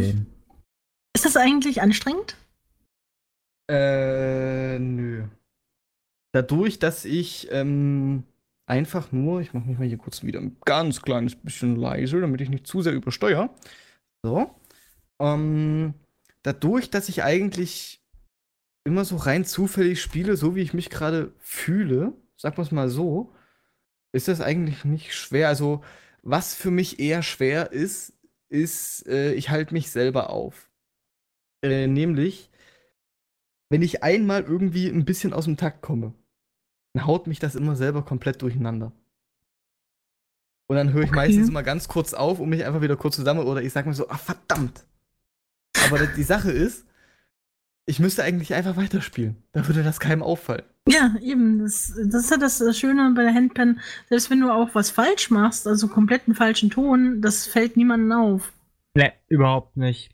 Ist 1.14 1.26
das 1.26 1.38
eigentlich 1.38 1.82
anstrengend? 1.82 2.36
Äh, 3.70 4.80
nö. 4.80 5.28
Dadurch, 6.32 6.80
dass 6.80 7.06
ich 7.06 7.48
ähm, 7.52 8.24
einfach 8.66 9.12
nur, 9.12 9.42
ich 9.42 9.54
mache 9.54 9.68
mich 9.68 9.80
mal 9.80 9.88
hier 9.88 9.98
kurz 9.98 10.24
wieder 10.24 10.40
ein 10.40 10.58
ganz 10.66 11.02
kleines 11.02 11.36
bisschen 11.36 11.76
leise, 11.76 12.22
damit 12.22 12.42
ich 12.42 12.50
nicht 12.50 12.68
zu 12.68 12.82
sehr 12.82 12.94
übersteuere. 12.94 13.50
So. 14.24 14.56
Ähm, 15.20 15.94
dadurch, 16.44 16.90
dass 16.90 17.10
ich 17.10 17.24
eigentlich 17.24 18.02
immer 18.84 19.06
so 19.06 19.18
rein 19.18 19.44
zufällig 19.46 20.02
spiele, 20.02 20.38
so 20.38 20.56
wie 20.56 20.62
ich 20.62 20.74
mich 20.74 20.90
gerade 20.90 21.34
fühle, 21.40 22.14
sagen 22.38 22.58
wir 22.58 22.64
es 22.64 22.72
mal 22.72 22.90
so, 22.90 23.34
ist 24.12 24.28
das 24.28 24.42
eigentlich 24.42 24.86
nicht 24.86 25.14
schwer. 25.14 25.48
Also, 25.48 25.84
was 26.22 26.56
für 26.56 26.72
mich 26.72 27.00
eher 27.00 27.24
schwer 27.24 27.72
ist, 27.72 28.14
ist, 28.50 29.08
äh, 29.08 29.34
ich 29.34 29.50
halte 29.50 29.74
mich 29.74 29.92
selber 29.92 30.30
auf. 30.30 30.70
Äh, 31.62 31.88
nämlich, 31.88 32.50
wenn 33.70 33.82
ich 33.82 34.04
einmal 34.04 34.44
irgendwie 34.44 34.88
ein 34.88 35.06
bisschen 35.06 35.34
aus 35.34 35.46
dem 35.46 35.58
Takt 35.58 35.82
komme, 35.82 36.14
dann 36.94 37.06
haut 37.06 37.28
mich 37.28 37.40
das 37.40 37.56
immer 37.56 37.76
selber 37.76 38.04
komplett 38.04 38.42
durcheinander. 38.42 38.92
Und 40.68 40.76
dann 40.76 40.94
höre 40.94 41.04
ich 41.04 41.10
okay. 41.10 41.16
meistens 41.16 41.50
immer 41.50 41.64
ganz 41.64 41.88
kurz 41.88 42.14
auf, 42.14 42.40
um 42.40 42.50
mich 42.50 42.64
einfach 42.64 42.82
wieder 42.82 42.96
kurz 42.96 43.16
zusammen 43.16 43.42
oder 43.42 43.62
ich 43.62 43.74
sage 43.74 43.90
mir 43.90 43.96
so, 43.96 44.08
ah 44.10 44.18
verdammt. 44.18 44.86
Aber 45.86 46.06
die 46.06 46.24
Sache 46.24 46.52
ist, 46.52 46.86
ich 47.88 48.00
müsste 48.00 48.24
eigentlich 48.24 48.54
einfach 48.54 48.78
weiterspielen. 48.78 49.36
Da 49.52 49.68
würde 49.68 49.84
das 49.84 50.00
keinem 50.00 50.22
auffallen. 50.22 50.66
Ja, 50.90 51.16
eben. 51.22 51.60
Das, 51.60 51.94
das 51.96 52.24
ist 52.24 52.32
ja 52.32 52.38
das 52.38 52.78
Schöne 52.78 53.14
bei 53.16 53.24
der 53.24 53.34
Handpan. 53.34 53.80
Selbst 54.10 54.30
wenn 54.30 54.40
du 54.40 54.52
auch 54.52 54.74
was 54.74 54.90
falsch 54.90 55.30
machst, 55.30 55.68
also 55.68 55.88
komplett 55.88 56.24
einen 56.26 56.36
falschen 56.36 56.70
Ton, 56.70 57.22
das 57.22 57.46
fällt 57.46 57.78
niemandem 57.78 58.12
auf. 58.12 58.52
Ne, 58.96 59.14
überhaupt 59.28 59.78
nicht. 59.78 60.12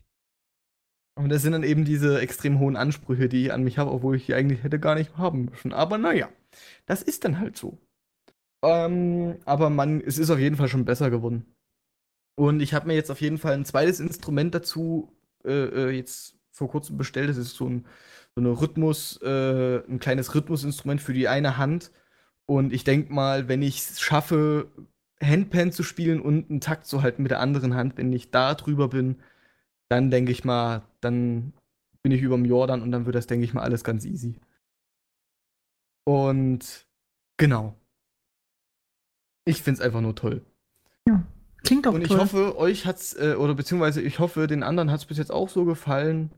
Und 1.18 1.30
das 1.30 1.44
sind 1.44 1.54
dann 1.54 1.64
eben 1.64 1.86
diese 1.86 2.20
extrem 2.20 2.60
hohen 2.60 2.76
Ansprüche, 2.76 3.30
die 3.30 3.46
ich 3.46 3.54
an 3.54 3.64
mich 3.64 3.78
habe, 3.78 3.92
obwohl 3.92 4.18
ich 4.18 4.26
die 4.26 4.34
eigentlich 4.34 4.64
hätte 4.64 4.80
gar 4.80 4.96
nicht 4.96 5.18
haben 5.18 5.46
müssen. 5.46 5.72
Aber 5.72 5.98
naja, 5.98 6.28
das 6.86 7.02
ist 7.02 7.24
dann 7.24 7.40
halt 7.40 7.56
so. 7.56 7.78
Ähm, 8.62 9.38
aber 9.46 9.70
man, 9.70 10.02
es 10.02 10.18
ist 10.18 10.30
auf 10.30 10.40
jeden 10.40 10.58
Fall 10.58 10.68
schon 10.68 10.84
besser 10.84 11.10
geworden. 11.10 11.46
Und 12.36 12.60
ich 12.60 12.74
habe 12.74 12.88
mir 12.88 12.96
jetzt 12.96 13.12
auf 13.12 13.22
jeden 13.22 13.38
Fall 13.38 13.54
ein 13.54 13.64
zweites 13.64 14.02
Instrument 14.02 14.54
dazu 14.54 15.16
äh, 15.46 15.52
äh 15.52 15.90
jetzt 15.92 16.38
vor 16.56 16.70
kurzem 16.70 16.98
bestellt. 16.98 17.30
Das 17.30 17.38
ist 17.38 17.56
so 17.56 17.68
ein 17.68 17.86
so 18.36 18.42
eine 18.42 18.50
Rhythmus, 18.50 19.20
äh, 19.22 19.78
ein 19.88 20.00
kleines 20.00 20.36
Rhythmusinstrument 20.36 21.02
für 21.02 21.14
die 21.14 21.28
eine 21.30 21.58
Hand. 21.58 21.92
Und 22.46 22.74
ich 22.74 22.84
denke 22.84 23.14
mal, 23.14 23.48
wenn 23.48 23.62
ich 23.62 23.78
es 23.80 24.02
schaffe, 24.02 24.68
Handpan 25.24 25.72
zu 25.72 25.84
spielen 25.84 26.22
und 26.22 26.50
einen 26.50 26.60
Takt 26.60 26.86
zu 26.86 27.02
halten 27.02 27.24
mit 27.24 27.32
der 27.32 27.40
anderen 27.40 27.76
Hand, 27.76 27.98
wenn 27.98 28.12
ich 28.12 28.32
da 28.32 28.54
drüber 28.54 28.90
bin, 28.90 29.18
dann 29.90 30.12
denke 30.12 30.32
ich 30.32 30.44
mal, 30.44 30.84
dann 31.00 31.54
bin 32.04 32.12
ich 32.12 32.22
über 32.22 32.36
dem 32.36 32.46
Jordan 32.46 32.82
und 32.82 32.92
dann 32.92 33.06
wird 33.06 33.16
das, 33.16 33.28
denke 33.28 33.46
ich 33.46 33.54
mal, 33.54 33.64
alles 33.64 33.84
ganz 33.84 34.06
easy. 34.06 34.36
Und 36.04 36.86
genau. 37.38 37.76
Ich 39.46 39.62
finde 39.62 39.80
es 39.80 39.86
einfach 39.86 40.02
nur 40.02 40.16
toll. 40.16 40.42
Ja, 41.08 41.24
klingt 41.64 41.88
auch 41.88 41.94
Und 41.94 42.02
ich 42.02 42.10
toll. 42.10 42.20
hoffe, 42.20 42.58
euch 42.58 42.86
hat's, 42.86 43.14
äh, 43.14 43.36
oder 43.40 43.56
beziehungsweise 43.56 44.02
ich 44.02 44.20
hoffe, 44.20 44.48
den 44.48 44.64
anderen 44.64 44.92
hat 44.92 45.00
es 45.00 45.06
bis 45.06 45.18
jetzt 45.18 45.32
auch 45.32 45.50
so 45.50 45.66
gefallen. 45.66 46.32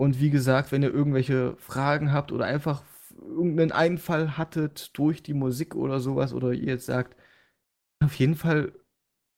Und 0.00 0.18
wie 0.18 0.30
gesagt, 0.30 0.72
wenn 0.72 0.82
ihr 0.82 0.94
irgendwelche 0.94 1.56
Fragen 1.58 2.10
habt 2.10 2.32
oder 2.32 2.46
einfach 2.46 2.82
irgendeinen 3.20 3.70
Einfall 3.70 4.38
hattet 4.38 4.96
durch 4.96 5.22
die 5.22 5.34
Musik 5.34 5.74
oder 5.74 6.00
sowas, 6.00 6.32
oder 6.32 6.54
ihr 6.54 6.68
jetzt 6.68 6.86
sagt, 6.86 7.18
auf 8.02 8.14
jeden 8.14 8.34
Fall 8.34 8.72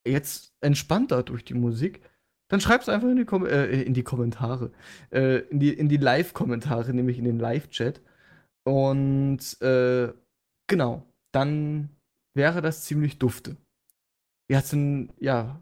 jetzt 0.06 0.54
entspannter 0.60 1.24
durch 1.24 1.44
die 1.44 1.54
Musik, 1.54 2.00
dann 2.48 2.60
schreibt 2.60 2.84
es 2.84 2.88
einfach 2.88 3.08
in 3.08 3.16
die, 3.16 3.24
Kom 3.24 3.44
äh, 3.44 3.82
in 3.82 3.92
die 3.92 4.04
Kommentare. 4.04 4.70
Äh, 5.10 5.38
in 5.48 5.58
die, 5.58 5.72
in 5.72 5.88
die 5.88 5.96
Live-Kommentare, 5.96 6.94
nämlich 6.94 7.18
in 7.18 7.24
den 7.24 7.40
Live-Chat. 7.40 8.00
Und 8.62 9.60
äh, 9.62 10.12
genau, 10.68 11.12
dann 11.32 11.88
wäre 12.34 12.62
das 12.62 12.84
ziemlich 12.84 13.18
dufte. 13.18 13.56
Wie 14.46 14.56
hat's 14.56 14.70
denn, 14.70 15.12
ja, 15.18 15.60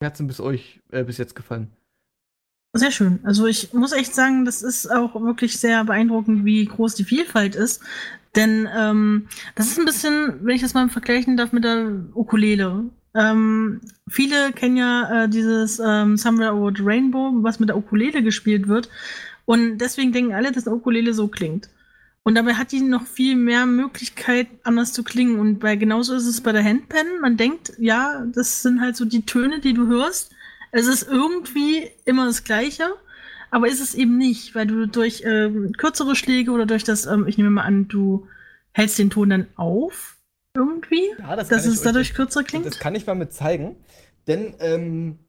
wie 0.00 0.06
hat's 0.06 0.18
denn 0.18 0.26
bis 0.26 0.40
euch 0.40 0.82
äh, 0.90 1.02
bis 1.02 1.16
jetzt 1.16 1.34
gefallen? 1.34 1.74
Sehr 2.76 2.90
schön. 2.90 3.20
Also 3.22 3.46
ich 3.46 3.72
muss 3.72 3.92
echt 3.92 4.16
sagen, 4.16 4.44
das 4.44 4.62
ist 4.62 4.90
auch 4.90 5.14
wirklich 5.22 5.58
sehr 5.58 5.84
beeindruckend, 5.84 6.44
wie 6.44 6.64
groß 6.64 6.96
die 6.96 7.04
Vielfalt 7.04 7.54
ist. 7.54 7.80
Denn 8.34 8.68
ähm, 8.76 9.28
das 9.54 9.68
ist 9.68 9.78
ein 9.78 9.84
bisschen, 9.84 10.40
wenn 10.42 10.56
ich 10.56 10.62
das 10.62 10.74
mal 10.74 10.88
vergleichen 10.88 11.36
darf 11.36 11.52
mit 11.52 11.62
der 11.62 12.04
Ukulele. 12.14 12.90
Ähm, 13.14 13.80
viele 14.08 14.52
kennen 14.52 14.76
ja 14.76 15.24
äh, 15.24 15.28
dieses 15.28 15.78
ähm, 15.78 16.16
Somewhere 16.16 16.52
Over 16.52 16.72
the 16.76 16.82
Rainbow, 16.82 17.30
was 17.44 17.60
mit 17.60 17.68
der 17.68 17.76
Ukulele 17.76 18.24
gespielt 18.24 18.66
wird. 18.66 18.88
Und 19.44 19.78
deswegen 19.78 20.10
denken 20.10 20.34
alle, 20.34 20.50
dass 20.50 20.66
eine 20.66 20.74
Ukulele 20.74 21.14
so 21.14 21.28
klingt. 21.28 21.68
Und 22.24 22.34
dabei 22.34 22.54
hat 22.54 22.72
die 22.72 22.80
noch 22.80 23.06
viel 23.06 23.36
mehr 23.36 23.66
Möglichkeit, 23.66 24.48
anders 24.64 24.92
zu 24.92 25.04
klingen. 25.04 25.38
Und 25.38 25.60
bei 25.60 25.76
genauso 25.76 26.14
ist 26.14 26.26
es 26.26 26.40
bei 26.40 26.50
der 26.50 26.64
Handpan. 26.64 27.06
Man 27.20 27.36
denkt, 27.36 27.74
ja, 27.78 28.24
das 28.34 28.62
sind 28.62 28.80
halt 28.80 28.96
so 28.96 29.04
die 29.04 29.26
Töne, 29.26 29.60
die 29.60 29.74
du 29.74 29.86
hörst. 29.86 30.32
Es 30.76 30.88
ist 30.88 31.04
irgendwie 31.08 31.88
immer 32.04 32.26
das 32.26 32.42
Gleiche, 32.42 32.82
aber 33.52 33.68
ist 33.68 33.80
es 33.80 33.94
eben 33.94 34.18
nicht, 34.18 34.56
weil 34.56 34.66
du 34.66 34.88
durch 34.88 35.22
ähm, 35.24 35.72
kürzere 35.78 36.16
Schläge 36.16 36.50
oder 36.50 36.66
durch 36.66 36.82
das, 36.82 37.06
ähm, 37.06 37.28
ich 37.28 37.38
nehme 37.38 37.50
mal 37.50 37.62
an, 37.62 37.86
du 37.86 38.26
hältst 38.72 38.98
den 38.98 39.08
Ton 39.08 39.30
dann 39.30 39.46
auf 39.54 40.16
irgendwie, 40.56 41.10
ja, 41.16 41.36
das 41.36 41.46
dass 41.46 41.64
es 41.64 41.82
dadurch 41.82 42.10
euch, 42.10 42.16
kürzer 42.16 42.42
klingt. 42.42 42.66
Das 42.66 42.80
kann 42.80 42.96
ich 42.96 43.06
mal 43.06 43.14
mit 43.14 43.32
zeigen, 43.32 43.76
denn 44.26 44.54
ähm, 44.58 45.20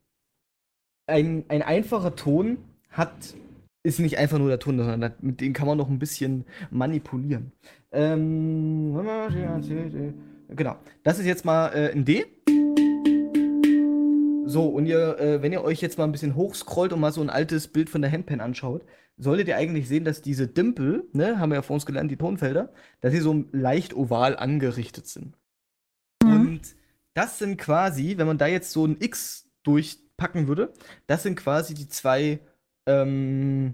ein, 1.05 1.45
ein 1.47 1.61
einfacher 1.61 2.15
Ton 2.15 2.57
hat 2.89 3.35
ist 3.84 3.99
nicht 3.99 4.17
einfach 4.17 4.39
nur 4.39 4.47
der 4.47 4.57
Ton, 4.57 4.80
sondern 4.80 5.13
mit 5.22 5.41
dem 5.41 5.53
kann 5.53 5.67
man 5.67 5.77
noch 5.77 5.89
ein 5.89 5.99
bisschen 5.99 6.45
manipulieren. 6.72 7.51
Ähm, 7.91 8.99
genau. 10.49 10.77
Das 11.03 11.19
ist 11.19 11.26
jetzt 11.27 11.45
mal 11.45 11.67
äh, 11.67 11.91
ein 11.91 12.03
D. 12.03 12.26
So, 14.47 14.67
und 14.67 14.85
ihr, 14.85 15.17
äh, 15.19 15.41
wenn 15.41 15.51
ihr 15.51 15.63
euch 15.63 15.81
jetzt 15.81 15.97
mal 15.97 16.03
ein 16.03 16.11
bisschen 16.11 16.35
hochscrollt 16.35 16.93
und 16.93 16.99
mal 16.99 17.11
so 17.11 17.22
ein 17.22 17.31
altes 17.31 17.67
Bild 17.67 17.89
von 17.89 18.01
der 18.01 18.11
Handpan 18.11 18.41
anschaut, 18.41 18.85
solltet 19.17 19.47
ihr 19.47 19.57
eigentlich 19.57 19.88
sehen, 19.88 20.05
dass 20.05 20.22
diese 20.22 20.47
Dimpel, 20.47 21.07
ne, 21.13 21.39
haben 21.39 21.49
wir 21.49 21.55
ja 21.55 21.61
vor 21.61 21.73
uns 21.73 21.85
gelernt, 21.85 22.11
die 22.11 22.17
Tonfelder, 22.17 22.72
dass 23.01 23.11
sie 23.11 23.19
so 23.19 23.45
leicht 23.51 23.95
oval 23.95 24.38
angerichtet 24.38 25.07
sind. 25.07 25.35
Mhm. 26.23 26.31
Und 26.31 26.76
das 27.15 27.39
sind 27.39 27.57
quasi, 27.57 28.17
wenn 28.17 28.27
man 28.27 28.38
da 28.38 28.45
jetzt 28.45 28.72
so 28.72 28.85
ein 28.85 28.97
X 28.99 29.49
durchpacken 29.63 30.47
würde, 30.47 30.73
das 31.07 31.23
sind 31.23 31.35
quasi 31.35 31.73
die 31.73 31.88
zwei, 31.88 32.39
ähm, 32.85 33.73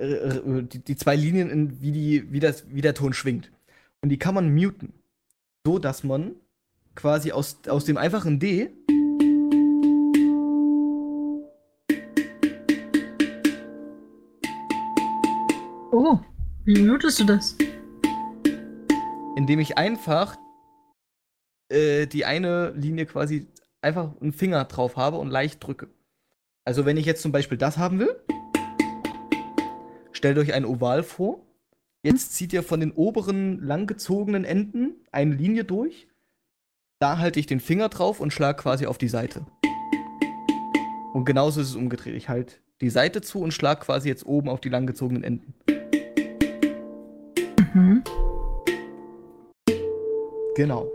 die, 0.00 0.82
die 0.84 0.96
zwei 0.96 1.14
Linien, 1.14 1.48
in, 1.50 1.80
wie, 1.80 1.92
die, 1.92 2.32
wie, 2.32 2.40
das, 2.40 2.68
wie 2.70 2.80
der 2.80 2.94
Ton 2.94 3.12
schwingt. 3.12 3.52
Und 4.00 4.08
die 4.08 4.18
kann 4.18 4.34
man 4.34 4.52
muten. 4.52 4.94
So 5.64 5.78
dass 5.78 6.02
man 6.02 6.34
quasi 6.94 7.30
aus, 7.30 7.58
aus 7.68 7.84
dem 7.84 7.98
einfachen 7.98 8.40
D 8.40 8.70
Oh, 15.90 16.18
wie 16.66 16.82
mutest 16.82 17.20
du 17.20 17.24
das? 17.24 17.56
Indem 19.36 19.58
ich 19.58 19.78
einfach 19.78 20.36
äh, 21.70 22.06
die 22.06 22.26
eine 22.26 22.72
Linie 22.72 23.06
quasi 23.06 23.46
einfach 23.80 24.10
einen 24.20 24.32
Finger 24.32 24.64
drauf 24.64 24.96
habe 24.96 25.16
und 25.16 25.30
leicht 25.30 25.66
drücke. 25.66 25.88
Also 26.66 26.84
wenn 26.84 26.98
ich 26.98 27.06
jetzt 27.06 27.22
zum 27.22 27.32
Beispiel 27.32 27.56
das 27.56 27.78
haben 27.78 28.00
will, 28.00 28.14
stellt 30.12 30.36
euch 30.36 30.52
ein 30.52 30.66
Oval 30.66 31.02
vor. 31.02 31.40
Jetzt 32.02 32.34
zieht 32.34 32.52
ihr 32.52 32.62
von 32.62 32.80
den 32.80 32.92
oberen 32.92 33.58
langgezogenen 33.58 34.44
Enden 34.44 34.96
eine 35.10 35.34
Linie 35.34 35.64
durch. 35.64 36.06
Da 37.00 37.16
halte 37.16 37.40
ich 37.40 37.46
den 37.46 37.60
Finger 37.60 37.88
drauf 37.88 38.20
und 38.20 38.32
schlage 38.32 38.62
quasi 38.62 38.84
auf 38.84 38.98
die 38.98 39.08
Seite. 39.08 39.46
Und 41.14 41.24
genauso 41.24 41.62
ist 41.62 41.70
es 41.70 41.76
umgedreht. 41.76 42.14
Ich 42.14 42.28
halte 42.28 42.56
die 42.80 42.90
Seite 42.90 43.22
zu 43.22 43.40
und 43.40 43.52
schlage 43.52 43.80
quasi 43.80 44.08
jetzt 44.08 44.26
oben 44.26 44.48
auf 44.48 44.60
die 44.60 44.68
langgezogenen 44.68 45.24
Enden. 45.24 45.54
Mhm. 47.74 48.02
Genau. 50.56 50.88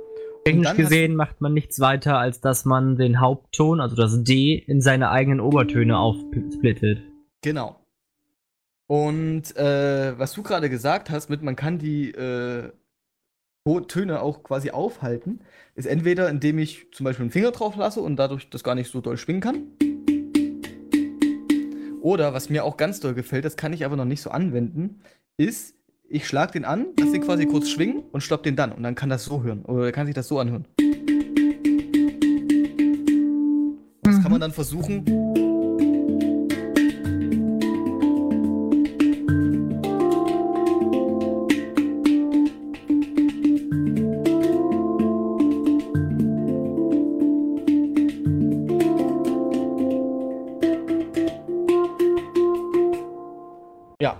Technisch 0.45 0.75
gesehen 0.75 1.15
macht 1.15 1.39
man 1.39 1.53
nichts 1.53 1.79
weiter, 1.79 2.17
als 2.17 2.41
dass 2.41 2.65
man 2.65 2.97
den 2.97 3.21
Hauptton, 3.21 3.79
also 3.79 3.95
das 3.95 4.23
D, 4.23 4.55
in 4.55 4.81
seine 4.81 5.09
eigenen 5.09 5.39
Obertöne 5.39 5.97
aufsplittet. 5.97 7.01
Genau. 7.41 7.79
Und 8.87 9.55
äh, 9.55 10.19
was 10.19 10.33
du 10.33 10.43
gerade 10.43 10.69
gesagt 10.69 11.09
hast, 11.09 11.29
mit 11.29 11.41
man 11.41 11.55
kann 11.55 11.79
die 11.79 12.11
äh, 12.11 12.71
Töne 13.87 14.21
auch 14.21 14.43
quasi 14.43 14.71
aufhalten, 14.71 15.39
ist 15.75 15.85
entweder 15.85 16.29
indem 16.29 16.59
ich 16.59 16.91
zum 16.91 17.05
Beispiel 17.05 17.23
einen 17.23 17.31
Finger 17.31 17.51
drauf 17.51 17.77
lasse 17.77 18.01
und 18.01 18.17
dadurch 18.17 18.49
das 18.49 18.63
gar 18.63 18.75
nicht 18.75 18.91
so 18.91 18.99
doll 18.99 19.17
schwingen 19.17 19.41
kann. 19.41 19.67
Oder 22.01 22.33
was 22.33 22.49
mir 22.49 22.65
auch 22.65 22.75
ganz 22.75 22.99
doll 22.99 23.13
gefällt, 23.13 23.45
das 23.45 23.55
kann 23.55 23.71
ich 23.71 23.85
aber 23.85 23.95
noch 23.95 24.03
nicht 24.03 24.21
so 24.21 24.29
anwenden, 24.29 25.01
ist, 25.37 25.75
ich 26.13 26.27
schlag 26.27 26.51
den 26.51 26.63
an, 26.63 26.85
lass 26.99 27.11
den 27.11 27.21
quasi 27.21 27.47
kurz 27.47 27.69
schwingen 27.69 28.03
und 28.11 28.21
stopp 28.21 28.43
den 28.43 28.55
dann. 28.55 28.71
Und 28.71 28.83
dann 28.83 28.93
kann 28.93 29.09
das 29.09 29.25
so 29.25 29.41
hören. 29.41 29.65
Oder 29.65 29.91
kann 29.91 30.05
sich 30.05 30.13
das 30.13 30.27
so 30.27 30.37
anhören. 30.37 30.65
Das 34.03 34.21
kann 34.21 34.31
man 34.31 34.39
dann 34.39 34.51
versuchen. 34.51 35.03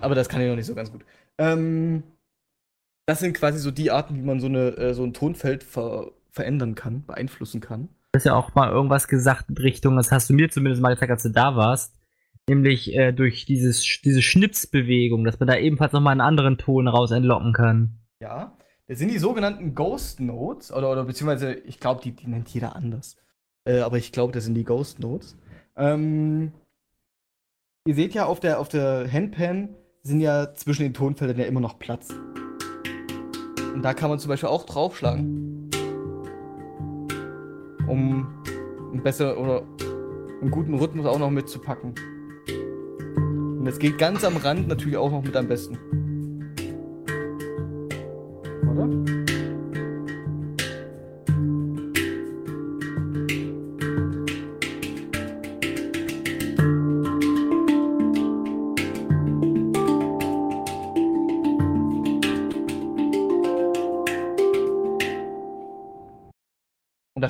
Aber 0.04 0.16
das 0.16 0.30
kann 0.30 0.42
ich 0.42 0.48
noch 0.48 0.56
nicht 0.56 0.66
so 0.66 0.76
ganz 0.76 0.92
gut. 0.92 1.06
Ähm, 1.38 2.04
das 3.06 3.20
sind 3.20 3.34
quasi 3.34 3.60
so 3.60 3.72
die 3.72 3.92
Arten, 3.92 4.16
wie 4.16 4.22
man 4.22 4.40
so, 4.40 4.48
eine, 4.48 4.78
äh, 4.78 4.94
so 4.94 5.04
ein 5.04 5.14
Tonfeld 5.14 5.64
ver 5.64 6.12
verändern 6.30 6.74
kann, 6.74 7.06
beeinflussen 7.06 7.62
kann. 7.62 7.90
Du 8.12 8.18
hast 8.18 8.26
ja 8.26 8.34
auch 8.34 8.56
mal 8.56 8.72
irgendwas 8.72 9.08
gesagt 9.08 9.50
in 9.50 9.58
Richtung, 9.58 9.96
das 9.98 10.12
hast 10.12 10.32
du 10.32 10.34
mir 10.34 10.50
zumindest 10.50 10.82
mal 10.82 10.96
gesagt, 10.96 11.12
als 11.12 11.22
du 11.22 11.30
da 11.30 11.56
warst, 11.56 11.96
nämlich 12.50 12.96
äh, 12.96 13.12
durch 13.12 13.46
dieses, 13.46 13.84
diese 14.04 14.24
Schnipsbewegung, 14.24 15.26
dass 15.26 15.40
man 15.40 15.46
da 15.46 15.58
ebenfalls 15.58 15.94
nochmal 15.94 16.14
einen 16.14 16.22
anderen 16.22 16.58
Ton 16.58 16.88
raus 16.88 17.12
entlocken 17.12 17.54
kann. 17.54 18.00
Ja, 18.20 18.58
das 18.88 18.98
sind 18.98 19.12
die 19.12 19.20
sogenannten 19.20 19.76
Ghost 19.76 20.20
Notes, 20.20 20.74
oder, 20.74 20.92
oder 20.92 21.04
beziehungsweise, 21.04 21.54
ich 21.54 21.80
glaube, 21.80 22.02
die, 22.02 22.12
die 22.12 22.28
nennt 22.28 22.50
jeder 22.50 22.76
anders. 22.76 23.16
Äh, 23.64 23.80
aber 23.82 23.98
ich 23.98 24.12
glaube, 24.12 24.34
das 24.34 24.46
sind 24.46 24.56
die 24.56 24.66
Ghost 24.66 25.00
Notes. 25.00 25.38
Ähm, 25.76 26.52
ihr 27.86 27.96
seht 27.96 28.16
ja 28.16 28.26
auf 28.26 28.40
der, 28.40 28.60
auf 28.60 28.70
der 28.70 29.12
Handpan 29.12 29.70
sind 30.06 30.20
ja 30.20 30.54
zwischen 30.54 30.84
den 30.84 30.94
Tonfeldern 30.94 31.40
ja 31.40 31.46
immer 31.46 31.62
noch 31.62 31.80
Platz. 31.80 32.10
Und 33.74 33.82
da 33.82 33.94
kann 33.94 34.10
man 34.10 34.20
zum 34.20 34.28
Beispiel 34.28 34.50
auch 34.50 34.66
draufschlagen. 34.66 35.70
Um 37.88 38.28
einen 38.92 39.02
besser 39.02 39.40
oder 39.40 39.64
einen 40.42 40.52
guten 40.52 40.74
Rhythmus 40.74 41.06
auch 41.06 41.20
noch 41.20 41.30
mitzupacken. 41.30 41.96
Und 43.60 43.66
das 43.66 43.80
geht 43.80 43.98
ganz 43.98 44.26
am 44.26 44.36
Rand 44.36 44.68
natürlich 44.68 44.98
auch 44.98 45.10
noch 45.10 45.24
mit 45.24 45.38
am 45.38 45.48
besten. 45.48 45.78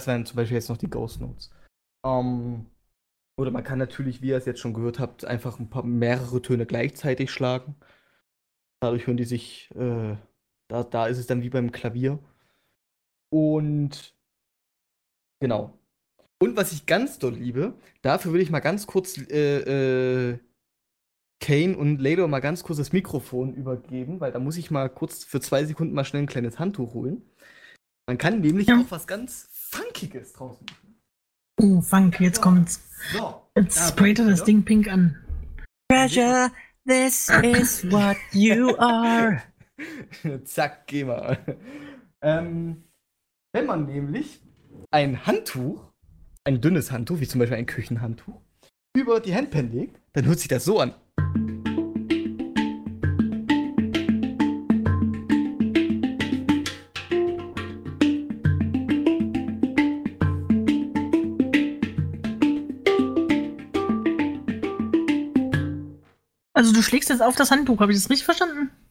Das 0.04 0.08
wären 0.08 0.26
zum 0.26 0.36
Beispiel 0.36 0.56
jetzt 0.56 0.70
noch 0.70 0.78
die 0.78 0.90
Ghost 0.90 1.22
Notes. 1.22 1.50
Ähm, 2.06 2.66
oder 3.38 3.52
man 3.52 3.64
kann 3.64 3.80
natürlich, 3.80 4.22
wie 4.22 4.30
ihr 4.30 4.38
es 4.38 4.46
jetzt 4.46 4.60
schon 4.60 4.74
gehört 4.74 5.00
habt, 5.00 5.24
einfach 5.24 5.60
ein 5.60 5.70
paar 5.70 5.84
mehrere 5.84 6.42
Töne 6.42 6.66
gleichzeitig 6.66 7.32
schlagen. 7.32 7.76
Dadurch 8.82 9.08
hören 9.08 9.18
die 9.18 9.24
sich, 9.24 9.72
äh, 9.76 10.18
da, 10.68 10.84
da 10.84 11.08
ist 11.08 11.20
es 11.20 11.28
dann 11.28 11.42
wie 11.42 11.50
beim 11.50 11.72
Klavier. 11.72 12.20
Und 13.30 14.14
genau. 15.40 15.80
Und 16.38 16.58
was 16.58 16.74
ich 16.74 16.86
ganz 16.86 17.18
doll 17.18 17.36
liebe, 17.36 17.74
dafür 18.02 18.34
will 18.34 18.42
ich 18.42 18.52
mal 18.52 18.60
ganz 18.60 18.86
kurz 18.86 19.18
äh, 19.18 20.32
äh, 20.32 20.40
Kane 21.40 21.78
und 21.78 22.00
Lado 22.00 22.28
mal 22.28 22.42
ganz 22.42 22.64
kurz 22.64 22.78
das 22.78 22.92
Mikrofon 22.92 23.54
übergeben, 23.54 24.20
weil 24.20 24.34
da 24.34 24.40
muss 24.40 24.58
ich 24.58 24.70
mal 24.70 24.90
kurz 24.90 25.24
für 25.24 25.40
zwei 25.40 25.64
Sekunden 25.64 25.94
mal 25.94 26.04
schnell 26.04 26.24
ein 26.24 26.28
kleines 26.28 26.60
Handtuch 26.60 26.94
holen. 26.94 27.22
Man 28.06 28.18
kann 28.18 28.42
nämlich 28.42 28.68
ja. 28.68 28.82
auch 28.82 28.92
was 28.92 29.08
ganz 29.08 29.53
Funkiges 29.74 30.34
draußen 30.34 30.66
machen. 30.66 31.00
Oh, 31.60 31.82
Funk, 31.82 32.20
jetzt 32.20 32.42
kommt's. 32.42 32.84
So, 33.12 33.42
jetzt 33.58 33.90
sprayt 33.90 34.20
er 34.20 34.30
das 34.30 34.44
Ding 34.44 34.64
pink 34.64 34.88
an. 34.88 35.18
Treasure, 35.92 36.52
this 36.86 37.30
is 37.44 37.84
what 37.92 38.18
you 38.32 38.76
are. 38.78 39.42
Zack, 40.46 40.86
geh 40.88 41.04
mal. 41.04 41.40
Ähm, 42.22 42.84
wenn 43.52 43.66
man 43.66 43.86
nämlich 43.86 44.42
ein 44.92 45.26
Handtuch, 45.26 45.92
ein 46.44 46.62
dünnes 46.62 46.92
Handtuch, 46.92 47.20
wie 47.20 47.28
zum 47.28 47.40
Beispiel 47.40 47.58
ein 47.58 47.66
Küchenhandtuch, 47.66 48.40
über 48.96 49.20
die 49.20 49.34
Handpan 49.36 49.72
legt, 49.72 50.00
dann 50.14 50.26
hört 50.26 50.40
sich 50.40 50.50
das 50.50 50.66
so 50.66 50.80
an. 50.80 50.94
Also 66.74 66.82
du 66.82 66.88
schlägst 66.90 67.10
jetzt 67.10 67.22
auf 67.22 67.36
das 67.36 67.52
Handtuch, 67.52 67.80
habe 67.82 67.92
ich 67.92 68.00
das 68.00 68.10
richtig 68.10 68.26
verstanden? 68.26 68.72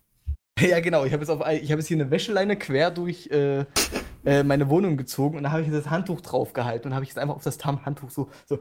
Ja, 0.61 0.79
genau. 0.79 1.05
Ich 1.05 1.13
habe 1.13 1.25
jetzt, 1.25 1.31
hab 1.31 1.49
jetzt 1.51 1.89
hier 1.89 1.97
eine 1.97 2.11
Wäscheleine 2.11 2.57
quer 2.57 2.93
durch 2.93 3.27
äh, 3.33 3.65
äh, 4.25 4.45
meine 4.45 4.69
Wohnung 4.69 4.97
gezogen 4.97 5.39
und 5.39 5.43
da 5.43 5.51
habe 5.51 5.63
ich 5.63 5.71
das 5.71 5.91
Handtuch 5.91 6.21
drauf 6.21 6.53
gehalten 6.53 6.89
und 6.89 6.95
habe 6.95 7.05
ich 7.05 7.09
jetzt 7.09 7.19
einfach 7.19 7.35
auf 7.35 7.43
das 7.43 7.59
Handtuch 7.65 8.11
so. 8.11 8.29
so. 8.47 8.59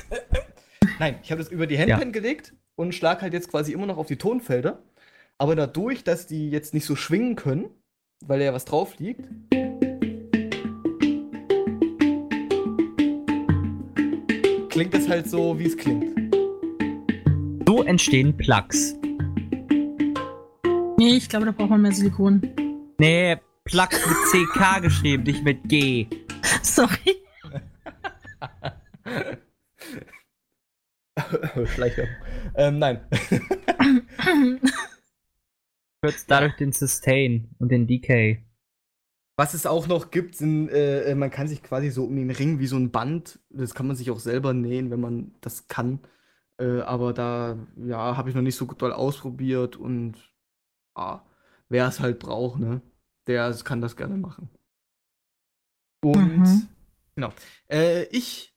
Nein, 0.98 1.20
ich 1.22 1.30
habe 1.30 1.40
das 1.40 1.50
über 1.50 1.66
die 1.66 1.78
Handpan 1.78 2.08
ja. 2.08 2.10
gelegt 2.10 2.52
und 2.74 2.94
schlag 2.94 3.22
halt 3.22 3.32
jetzt 3.32 3.48
quasi 3.48 3.72
immer 3.72 3.86
noch 3.86 3.96
auf 3.96 4.08
die 4.08 4.16
Tonfelder. 4.16 4.82
Aber 5.38 5.54
dadurch, 5.54 6.04
dass 6.04 6.26
die 6.26 6.50
jetzt 6.50 6.74
nicht 6.74 6.84
so 6.84 6.96
schwingen 6.96 7.36
können, 7.36 7.70
weil 8.26 8.40
da 8.40 8.46
ja 8.46 8.52
was 8.52 8.66
drauf 8.66 8.98
liegt, 8.98 9.26
klingt 14.68 14.92
das 14.92 15.08
halt 15.08 15.30
so, 15.30 15.58
wie 15.58 15.66
es 15.66 15.76
klingt. 15.76 16.23
Entstehen 17.86 18.36
Plugs. 18.36 18.94
Nee, 20.96 21.16
ich 21.16 21.28
glaube, 21.28 21.46
da 21.46 21.52
braucht 21.52 21.70
man 21.70 21.82
mehr 21.82 21.92
Silikon. 21.92 22.42
Nee, 22.98 23.36
Plugs 23.64 24.00
mit 24.06 24.16
CK 24.48 24.82
geschrieben, 24.82 25.22
nicht 25.24 25.44
mit 25.44 25.68
G. 25.68 26.06
Sorry. 26.62 27.22
Schleicher. 31.66 32.06
Ähm, 32.54 32.78
nein. 32.78 33.00
Kürzt 36.02 36.30
dadurch 36.30 36.56
den 36.56 36.72
Sustain 36.72 37.48
und 37.58 37.70
den 37.70 37.86
Decay. 37.86 38.44
Was 39.36 39.54
es 39.54 39.66
auch 39.66 39.88
noch 39.88 40.10
gibt, 40.10 40.36
sind, 40.36 40.68
äh, 40.68 41.10
äh, 41.10 41.14
man 41.14 41.30
kann 41.30 41.48
sich 41.48 41.62
quasi 41.62 41.90
so 41.90 42.04
um 42.04 42.14
den 42.14 42.30
Ring 42.30 42.60
wie 42.60 42.66
so 42.66 42.76
ein 42.76 42.92
Band, 42.92 43.40
das 43.50 43.74
kann 43.74 43.86
man 43.86 43.96
sich 43.96 44.10
auch 44.10 44.20
selber 44.20 44.54
nähen, 44.54 44.90
wenn 44.90 45.00
man 45.00 45.34
das 45.40 45.66
kann. 45.66 45.98
Äh, 46.58 46.80
aber 46.80 47.12
da, 47.12 47.58
ja, 47.76 48.16
habe 48.16 48.28
ich 48.28 48.34
noch 48.34 48.42
nicht 48.42 48.56
so 48.56 48.66
doll 48.66 48.92
ausprobiert 48.92 49.76
und 49.76 50.14
ah, 50.94 51.20
wer 51.68 51.88
es 51.88 52.00
halt 52.00 52.18
braucht, 52.18 52.60
ne, 52.60 52.80
der 53.26 53.52
kann 53.64 53.80
das 53.80 53.96
gerne 53.96 54.16
machen. 54.16 54.48
Und 56.04 56.38
mhm. 56.38 56.68
genau. 57.16 57.32
Äh, 57.68 58.04
ich 58.04 58.54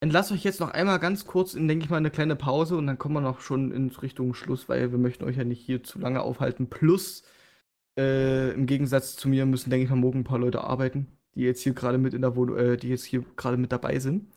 entlasse 0.00 0.34
euch 0.34 0.44
jetzt 0.44 0.60
noch 0.60 0.70
einmal 0.70 0.98
ganz 0.98 1.26
kurz 1.26 1.54
in, 1.54 1.68
denke 1.68 1.84
ich 1.84 1.90
mal, 1.90 1.96
eine 1.96 2.10
kleine 2.10 2.36
Pause 2.36 2.76
und 2.76 2.86
dann 2.86 2.98
kommen 2.98 3.14
wir 3.14 3.20
noch 3.20 3.40
schon 3.40 3.72
in 3.72 3.88
Richtung 3.90 4.34
Schluss, 4.34 4.68
weil 4.68 4.90
wir 4.90 4.98
möchten 4.98 5.24
euch 5.24 5.36
ja 5.36 5.44
nicht 5.44 5.60
hier 5.64 5.82
zu 5.82 5.98
lange 5.98 6.22
aufhalten. 6.22 6.68
Plus, 6.68 7.24
äh, 7.98 8.52
im 8.52 8.66
Gegensatz 8.66 9.16
zu 9.16 9.28
mir 9.28 9.46
müssen, 9.46 9.70
denke 9.70 9.84
ich 9.84 9.90
mal, 9.90 9.96
morgen 9.96 10.20
ein 10.20 10.24
paar 10.24 10.38
Leute 10.38 10.62
arbeiten, 10.62 11.08
die 11.34 11.42
jetzt 11.42 11.62
hier 11.62 11.74
gerade 11.74 11.98
mit 11.98 12.14
in 12.14 12.22
der 12.22 12.36
Wohnung, 12.36 12.56
äh, 12.56 12.76
die 12.76 12.88
jetzt 12.88 13.04
hier 13.04 13.24
gerade 13.36 13.56
mit 13.56 13.72
dabei 13.72 13.98
sind. 13.98 14.32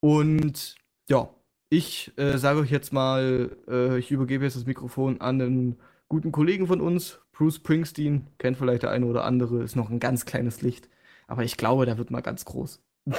Und 0.00 0.76
ja, 1.08 1.30
ich 1.68 2.12
äh, 2.16 2.38
sage 2.38 2.60
euch 2.60 2.70
jetzt 2.70 2.92
mal, 2.92 3.56
äh, 3.68 3.98
ich 3.98 4.10
übergebe 4.10 4.44
jetzt 4.44 4.56
das 4.56 4.66
Mikrofon 4.66 5.20
an 5.20 5.40
einen 5.40 5.76
guten 6.08 6.32
Kollegen 6.32 6.66
von 6.66 6.80
uns, 6.80 7.18
Bruce 7.32 7.56
Springsteen. 7.56 8.26
Kennt 8.38 8.56
vielleicht 8.56 8.82
der 8.82 8.90
eine 8.90 9.06
oder 9.06 9.24
andere, 9.24 9.62
ist 9.62 9.76
noch 9.76 9.90
ein 9.90 10.00
ganz 10.00 10.24
kleines 10.24 10.62
Licht. 10.62 10.88
Aber 11.26 11.42
ich 11.42 11.56
glaube, 11.56 11.86
der 11.86 11.98
wird 11.98 12.10
mal 12.10 12.20
ganz 12.20 12.44
groß. 12.44 12.82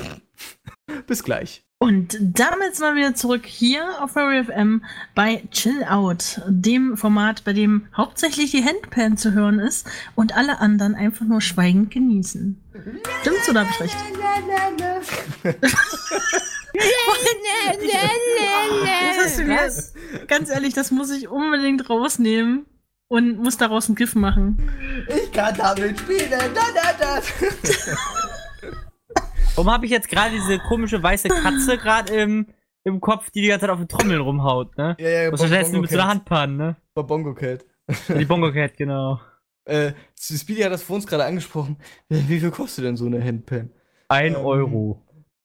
Bis 1.08 1.24
gleich. 1.24 1.64
Und 1.78 2.18
damit 2.20 2.76
sind 2.76 2.86
wir 2.86 2.96
wieder 2.96 3.16
zurück 3.16 3.46
hier 3.46 4.02
auf 4.02 4.12
Fairy 4.12 4.46
FM 4.46 4.84
bei 5.14 5.44
Chill 5.52 5.84
Out, 5.84 6.42
dem 6.48 6.96
Format, 6.96 7.44
bei 7.44 7.54
dem 7.54 7.88
hauptsächlich 7.96 8.52
die 8.52 8.64
Handpan 8.64 9.18
zu 9.18 9.34
hören 9.34 9.60
ist 9.60 9.88
und 10.16 10.36
alle 10.36 10.60
anderen 10.60 10.96
einfach 10.96 11.26
nur 11.26 11.42
schweigend 11.42 11.92
genießen. 11.92 12.62
Stimmt's 13.22 13.50
oder 13.50 13.62
habe 13.62 13.70
ich 13.72 13.82
recht? 13.82 13.98
das 19.18 19.26
hast 19.26 19.40
du 19.40 19.44
mir, 19.44 20.28
ganz 20.28 20.50
ehrlich, 20.50 20.74
das 20.74 20.92
muss 20.92 21.12
ich 21.12 21.28
unbedingt 21.28 21.90
rausnehmen 21.90 22.66
und 23.08 23.38
muss 23.38 23.58
daraus 23.58 23.90
ein 23.90 23.96
GIF 23.96 24.16
machen. 24.16 24.58
Ich 25.08 25.32
kann 25.32 25.56
damit 25.58 26.00
spielen. 26.00 26.30
Da, 26.30 26.48
da, 26.48 26.94
da. 27.00 27.22
Warum 29.56 29.72
habe 29.72 29.86
ich 29.86 29.92
jetzt 29.92 30.10
gerade 30.10 30.32
diese 30.32 30.60
komische 30.60 31.02
weiße 31.02 31.30
Katze 31.30 31.78
gerade 31.78 32.14
im, 32.14 32.48
im 32.84 33.00
Kopf, 33.00 33.30
die 33.32 33.42
die 33.42 33.48
ganze 33.48 33.62
Zeit 33.62 33.70
auf 33.70 33.80
den 33.80 33.88
Trommeln 33.88 34.20
rumhaut, 34.20 34.78
ne? 34.78 34.98
Ja, 35.00 35.10
ja, 35.10 35.32
Was 35.32 35.40
stattdessen 35.40 35.80
mit 35.80 35.90
so 35.90 35.98
einer 35.98 36.10
Handpan, 36.10 36.58
ne? 36.58 36.76
Bei 36.94 37.04
Bongo 37.04 37.34
Cat. 37.34 37.66
Die 38.10 38.26
Bongo 38.26 38.52
Cat, 38.52 38.76
genau. 38.76 39.22
Äh, 39.66 39.94
Speedy 40.20 40.62
hat 40.62 40.72
das 40.72 40.84
vor 40.84 40.98
uns 40.98 41.08
gerade 41.08 41.26
angesprochen. 41.26 41.78
Wie 42.10 42.40
viel 42.40 42.52
kostet 42.52 42.86
denn 42.86 42.98
so 42.98 43.06
eine 43.06 43.24
Handpan? 43.24 43.72
Ein 44.10 44.36
ähm, 44.36 44.46
Euro. 44.46 45.02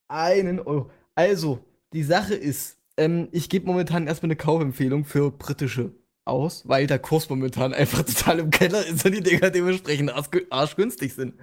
Einen 0.08 0.58
Euro. 0.60 0.90
Also, 1.20 1.62
die 1.92 2.02
Sache 2.02 2.34
ist, 2.34 2.78
ähm, 2.96 3.28
ich 3.30 3.50
gebe 3.50 3.66
momentan 3.66 4.06
erstmal 4.06 4.28
eine 4.28 4.36
Kaufempfehlung 4.36 5.04
für 5.04 5.30
britische 5.30 5.92
aus, 6.24 6.66
weil 6.66 6.86
der 6.86 6.98
Kurs 6.98 7.28
momentan 7.28 7.74
einfach 7.74 8.02
total 8.06 8.38
im 8.38 8.48
Keller 8.48 8.86
ist 8.86 9.04
und 9.04 9.12
die 9.12 9.22
Dinger 9.22 9.50
dementsprechend 9.50 10.14
arschgünstig 10.48 11.12
sind. 11.12 11.34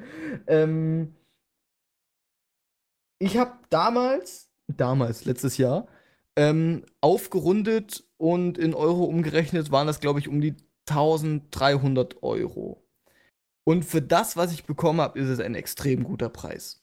Ähm, 0.47 1.13
ich 3.19 3.37
habe 3.37 3.51
damals, 3.69 4.49
damals, 4.65 5.25
letztes 5.25 5.57
Jahr, 5.57 5.85
ähm, 6.35 6.83
aufgerundet 6.99 8.03
und 8.17 8.57
in 8.57 8.73
Euro 8.73 9.03
umgerechnet 9.03 9.71
waren 9.71 9.85
das, 9.85 9.99
glaube 9.99 10.17
ich, 10.17 10.27
um 10.27 10.41
die 10.41 10.55
1300 10.89 12.23
Euro. 12.23 12.83
Und 13.63 13.85
für 13.85 14.01
das, 14.01 14.37
was 14.37 14.51
ich 14.53 14.63
bekommen 14.63 15.01
habe, 15.01 15.19
ist 15.19 15.27
es 15.27 15.39
ein 15.39 15.53
extrem 15.53 16.03
guter 16.03 16.29
Preis. 16.29 16.81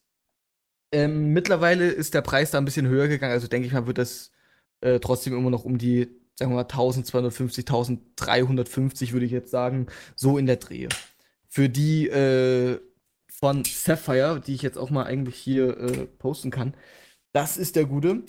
Ähm, 0.95 1.33
mittlerweile 1.33 1.89
ist 1.89 2.13
der 2.13 2.21
Preis 2.21 2.51
da 2.51 2.57
ein 2.57 2.63
bisschen 2.63 2.87
höher 2.87 3.09
gegangen, 3.09 3.33
also 3.33 3.47
denke 3.49 3.67
ich 3.67 3.73
mal, 3.73 3.85
wird 3.85 3.97
das 3.97 4.31
äh, 4.79 5.01
trotzdem 5.01 5.33
immer 5.37 5.49
noch 5.49 5.65
um 5.65 5.77
die, 5.77 6.07
sagen 6.35 6.51
wir 6.51 6.55
mal, 6.55 6.61
1250, 6.61 7.65
1350, 7.65 9.11
würde 9.11 9.25
ich 9.25 9.33
jetzt 9.33 9.51
sagen, 9.51 9.87
so 10.15 10.37
in 10.37 10.45
der 10.45 10.55
Drehe. 10.55 10.87
Für 11.49 11.67
die 11.67 12.07
äh, 12.07 12.79
von 13.29 13.65
Sapphire, 13.65 14.39
die 14.39 14.53
ich 14.55 14.61
jetzt 14.61 14.77
auch 14.77 14.89
mal 14.89 15.03
eigentlich 15.03 15.35
hier 15.35 15.77
äh, 15.77 16.05
posten 16.05 16.49
kann, 16.49 16.75
das 17.33 17.57
ist 17.57 17.75
der 17.75 17.85
gute. 17.85 18.23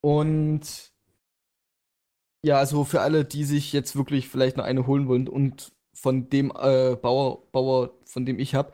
Und 0.00 0.92
ja, 2.42 2.58
also 2.58 2.84
für 2.84 3.00
alle, 3.00 3.24
die 3.24 3.42
sich 3.42 3.72
jetzt 3.72 3.96
wirklich 3.96 4.28
vielleicht 4.28 4.56
noch 4.56 4.64
eine 4.64 4.86
holen 4.86 5.08
wollen 5.08 5.28
und 5.28 5.72
von 5.94 6.30
dem 6.30 6.52
äh, 6.52 6.94
Bauer, 6.94 7.50
Bauer, 7.50 7.98
von 8.04 8.24
dem 8.24 8.38
ich 8.38 8.54
habe, 8.54 8.72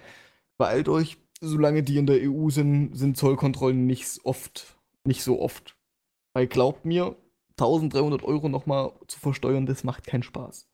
beeilt 0.59 0.91
euch, 0.91 1.22
solange 1.43 1.83
die 1.83 1.99
in 1.99 2.07
der 2.07 2.21
EU 2.21 2.49
sind, 2.51 2.95
sind 2.97 3.17
Zollkontrollen 3.17 3.87
nicht 3.87 4.21
oft, 4.25 4.79
nicht 5.05 5.23
so 5.23 5.41
oft. 5.41 5.77
Weil 6.35 6.47
glaubt 6.47 6.85
mir, 6.85 7.17
1300 7.59 8.23
Euro 8.23 8.49
nochmal 8.49 8.93
zu 9.09 9.19
versteuern, 9.19 9.67
das 9.67 9.85
macht 9.85 10.07
keinen 10.07 10.23
Spaß. 10.23 10.69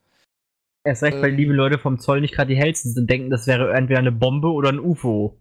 Erst 0.85 1.03
recht, 1.03 1.17
ähm, 1.17 1.23
weil 1.23 1.33
liebe 1.33 1.53
Leute 1.53 1.79
vom 1.79 1.99
Zoll 1.99 2.21
nicht 2.21 2.35
gerade 2.35 2.55
die 2.55 2.61
hellsten 2.61 2.93
sind, 2.93 3.11
denken, 3.11 3.31
das 3.31 3.47
wäre 3.47 3.73
entweder 3.75 3.99
eine 3.99 4.13
Bombe 4.13 4.49
oder 4.49 4.69
ein 4.69 4.79
UFO. 4.79 5.41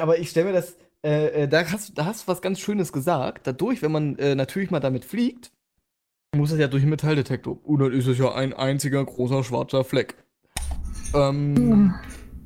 Aber 0.00 0.18
ich 0.18 0.30
stelle 0.30 0.46
mir 0.46 0.52
das, 0.52 0.76
äh, 1.04 1.42
äh, 1.42 1.48
da, 1.48 1.64
hast, 1.70 1.98
da 1.98 2.06
hast 2.06 2.22
du 2.22 2.28
was 2.28 2.40
ganz 2.40 2.60
Schönes 2.60 2.92
gesagt. 2.92 3.46
Dadurch, 3.46 3.82
wenn 3.82 3.92
man 3.92 4.16
äh, 4.18 4.34
natürlich 4.34 4.70
mal 4.70 4.80
damit 4.80 5.04
fliegt, 5.04 5.52
muss 6.36 6.52
es 6.52 6.58
ja 6.58 6.68
durch 6.68 6.82
den 6.82 6.90
Metalldetektor. 6.90 7.58
Und 7.64 7.80
dann 7.80 7.92
ist 7.92 8.06
es 8.06 8.18
ja 8.18 8.32
ein 8.32 8.52
einziger 8.52 9.04
großer 9.04 9.44
schwarzer 9.44 9.84
Fleck. 9.84 10.16
Ähm, 11.14 11.54
mhm. 11.54 11.94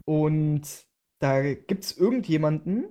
Und 0.05 0.87
da 1.23 1.55
gibt 1.55 1.85
es 1.85 1.97
irgendjemanden, 1.97 2.87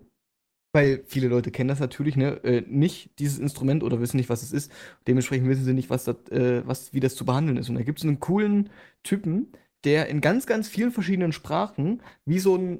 weil 0.74 1.04
viele 1.06 1.28
Leute 1.28 1.52
kennen 1.52 1.68
das 1.68 1.82
natürlich, 1.82 2.16
ne, 2.16 2.42
äh, 2.46 2.62
nicht 2.66 3.20
dieses 3.20 3.40
Instrument 3.40 3.84
oder 3.84 4.00
wissen 4.00 4.16
nicht, 4.16 4.30
was 4.30 4.42
es 4.42 4.54
ist. 4.54 4.72
Dementsprechend 5.06 5.50
wissen 5.50 5.66
sie 5.66 5.74
nicht, 5.74 5.90
was 5.90 6.06
das, 6.06 6.16
äh, 6.30 6.66
was, 6.66 6.94
wie 6.94 7.02
das 7.02 7.16
zu 7.16 7.26
behandeln 7.26 7.58
ist. 7.58 7.68
Und 7.68 7.76
da 7.76 7.84
gibt 7.84 8.00
es 8.00 8.06
einen 8.06 8.22
coolen 8.22 8.70
Typen, 9.04 9.52
der 9.84 10.08
in 10.08 10.22
ganz, 10.22 10.46
ganz 10.46 10.70
vielen 10.70 10.92
verschiedenen 10.92 11.34
Sprachen 11.34 12.02
wie 12.26 12.40
so, 12.40 12.56
ein, 12.56 12.80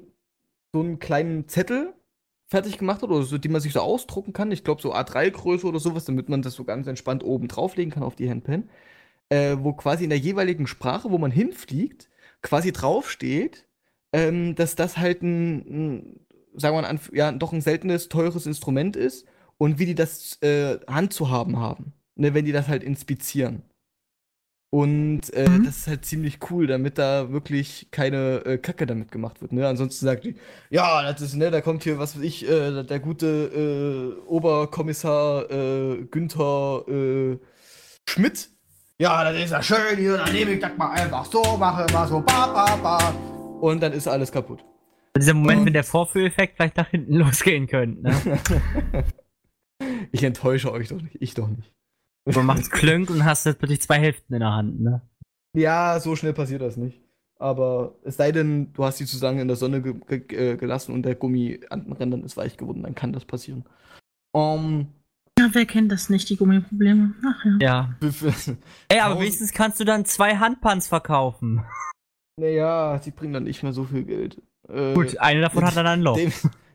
so 0.72 0.80
einen 0.80 0.98
kleinen 1.00 1.48
Zettel 1.48 1.92
fertig 2.48 2.78
gemacht 2.78 3.02
hat 3.02 3.10
oder 3.10 3.22
so, 3.24 3.36
die 3.36 3.48
man 3.48 3.60
sich 3.60 3.74
so 3.74 3.80
ausdrucken 3.80 4.32
kann. 4.32 4.52
Ich 4.52 4.64
glaube 4.64 4.80
so 4.80 4.94
A3-Größe 4.94 5.66
oder 5.66 5.80
sowas, 5.80 6.06
damit 6.06 6.30
man 6.30 6.40
das 6.40 6.54
so 6.54 6.64
ganz 6.64 6.86
entspannt 6.86 7.24
oben 7.24 7.48
drauflegen 7.48 7.92
kann 7.92 8.02
auf 8.04 8.16
die 8.16 8.30
Handpen. 8.30 8.70
Äh, 9.28 9.58
wo 9.60 9.74
quasi 9.74 10.04
in 10.04 10.10
der 10.10 10.18
jeweiligen 10.18 10.66
Sprache, 10.66 11.10
wo 11.10 11.18
man 11.18 11.30
hinfliegt, 11.30 12.08
quasi 12.42 12.72
draufsteht, 12.72 13.66
ähm, 14.12 14.54
dass 14.54 14.74
das 14.74 14.96
halt 14.96 15.22
ein, 15.22 15.56
ein 15.56 16.20
sagen 16.54 16.76
wir 16.76 16.82
mal, 16.82 16.98
ja, 17.12 17.32
doch 17.32 17.52
ein 17.52 17.60
seltenes, 17.60 18.08
teures 18.08 18.46
Instrument 18.46 18.96
ist 18.96 19.26
und 19.58 19.78
wie 19.78 19.86
die 19.86 19.94
das 19.94 20.40
äh, 20.42 20.78
handzuhaben 20.86 21.58
haben, 21.58 21.92
ne, 22.14 22.34
wenn 22.34 22.44
die 22.44 22.52
das 22.52 22.68
halt 22.68 22.82
inspizieren. 22.82 23.62
Und 24.74 25.32
äh, 25.34 25.46
mhm. 25.50 25.66
das 25.66 25.78
ist 25.78 25.86
halt 25.86 26.06
ziemlich 26.06 26.38
cool, 26.50 26.66
damit 26.66 26.96
da 26.96 27.30
wirklich 27.30 27.88
keine 27.90 28.42
äh, 28.46 28.56
Kacke 28.56 28.86
damit 28.86 29.12
gemacht 29.12 29.42
wird. 29.42 29.52
Ne? 29.52 29.68
Ansonsten 29.68 30.06
sagt 30.06 30.24
die, 30.24 30.36
ja, 30.70 31.02
das 31.12 31.20
ist, 31.20 31.34
ne, 31.34 31.50
da 31.50 31.60
kommt 31.60 31.82
hier, 31.82 31.98
was 31.98 32.16
weiß 32.16 32.22
ich, 32.22 32.48
äh, 32.48 32.82
der 32.82 32.98
gute 32.98 34.16
äh, 34.24 34.26
Oberkommissar 34.26 35.50
äh, 35.50 36.06
Günther 36.10 36.84
äh, 36.88 37.38
Schmidt. 38.08 38.48
Ja, 38.98 39.30
das 39.30 39.44
ist 39.44 39.50
ja 39.50 39.62
schön 39.62 39.98
hier, 39.98 40.16
dann 40.16 40.32
nehme 40.32 40.52
ich 40.52 40.60
das 40.60 40.74
mal 40.78 40.90
einfach 40.92 41.26
so, 41.26 41.42
mache 41.58 41.92
mal 41.92 42.08
so, 42.08 42.20
ba, 42.20 42.46
ba, 42.46 42.76
ba. 42.76 43.41
Und 43.62 43.80
dann 43.80 43.92
ist 43.92 44.08
alles 44.08 44.32
kaputt. 44.32 44.64
Dieser 45.16 45.34
Moment, 45.34 45.60
und 45.60 45.66
wenn 45.66 45.72
der 45.72 45.84
Vorführeffekt 45.84 46.56
vielleicht 46.56 46.76
nach 46.76 46.88
hinten 46.88 47.14
losgehen 47.18 47.68
könnte. 47.68 48.02
Ne? 48.02 48.40
ich 50.12 50.24
enttäusche 50.24 50.72
euch 50.72 50.88
doch 50.88 51.00
nicht, 51.00 51.16
ich 51.20 51.34
doch 51.34 51.46
nicht. 51.46 51.72
Man 52.24 52.46
macht 52.46 52.72
Klönk 52.72 53.08
und 53.08 53.24
hast 53.24 53.46
jetzt 53.46 53.60
plötzlich 53.60 53.80
zwei 53.80 54.00
Hälften 54.00 54.34
in 54.34 54.40
der 54.40 54.52
Hand, 54.52 54.80
ne? 54.80 55.02
Ja, 55.56 56.00
so 56.00 56.16
schnell 56.16 56.32
passiert 56.32 56.60
das 56.60 56.76
nicht. 56.76 57.00
Aber 57.38 57.94
es 58.02 58.16
sei 58.16 58.32
denn, 58.32 58.72
du 58.72 58.84
hast 58.84 58.98
sie 58.98 59.04
sozusagen 59.04 59.38
in 59.38 59.46
der 59.46 59.56
Sonne 59.56 59.80
ge 59.80 59.94
ge 60.08 60.52
äh, 60.52 60.56
gelassen 60.56 60.92
und 60.92 61.04
der 61.04 61.14
Gummi 61.14 61.60
an 61.70 61.84
den 61.84 61.92
Rändern 61.92 62.24
ist 62.24 62.36
weich 62.36 62.56
geworden, 62.56 62.82
dann 62.82 62.96
kann 62.96 63.12
das 63.12 63.24
passieren. 63.24 63.64
Um, 64.32 64.88
ja, 65.38 65.48
wer 65.52 65.66
kennt 65.66 65.92
das 65.92 66.10
nicht, 66.10 66.28
die 66.30 66.36
Gummiprobleme? 66.36 67.14
Ach 67.24 67.44
ja. 67.44 67.58
Ja. 67.60 67.94
Ey, 68.88 68.98
aber 68.98 69.20
wenigstens 69.20 69.52
kannst 69.52 69.78
du 69.78 69.84
dann 69.84 70.04
zwei 70.04 70.36
Handpans 70.36 70.88
verkaufen. 70.88 71.62
Naja, 72.36 72.98
die 72.98 73.10
bringen 73.10 73.34
dann 73.34 73.44
nicht 73.44 73.62
mehr 73.62 73.72
so 73.72 73.84
viel 73.84 74.04
Geld. 74.04 74.40
Äh, 74.68 74.94
Gut, 74.94 75.18
eine 75.18 75.42
davon 75.42 75.64
hat 75.64 75.76
dann 75.76 75.86
ein 75.86 76.02
Loch. 76.02 76.16
Dem, 76.16 76.32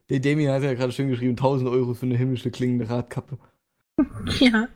der 0.09 0.19
Demi 0.19 0.45
hat 0.45 0.63
ja 0.63 0.73
gerade 0.73 0.91
schön 0.91 1.09
geschrieben, 1.09 1.31
1000 1.31 1.69
Euro 1.69 1.93
für 1.93 2.05
eine 2.05 2.17
himmlische 2.17 2.51
klingende 2.51 2.89
Radkappe. 2.89 3.38
Ja. 4.39 4.67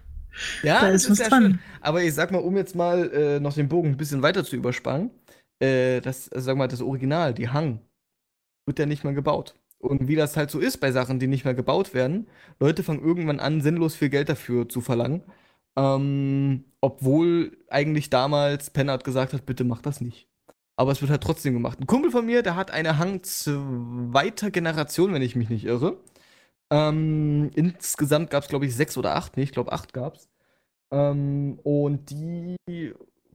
Ja, 0.63 0.79
da 0.79 0.87
ist 0.87 1.09
was 1.09 1.17
dran. 1.19 1.43
Schön. 1.43 1.59
Aber 1.81 2.01
ich 2.01 2.13
sag 2.13 2.31
mal, 2.31 2.37
um 2.39 2.55
jetzt 2.55 2.73
mal 2.73 3.11
äh, 3.11 3.39
noch 3.41 3.53
den 3.53 3.67
Bogen 3.67 3.89
ein 3.89 3.97
bisschen 3.97 4.21
weiter 4.21 4.45
zu 4.45 4.55
überspannen, 4.55 5.11
äh, 5.59 5.99
das, 5.99 6.31
also 6.31 6.45
sag 6.45 6.57
mal, 6.57 6.69
das 6.69 6.81
Original, 6.81 7.33
die 7.33 7.49
Hang, 7.49 7.81
wird 8.65 8.79
ja 8.79 8.85
nicht 8.85 9.03
mehr 9.03 9.13
gebaut. 9.13 9.55
Und 9.77 10.07
wie 10.07 10.15
das 10.15 10.37
halt 10.37 10.49
so 10.49 10.59
ist 10.59 10.77
bei 10.77 10.91
Sachen, 10.91 11.19
die 11.19 11.27
nicht 11.27 11.43
mehr 11.43 11.53
gebaut 11.53 11.93
werden, 11.93 12.27
Leute 12.59 12.81
fangen 12.81 13.03
irgendwann 13.03 13.41
an, 13.41 13.61
sinnlos 13.61 13.95
viel 13.95 14.09
Geld 14.09 14.29
dafür 14.29 14.69
zu 14.69 14.79
verlangen. 14.79 15.23
Ähm, 15.75 16.65
obwohl 16.79 17.57
eigentlich 17.69 18.09
damals 18.09 18.69
Pennard 18.69 19.03
gesagt 19.03 19.33
hat, 19.33 19.45
bitte 19.45 19.63
mach 19.63 19.81
das 19.81 19.99
nicht. 20.01 20.27
Aber 20.81 20.93
es 20.93 20.99
wird 20.99 21.11
halt 21.11 21.21
trotzdem 21.21 21.53
gemacht. 21.53 21.79
Ein 21.79 21.85
Kumpel 21.85 22.09
von 22.09 22.25
mir, 22.25 22.41
der 22.41 22.55
hat 22.55 22.71
eine 22.71 22.97
Hang 22.97 23.21
zweiter 23.21 24.49
Generation, 24.49 25.13
wenn 25.13 25.21
ich 25.21 25.35
mich 25.35 25.47
nicht 25.47 25.63
irre. 25.63 25.97
Ähm, 26.71 27.51
insgesamt 27.53 28.31
gab 28.31 28.41
es, 28.41 28.49
glaube 28.49 28.65
ich, 28.65 28.75
sechs 28.75 28.97
oder 28.97 29.15
acht. 29.15 29.37
Nee, 29.37 29.43
ich 29.43 29.51
glaube, 29.51 29.73
acht 29.73 29.93
gab 29.93 30.15
es. 30.15 30.27
Ähm, 30.89 31.59
und 31.61 32.09
die 32.09 32.55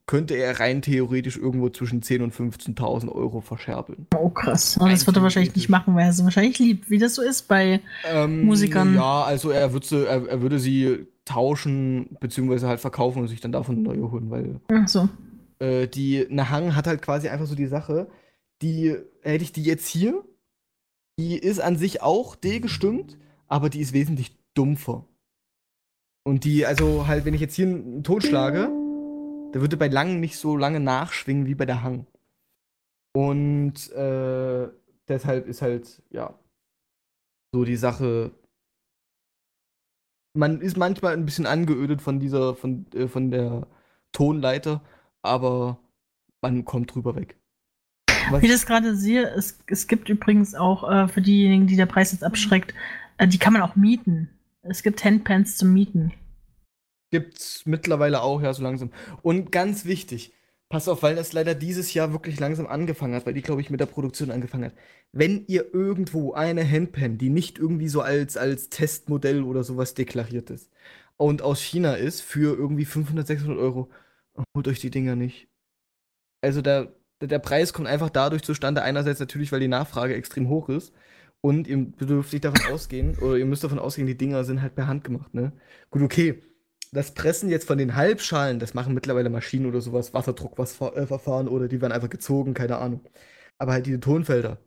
könnte 0.06 0.35
er 0.35 0.59
rein 0.59 0.82
theoretisch 0.82 1.36
irgendwo 1.36 1.68
zwischen 1.68 2.02
10.000 2.02 2.24
und 2.24 2.35
15.000 2.35 3.12
Euro 3.12 3.40
verscherbeln. 3.40 4.09
Oh, 4.18 4.28
krass. 4.31 4.77
Aber 4.81 4.90
das 4.90 5.06
wird 5.06 5.16
er 5.16 5.23
wahrscheinlich 5.23 5.55
nicht 5.55 5.68
machen, 5.68 5.94
weil 5.94 6.06
er 6.06 6.12
sie 6.12 6.24
wahrscheinlich 6.24 6.59
liebt, 6.59 6.90
wie 6.90 6.98
das 6.98 7.14
so 7.14 7.23
ist 7.23 7.47
bei 7.47 7.81
ähm, 8.12 8.44
Musikern. 8.44 8.97
Ja, 8.97 9.23
also 9.23 9.51
er, 9.51 9.73
würd 9.73 9.85
sie, 9.85 10.05
er, 10.05 10.27
er, 10.27 10.43
würde 10.43 10.59
sie 10.59 11.06
tauschen, 11.24 12.16
beziehungsweise 12.18 12.66
halt 12.66 12.81
verkaufen 12.81 13.23
und 13.23 13.28
sich 13.28 13.40
dann 13.40 13.52
davon 13.52 13.85
neue 13.85 14.10
holen, 14.10 14.31
weil. 14.31 14.60
Ach 14.73 14.89
so. 14.89 15.09
Äh, 15.59 15.89
die 15.89 16.27
Nahang 16.31 16.74
hat 16.74 16.87
halt 16.87 17.03
quasi 17.03 17.28
einfach 17.28 17.47
so 17.47 17.55
die 17.55 17.66
Sache, 17.66 18.09
die, 18.62 18.97
hätte 19.23 19.45
ich 19.45 19.53
die 19.53 19.65
jetzt 19.65 19.87
hier, 19.87 20.24
die 21.19 21.39
ist 21.39 21.61
an 21.61 21.77
sich 21.77 22.03
auch 22.03 22.37
D-gestimmt, 22.37 23.19
aber 23.47 23.70
die 23.70 23.81
ist 23.81 23.93
wesentlich 23.93 24.37
dumpfer. 24.55 25.07
Und 26.24 26.45
die, 26.45 26.66
also 26.66 27.07
halt, 27.07 27.24
wenn 27.24 27.35
ich 27.35 27.41
jetzt 27.41 27.55
hier 27.55 27.66
einen 27.66 28.03
Ton 28.03 28.20
schlage, 28.20 28.69
der 29.55 29.61
würde 29.61 29.77
bei 29.77 29.89
Langen 29.89 30.20
nicht 30.20 30.37
so 30.37 30.57
lange 30.57 30.81
nachschwingen 30.81 31.47
wie 31.47 31.55
bei 31.55 31.66
der 31.66 31.83
Hang. 31.83 32.07
Und 33.15 33.91
äh, 33.93 34.69
deshalb 35.09 35.47
ist 35.47 35.62
halt, 35.62 36.03
ja, 36.11 36.39
so 37.55 37.65
die 37.65 37.77
Sache. 37.77 38.33
Man 40.35 40.61
ist 40.61 40.77
manchmal 40.77 41.15
ein 41.15 41.24
bisschen 41.24 41.47
angeödet 41.47 42.03
von 42.03 42.20
dieser, 42.20 42.55
von, 42.55 42.87
äh, 42.93 43.09
von 43.09 43.31
der 43.31 43.66
Tonleiter, 44.12 44.83
aber 45.27 45.78
man 46.40 46.65
kommt 46.65 46.94
drüber 46.94 47.16
weg. 47.16 47.36
Was? 48.31 48.43
Wie 48.43 48.47
ich 48.47 48.53
das 48.53 48.66
gerade 48.66 48.97
sehe, 48.97 49.28
es, 49.31 49.59
es 49.66 49.86
gibt 49.86 50.09
übrigens 50.09 50.55
auch 50.55 50.90
äh, 50.90 51.09
für 51.09 51.20
diejenigen, 51.20 51.66
die 51.66 51.77
der 51.77 51.86
Preis 51.86 52.12
jetzt 52.12 52.24
abschreckt, 52.24 52.74
äh, 53.19 53.28
die 53.28 53.39
kann 53.39 53.53
man 53.53 53.62
auch 53.62 53.77
mieten. 53.77 54.31
Es 54.62 54.82
gibt 54.82 55.05
Handpans 55.05 55.57
zum 55.57 55.73
Mieten. 55.73 56.12
Gibt's 57.11 57.65
mittlerweile 57.66 58.23
auch, 58.23 58.43
ja, 58.43 58.53
so 58.53 58.62
langsam. 58.62 58.90
Und 59.23 59.53
ganz 59.53 59.85
wichtig, 59.85 60.32
pass 60.69 60.89
auf, 60.89 61.03
weil 61.03 61.15
das 61.15 61.32
leider 61.32 61.55
dieses 61.55 61.94
Jahr 61.94 62.12
wirklich 62.12 62.40
langsam 62.40 62.66
angefangen 62.66 63.15
hat, 63.15 63.27
weil 63.27 63.35
die, 63.35 63.43
glaube 63.43 63.61
ich, 63.61 63.70
mit 63.70 63.81
der 63.81 63.86
Produktion 63.86 64.31
angefangen 64.31 64.65
hat. 64.66 64.74
Wenn 65.12 65.44
ihr 65.47 65.73
irgendwo 65.73 66.32
eine 66.32 66.69
Handpan, 66.69 67.19
die 67.19 67.31
nicht 67.31 67.59
irgendwie 67.59 67.89
so 67.89 68.01
als, 68.01 68.36
als 68.36 68.70
Testmodell 68.70 69.43
oder 69.43 69.62
sowas 69.62 69.94
deklariert 69.94 70.51
ist 70.51 70.70
und 71.16 71.43
aus 71.43 71.62
China 71.62 71.94
ist, 71.94 72.23
für 72.23 72.57
irgendwie 72.57 72.85
500, 72.85 73.27
600 73.27 73.59
Euro, 73.59 73.89
holt 74.56 74.68
euch 74.68 74.80
die 74.80 74.90
Dinger 74.90 75.16
nicht. 75.16 75.48
Also 76.42 76.62
der, 76.62 76.94
der 77.20 77.38
Preis 77.38 77.72
kommt 77.72 77.88
einfach 77.88 78.10
dadurch 78.10 78.42
zustande, 78.42 78.82
einerseits 78.82 79.20
natürlich, 79.20 79.52
weil 79.52 79.60
die 79.60 79.68
Nachfrage 79.68 80.14
extrem 80.14 80.48
hoch 80.48 80.68
ist 80.68 80.92
Und 81.42 81.68
ihr 81.68 81.78
dürft 81.78 82.32
nicht 82.32 82.44
davon 82.44 82.62
ausgehen, 82.72 83.18
oder 83.20 83.36
ihr 83.38 83.46
müsst 83.46 83.64
davon 83.64 83.78
ausgehen, 83.78 84.08
die 84.08 84.18
Dinger 84.18 84.44
sind 84.44 84.62
halt 84.62 84.74
per 84.76 84.88
Hand 84.88 85.04
gemacht, 85.04 85.34
ne? 85.34 85.52
Gut, 85.90 86.02
okay. 86.02 86.42
Das 86.92 87.14
Pressen 87.14 87.50
jetzt 87.50 87.66
von 87.66 87.78
den 87.78 87.96
Halbschalen, 87.96 88.58
das 88.60 88.74
machen 88.74 88.94
mittlerweile 88.94 89.30
Maschinen 89.30 89.66
oder 89.66 89.80
sowas, 89.80 90.14
Wasserdruckverfahren 90.14 91.48
oder 91.48 91.68
die 91.68 91.80
werden 91.82 91.92
einfach 91.92 92.10
gezogen, 92.10 92.54
keine 92.54 92.78
Ahnung. 92.78 93.02
Aber 93.58 93.72
halt 93.72 93.86
diese 93.86 94.00
Tonfelder, 94.00 94.58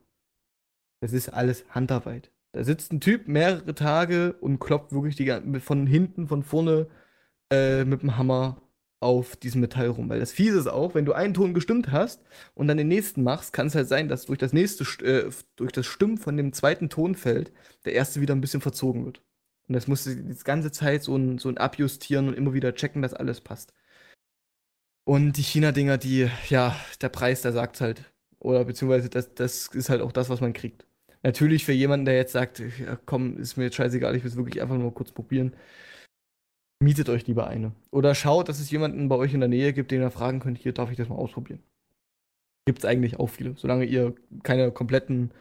das 1.02 1.14
ist 1.14 1.30
alles 1.30 1.66
Handarbeit. 1.70 2.32
Da 2.54 2.64
sitzt 2.64 2.92
ein 2.92 3.00
Typ 3.02 3.28
mehrere 3.28 3.76
Tage 3.76 4.34
und 4.34 4.60
klopft 4.60 4.92
wirklich 4.92 5.16
die, 5.16 5.60
von 5.60 5.88
hinten, 5.88 6.28
von 6.28 6.44
vorne 6.44 6.88
äh, 7.52 7.86
mit 7.86 8.02
dem 8.04 8.18
Hammer 8.18 8.62
auf 9.00 9.36
diesem 9.36 9.62
Metall 9.62 9.88
rum. 9.88 10.10
Weil 10.10 10.20
das 10.20 10.32
Fiese 10.32 10.60
ist 10.60 10.68
auch, 10.68 10.96
wenn 10.96 11.06
du 11.06 11.14
einen 11.14 11.34
Ton 11.34 11.54
gestimmt 11.54 11.92
hast 11.92 12.22
und 12.54 12.68
dann 12.68 12.78
den 12.78 12.88
nächsten 12.88 13.24
machst, 13.24 13.54
kann 13.54 13.68
es 13.68 13.76
halt 13.76 13.88
sein, 13.88 14.10
dass 14.10 14.26
durch 14.26 14.40
das 14.40 14.54
nächste, 14.54 14.84
äh, 15.06 15.30
durch 15.56 15.72
das 15.72 15.86
Stimmen 15.86 16.18
von 16.18 16.38
dem 16.38 16.54
zweiten 16.54 16.90
Tonfeld 16.90 17.52
der 17.86 17.94
erste 17.94 18.22
wieder 18.22 18.36
ein 18.36 18.42
bisschen 18.42 18.62
verzogen 18.62 19.06
wird. 19.06 19.22
Und 19.68 19.74
das 19.74 19.88
musst 19.88 20.08
du 20.08 20.16
die 20.16 20.36
ganze 20.44 20.72
Zeit 20.72 21.04
so 21.04 21.16
ein, 21.16 21.38
so 21.38 21.50
ein 21.50 21.58
Abjustieren 21.58 22.28
und 22.28 22.34
immer 22.36 22.54
wieder 22.54 22.74
checken, 22.74 23.02
dass 23.02 23.14
alles 23.14 23.42
passt. 23.42 23.74
Und 25.06 25.38
die 25.38 25.44
China-Dinger, 25.44 25.98
die, 25.98 26.30
ja, 26.50 26.76
der 27.02 27.10
Preis, 27.10 27.42
der 27.42 27.52
sagt 27.54 27.82
halt, 27.82 28.04
oder 28.40 28.66
beziehungsweise 28.66 29.10
das, 29.10 29.34
das 29.34 29.68
ist 29.68 29.90
halt 29.90 30.02
auch 30.02 30.12
das, 30.12 30.30
was 30.30 30.42
man 30.42 30.54
kriegt. 30.54 30.86
Natürlich 31.24 31.66
für 31.66 31.74
jemanden, 31.74 32.06
der 32.06 32.16
jetzt 32.16 32.32
sagt, 32.32 32.60
ja, 32.60 32.98
komm, 33.06 33.38
ist 33.38 33.58
mir 33.58 33.66
jetzt 33.66 33.76
scheißegal, 33.76 34.16
ich 34.16 34.24
will 34.24 34.32
es 34.32 34.38
wirklich 34.38 34.62
einfach 34.62 34.78
nur 34.78 34.94
kurz 34.94 35.12
probieren, 35.12 35.54
mietet 36.80 37.10
euch 37.10 37.28
lieber 37.28 37.48
eine. 37.48 37.74
Oder 37.92 38.16
schaut, 38.16 38.50
dass 38.50 38.60
es 38.60 38.72
jemanden 38.72 39.10
bei 39.10 39.16
euch 39.16 39.34
in 39.34 39.42
der 39.42 39.50
Nähe 39.50 39.74
gibt, 39.74 39.92
den 39.92 40.02
ihr 40.02 40.12
fragen 40.12 40.40
könnt, 40.40 40.58
hier 40.58 40.74
darf 40.74 40.92
ich 40.92 40.98
das 40.98 41.10
mal 41.10 41.16
ausprobieren. 41.16 41.62
Gibt 42.66 42.80
es 42.80 42.86
eigentlich 42.86 43.20
auch 43.20 43.28
viele. 43.28 43.56
Solange 43.58 43.86
ihr 43.86 44.16
keine 44.44 44.72
kompletten 44.72 45.32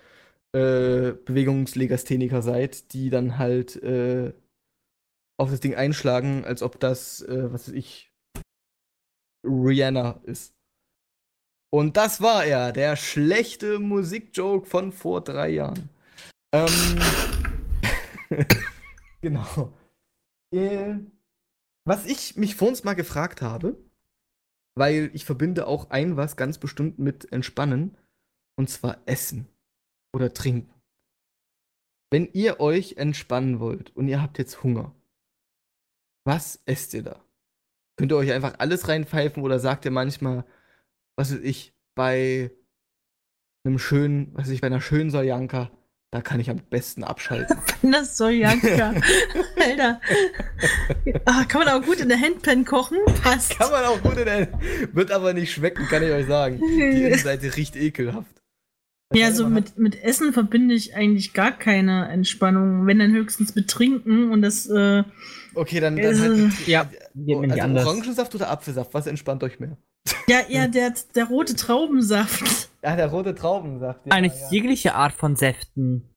äh, 0.52 1.12
Bewegungslegastheniker 1.12 2.42
seid, 2.42 2.92
die 2.92 3.10
dann 3.10 3.38
halt 3.38 3.76
äh, 3.82 4.32
auf 5.38 5.50
das 5.50 5.60
Ding 5.60 5.74
einschlagen, 5.74 6.44
als 6.44 6.62
ob 6.62 6.80
das, 6.80 7.22
äh, 7.22 7.52
was 7.52 7.68
weiß 7.68 7.74
ich, 7.74 8.12
Rihanna 9.44 10.20
ist. 10.24 10.54
Und 11.70 11.96
das 11.96 12.20
war 12.22 12.44
er, 12.44 12.72
der 12.72 12.96
schlechte 12.96 13.78
Musikjoke 13.78 14.66
von 14.66 14.90
vor 14.90 15.20
drei 15.22 15.50
Jahren. 15.50 15.90
Ähm, 16.52 16.98
genau. 19.20 19.72
Äh, 20.50 20.94
was 21.88 22.04
ich 22.04 22.36
mich 22.36 22.54
vor 22.54 22.68
uns 22.68 22.84
mal 22.84 22.92
gefragt 22.92 23.40
habe, 23.40 23.82
weil 24.76 25.10
ich 25.14 25.24
verbinde 25.24 25.66
auch 25.66 25.88
ein 25.88 26.18
was 26.18 26.36
ganz 26.36 26.58
bestimmt 26.58 26.98
mit 26.98 27.32
Entspannen, 27.32 27.96
und 28.58 28.68
zwar 28.68 29.00
Essen 29.06 29.48
oder 30.14 30.34
Trinken. 30.34 30.74
Wenn 32.10 32.30
ihr 32.32 32.60
euch 32.60 32.96
entspannen 32.98 33.58
wollt 33.58 33.96
und 33.96 34.06
ihr 34.06 34.20
habt 34.20 34.38
jetzt 34.38 34.62
Hunger, 34.62 34.94
was 36.26 36.62
esst 36.66 36.92
ihr 36.92 37.04
da? 37.04 37.24
Könnt 37.96 38.12
ihr 38.12 38.16
euch 38.16 38.32
einfach 38.32 38.58
alles 38.58 38.88
reinpfeifen 38.88 39.42
oder 39.42 39.58
sagt 39.58 39.86
ihr 39.86 39.90
manchmal, 39.90 40.44
was 41.16 41.32
weiß 41.32 41.40
ich, 41.40 41.74
bei 41.94 42.50
einem 43.64 43.78
schönen, 43.78 44.34
was 44.34 44.44
weiß 44.44 44.50
ich, 44.50 44.60
bei 44.60 44.66
einer 44.66 44.82
schönen 44.82 45.10
Soljanka, 45.10 45.70
da 46.10 46.22
kann 46.22 46.40
ich 46.40 46.48
am 46.48 46.58
besten 46.70 47.04
abschalten. 47.04 47.58
das 47.82 48.16
Soljanka. 48.16 48.94
Alter. 49.60 50.00
Ach, 51.26 51.46
kann 51.48 51.64
man 51.64 51.68
auch 51.68 51.84
gut 51.84 52.00
in 52.00 52.08
der 52.08 52.18
Handpan 52.18 52.64
kochen? 52.64 52.98
Passt. 53.22 53.58
Kann 53.58 53.70
man 53.70 53.84
auch 53.84 54.00
gut 54.00 54.16
in 54.16 54.24
der 54.24 54.48
Wird 54.92 55.10
aber 55.10 55.34
nicht 55.34 55.52
schmecken, 55.52 55.86
kann 55.86 56.02
ich 56.02 56.10
euch 56.10 56.26
sagen. 56.26 56.60
Die 56.60 57.02
Innenseite 57.04 57.54
riecht 57.56 57.76
ekelhaft. 57.76 58.38
Ja, 59.14 59.32
so 59.32 59.46
mit, 59.46 59.78
mit 59.78 60.02
Essen 60.02 60.34
verbinde 60.34 60.74
ich 60.74 60.94
eigentlich 60.94 61.32
gar 61.32 61.52
keine 61.52 62.08
Entspannung. 62.08 62.86
Wenn 62.86 62.98
dann 62.98 63.12
höchstens 63.12 63.54
mit 63.54 63.68
Trinken 63.68 64.30
und 64.30 64.42
das. 64.42 64.66
Äh, 64.66 65.04
okay, 65.54 65.80
dann, 65.80 65.96
dann 65.96 66.20
halt. 66.20 66.66
Ja, 66.66 66.90
also 67.16 67.88
Orangensaft 67.88 68.34
oder 68.34 68.50
Apfelsaft, 68.50 68.92
was 68.92 69.06
entspannt 69.06 69.42
euch 69.42 69.60
mehr? 69.60 69.78
Ja, 70.26 70.40
ja, 70.48 70.66
der, 70.68 70.94
der 71.14 71.24
rote 71.26 71.54
Traubensaft. 71.54 72.68
Ja, 72.82 72.96
der 72.96 73.08
rote 73.08 73.34
Traubensaft. 73.34 74.00
Ja, 74.06 74.12
Eine 74.12 74.28
ja. 74.28 74.50
jegliche 74.50 74.94
Art 74.94 75.12
von 75.12 75.36
Säften. 75.36 76.08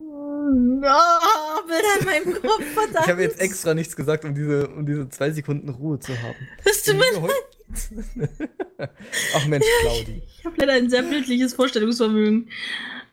Oh, 0.00 1.62
Bilder 1.66 2.00
in 2.00 2.04
meinem 2.06 2.42
Kopf, 2.42 2.64
verdammt. 2.74 3.06
Ich 3.06 3.10
habe 3.10 3.22
jetzt 3.22 3.40
extra 3.40 3.74
nichts 3.74 3.96
gesagt, 3.96 4.24
um 4.24 4.34
diese, 4.34 4.68
um 4.68 4.86
diese 4.86 5.08
zwei 5.08 5.30
Sekunden 5.30 5.68
Ruhe 5.68 5.98
zu 5.98 6.12
haben. 6.22 6.36
Das 6.64 6.82
tut 6.82 6.96
mir 6.96 7.20
leid. 7.20 8.30
Ach 9.34 9.46
Mensch, 9.46 9.66
Claudi. 9.80 10.22
Ich 10.38 10.44
habe 10.44 10.56
leider 10.58 10.72
ein 10.74 10.90
sehr 10.90 11.02
bildliches 11.02 11.54
Vorstellungsvermögen. 11.54 12.48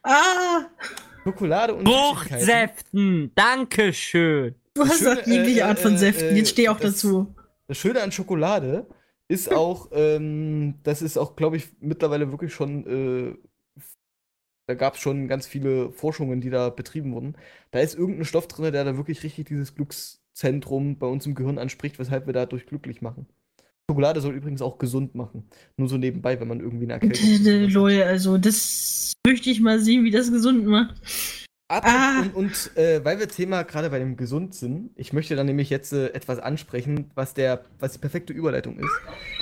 Ah! 0.03 0.65
Schokolade 1.23 1.73
und 1.73 1.87
Fruchtsäften, 1.87 3.31
dankeschön. 3.33 4.55
Du 4.73 4.85
hast 4.85 5.07
auch 5.07 5.25
jegliche 5.25 5.61
äh, 5.61 5.63
Art 5.63 5.79
von 5.79 5.97
Säften, 5.97 6.35
äh, 6.35 6.37
jetzt 6.37 6.49
steh 6.49 6.67
auch 6.67 6.79
das, 6.79 6.93
dazu. 6.93 7.33
Das 7.67 7.77
Schöne 7.77 8.01
an 8.01 8.11
Schokolade 8.11 8.85
ist 9.33 9.51
auch, 9.51 9.89
ähm, 9.91 10.75
das 10.83 11.01
ist 11.01 11.17
auch, 11.17 11.35
glaube 11.35 11.57
ich, 11.57 11.69
mittlerweile 11.79 12.31
wirklich 12.31 12.53
schon, 12.53 12.85
äh, 12.87 13.35
da 14.67 14.75
gab 14.75 14.93
es 14.93 15.01
schon 15.01 15.27
ganz 15.27 15.47
viele 15.47 15.91
Forschungen, 15.91 16.39
die 16.39 16.49
da 16.49 16.69
betrieben 16.69 17.13
wurden. 17.13 17.35
Da 17.71 17.79
ist 17.79 17.95
irgendein 17.95 18.25
Stoff 18.25 18.47
drin, 18.47 18.71
der 18.71 18.85
da 18.85 18.95
wirklich 18.95 19.23
richtig 19.23 19.47
dieses 19.47 19.75
Glückszentrum 19.75 20.97
bei 20.97 21.07
uns 21.07 21.25
im 21.25 21.35
Gehirn 21.35 21.57
anspricht, 21.57 21.99
weshalb 21.99 22.27
wir 22.27 22.33
dadurch 22.33 22.65
glücklich 22.65 23.01
machen. 23.01 23.27
Schokolade 23.89 24.21
soll 24.21 24.35
übrigens 24.35 24.61
auch 24.61 24.77
gesund 24.77 25.15
machen. 25.15 25.49
Nur 25.77 25.89
so 25.89 25.97
nebenbei, 25.97 26.39
wenn 26.39 26.47
man 26.47 26.61
irgendwie 26.61 26.85
eine 26.85 26.93
Erkältung 26.93 27.29
hat. 27.29 27.71
Lol, 27.73 28.01
also 28.03 28.37
das 28.37 29.11
möchte 29.27 29.49
ich 29.49 29.59
mal 29.59 29.79
sehen, 29.79 30.05
wie 30.05 30.11
das 30.11 30.31
gesund 30.31 30.65
macht. 30.65 31.01
Ah. 31.81 32.21
Und, 32.21 32.35
und 32.35 32.77
äh, 32.77 33.03
weil 33.03 33.19
wir 33.19 33.27
Thema 33.27 33.63
gerade 33.63 33.89
bei 33.89 33.99
dem 33.99 34.17
Gesund 34.17 34.53
sind, 34.53 34.91
ich 34.95 35.13
möchte 35.13 35.35
dann 35.35 35.45
nämlich 35.45 35.69
jetzt 35.69 35.93
äh, 35.93 36.07
etwas 36.07 36.39
ansprechen, 36.39 37.11
was, 37.15 37.33
der, 37.33 37.65
was 37.79 37.93
die 37.93 37.99
perfekte 37.99 38.33
Überleitung 38.33 38.79
ist. 38.79 39.01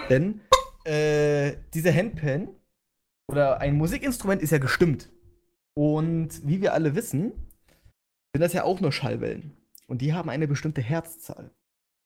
Denn 0.09 0.41
äh, 0.85 1.53
diese 1.73 1.93
Handpan 1.93 2.49
oder 3.27 3.59
ein 3.59 3.75
Musikinstrument 3.75 4.41
ist 4.41 4.51
ja 4.51 4.57
gestimmt. 4.57 5.09
Und 5.73 6.45
wie 6.45 6.61
wir 6.61 6.73
alle 6.73 6.95
wissen, 6.95 7.31
sind 8.33 8.41
das 8.41 8.53
ja 8.53 8.63
auch 8.63 8.81
nur 8.81 8.91
Schallwellen. 8.91 9.57
Und 9.87 10.01
die 10.01 10.13
haben 10.13 10.29
eine 10.29 10.47
bestimmte 10.47 10.81
Herzzahl. 10.81 11.51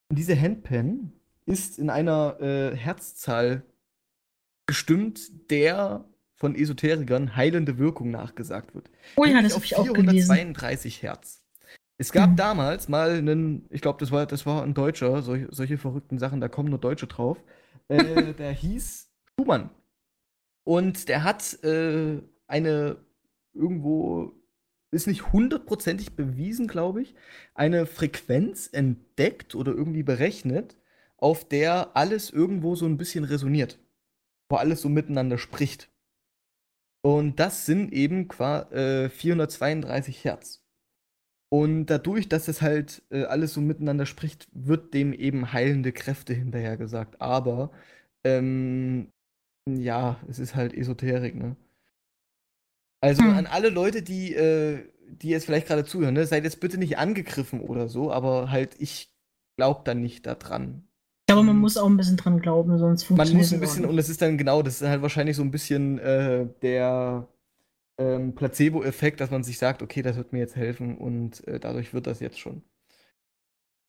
Und 0.09 0.17
diese 0.17 0.39
Handpan 0.39 1.13
ist 1.45 1.79
in 1.79 1.89
einer 1.89 2.39
äh, 2.39 2.75
Herzzahl 2.75 3.63
gestimmt, 4.65 5.51
der 5.51 6.05
von 6.35 6.55
Esoterikern 6.55 7.35
heilende 7.35 7.77
Wirkung 7.77 8.11
nachgesagt 8.11 8.75
wird. 8.75 8.89
Oh 9.15 9.25
ja, 9.25 9.41
das 9.41 9.55
habe 9.55 9.65
ich 9.65 9.75
auch 9.75 9.85
gelesen. 9.85 10.33
432 10.33 11.01
Hertz. 11.01 11.41
Es 11.97 12.11
gab 12.11 12.31
mhm. 12.31 12.35
damals 12.35 12.89
mal 12.89 13.11
einen, 13.11 13.65
ich 13.69 13.81
glaube, 13.81 13.99
das 13.99 14.11
war, 14.11 14.25
das 14.25 14.45
war 14.45 14.63
ein 14.63 14.73
Deutscher, 14.73 15.21
solche, 15.21 15.47
solche 15.51 15.77
verrückten 15.77 16.19
Sachen, 16.19 16.41
da 16.41 16.49
kommen 16.49 16.69
nur 16.69 16.79
Deutsche 16.79 17.07
drauf. 17.07 17.41
Äh, 17.87 18.33
der 18.37 18.51
hieß 18.51 19.09
Schumann. 19.39 19.69
Und 20.65 21.07
der 21.09 21.23
hat 21.23 21.63
äh, 21.63 22.21
eine 22.47 22.97
irgendwo, 23.53 24.33
ist 24.91 25.07
nicht 25.07 25.31
hundertprozentig 25.31 26.15
bewiesen, 26.15 26.67
glaube 26.67 27.01
ich, 27.01 27.15
eine 27.53 27.85
Frequenz 27.85 28.67
entdeckt 28.71 29.55
oder 29.55 29.71
irgendwie 29.71 30.03
berechnet, 30.03 30.75
auf 31.17 31.47
der 31.47 31.95
alles 31.95 32.29
irgendwo 32.29 32.75
so 32.75 32.85
ein 32.85 32.97
bisschen 32.97 33.23
resoniert. 33.23 33.79
Wo 34.49 34.57
alles 34.57 34.81
so 34.81 34.89
miteinander 34.89 35.37
spricht. 35.37 35.89
Und 37.05 37.39
das 37.39 37.67
sind 37.67 37.93
eben 37.93 38.27
äh, 38.71 39.09
432 39.09 40.23
Hertz. 40.23 40.63
Und 41.49 41.85
dadurch, 41.85 42.29
dass 42.29 42.47
es 42.47 42.63
halt 42.63 43.03
äh, 43.11 43.25
alles 43.25 43.53
so 43.53 43.61
miteinander 43.61 44.07
spricht, 44.07 44.47
wird 44.53 44.95
dem 44.95 45.13
eben 45.13 45.53
heilende 45.53 45.91
Kräfte 45.91 46.33
hinterher 46.33 46.77
gesagt. 46.77 47.21
Aber 47.21 47.69
ähm, 48.23 49.11
ja, 49.69 50.19
es 50.27 50.39
ist 50.39 50.55
halt 50.55 50.73
Esoterik, 50.73 51.35
ne? 51.35 51.55
Also 53.01 53.21
hm. 53.21 53.37
an 53.37 53.45
alle 53.45 53.69
Leute, 53.69 54.01
die, 54.01 54.33
äh, 54.33 54.89
die 55.07 55.29
jetzt 55.29 55.45
vielleicht 55.45 55.67
gerade 55.67 55.85
zuhören, 55.85 56.15
ne, 56.15 56.25
seid 56.25 56.43
jetzt 56.43 56.59
bitte 56.59 56.79
nicht 56.79 56.97
angegriffen 56.97 57.61
oder 57.61 57.87
so, 57.87 58.11
aber 58.11 58.49
halt, 58.49 58.81
ich 58.81 59.13
glaube 59.57 59.81
da 59.85 59.93
nicht 59.93 60.25
daran. 60.25 60.87
Aber 61.31 61.43
man 61.43 61.57
muss 61.57 61.77
auch 61.77 61.87
ein 61.87 61.97
bisschen 61.97 62.17
dran 62.17 62.39
glauben, 62.39 62.77
sonst 62.77 63.03
funktioniert 63.03 63.45
es 63.45 63.51
Man 63.51 63.59
muss 63.59 63.69
ein 63.69 63.75
bisschen, 63.75 63.89
und 63.89 63.97
es 63.97 64.09
ist 64.09 64.21
dann 64.21 64.37
genau, 64.37 64.61
das 64.61 64.81
ist 64.81 64.87
halt 64.87 65.01
wahrscheinlich 65.01 65.35
so 65.35 65.41
ein 65.41 65.51
bisschen 65.51 65.97
äh, 65.97 66.47
der 66.61 67.27
ähm, 67.97 68.35
Placebo-Effekt, 68.35 69.21
dass 69.21 69.31
man 69.31 69.43
sich 69.43 69.57
sagt, 69.57 69.81
okay, 69.81 70.01
das 70.01 70.17
wird 70.17 70.33
mir 70.33 70.39
jetzt 70.39 70.55
helfen 70.55 70.97
und 70.97 71.45
äh, 71.47 71.59
dadurch 71.59 71.93
wird 71.93 72.05
das 72.07 72.19
jetzt 72.19 72.39
schon. 72.39 72.61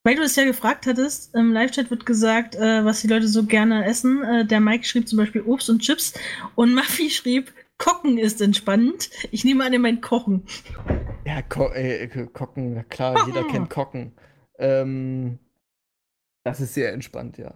Weil 0.04 0.14
du 0.14 0.22
es 0.22 0.36
ja 0.36 0.44
gefragt 0.44 0.86
hattest, 0.86 1.34
im 1.34 1.52
Live-Chat 1.52 1.90
wird 1.90 2.06
gesagt, 2.06 2.54
äh, 2.54 2.84
was 2.84 3.00
die 3.00 3.08
Leute 3.08 3.26
so 3.26 3.44
gerne 3.44 3.84
essen. 3.84 4.22
Äh, 4.22 4.46
der 4.46 4.60
Mike 4.60 4.84
schrieb 4.84 5.08
zum 5.08 5.18
Beispiel 5.18 5.42
Obst 5.42 5.68
und 5.68 5.80
Chips 5.80 6.14
und 6.54 6.74
Maffi 6.74 7.10
schrieb, 7.10 7.52
Kochen 7.76 8.16
ist 8.16 8.40
entspannend. 8.40 9.10
Ich 9.30 9.44
nehme 9.44 9.64
an, 9.64 9.72
er 9.72 9.80
meint 9.80 10.02
Kochen. 10.02 10.44
Ja, 11.26 11.42
Ko 11.42 11.70
äh, 11.72 12.06
Kochen, 12.32 12.88
klar, 12.88 13.26
jeder 13.26 13.44
kennt 13.48 13.68
Kochen. 13.68 14.12
Ähm, 14.58 15.40
das 16.46 16.60
ist 16.60 16.74
sehr 16.74 16.92
entspannt, 16.92 17.38
ja. 17.38 17.52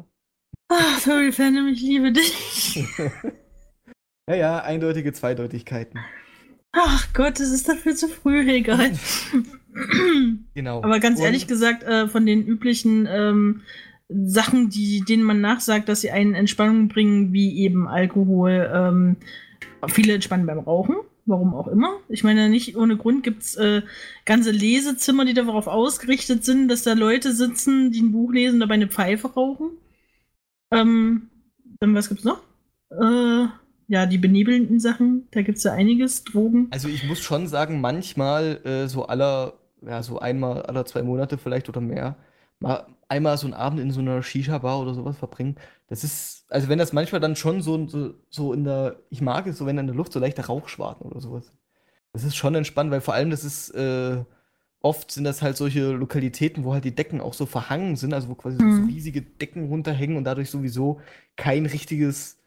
Ach, 0.69 0.99
sorry, 0.99 1.31
Fan, 1.31 1.69
ich 1.69 1.81
liebe 1.81 2.11
dich. 2.11 2.85
ja, 4.29 4.35
ja, 4.35 4.59
eindeutige 4.63 5.13
Zweideutigkeiten. 5.13 6.01
Ach 6.73 7.13
Gott, 7.13 7.39
es 7.39 7.53
ist 7.53 7.69
dafür 7.69 7.95
zu 7.95 8.09
früh, 8.09 8.41
egal. 8.51 8.91
genau. 10.55 10.83
Aber 10.83 10.99
ganz 10.99 11.21
Und 11.21 11.25
ehrlich 11.25 11.47
gesagt, 11.47 11.85
äh, 11.85 12.09
von 12.09 12.27
den 12.27 12.45
üblichen 12.45 13.07
ähm, 13.09 13.63
Sachen, 14.09 14.71
die, 14.71 15.05
denen 15.09 15.23
man 15.23 15.41
nachsagt, 15.41 15.89
dass 15.89 16.01
sie 16.01 16.11
einen 16.11 16.35
Entspannung 16.35 16.89
bringen, 16.89 17.33
wie 17.33 17.61
eben 17.61 17.87
Alkohol, 17.87 18.71
ähm, 18.75 19.17
viele 19.89 20.15
entspannen 20.15 20.47
beim 20.47 20.59
Rauchen. 20.59 20.97
Warum 21.27 21.55
auch 21.55 21.69
immer. 21.69 21.99
Ich 22.09 22.25
meine, 22.25 22.49
nicht 22.49 22.77
ohne 22.77 22.97
Grund 22.97 23.23
gibt 23.23 23.43
es 23.43 23.57
äh, 23.57 23.83
ganze 24.25 24.51
Lesezimmer, 24.51 25.25
die 25.25 25.35
darauf 25.35 25.67
ausgerichtet 25.67 26.45
sind, 26.45 26.69
dass 26.69 26.83
da 26.83 26.95
Leute 26.95 27.33
sitzen, 27.33 27.91
die 27.93 28.01
ein 28.01 28.13
Buch 28.13 28.33
lesen, 28.33 28.61
dabei 28.61 28.75
eine 28.75 28.89
Pfeife 28.89 29.33
rauchen. 29.33 29.71
Ähm, 30.73 31.31
dann 31.81 31.95
was 31.95 32.09
gibt's 32.09 32.25
noch? 32.25 32.43
Äh, 32.91 33.47
ja, 33.89 34.07
die 34.07 34.19
benebelnden 34.19 34.79
Sachen, 34.79 35.27
da 35.33 35.43
gibt 35.43 35.59
es 35.59 35.65
ja 35.65 35.73
einiges, 35.73 36.25
Drogen. 36.25 36.69
Also 36.71 36.89
ich 36.89 37.05
muss 37.05 37.21
schon 37.21 37.49
sagen, 37.49 37.81
manchmal 37.81 38.61
äh, 38.65 38.87
so 38.87 39.07
aller, 39.07 39.55
ja, 39.83 40.03
so 40.03 40.21
einmal 40.21 40.63
aller 40.63 40.85
zwei 40.87 41.03
Monate 41.03 41.39
vielleicht 41.39 41.69
oder 41.69 41.81
mehr, 41.81 42.17
mal 42.61 42.87
einmal 43.09 43.37
so 43.39 43.47
einen 43.47 43.55
Abend 43.55 43.81
in 43.81 43.91
so 43.91 44.01
einer 44.01 44.23
Shisha-Bar 44.23 44.81
oder 44.81 44.95
sowas 44.95 45.19
verbringen. 45.19 45.57
Das 45.89 46.05
ist, 46.05 46.45
also 46.49 46.69
wenn 46.69 46.79
das 46.79 46.93
manchmal 46.93 47.21
dann 47.21 47.37
schon 47.37 47.61
so, 47.63 47.89
so, 47.89 48.15
so 48.29 48.53
in 48.53 48.65
der, 48.65 49.01
ich 49.11 49.21
mag 49.21 49.47
es 49.47 49.59
so, 49.59 49.67
wenn 49.67 49.79
in 49.79 49.87
der 49.87 49.97
Luft 49.97 50.13
so 50.13 50.21
leichter 50.21 50.47
Rauchschwarten 50.47 51.11
oder 51.11 51.21
sowas. 51.21 51.53
Das 52.13 52.25
ist 52.25 52.37
schon 52.37 52.55
entspannt, 52.55 52.91
weil 52.91 53.01
vor 53.01 53.15
allem 53.15 53.31
das 53.31 53.45
ist, 53.45 53.71
äh, 53.71 54.25
oft 54.81 55.11
sind 55.11 55.25
das 55.25 55.43
halt 55.43 55.57
solche 55.57 55.91
Lokalitäten, 55.91 56.65
wo 56.65 56.73
halt 56.73 56.85
die 56.85 56.95
Decken 56.95 57.21
auch 57.21 57.35
so 57.35 57.47
verhangen 57.47 57.97
sind, 57.97 58.15
also 58.15 58.29
wo 58.29 58.35
quasi 58.35 58.63
mhm. 58.63 58.77
so 58.77 58.83
riesige 58.87 59.23
Decken 59.23 59.69
runterhängen 59.69 60.17
und 60.17 60.25
dadurch 60.25 60.51
sowieso 60.51 61.01
kein 61.37 61.67
richtiges 61.67 62.41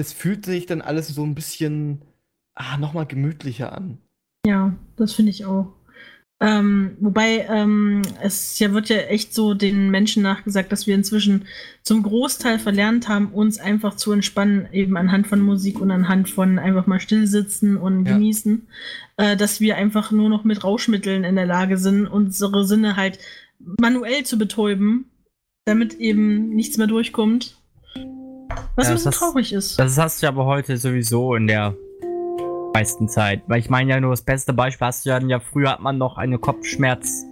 es 0.00 0.12
fühlt 0.12 0.46
sich 0.46 0.66
dann 0.66 0.80
alles 0.80 1.08
so 1.08 1.22
ein 1.22 1.34
bisschen 1.34 2.02
ah, 2.54 2.78
nochmal 2.78 3.06
gemütlicher 3.06 3.72
an. 3.72 3.98
Ja, 4.46 4.74
das 4.96 5.12
finde 5.12 5.30
ich 5.30 5.44
auch. 5.44 5.72
Ähm, 6.42 6.96
wobei 7.00 7.46
ähm, 7.50 8.00
es 8.22 8.58
ja 8.58 8.72
wird 8.72 8.88
ja 8.88 8.96
echt 8.96 9.34
so 9.34 9.52
den 9.52 9.90
Menschen 9.90 10.22
nachgesagt, 10.22 10.72
dass 10.72 10.86
wir 10.86 10.94
inzwischen 10.94 11.44
zum 11.82 12.02
Großteil 12.02 12.58
verlernt 12.58 13.08
haben, 13.08 13.28
uns 13.28 13.60
einfach 13.60 13.94
zu 13.96 14.12
entspannen, 14.12 14.66
eben 14.72 14.96
anhand 14.96 15.26
von 15.26 15.40
Musik 15.40 15.80
und 15.80 15.90
anhand 15.90 16.30
von 16.30 16.58
einfach 16.58 16.86
mal 16.86 16.98
stillsitzen 16.98 17.76
und 17.76 18.06
ja. 18.06 18.14
genießen, 18.14 18.66
äh, 19.18 19.36
dass 19.36 19.60
wir 19.60 19.76
einfach 19.76 20.12
nur 20.12 20.30
noch 20.30 20.44
mit 20.44 20.64
Rauschmitteln 20.64 21.24
in 21.24 21.36
der 21.36 21.44
Lage 21.44 21.76
sind, 21.76 22.06
unsere 22.06 22.64
Sinne 22.64 22.96
halt 22.96 23.18
manuell 23.58 24.24
zu 24.24 24.38
betäuben, 24.38 25.10
damit 25.66 25.94
eben 25.94 26.48
nichts 26.48 26.78
mehr 26.78 26.86
durchkommt. 26.86 27.58
Was 28.76 28.86
ja, 28.86 28.92
ein 28.92 28.96
bisschen 28.96 29.12
traurig 29.12 29.52
ist. 29.52 29.78
Das 29.78 29.98
hast 29.98 30.22
du 30.22 30.26
aber 30.26 30.46
heute 30.46 30.78
sowieso 30.78 31.34
in 31.34 31.46
der 31.46 31.76
meisten 32.72 33.08
Zeit. 33.08 33.42
Weil 33.46 33.60
ich 33.60 33.70
meine 33.70 33.90
ja 33.90 34.00
nur 34.00 34.10
das 34.10 34.22
beste 34.22 34.52
Beispiel 34.52 34.86
hast 34.86 35.04
du 35.04 35.10
ja, 35.10 35.18
ja 35.18 35.40
früher 35.40 35.72
hat 35.72 35.80
man 35.80 35.98
noch 35.98 36.16
eine 36.16 36.38
Kopfschmerz, 36.38 37.24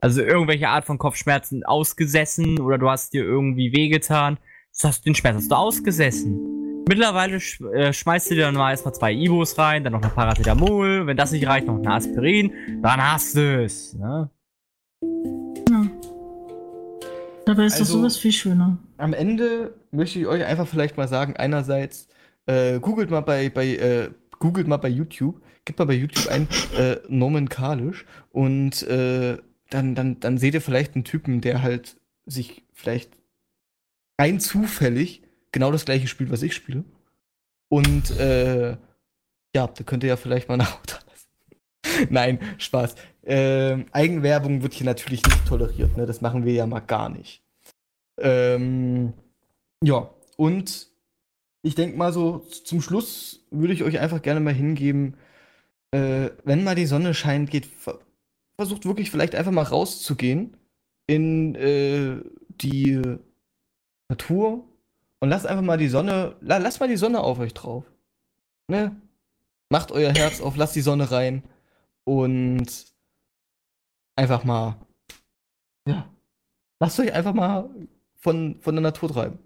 also 0.00 0.22
irgendwelche 0.22 0.68
Art 0.68 0.84
von 0.84 0.98
Kopfschmerzen 0.98 1.64
ausgesessen 1.64 2.60
oder 2.60 2.78
du 2.78 2.88
hast 2.88 3.12
dir 3.12 3.24
irgendwie 3.24 3.72
wehgetan. 3.72 4.38
Das 4.72 4.84
hast 4.84 5.06
den 5.06 5.14
Schmerz 5.14 5.36
hast 5.36 5.50
du 5.50 5.54
ausgesessen. 5.54 6.84
Mittlerweile 6.88 7.40
sch 7.40 7.60
äh, 7.74 7.92
schmeißt 7.92 8.30
du 8.30 8.34
dir 8.36 8.42
dann 8.42 8.54
mal 8.54 8.70
erstmal 8.70 8.94
zwei 8.94 9.12
Ibos 9.12 9.58
rein, 9.58 9.82
dann 9.82 9.92
noch 9.92 10.02
ein 10.02 10.10
Paracetamol, 10.10 11.06
wenn 11.06 11.16
das 11.16 11.32
nicht 11.32 11.46
reicht, 11.48 11.66
noch 11.66 11.78
ein 11.78 11.86
Aspirin, 11.88 12.52
dann 12.80 13.02
hast 13.02 13.34
du 13.34 13.64
es. 13.64 13.94
Ne? 13.94 14.30
Ja. 15.68 15.86
Dabei 17.44 17.64
ist 17.64 17.74
also, 17.74 17.84
das 17.84 17.88
sowas 17.88 18.16
viel 18.18 18.32
schöner. 18.32 18.78
Am 18.98 19.12
Ende 19.14 19.74
möchte 19.90 20.20
ich 20.20 20.26
euch 20.26 20.44
einfach 20.44 20.68
vielleicht 20.68 20.96
mal 20.96 21.08
sagen, 21.08 21.36
einerseits, 21.36 22.08
äh, 22.46 22.78
googelt 22.78 23.10
mal 23.10 23.20
bei, 23.20 23.50
bei 23.50 23.66
äh, 23.66 24.10
googelt 24.38 24.66
mal 24.66 24.76
bei 24.76 24.88
YouTube, 24.88 25.40
gebt 25.64 25.78
mal 25.78 25.86
bei 25.86 25.94
YouTube 25.94 26.28
ein 26.28 26.48
äh, 26.76 26.96
Norman 27.08 27.48
Kalisch 27.48 28.04
und 28.30 28.82
äh, 28.84 29.38
dann, 29.70 29.94
dann, 29.94 30.20
dann 30.20 30.38
seht 30.38 30.54
ihr 30.54 30.60
vielleicht 30.60 30.94
einen 30.94 31.04
Typen, 31.04 31.40
der 31.40 31.62
halt 31.62 31.96
sich 32.26 32.62
vielleicht 32.72 33.12
rein 34.20 34.40
zufällig 34.40 35.22
genau 35.52 35.72
das 35.72 35.84
gleiche 35.84 36.06
spielt, 36.06 36.30
was 36.30 36.42
ich 36.42 36.54
spiele. 36.54 36.84
Und 37.68 38.10
äh, 38.18 38.76
ja, 39.54 39.66
da 39.66 39.84
könnt 39.84 40.02
ihr 40.04 40.10
ja 40.10 40.16
vielleicht 40.16 40.48
mal 40.48 40.56
nach 40.56 40.78
Nein, 42.10 42.38
Spaß. 42.58 42.94
Ähm, 43.24 43.86
Eigenwerbung 43.92 44.62
wird 44.62 44.74
hier 44.74 44.86
natürlich 44.86 45.24
nicht 45.24 45.46
toleriert, 45.46 45.96
ne? 45.96 46.06
Das 46.06 46.20
machen 46.20 46.44
wir 46.44 46.52
ja 46.52 46.66
mal 46.66 46.80
gar 46.80 47.08
nicht. 47.08 47.42
Ähm, 48.18 49.12
ja, 49.82 50.10
und 50.36 50.88
ich 51.66 51.74
denke 51.74 51.96
mal 51.96 52.12
so, 52.12 52.38
zum 52.38 52.80
Schluss 52.80 53.40
würde 53.50 53.74
ich 53.74 53.82
euch 53.82 53.98
einfach 53.98 54.22
gerne 54.22 54.38
mal 54.38 54.54
hingeben, 54.54 55.16
äh, 55.90 56.30
wenn 56.44 56.62
mal 56.62 56.76
die 56.76 56.86
Sonne 56.86 57.12
scheint, 57.12 57.50
geht, 57.50 57.68
versucht 58.56 58.84
wirklich 58.84 59.10
vielleicht 59.10 59.34
einfach 59.34 59.50
mal 59.50 59.64
rauszugehen 59.64 60.56
in 61.08 61.56
äh, 61.56 62.22
die 62.48 63.02
Natur 64.08 64.64
und 65.18 65.28
lasst 65.28 65.46
einfach 65.46 65.64
mal 65.64 65.76
die 65.76 65.88
Sonne, 65.88 66.36
la, 66.40 66.58
lasst 66.58 66.78
mal 66.78 66.88
die 66.88 66.96
Sonne 66.96 67.20
auf 67.20 67.40
euch 67.40 67.52
drauf. 67.52 67.84
Ne? 68.68 68.94
Macht 69.68 69.90
euer 69.90 70.12
Herz 70.14 70.40
auf, 70.40 70.56
lasst 70.56 70.76
die 70.76 70.82
Sonne 70.82 71.10
rein 71.10 71.42
und 72.04 72.66
einfach 74.14 74.44
mal, 74.44 74.76
ja, 75.88 76.08
lasst 76.78 77.00
euch 77.00 77.12
einfach 77.12 77.34
mal 77.34 77.68
von, 78.14 78.60
von 78.60 78.76
der 78.76 78.82
Natur 78.82 79.08
treiben. 79.08 79.40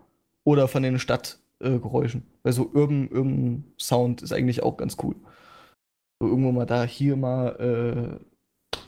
Oder 0.45 0.69
von 0.69 0.83
den 0.83 0.99
Stadtgeräuschen. 0.99 1.40
Äh, 1.61 1.79
Weil 1.83 2.53
so 2.53 2.71
Urban, 2.73 3.09
Urban 3.13 3.65
Sound 3.79 4.23
ist 4.23 4.33
eigentlich 4.33 4.63
auch 4.63 4.77
ganz 4.77 4.97
cool. 5.03 5.15
So 6.21 6.29
irgendwo 6.29 6.53
mal 6.53 6.67
da, 6.67 6.85
hier 6.85 7.17
mal 7.17 8.21
äh, 8.21 8.79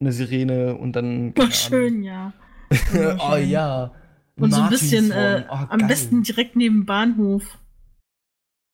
eine 0.00 0.12
Sirene 0.12 0.76
und 0.76 0.94
dann. 0.94 1.34
Oh, 1.38 1.50
schön, 1.50 2.02
ja. 2.02 2.32
oh 3.30 3.36
ja. 3.36 3.92
Und 4.36 4.52
so 4.52 4.62
ein 4.62 4.70
bisschen, 4.70 5.10
äh, 5.10 5.44
oh, 5.48 5.54
am 5.68 5.86
besten 5.86 6.22
direkt 6.22 6.56
neben 6.56 6.86
Bahnhof. 6.86 7.58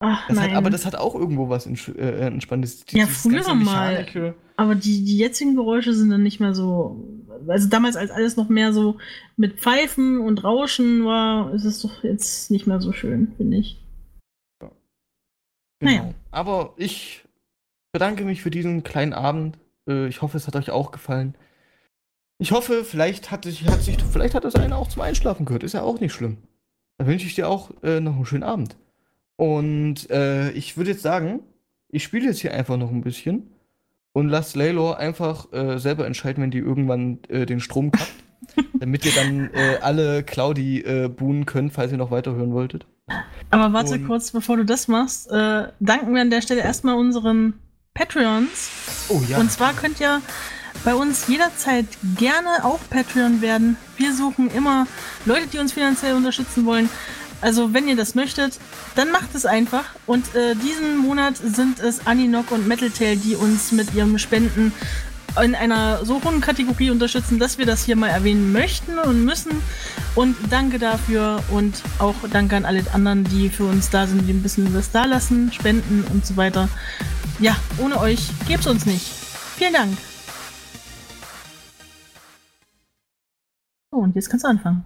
Ach, 0.00 0.28
das 0.28 0.40
hat, 0.40 0.52
aber 0.52 0.70
das 0.70 0.86
hat 0.86 0.94
auch 0.94 1.16
irgendwo 1.16 1.48
was 1.48 1.66
äh, 1.66 2.26
Entspannendes. 2.26 2.84
Ja, 2.90 3.06
früher 3.06 3.54
mal. 3.54 4.06
Aber 4.56 4.74
die, 4.76 5.04
die 5.04 5.18
jetzigen 5.18 5.56
Geräusche 5.56 5.92
sind 5.92 6.10
dann 6.10 6.22
nicht 6.22 6.40
mehr 6.40 6.54
so. 6.54 7.17
Also 7.46 7.68
damals, 7.68 7.96
als 7.96 8.10
alles 8.10 8.36
noch 8.36 8.48
mehr 8.48 8.72
so 8.72 8.98
mit 9.36 9.60
Pfeifen 9.60 10.20
und 10.20 10.44
Rauschen 10.44 11.04
war, 11.04 11.52
ist 11.54 11.64
es 11.64 11.80
doch 11.82 12.02
jetzt 12.02 12.50
nicht 12.50 12.66
mehr 12.66 12.80
so 12.80 12.92
schön, 12.92 13.32
finde 13.36 13.58
ich. 13.58 13.78
Ja. 14.62 14.70
Genau. 15.80 15.92
Naja. 15.92 16.14
Aber 16.30 16.74
ich 16.76 17.24
bedanke 17.92 18.24
mich 18.24 18.42
für 18.42 18.50
diesen 18.50 18.82
kleinen 18.82 19.12
Abend. 19.12 19.58
Äh, 19.88 20.08
ich 20.08 20.22
hoffe, 20.22 20.36
es 20.36 20.46
hat 20.46 20.56
euch 20.56 20.70
auch 20.70 20.90
gefallen. 20.90 21.34
Ich 22.38 22.52
hoffe, 22.52 22.84
vielleicht 22.84 23.30
hat, 23.30 23.44
sich, 23.44 23.66
hat 23.66 23.82
sich, 23.82 23.96
vielleicht 24.02 24.34
hat 24.34 24.44
das 24.44 24.54
einer 24.54 24.76
auch 24.76 24.88
zum 24.88 25.02
Einschlafen 25.02 25.44
gehört. 25.44 25.64
Ist 25.64 25.74
ja 25.74 25.82
auch 25.82 26.00
nicht 26.00 26.12
schlimm. 26.12 26.38
Dann 26.98 27.06
wünsche 27.06 27.26
ich 27.26 27.34
dir 27.34 27.48
auch 27.48 27.70
äh, 27.82 28.00
noch 28.00 28.14
einen 28.14 28.26
schönen 28.26 28.42
Abend. 28.42 28.76
Und 29.36 30.10
äh, 30.10 30.50
ich 30.52 30.76
würde 30.76 30.90
jetzt 30.90 31.02
sagen, 31.02 31.40
ich 31.88 32.02
spiele 32.02 32.26
jetzt 32.26 32.40
hier 32.40 32.52
einfach 32.54 32.76
noch 32.76 32.90
ein 32.90 33.02
bisschen 33.02 33.50
und 34.12 34.28
lass 34.28 34.54
Laylor 34.54 34.98
einfach 34.98 35.52
äh, 35.52 35.78
selber 35.78 36.06
entscheiden, 36.06 36.42
wenn 36.42 36.50
die 36.50 36.58
irgendwann 36.58 37.20
äh, 37.28 37.46
den 37.46 37.60
Strom 37.60 37.92
kappt. 37.92 38.12
damit 38.80 39.04
ihr 39.04 39.12
dann 39.12 39.50
äh, 39.52 39.78
alle 39.82 40.22
Claudi 40.22 40.80
äh, 40.80 41.08
buhen 41.08 41.46
könnt, 41.46 41.72
falls 41.72 41.92
ihr 41.92 41.98
noch 41.98 42.10
weiterhören 42.10 42.52
wolltet. 42.52 42.86
Aber 43.50 43.72
warte 43.72 43.94
und 43.94 44.06
kurz, 44.06 44.30
bevor 44.30 44.56
du 44.56 44.64
das 44.64 44.88
machst, 44.88 45.30
äh, 45.30 45.68
danken 45.80 46.14
wir 46.14 46.22
an 46.22 46.30
der 46.30 46.42
Stelle 46.42 46.60
erstmal 46.60 46.94
unseren 46.96 47.54
Patreons. 47.94 48.70
Oh 49.08 49.22
ja. 49.28 49.38
Und 49.38 49.50
zwar 49.50 49.72
könnt 49.72 50.00
ihr 50.00 50.20
bei 50.84 50.94
uns 50.94 51.26
jederzeit 51.26 51.86
gerne 52.16 52.64
auch 52.64 52.78
Patreon 52.90 53.40
werden. 53.40 53.76
Wir 53.96 54.14
suchen 54.14 54.50
immer 54.50 54.86
Leute, 55.24 55.48
die 55.48 55.58
uns 55.58 55.72
finanziell 55.72 56.14
unterstützen 56.14 56.66
wollen. 56.66 56.88
Also, 57.40 57.72
wenn 57.72 57.86
ihr 57.88 57.96
das 57.96 58.14
möchtet, 58.14 58.58
dann 58.96 59.10
macht 59.10 59.34
es 59.34 59.46
einfach. 59.46 59.84
Und 60.06 60.34
äh, 60.34 60.54
diesen 60.56 60.98
Monat 60.98 61.36
sind 61.36 61.78
es 61.78 62.06
Aninok 62.06 62.50
und 62.50 62.66
Metaltail, 62.66 63.16
die 63.16 63.36
uns 63.36 63.72
mit 63.72 63.94
ihrem 63.94 64.18
Spenden 64.18 64.72
in 65.42 65.54
einer 65.54 66.04
so 66.04 66.22
hohen 66.24 66.40
Kategorie 66.40 66.90
unterstützen, 66.90 67.38
dass 67.38 67.58
wir 67.58 67.66
das 67.66 67.84
hier 67.84 67.96
mal 67.96 68.08
erwähnen 68.08 68.52
möchten 68.52 68.98
und 68.98 69.24
müssen. 69.24 69.62
Und 70.14 70.36
danke 70.50 70.78
dafür 70.78 71.42
und 71.50 71.82
auch 71.98 72.14
danke 72.32 72.56
an 72.56 72.64
alle 72.64 72.82
anderen, 72.92 73.24
die 73.24 73.48
für 73.48 73.64
uns 73.64 73.90
da 73.90 74.06
sind, 74.06 74.26
die 74.26 74.32
ein 74.32 74.42
bisschen 74.42 74.74
was 74.74 74.90
da 74.90 75.04
lassen, 75.04 75.52
spenden 75.52 76.04
und 76.12 76.26
so 76.26 76.36
weiter. 76.36 76.68
Ja, 77.38 77.56
ohne 77.78 78.00
euch 78.00 78.30
gäbe 78.48 78.60
es 78.60 78.66
uns 78.66 78.84
nicht. 78.84 79.06
Vielen 79.56 79.72
Dank. 79.72 79.96
Oh, 83.92 83.98
und 83.98 84.14
jetzt 84.16 84.28
kannst 84.28 84.44
du 84.44 84.48
anfangen. 84.48 84.84